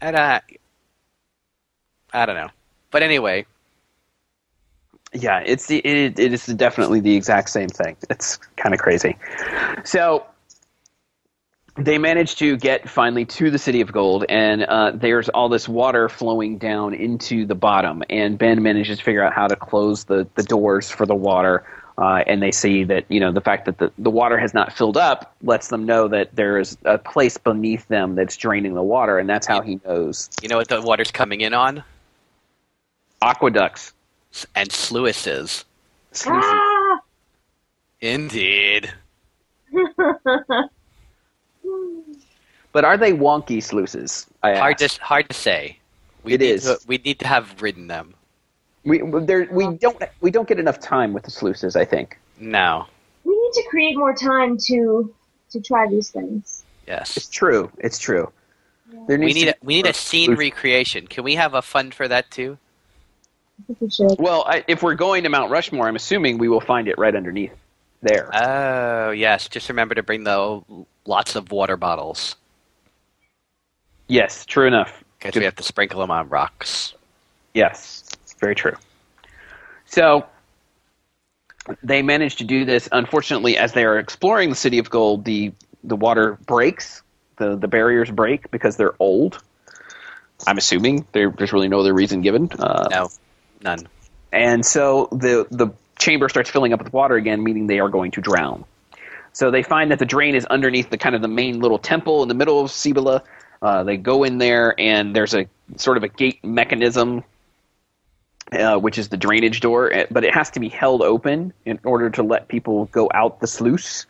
And 0.00 0.16
uh, 0.16 0.40
I 2.12 2.26
don't 2.26 2.36
know, 2.36 2.50
but 2.90 3.02
anyway, 3.02 3.46
Yeah, 5.14 5.40
it's 5.44 5.66
the 5.66 5.78
it, 5.80 6.18
it 6.18 6.32
is 6.32 6.46
definitely 6.46 7.00
the 7.00 7.14
exact 7.14 7.50
same 7.50 7.68
thing. 7.68 7.96
It's 8.10 8.38
kind 8.56 8.74
of 8.74 8.80
crazy. 8.80 9.16
So 9.84 10.24
they 11.76 11.98
manage 11.98 12.36
to 12.36 12.56
get 12.56 12.88
finally 12.88 13.24
to 13.24 13.50
the 13.50 13.58
city 13.58 13.80
of 13.80 13.92
gold, 13.92 14.24
and 14.28 14.64
uh, 14.64 14.92
there's 14.94 15.28
all 15.30 15.48
this 15.48 15.68
water 15.68 16.08
flowing 16.08 16.58
down 16.58 16.94
into 16.94 17.46
the 17.46 17.54
bottom. 17.54 18.02
And 18.10 18.38
Ben 18.38 18.62
manages 18.62 18.98
to 18.98 19.04
figure 19.04 19.24
out 19.24 19.32
how 19.32 19.46
to 19.46 19.56
close 19.56 20.04
the 20.04 20.26
the 20.34 20.42
doors 20.42 20.90
for 20.90 21.06
the 21.06 21.14
water. 21.14 21.64
Uh, 21.98 22.24
and 22.26 22.42
they 22.42 22.50
see 22.50 22.84
that 22.84 23.04
you 23.10 23.20
know 23.20 23.30
the 23.32 23.40
fact 23.40 23.66
that 23.66 23.78
the, 23.78 23.92
the 23.98 24.10
water 24.10 24.38
has 24.38 24.54
not 24.54 24.72
filled 24.72 24.96
up 24.96 25.34
lets 25.42 25.68
them 25.68 25.84
know 25.84 26.08
that 26.08 26.34
there 26.34 26.58
is 26.58 26.76
a 26.84 26.98
place 26.98 27.36
beneath 27.36 27.86
them 27.88 28.14
that's 28.14 28.36
draining 28.36 28.74
the 28.74 28.82
water, 28.82 29.18
and 29.18 29.28
that's 29.28 29.46
how 29.46 29.60
he 29.60 29.78
knows 29.84 30.30
you 30.42 30.48
know 30.48 30.56
what 30.56 30.68
the 30.68 30.80
water's 30.80 31.10
coming 31.10 31.42
in 31.42 31.52
on 31.54 31.84
aqueducts. 33.22 33.92
S- 34.32 34.46
and 34.54 34.72
sluices. 34.72 35.64
Ah! 36.26 37.00
Indeed. 38.00 38.92
But 42.72 42.84
are 42.84 42.96
they 42.96 43.12
wonky 43.12 43.62
sluices? 43.62 44.26
I 44.42 44.56
Hard 44.56 44.78
to 44.78 44.88
hard 45.00 45.28
to 45.28 45.34
say. 45.34 45.78
We 46.24 46.34
It 46.34 46.40
need. 46.40 46.60
To, 46.62 46.78
we 46.86 46.98
need 46.98 47.18
to 47.20 47.26
have 47.26 47.60
ridden 47.60 47.86
them. 47.86 48.14
We 48.84 49.02
there 49.20 49.46
we 49.50 49.68
don't 49.76 50.02
we 50.20 50.30
don't 50.30 50.48
get 50.48 50.58
enough 50.58 50.80
time 50.80 51.12
with 51.12 51.22
the 51.24 51.30
sluices. 51.30 51.76
I 51.76 51.84
think 51.84 52.18
No. 52.38 52.86
We 53.24 53.32
need 53.32 53.52
to 53.52 53.68
create 53.68 53.96
more 53.96 54.14
time 54.14 54.56
to 54.66 55.14
to 55.50 55.60
try 55.60 55.86
these 55.88 56.10
things. 56.10 56.64
Yes, 56.86 57.16
it's 57.16 57.28
true. 57.28 57.70
It's 57.78 57.98
true. 57.98 58.32
There 59.06 59.18
We 59.18 59.32
need 59.32 59.44
to 59.44 59.50
a, 59.50 59.54
we 59.62 59.74
need 59.74 59.86
a 59.86 59.94
scene 59.94 60.26
sluices. 60.26 60.40
recreation. 60.40 61.06
Can 61.06 61.24
we 61.24 61.34
have 61.36 61.54
a 61.54 61.62
fund 61.62 61.94
for 61.94 62.08
that 62.08 62.30
too? 62.30 62.58
We. 63.68 63.88
Well, 64.18 64.44
I, 64.46 64.64
if 64.66 64.82
we're 64.82 64.94
going 64.94 65.22
to 65.22 65.28
Mount 65.28 65.50
Rushmore, 65.50 65.86
I'm 65.86 65.94
assuming 65.96 66.38
we 66.38 66.48
will 66.48 66.60
find 66.60 66.88
it 66.88 66.98
right 66.98 67.14
underneath 67.14 67.52
there. 68.02 68.30
Oh 68.34 69.10
yes. 69.10 69.48
Just 69.48 69.68
remember 69.68 69.94
to 69.94 70.02
bring 70.02 70.24
the 70.24 70.62
lots 71.06 71.36
of 71.36 71.52
water 71.52 71.76
bottles 71.76 72.36
yes, 74.08 74.44
true 74.46 74.66
enough. 74.66 75.02
because 75.18 75.38
we 75.38 75.44
have 75.44 75.56
to 75.56 75.62
sprinkle 75.62 76.00
them 76.00 76.10
on 76.10 76.28
rocks. 76.28 76.94
Yes, 77.54 78.04
very 78.40 78.54
true. 78.54 78.74
So 79.86 80.24
they 81.82 82.02
manage 82.02 82.36
to 82.36 82.44
do 82.44 82.64
this. 82.64 82.88
Unfortunately, 82.92 83.56
as 83.56 83.72
they 83.72 83.84
are 83.84 83.98
exploring 83.98 84.48
the 84.50 84.56
city 84.56 84.78
of 84.78 84.90
gold, 84.90 85.24
the 85.24 85.52
the 85.84 85.96
water 85.96 86.38
breaks. 86.46 87.02
the 87.36 87.56
The 87.56 87.68
barriers 87.68 88.10
break 88.10 88.50
because 88.50 88.76
they're 88.76 88.94
old. 88.98 89.42
I'm 90.46 90.58
assuming 90.58 91.06
there, 91.12 91.30
there's 91.30 91.52
really 91.52 91.68
no 91.68 91.80
other 91.80 91.94
reason 91.94 92.20
given. 92.20 92.50
Uh, 92.58 92.88
No, 92.90 93.08
none. 93.62 93.86
and 94.32 94.64
so 94.66 95.08
the 95.12 95.46
the 95.50 95.68
chamber 95.98 96.28
starts 96.28 96.50
filling 96.50 96.72
up 96.72 96.82
with 96.82 96.92
water 96.92 97.14
again, 97.16 97.44
meaning 97.44 97.66
they 97.68 97.78
are 97.78 97.88
going 97.88 98.10
to 98.12 98.20
drown. 98.20 98.64
So 99.34 99.50
they 99.50 99.62
find 99.62 99.90
that 99.92 99.98
the 99.98 100.04
drain 100.04 100.34
is 100.34 100.44
underneath 100.46 100.90
the 100.90 100.98
kind 100.98 101.14
of 101.14 101.22
the 101.22 101.28
main 101.28 101.60
little 101.60 101.78
temple 101.78 102.22
in 102.22 102.28
the 102.28 102.34
middle 102.34 102.60
of 102.60 102.70
Cibola. 102.70 103.22
Uh, 103.62 103.84
they 103.84 103.96
go 103.96 104.24
in 104.24 104.38
there, 104.38 104.74
and 104.78 105.14
there's 105.14 105.34
a 105.34 105.46
sort 105.76 105.96
of 105.96 106.02
a 106.02 106.08
gate 106.08 106.44
mechanism, 106.44 107.22
uh, 108.50 108.76
which 108.76 108.98
is 108.98 109.08
the 109.08 109.16
drainage 109.16 109.60
door, 109.60 109.92
eh, 109.92 110.06
but 110.10 110.24
it 110.24 110.34
has 110.34 110.50
to 110.50 110.60
be 110.60 110.68
held 110.68 111.00
open 111.00 111.52
in 111.64 111.78
order 111.84 112.10
to 112.10 112.24
let 112.24 112.48
people 112.48 112.86
go 112.86 113.08
out 113.14 113.40
the 113.40 113.46
sluice. 113.46 114.04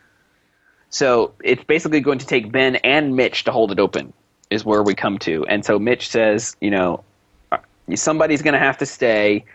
So 0.89 1.33
it's 1.43 1.63
basically 1.63 2.01
going 2.01 2.19
to 2.19 2.25
take 2.25 2.51
Ben 2.51 2.77
and 2.77 3.15
Mitch 3.15 3.43
to 3.43 3.51
hold 3.51 3.71
it 3.71 3.79
open, 3.79 4.11
is 4.49 4.65
where 4.65 4.81
we 4.81 4.95
come 4.95 5.19
to. 5.19 5.45
And 5.45 5.63
so 5.63 5.77
Mitch 5.77 6.09
says, 6.09 6.55
you 6.59 6.71
know, 6.71 7.03
uh, 7.51 7.57
somebody's 7.95 8.41
going 8.41 8.53
to 8.53 8.59
have 8.59 8.79
to 8.79 8.87
stay 8.87 9.45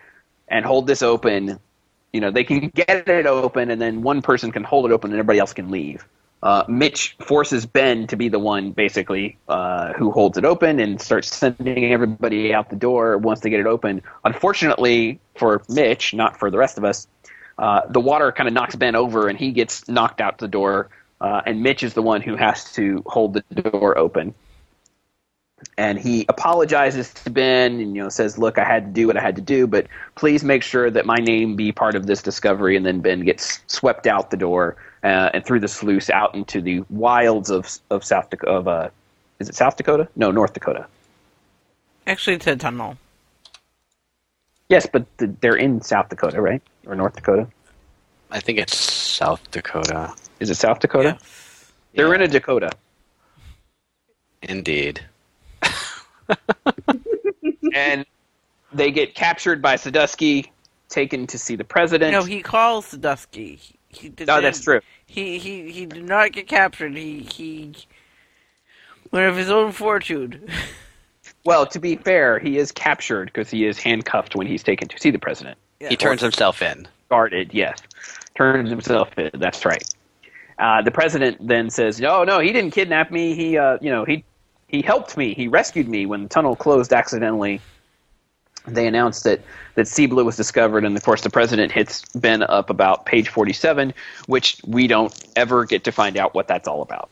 and 0.46 0.64
hold 0.64 0.86
this 0.86 1.02
open. 1.02 1.58
You 2.12 2.20
know, 2.20 2.30
they 2.30 2.44
can 2.44 2.68
get 2.68 3.08
it 3.08 3.26
open, 3.26 3.70
and 3.70 3.82
then 3.82 4.02
one 4.02 4.22
person 4.22 4.52
can 4.52 4.62
hold 4.62 4.86
it 4.86 4.92
open, 4.92 5.10
and 5.10 5.18
everybody 5.18 5.40
else 5.40 5.52
can 5.52 5.72
leave. 5.72 6.06
Uh, 6.42 6.64
Mitch 6.68 7.16
forces 7.20 7.66
Ben 7.66 8.06
to 8.06 8.16
be 8.16 8.28
the 8.28 8.38
one, 8.38 8.70
basically, 8.70 9.36
uh, 9.48 9.92
who 9.94 10.10
holds 10.10 10.38
it 10.38 10.44
open 10.44 10.78
and 10.78 11.00
starts 11.00 11.34
sending 11.34 11.92
everybody 11.92 12.54
out 12.54 12.70
the 12.70 12.76
door 12.76 13.18
once 13.18 13.40
they 13.40 13.50
get 13.50 13.60
it 13.60 13.66
open. 13.66 14.02
Unfortunately 14.24 15.18
for 15.34 15.62
Mitch, 15.68 16.14
not 16.14 16.38
for 16.38 16.50
the 16.50 16.58
rest 16.58 16.78
of 16.78 16.84
us, 16.84 17.08
uh, 17.58 17.82
the 17.88 18.00
water 18.00 18.30
kind 18.30 18.46
of 18.46 18.54
knocks 18.54 18.76
Ben 18.76 18.94
over, 18.94 19.28
and 19.28 19.36
he 19.36 19.50
gets 19.50 19.88
knocked 19.88 20.20
out 20.20 20.38
the 20.38 20.46
door. 20.46 20.90
Uh, 21.20 21.42
and 21.44 21.62
Mitch 21.62 21.82
is 21.82 21.94
the 21.94 22.02
one 22.02 22.20
who 22.20 22.36
has 22.36 22.72
to 22.74 23.02
hold 23.06 23.34
the 23.34 23.62
door 23.62 23.98
open 23.98 24.34
and 25.76 25.98
he 25.98 26.24
apologizes 26.28 27.12
to 27.12 27.30
Ben 27.30 27.80
and 27.80 27.96
you 27.96 28.02
know 28.02 28.08
says, 28.08 28.38
"Look, 28.38 28.58
I 28.58 28.64
had 28.64 28.86
to 28.86 28.90
do 28.92 29.06
what 29.06 29.16
I 29.16 29.20
had 29.20 29.36
to 29.36 29.42
do, 29.42 29.66
but 29.66 29.86
please 30.14 30.44
make 30.44 30.62
sure 30.62 30.90
that 30.90 31.06
my 31.06 31.16
name 31.16 31.56
be 31.56 31.72
part 31.72 31.94
of 31.94 32.06
this 32.06 32.22
discovery." 32.22 32.76
And 32.76 32.86
then 32.86 33.00
Ben 33.00 33.20
gets 33.20 33.60
swept 33.66 34.06
out 34.06 34.30
the 34.30 34.36
door 34.36 34.76
uh, 35.08 35.30
and 35.34 35.44
through 35.44 35.60
the 35.60 35.68
sluice 35.68 36.10
out 36.10 36.34
into 36.34 36.60
the 36.60 36.82
wilds 36.90 37.50
of 37.50 37.78
of 37.90 38.04
South 38.04 38.30
Dakota. 38.30 38.52
Of, 38.52 38.68
uh, 38.68 38.88
is 39.38 39.48
it 39.48 39.54
South 39.54 39.76
Dakota? 39.76 40.08
No, 40.16 40.30
North 40.30 40.52
Dakota. 40.52 40.86
Actually, 42.06 42.36
it's 42.36 42.46
a 42.46 42.56
tunnel. 42.56 42.96
Yes, 44.68 44.86
but 44.92 45.06
th- 45.18 45.30
they're 45.40 45.56
in 45.56 45.80
South 45.80 46.08
Dakota, 46.08 46.40
right? 46.42 46.62
Or 46.86 46.94
North 46.94 47.14
Dakota? 47.14 47.46
I 48.30 48.40
think 48.40 48.58
it's 48.58 48.76
South 48.76 49.40
Dakota. 49.50 50.12
Is 50.40 50.50
it 50.50 50.56
South 50.56 50.80
Dakota? 50.80 51.16
Yeah. 51.18 51.26
They're 51.94 52.08
Yeah. 52.08 52.14
in 52.16 52.22
a 52.22 52.28
Dakota. 52.28 52.70
Indeed. 54.42 55.00
and 57.74 58.04
they 58.72 58.90
get 58.90 59.14
captured 59.14 59.62
by 59.62 59.76
Sadusky, 59.76 60.48
taken 60.88 61.26
to 61.28 61.38
see 61.38 61.56
the 61.56 61.64
president. 61.64 62.12
No, 62.12 62.24
he 62.24 62.42
calls 62.42 62.90
Dusky. 62.92 63.58
He, 63.98 64.06
he 64.06 64.08
did 64.10 64.30
oh, 64.30 64.40
that's 64.40 64.60
true. 64.60 64.80
He 65.06 65.38
he 65.38 65.70
he 65.70 65.86
did 65.86 66.04
not 66.04 66.32
get 66.32 66.48
captured. 66.48 66.96
He 66.96 67.20
he 67.20 67.74
went 69.10 69.26
of 69.26 69.36
his 69.36 69.50
own 69.50 69.72
fortune. 69.72 70.48
Well, 71.44 71.66
to 71.66 71.78
be 71.78 71.96
fair, 71.96 72.38
he 72.38 72.58
is 72.58 72.72
captured 72.72 73.26
because 73.26 73.48
he 73.48 73.64
is 73.64 73.78
handcuffed 73.78 74.36
when 74.36 74.46
he's 74.46 74.62
taken 74.62 74.86
to 74.88 74.98
see 74.98 75.10
the 75.10 75.18
president. 75.18 75.56
Yeah. 75.80 75.88
He 75.88 75.96
turns 75.96 76.20
himself 76.20 76.60
in. 76.60 76.86
Guarded, 77.08 77.54
yes. 77.54 77.78
Turns 78.34 78.68
himself 78.68 79.16
in. 79.16 79.30
That's 79.32 79.64
right. 79.64 79.82
Uh, 80.58 80.82
the 80.82 80.90
president 80.90 81.38
then 81.40 81.70
says, 81.70 82.00
"No, 82.00 82.24
no, 82.24 82.40
he 82.40 82.52
didn't 82.52 82.72
kidnap 82.72 83.10
me. 83.10 83.34
He, 83.34 83.56
uh, 83.56 83.78
you 83.80 83.90
know, 83.90 84.04
he 84.04 84.24
he 84.66 84.82
helped 84.82 85.16
me. 85.16 85.32
He 85.32 85.48
rescued 85.48 85.88
me 85.88 86.04
when 86.04 86.24
the 86.24 86.28
tunnel 86.28 86.54
closed 86.54 86.92
accidentally." 86.92 87.60
They 88.74 88.86
announced 88.86 89.24
that 89.24 89.40
that 89.74 89.88
Cibola 89.88 90.24
was 90.24 90.36
discovered, 90.36 90.84
and 90.84 90.96
of 90.96 91.02
course, 91.02 91.22
the 91.22 91.30
president 91.30 91.72
hits 91.72 92.04
Ben 92.14 92.42
up 92.42 92.70
about 92.70 93.06
page 93.06 93.28
forty-seven, 93.28 93.94
which 94.26 94.60
we 94.66 94.86
don't 94.86 95.14
ever 95.36 95.64
get 95.64 95.84
to 95.84 95.92
find 95.92 96.16
out 96.16 96.34
what 96.34 96.48
that's 96.48 96.68
all 96.68 96.82
about. 96.82 97.08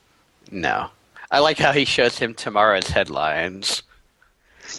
No. 0.51 0.89
I 1.31 1.41
like 1.41 1.59
how 1.59 1.73
he 1.73 1.85
shows 1.85 2.19
him 2.19 2.35
tomorrow's 2.35 2.89
headlines. 2.89 3.83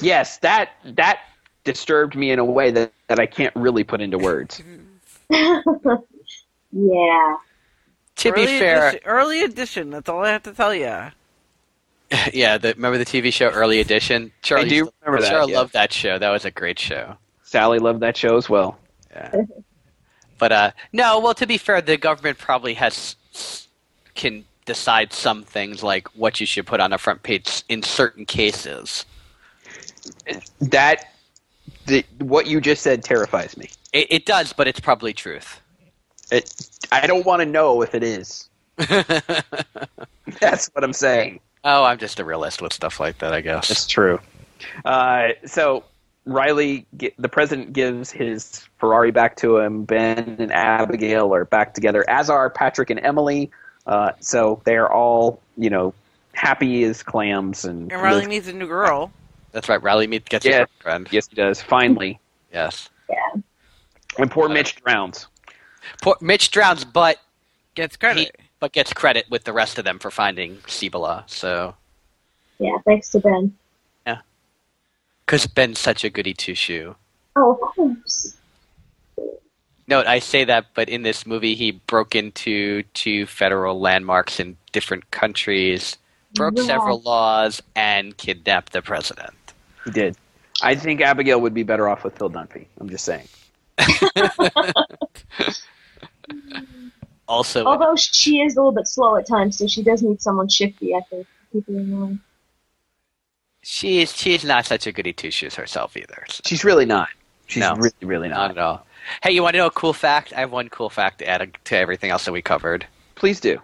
Yes, 0.01 0.37
that 0.39 0.71
that 0.83 1.19
disturbed 1.63 2.15
me 2.15 2.31
in 2.31 2.39
a 2.39 2.45
way 2.45 2.71
that, 2.71 2.93
that 3.07 3.19
I 3.19 3.25
can't 3.25 3.53
really 3.55 3.83
put 3.83 3.99
into 3.99 4.17
words. 4.17 4.61
Yeah. 6.71 7.37
To 8.17 8.33
be 8.33 8.45
fair, 8.45 8.89
edition, 8.89 9.07
early 9.07 9.43
edition. 9.43 9.89
That's 9.89 10.09
all 10.09 10.23
I 10.23 10.31
have 10.31 10.43
to 10.43 10.53
tell 10.53 10.73
you. 10.73 11.11
yeah, 12.33 12.57
the, 12.57 12.73
remember 12.73 12.97
the 12.97 13.05
TV 13.05 13.31
show 13.33 13.49
Early 13.49 13.79
Edition? 13.79 14.31
Charlie 14.41 14.65
I 14.65 14.69
do 14.69 14.91
remember 15.01 15.21
that, 15.21 15.29
Charlie 15.29 15.53
yeah. 15.53 15.59
loved 15.59 15.73
that 15.73 15.91
show. 15.91 16.17
That 16.17 16.29
was 16.29 16.45
a 16.45 16.51
great 16.51 16.79
show. 16.79 17.17
Sally 17.43 17.79
loved 17.79 18.01
that 18.01 18.17
show 18.17 18.37
as 18.37 18.49
well. 18.49 18.77
Yeah. 19.11 19.43
but 20.37 20.51
uh, 20.51 20.71
no, 20.93 21.19
well, 21.19 21.33
to 21.33 21.47
be 21.47 21.57
fair, 21.57 21.81
the 21.81 21.97
government 21.97 22.37
probably 22.37 22.73
has 22.75 23.15
can 24.15 24.45
decide 24.65 25.13
some 25.13 25.43
things 25.43 25.83
like 25.83 26.07
what 26.09 26.39
you 26.39 26.45
should 26.45 26.65
put 26.65 26.79
on 26.79 26.91
a 26.91 26.97
front 26.97 27.23
page 27.23 27.63
in 27.69 27.83
certain 27.83 28.25
cases. 28.25 29.05
That 30.59 31.13
the, 31.85 32.03
what 32.19 32.47
you 32.47 32.59
just 32.61 32.83
said 32.83 33.03
terrifies 33.03 33.57
me. 33.57 33.69
It, 33.93 34.07
it 34.09 34.25
does, 34.25 34.53
but 34.53 34.67
it's 34.67 34.79
probably 34.79 35.13
truth. 35.13 35.61
It, 36.31 36.69
I 36.91 37.07
don't 37.07 37.25
want 37.25 37.41
to 37.41 37.45
know 37.45 37.81
if 37.81 37.95
it 37.95 38.03
is. 38.03 38.49
That's 38.77 40.67
what 40.73 40.83
I'm 40.83 40.93
saying. 40.93 41.39
Oh, 41.69 41.83
I'm 41.83 41.97
just 41.97 42.19
a 42.21 42.23
realist 42.25 42.61
with 42.61 42.71
stuff 42.71 42.99
like 42.99 43.17
that, 43.17 43.33
I 43.33 43.41
guess. 43.41 43.69
It's 43.69 43.85
true. 43.87 44.19
Uh, 44.85 45.29
so 45.45 45.83
Riley, 46.25 46.85
ge- 46.97 47.11
the 47.19 47.27
president 47.27 47.73
gives 47.73 48.09
his 48.09 48.65
Ferrari 48.77 49.11
back 49.11 49.35
to 49.37 49.57
him. 49.57 49.83
Ben 49.83 50.37
and 50.39 50.51
Abigail 50.51 51.33
are 51.35 51.43
back 51.43 51.73
together, 51.73 52.05
as 52.09 52.29
are 52.29 52.49
Patrick 52.49 52.89
and 52.89 52.99
Emily. 53.01 53.51
Uh, 53.85 54.11
so 54.21 54.61
they 54.65 54.77
are 54.77 54.89
all, 54.91 55.41
you 55.57 55.69
know, 55.69 55.93
happy 56.33 56.83
as 56.85 57.03
clams 57.03 57.65
and, 57.65 57.91
And 57.91 58.01
Riley 58.01 58.19
lives- 58.19 58.27
meets 58.29 58.47
a 58.47 58.53
new 58.53 58.67
girl. 58.67 59.11
That's 59.51 59.67
right. 59.67 59.81
Riley 59.83 60.07
meets 60.07 60.29
gets 60.29 60.45
Yeah. 60.45 60.51
a 60.55 60.57
girlfriend. 60.67 61.09
Yes, 61.11 61.27
he 61.27 61.35
does. 61.35 61.61
Finally, 61.61 62.19
Yes. 62.53 62.89
Yeah. 63.09 63.41
and 64.17 64.31
poor 64.31 64.47
Mitch 64.47 64.75
drowns. 64.77 65.27
Poor, 66.01 66.15
Mitch 66.21 66.51
drowns, 66.51 66.85
but 66.85 67.17
Gets 67.75 67.95
he, 67.95 67.99
credit. 67.99 68.35
But 68.59 68.73
gets 68.73 68.93
credit 68.93 69.25
with 69.29 69.43
the 69.43 69.53
rest 69.53 69.77
of 69.77 69.85
them 69.85 69.99
for 69.99 70.11
finding 70.11 70.59
Cibola. 70.67 71.23
So 71.27 71.75
Yeah, 72.59 72.77
thanks 72.85 73.09
to 73.09 73.19
Ben. 73.19 73.55
Yeah, 74.05 74.19
because 75.25 75.47
Ben's 75.47 75.79
such 75.79 76.03
a 76.03 76.09
goody 76.09 76.33
two 76.33 76.55
shoe. 76.55 76.95
Oh, 77.35 77.53
of 77.53 77.59
course. 77.59 78.33
Note, 79.89 80.05
I 80.07 80.19
say 80.19 80.43
that, 80.43 80.65
but 80.73 80.89
in 80.89 81.03
this 81.03 81.25
movie, 81.25 81.55
he 81.55 81.71
broke 81.71 82.13
into 82.15 82.83
two 82.93 83.25
federal 83.25 83.79
landmarks 83.79 84.39
in 84.39 84.57
different 84.73 85.09
countries, 85.11 85.97
broke 86.33 86.57
Yeah. 86.57 86.63
several 86.63 86.99
laws, 87.01 87.61
and 87.75 88.17
kidnapped 88.17 88.73
the 88.73 88.81
president. 88.81 89.33
He 89.85 89.91
did. 89.91 90.17
I 90.61 90.75
think 90.75 90.99
Abigail 90.99 91.39
would 91.39 91.53
be 91.53 91.63
better 91.63 91.87
off 91.87 92.03
with 92.03 92.17
Phil 92.17 92.29
Dunphy. 92.29 92.65
I'm 92.81 92.89
just 92.89 93.05
saying. 93.05 93.27
Also, 97.27 97.65
Although 97.65 97.95
she 97.97 98.39
is 98.41 98.55
a 98.55 98.59
little 98.59 98.71
bit 98.71 98.87
slow 98.87 99.15
at 99.17 99.27
times, 99.27 99.57
so 99.57 99.67
she 99.67 99.83
does 99.83 100.01
need 100.01 100.21
someone 100.21 100.47
shifty, 100.47 100.95
I 100.95 101.01
think. 101.09 101.27
to 101.27 101.57
Keep 101.57 101.67
her 101.67 101.73
in 101.73 101.99
line. 101.99 102.19
she's 103.61 104.15
she's 104.15 104.43
not 104.45 104.65
such 104.65 104.87
a 104.87 104.91
goody 104.91 105.13
two 105.13 105.31
shoes 105.31 105.55
herself 105.55 105.97
either. 105.97 106.23
so 106.29 106.41
She's 106.45 106.63
really 106.63 106.85
not. 106.85 107.09
She's 107.47 107.61
No. 107.61 107.75
really, 107.75 107.91
really 108.01 108.29
not 108.29 108.37
not. 108.47 108.51
at 108.51 108.57
all. 108.57 108.85
Hey, 109.23 109.31
you 109.31 109.41
want 109.43 109.53
to 109.53 109.59
know 109.59 109.67
a 109.67 109.71
cool 109.71 109.93
fact? 109.93 110.33
I 110.35 110.41
have 110.41 110.51
one 110.51 110.69
cool 110.69 110.89
fact 110.89 111.19
to 111.19 111.27
add 111.27 111.57
to 111.65 111.77
everything 111.77 112.11
else 112.11 112.25
that 112.25 112.31
we 112.33 112.41
covered. 112.41 112.85
Please 113.15 113.39
do. 113.39 113.59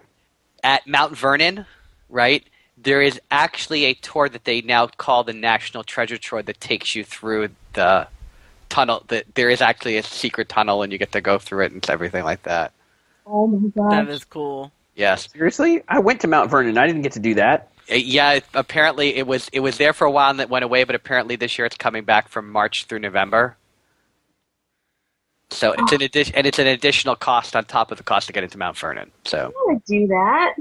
At 0.62 0.86
Mount 0.86 1.16
Vernon, 1.16 1.66
right? 2.08 2.42
There 2.78 3.02
is 3.02 3.20
actually 3.30 3.84
a 3.84 3.94
tour 3.94 4.28
that 4.28 4.44
they 4.44 4.62
now 4.62 4.86
call 4.86 5.22
the 5.24 5.32
National 5.34 5.84
Treasure 5.84 6.16
Tour 6.18 6.42
that 6.42 6.60
takes 6.60 6.94
you 6.94 7.04
through 7.04 7.50
the 7.74 8.06
tunnel. 8.70 9.04
That 9.08 9.34
there 9.34 9.48
is 9.50 9.60
actually 9.60 9.96
a 9.98 10.02
secret 10.02 10.48
tunnel, 10.48 10.82
and 10.82 10.90
you 10.92 10.98
get 10.98 11.12
to 11.12 11.20
go 11.20 11.38
through 11.38 11.66
it 11.66 11.72
and 11.72 11.88
everything 11.90 12.24
like 12.24 12.42
that. 12.44 12.72
Oh 13.26 13.46
my 13.46 13.68
god. 13.70 14.06
That 14.06 14.08
is 14.08 14.24
cool. 14.24 14.72
Yes. 14.94 15.28
Seriously, 15.32 15.82
I 15.88 15.98
went 15.98 16.20
to 16.22 16.28
Mount 16.28 16.50
Vernon. 16.50 16.78
I 16.78 16.86
didn't 16.86 17.02
get 17.02 17.12
to 17.12 17.20
do 17.20 17.34
that. 17.34 17.70
Uh, 17.90 17.96
Yeah, 17.96 18.32
it- 18.34 18.44
apparently 18.54 19.16
it 19.16 19.26
was 19.26 19.48
it 19.52 19.60
was 19.60 19.78
there 19.78 19.92
for 19.92 20.06
a 20.06 20.10
while 20.10 20.30
and 20.30 20.40
it 20.40 20.48
went 20.50 20.64
away, 20.64 20.84
but 20.84 20.94
apparently 20.94 21.36
this 21.36 21.58
year 21.58 21.66
it's 21.66 21.76
coming 21.76 22.04
back 22.04 22.28
from 22.28 22.50
March 22.50 22.84
through 22.86 23.00
November. 23.00 23.56
So 25.50 25.72
it's 25.72 25.92
an 25.92 26.02
addition, 26.02 26.34
and 26.34 26.46
it's 26.46 26.58
an 26.58 26.66
additional 26.66 27.14
cost 27.16 27.54
on 27.54 27.64
top 27.64 27.92
of 27.92 27.98
the 27.98 28.04
cost 28.04 28.26
to 28.26 28.32
get 28.32 28.42
into 28.42 28.58
Mount 28.58 28.76
Vernon. 28.78 29.10
So 29.24 29.38
I 29.38 29.62
want 29.66 29.84
to 29.86 29.92
do 30.00 30.06
that. 30.08 30.54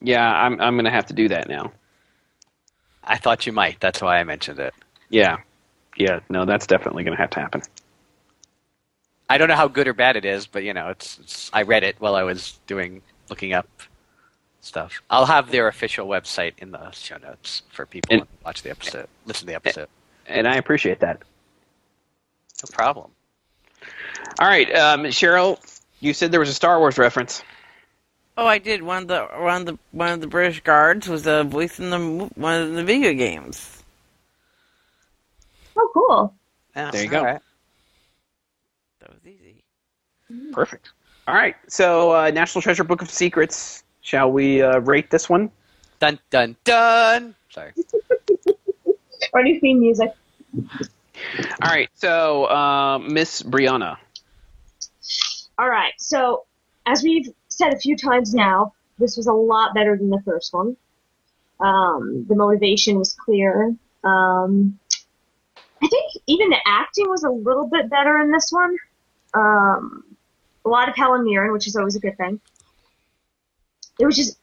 Yeah, 0.00 0.26
I'm. 0.26 0.60
I'm 0.60 0.76
gonna 0.76 0.90
have 0.90 1.06
to 1.06 1.14
do 1.14 1.28
that 1.28 1.48
now. 1.48 1.72
I 3.02 3.18
thought 3.18 3.46
you 3.46 3.52
might. 3.52 3.80
That's 3.80 4.00
why 4.00 4.18
I 4.18 4.24
mentioned 4.24 4.58
it. 4.58 4.74
Yeah, 5.10 5.38
yeah. 5.96 6.20
No, 6.30 6.44
that's 6.46 6.66
definitely 6.66 7.04
gonna 7.04 7.16
have 7.16 7.30
to 7.30 7.40
happen. 7.40 7.62
I 9.28 9.38
don't 9.38 9.48
know 9.48 9.56
how 9.56 9.68
good 9.68 9.88
or 9.88 9.94
bad 9.94 10.16
it 10.16 10.24
is, 10.24 10.46
but 10.46 10.64
you 10.64 10.74
know, 10.74 10.88
it's, 10.90 11.18
it's 11.18 11.50
I 11.52 11.62
read 11.62 11.82
it 11.82 11.96
while 11.98 12.14
I 12.14 12.22
was 12.22 12.58
doing 12.66 13.00
looking 13.30 13.52
up 13.54 13.66
stuff. 14.60 15.00
I'll 15.10 15.26
have 15.26 15.50
their 15.50 15.68
official 15.68 16.06
website 16.06 16.52
in 16.58 16.70
the 16.72 16.90
show 16.92 17.16
notes 17.18 17.62
for 17.72 17.86
people 17.86 18.08
And- 18.12 18.22
to 18.22 18.28
watch 18.44 18.62
the 18.62 18.70
episode, 18.70 19.08
listen 19.26 19.42
to 19.46 19.52
the 19.52 19.54
episode. 19.56 19.88
And 20.26 20.46
I 20.48 20.56
appreciate 20.56 21.00
that. 21.00 21.20
No 22.62 22.74
problem. 22.74 23.10
All 24.38 24.46
right, 24.48 24.74
um, 24.74 25.02
Cheryl, 25.04 25.58
you 26.00 26.14
said 26.14 26.30
there 26.32 26.40
was 26.40 26.48
a 26.48 26.54
Star 26.54 26.78
Wars 26.78 26.96
reference. 26.96 27.42
Oh, 28.36 28.46
I 28.46 28.58
did. 28.58 28.82
One 28.82 29.02
of 29.02 29.08
the 29.08 29.20
one 29.38 29.60
of 29.60 29.66
the 29.66 29.78
one 29.92 30.08
of 30.08 30.20
the 30.20 30.26
British 30.26 30.60
guards 30.60 31.08
was 31.08 31.26
a 31.26 31.44
voice 31.44 31.78
in 31.78 31.90
the 31.90 31.98
one 32.34 32.62
of 32.62 32.72
the 32.72 32.82
video 32.82 33.12
games. 33.12 33.82
Oh, 35.76 35.90
cool. 35.94 36.34
Yeah, 36.74 36.90
There 36.90 37.02
you 37.04 37.08
go. 37.08 37.18
all 37.18 37.24
right. 37.24 37.42
That 39.04 39.12
was 39.12 39.26
easy. 39.26 39.62
Perfect. 40.52 40.92
All 41.28 41.34
right, 41.34 41.56
so 41.68 42.14
uh, 42.14 42.30
National 42.30 42.62
Treasure 42.62 42.84
Book 42.84 43.02
of 43.02 43.10
Secrets. 43.10 43.84
Shall 44.00 44.32
we 44.32 44.62
uh, 44.62 44.78
rate 44.78 45.10
this 45.10 45.28
one? 45.28 45.50
Dun 46.00 46.18
dun 46.30 46.56
dun. 46.64 47.34
Sorry. 47.50 47.72
Or 49.32 49.42
new 49.42 49.58
theme 49.58 49.80
music. 49.80 50.12
All 50.54 51.70
right, 51.70 51.90
so 51.94 52.44
uh, 52.44 52.98
Miss 52.98 53.42
Brianna. 53.42 53.96
All 55.58 55.68
right. 55.68 55.92
So, 55.98 56.44
as 56.86 57.02
we've 57.02 57.28
said 57.48 57.72
a 57.72 57.78
few 57.78 57.96
times 57.96 58.32
now, 58.32 58.74
this 58.98 59.16
was 59.16 59.26
a 59.26 59.32
lot 59.32 59.74
better 59.74 59.96
than 59.96 60.10
the 60.10 60.22
first 60.24 60.52
one. 60.52 60.76
Um, 61.58 62.26
the 62.28 62.36
motivation 62.36 62.96
was 62.96 63.12
clear. 63.12 63.74
Um, 64.04 64.78
I 65.82 65.88
think 65.88 66.12
even 66.26 66.48
the 66.50 66.60
acting 66.66 67.08
was 67.08 67.24
a 67.24 67.30
little 67.30 67.66
bit 67.66 67.90
better 67.90 68.18
in 68.18 68.30
this 68.30 68.50
one. 68.50 68.76
Um, 69.34 70.04
a 70.64 70.68
lot 70.68 70.88
of 70.88 70.96
Helen 70.96 71.24
Mirren, 71.24 71.52
which 71.52 71.66
is 71.66 71.76
always 71.76 71.96
a 71.96 72.00
good 72.00 72.16
thing. 72.16 72.40
It 73.98 74.06
was 74.06 74.16
just 74.16 74.38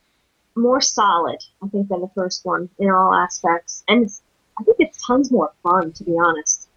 more 0.56 0.82
solid, 0.82 1.40
I 1.64 1.68
think, 1.68 1.90
than 1.90 2.02
the 2.02 2.10
first 2.14 2.46
one 2.46 2.70
in 2.78 2.90
all 2.90 3.14
aspects, 3.14 3.84
and 3.88 4.04
it's, 4.04 4.22
I 4.60 4.64
think 4.64 4.78
it's 4.80 5.06
tons 5.06 5.32
more 5.32 5.52
fun, 5.64 5.94
to 5.94 6.04
be 6.04 6.18
honest. 6.18 6.68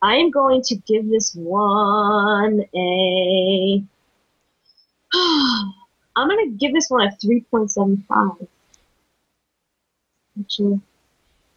I 0.00 0.16
am 0.16 0.30
going 0.30 0.62
to 0.62 0.76
give 0.76 1.08
this 1.08 1.34
one 1.34 2.64
a. 2.74 3.82
I'm 6.16 6.28
going 6.28 6.50
to 6.50 6.56
give 6.56 6.72
this 6.72 6.88
one 6.88 7.06
a 7.06 7.10
3.75. 7.10 8.46
Actually, 10.40 10.80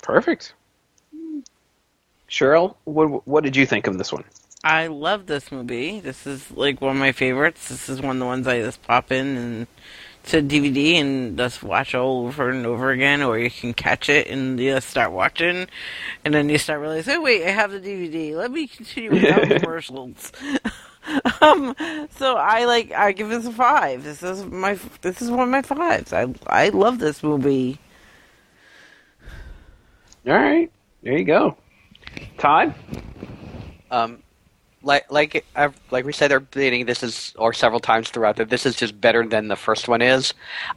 Perfect. 0.01 0.53
Cheryl, 2.29 2.75
what 2.85 3.27
what 3.27 3.43
did 3.43 3.55
you 3.55 3.65
think 3.65 3.87
of 3.87 3.97
this 3.97 4.11
one? 4.11 4.23
I 4.63 4.87
love 4.87 5.25
this 5.25 5.51
movie. 5.51 5.99
This 5.99 6.27
is 6.27 6.51
like 6.51 6.81
one 6.81 6.91
of 6.91 6.99
my 6.99 7.11
favorites. 7.11 7.69
This 7.69 7.89
is 7.89 7.99
one 7.99 8.17
of 8.17 8.19
the 8.19 8.25
ones 8.25 8.47
I 8.47 8.61
just 8.61 8.83
pop 8.83 9.11
in 9.11 9.37
and 9.37 9.67
to 10.25 10.41
DVD 10.41 10.95
and 10.95 11.35
just 11.35 11.63
watch 11.63 11.95
all 11.95 12.27
over 12.27 12.49
and 12.49 12.65
over 12.67 12.91
again, 12.91 13.23
or 13.23 13.39
you 13.39 13.49
can 13.49 13.73
catch 13.73 14.07
it 14.07 14.27
and 14.27 14.59
you 14.59 14.73
just 14.73 14.87
start 14.87 15.11
watching, 15.11 15.67
and 16.23 16.33
then 16.33 16.47
you 16.47 16.59
start 16.59 16.79
realizing, 16.79 17.15
oh 17.15 17.21
wait, 17.21 17.43
I 17.43 17.49
have 17.49 17.71
the 17.71 17.79
DVD. 17.79 18.35
Let 18.35 18.51
me 18.51 18.67
continue 18.67 19.11
without 19.11 19.41
commercials. 19.61 20.31
um, 21.41 21.75
so 22.17 22.35
I 22.35 22.65
like 22.65 22.91
I 22.91 23.13
give 23.13 23.29
this 23.29 23.47
a 23.47 23.51
five. 23.51 24.03
This 24.03 24.21
is 24.21 24.45
my 24.45 24.77
this 25.01 25.23
is 25.23 25.31
one 25.31 25.41
of 25.41 25.49
my 25.49 25.63
fives. 25.63 26.13
I 26.13 26.27
I 26.45 26.69
love 26.69 26.99
this 26.99 27.23
movie. 27.23 27.79
All 30.27 30.33
right, 30.33 30.71
there 31.01 31.17
you 31.17 31.25
go. 31.25 31.57
Todd. 32.37 32.75
Um, 33.89 34.21
like 34.83 35.11
like 35.11 35.45
I've, 35.55 35.79
like 35.91 36.05
we 36.05 36.13
said 36.13 36.29
they're 36.31 36.39
beginning, 36.39 36.85
this 36.85 37.03
is 37.03 37.33
or 37.37 37.53
several 37.53 37.79
times 37.79 38.09
throughout 38.09 38.37
that 38.37 38.49
this 38.49 38.65
is 38.65 38.75
just 38.75 38.99
better 38.99 39.25
than 39.25 39.47
the 39.47 39.55
first 39.55 39.87
one 39.87 40.01
is. 40.01 40.33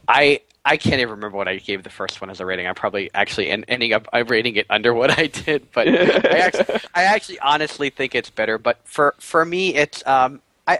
I 0.07 0.41
I 0.65 0.77
can't 0.77 0.95
even 0.99 1.11
remember 1.11 1.37
what 1.37 1.47
I 1.47 1.57
gave 1.57 1.83
the 1.83 1.89
first 1.89 2.21
one 2.21 2.29
as 2.29 2.39
a 2.39 2.45
rating. 2.45 2.67
I'm 2.67 2.75
probably 2.75 3.09
actually 3.13 3.49
en- 3.49 3.65
ending 3.67 3.93
up 3.93 4.07
I'm 4.13 4.27
rating 4.27 4.55
it 4.55 4.65
under 4.69 4.93
what 4.93 5.17
I 5.17 5.27
did, 5.27 5.71
but 5.71 5.87
I 5.87 6.39
actually 6.39 6.79
I 6.93 7.03
actually 7.03 7.39
honestly 7.39 7.89
think 7.89 8.15
it's 8.15 8.29
better. 8.29 8.57
But 8.57 8.79
for 8.85 9.15
for 9.19 9.45
me, 9.45 9.75
it's 9.75 10.05
um 10.07 10.41
I. 10.67 10.79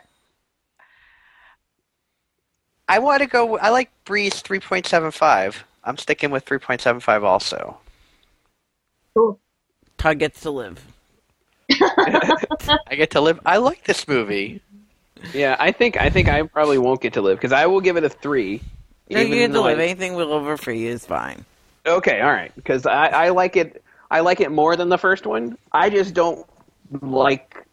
I 2.88 3.00
want 3.00 3.22
to 3.22 3.28
go. 3.28 3.58
I 3.58 3.70
like 3.70 3.92
Bree's 4.06 4.44
3.75. 4.44 5.64
I'm 5.84 5.98
sticking 5.98 6.32
with 6.32 6.46
3.75 6.46 7.24
also. 7.24 7.78
cool. 9.16 9.40
Todd 9.98 10.20
gets 10.20 10.42
to 10.42 10.52
live. 10.52 10.95
I 11.72 12.96
get 12.96 13.12
to 13.12 13.22
live. 13.22 13.40
I 13.46 13.58
like 13.58 13.84
this 13.86 14.08
movie. 14.08 14.62
Yeah, 15.34 15.56
I 15.60 15.72
think 15.72 15.98
I 15.98 16.10
think 16.10 16.30
I 16.30 16.44
probably 16.44 16.78
won't 16.78 17.02
get 17.02 17.14
to 17.14 17.22
live 17.22 17.38
because 17.38 17.52
I 17.52 17.66
will 17.66 17.82
give 17.82 17.98
it 17.98 18.04
a 18.04 18.10
three. 18.10 18.62
No, 19.10 19.20
you 19.20 19.26
even 19.28 19.38
get 19.40 19.48
to 19.48 19.54
though 19.54 19.64
I- 19.64 19.72
live. 19.72 19.80
Anything 19.80 20.16
with 20.16 20.28
over 20.28 20.58
for 20.58 20.72
you 20.72 20.90
is 20.92 21.06
fine. 21.06 21.46
Okay, 21.86 22.22
all 22.22 22.32
right. 22.32 22.52
Because 22.56 22.86
I, 22.86 23.08
I 23.08 23.30
like 23.30 23.56
it. 23.56 23.84
I 24.10 24.20
like 24.22 24.40
it 24.40 24.52
more 24.52 24.76
than 24.76 24.90
the 24.90 24.98
first 24.98 25.26
one. 25.26 25.58
I 25.72 25.90
just 25.90 26.14
don't 26.14 26.46
like 27.02 27.65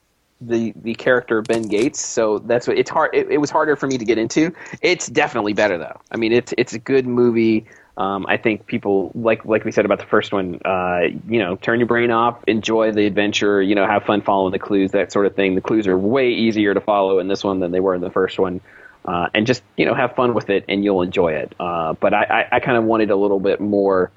the 0.46 0.72
the 0.82 0.94
character 0.94 1.42
Ben 1.42 1.62
Gates. 1.62 2.00
So 2.00 2.38
that's 2.38 2.66
what 2.66 2.78
it's 2.78 2.90
hard. 2.90 3.14
It, 3.14 3.30
it 3.30 3.38
was 3.38 3.50
harder 3.50 3.76
for 3.76 3.86
me 3.86 3.98
to 3.98 4.04
get 4.04 4.18
into. 4.18 4.52
It's 4.80 5.06
definitely 5.08 5.52
better 5.52 5.78
though. 5.78 6.00
I 6.10 6.16
mean, 6.16 6.32
it's 6.32 6.54
it's 6.58 6.72
a 6.72 6.78
good 6.78 7.06
movie. 7.06 7.66
Um, 7.98 8.24
I 8.26 8.38
think 8.38 8.66
people 8.66 9.12
like 9.14 9.44
like 9.44 9.64
we 9.64 9.72
said 9.72 9.84
about 9.84 9.98
the 9.98 10.06
first 10.06 10.32
one. 10.32 10.60
Uh, 10.64 11.08
you 11.28 11.38
know, 11.38 11.56
turn 11.56 11.78
your 11.78 11.86
brain 11.86 12.10
off, 12.10 12.42
enjoy 12.46 12.92
the 12.92 13.06
adventure. 13.06 13.60
You 13.60 13.74
know, 13.74 13.86
have 13.86 14.04
fun 14.04 14.22
following 14.22 14.52
the 14.52 14.58
clues, 14.58 14.92
that 14.92 15.12
sort 15.12 15.26
of 15.26 15.34
thing. 15.34 15.54
The 15.54 15.60
clues 15.60 15.86
are 15.86 15.98
way 15.98 16.30
easier 16.30 16.74
to 16.74 16.80
follow 16.80 17.18
in 17.18 17.28
this 17.28 17.44
one 17.44 17.60
than 17.60 17.70
they 17.70 17.80
were 17.80 17.94
in 17.94 18.00
the 18.00 18.10
first 18.10 18.38
one. 18.38 18.60
Uh, 19.04 19.28
and 19.34 19.46
just 19.46 19.62
you 19.76 19.84
know 19.84 19.94
have 19.94 20.14
fun 20.14 20.32
with 20.32 20.48
it 20.48 20.64
and 20.68 20.84
you'll 20.84 21.02
enjoy 21.02 21.32
it. 21.32 21.54
Uh, 21.58 21.92
but 21.94 22.14
I, 22.14 22.22
I, 22.22 22.56
I 22.56 22.60
kind 22.60 22.76
of 22.78 22.84
wanted 22.84 23.10
a 23.10 23.16
little 23.16 23.40
bit 23.40 23.60
more 23.60 24.10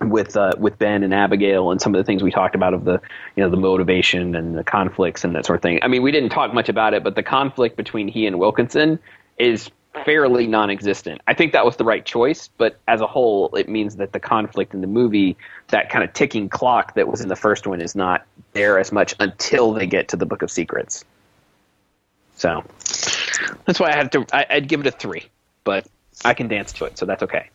with 0.00 0.36
uh, 0.36 0.52
with 0.58 0.78
Ben 0.78 1.02
and 1.02 1.12
Abigail 1.12 1.70
and 1.70 1.80
some 1.80 1.94
of 1.94 1.98
the 1.98 2.04
things 2.04 2.22
we 2.22 2.30
talked 2.30 2.54
about 2.54 2.74
of 2.74 2.84
the 2.84 3.00
you 3.36 3.42
know 3.42 3.50
the 3.50 3.56
motivation 3.56 4.34
and 4.34 4.56
the 4.56 4.64
conflicts 4.64 5.24
and 5.24 5.34
that 5.34 5.46
sort 5.46 5.56
of 5.56 5.62
thing. 5.62 5.80
I 5.82 5.88
mean, 5.88 6.02
we 6.02 6.12
didn't 6.12 6.30
talk 6.30 6.54
much 6.54 6.68
about 6.68 6.94
it, 6.94 7.02
but 7.02 7.14
the 7.14 7.22
conflict 7.22 7.76
between 7.76 8.08
he 8.08 8.26
and 8.26 8.38
Wilkinson 8.38 8.98
is 9.38 9.70
fairly 10.04 10.46
non-existent. 10.46 11.20
I 11.26 11.34
think 11.34 11.52
that 11.52 11.64
was 11.64 11.76
the 11.76 11.84
right 11.84 12.04
choice, 12.04 12.48
but 12.58 12.78
as 12.86 13.00
a 13.00 13.06
whole, 13.06 13.54
it 13.56 13.68
means 13.68 13.96
that 13.96 14.12
the 14.12 14.20
conflict 14.20 14.74
in 14.74 14.80
the 14.80 14.86
movie, 14.86 15.36
that 15.68 15.90
kind 15.90 16.04
of 16.04 16.12
ticking 16.12 16.48
clock 16.48 16.94
that 16.94 17.08
was 17.08 17.20
in 17.20 17.28
the 17.28 17.36
first 17.36 17.66
one, 17.66 17.80
is 17.80 17.96
not 17.96 18.24
there 18.52 18.78
as 18.78 18.92
much 18.92 19.14
until 19.18 19.72
they 19.72 19.86
get 19.86 20.08
to 20.08 20.16
the 20.16 20.26
Book 20.26 20.42
of 20.42 20.50
Secrets. 20.50 21.04
So 22.36 22.64
that's 23.64 23.80
why 23.80 23.90
I 23.90 23.96
had 23.96 24.12
to. 24.12 24.24
I, 24.32 24.46
I'd 24.48 24.68
give 24.68 24.80
it 24.80 24.86
a 24.86 24.92
three, 24.92 25.26
but 25.64 25.86
I 26.24 26.34
can 26.34 26.48
dance 26.48 26.72
to 26.74 26.84
it, 26.84 26.98
so 26.98 27.04
that's 27.04 27.24
okay. 27.24 27.50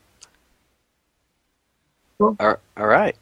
All 2.24 2.58
all 2.78 2.88
right. 2.88 3.16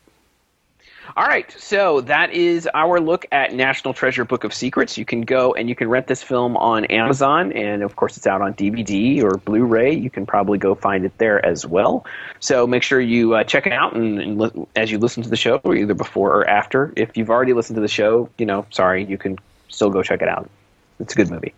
All 1.17 1.25
right, 1.25 1.51
so 1.59 1.99
that 2.01 2.31
is 2.31 2.69
our 2.73 3.01
look 3.01 3.25
at 3.33 3.53
National 3.53 3.93
Treasure 3.93 4.23
Book 4.23 4.45
of 4.45 4.53
Secrets. 4.53 4.97
You 4.97 5.03
can 5.03 5.21
go 5.21 5.53
and 5.53 5.67
you 5.67 5.75
can 5.75 5.89
rent 5.89 6.07
this 6.07 6.23
film 6.23 6.55
on 6.55 6.85
Amazon, 6.85 7.51
and 7.51 7.83
of 7.83 7.97
course, 7.97 8.15
it's 8.15 8.27
out 8.27 8.41
on 8.41 8.53
DVD 8.53 9.21
or 9.21 9.37
Blu 9.37 9.65
ray. 9.65 9.93
You 9.93 10.09
can 10.09 10.25
probably 10.25 10.57
go 10.57 10.73
find 10.73 11.03
it 11.03 11.17
there 11.17 11.43
as 11.45 11.65
well. 11.65 12.05
So 12.39 12.65
make 12.65 12.83
sure 12.83 13.01
you 13.01 13.33
uh, 13.33 13.43
check 13.43 13.67
it 13.67 13.73
out 13.73 13.93
and, 13.93 14.21
and 14.21 14.39
li- 14.39 14.65
as 14.75 14.89
you 14.89 14.99
listen 14.99 15.21
to 15.23 15.29
the 15.29 15.35
show, 15.35 15.59
either 15.65 15.93
before 15.93 16.31
or 16.33 16.47
after. 16.47 16.93
If 16.95 17.17
you've 17.17 17.29
already 17.29 17.53
listened 17.53 17.75
to 17.75 17.81
the 17.81 17.89
show, 17.89 18.29
you 18.37 18.45
know, 18.45 18.65
sorry, 18.69 19.03
you 19.03 19.17
can 19.17 19.37
still 19.67 19.89
go 19.89 20.03
check 20.03 20.21
it 20.21 20.29
out. 20.29 20.49
It's 20.99 21.13
a 21.13 21.17
good 21.17 21.29
movie. 21.29 21.53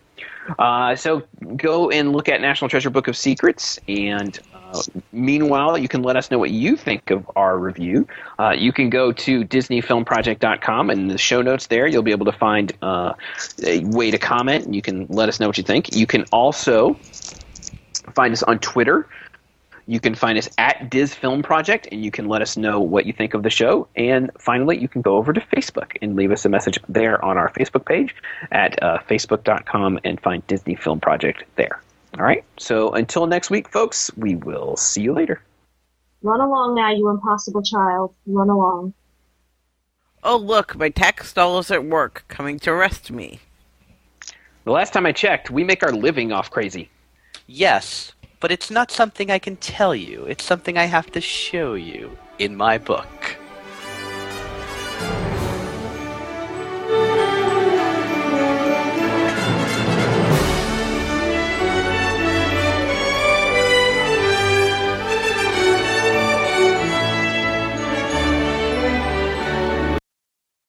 Uh, 0.57 0.95
so 0.95 1.23
go 1.55 1.89
and 1.89 2.11
look 2.11 2.27
at 2.27 2.41
National 2.41 2.69
Treasure 2.69 2.89
Book 2.89 3.07
of 3.07 3.15
Secrets, 3.15 3.79
and 3.87 4.37
meanwhile, 5.11 5.77
you 5.77 5.87
can 5.87 6.03
let 6.03 6.15
us 6.15 6.31
know 6.31 6.39
what 6.39 6.51
you 6.51 6.75
think 6.75 7.11
of 7.11 7.29
our 7.35 7.57
review. 7.57 8.07
Uh, 8.39 8.55
you 8.57 8.71
can 8.71 8.89
go 8.89 9.11
to 9.11 9.43
DisneyFilmProject.com, 9.45 10.89
and 10.89 10.99
in 11.01 11.07
the 11.07 11.17
show 11.17 11.41
notes 11.41 11.67
there, 11.67 11.87
you'll 11.87 12.03
be 12.03 12.11
able 12.11 12.25
to 12.25 12.37
find 12.37 12.71
uh, 12.81 13.13
a 13.65 13.83
way 13.85 14.11
to 14.11 14.17
comment, 14.17 14.65
and 14.65 14.75
you 14.75 14.81
can 14.81 15.07
let 15.07 15.29
us 15.29 15.39
know 15.39 15.47
what 15.47 15.57
you 15.57 15.63
think. 15.63 15.95
You 15.95 16.07
can 16.07 16.23
also 16.31 16.93
find 18.15 18.33
us 18.33 18.43
on 18.43 18.59
Twitter. 18.59 19.07
You 19.85 19.99
can 19.99 20.15
find 20.15 20.37
us 20.37 20.49
at 20.57 20.89
Diz 20.89 21.13
Film 21.13 21.43
Project, 21.43 21.89
and 21.91 22.03
you 22.05 22.11
can 22.11 22.27
let 22.29 22.41
us 22.41 22.55
know 22.55 22.79
what 22.79 23.05
you 23.05 23.11
think 23.11 23.33
of 23.33 23.43
the 23.43 23.49
show. 23.49 23.87
And 23.95 24.31
finally, 24.39 24.77
you 24.77 24.87
can 24.87 25.01
go 25.01 25.17
over 25.17 25.33
to 25.33 25.41
Facebook 25.41 25.97
and 26.01 26.15
leave 26.15 26.31
us 26.31 26.45
a 26.45 26.49
message 26.49 26.79
there 26.87 27.23
on 27.23 27.37
our 27.37 27.49
Facebook 27.51 27.85
page 27.85 28.15
at 28.51 28.81
uh, 28.81 28.99
facebook.com 29.09 29.99
and 30.05 30.21
find 30.21 30.45
Disney 30.47 30.75
Film 30.75 31.01
Project 31.01 31.43
there. 31.57 31.81
All 32.17 32.25
right. 32.25 32.43
So 32.57 32.91
until 32.91 33.25
next 33.27 33.49
week, 33.49 33.69
folks, 33.69 34.11
we 34.15 34.35
will 34.35 34.77
see 34.77 35.01
you 35.01 35.13
later. 35.13 35.41
Run 36.21 36.39
along 36.39 36.75
now, 36.75 36.91
you 36.91 37.09
impossible 37.09 37.63
child. 37.63 38.13
Run 38.25 38.49
along. 38.49 38.93
Oh, 40.23 40.37
look, 40.37 40.75
my 40.75 40.89
tax 40.89 41.33
dollars 41.33 41.69
at 41.69 41.83
work 41.83 42.23
coming 42.29 42.59
to 42.59 42.71
arrest 42.71 43.11
me. 43.11 43.39
The 44.63 44.71
last 44.71 44.93
time 44.93 45.05
I 45.05 45.11
checked, 45.11 45.51
we 45.51 45.65
make 45.65 45.83
our 45.83 45.91
living 45.91 46.31
off 46.31 46.49
crazy. 46.49 46.89
Yes, 47.45 48.13
but 48.39 48.51
it's 48.51 48.71
not 48.71 48.91
something 48.91 49.29
I 49.29 49.39
can 49.39 49.57
tell 49.57 49.93
you. 49.93 50.23
It's 50.25 50.45
something 50.45 50.77
I 50.77 50.85
have 50.85 51.11
to 51.11 51.19
show 51.19 51.73
you 51.73 52.17
in 52.39 52.55
my 52.55 52.77
book. 52.77 53.37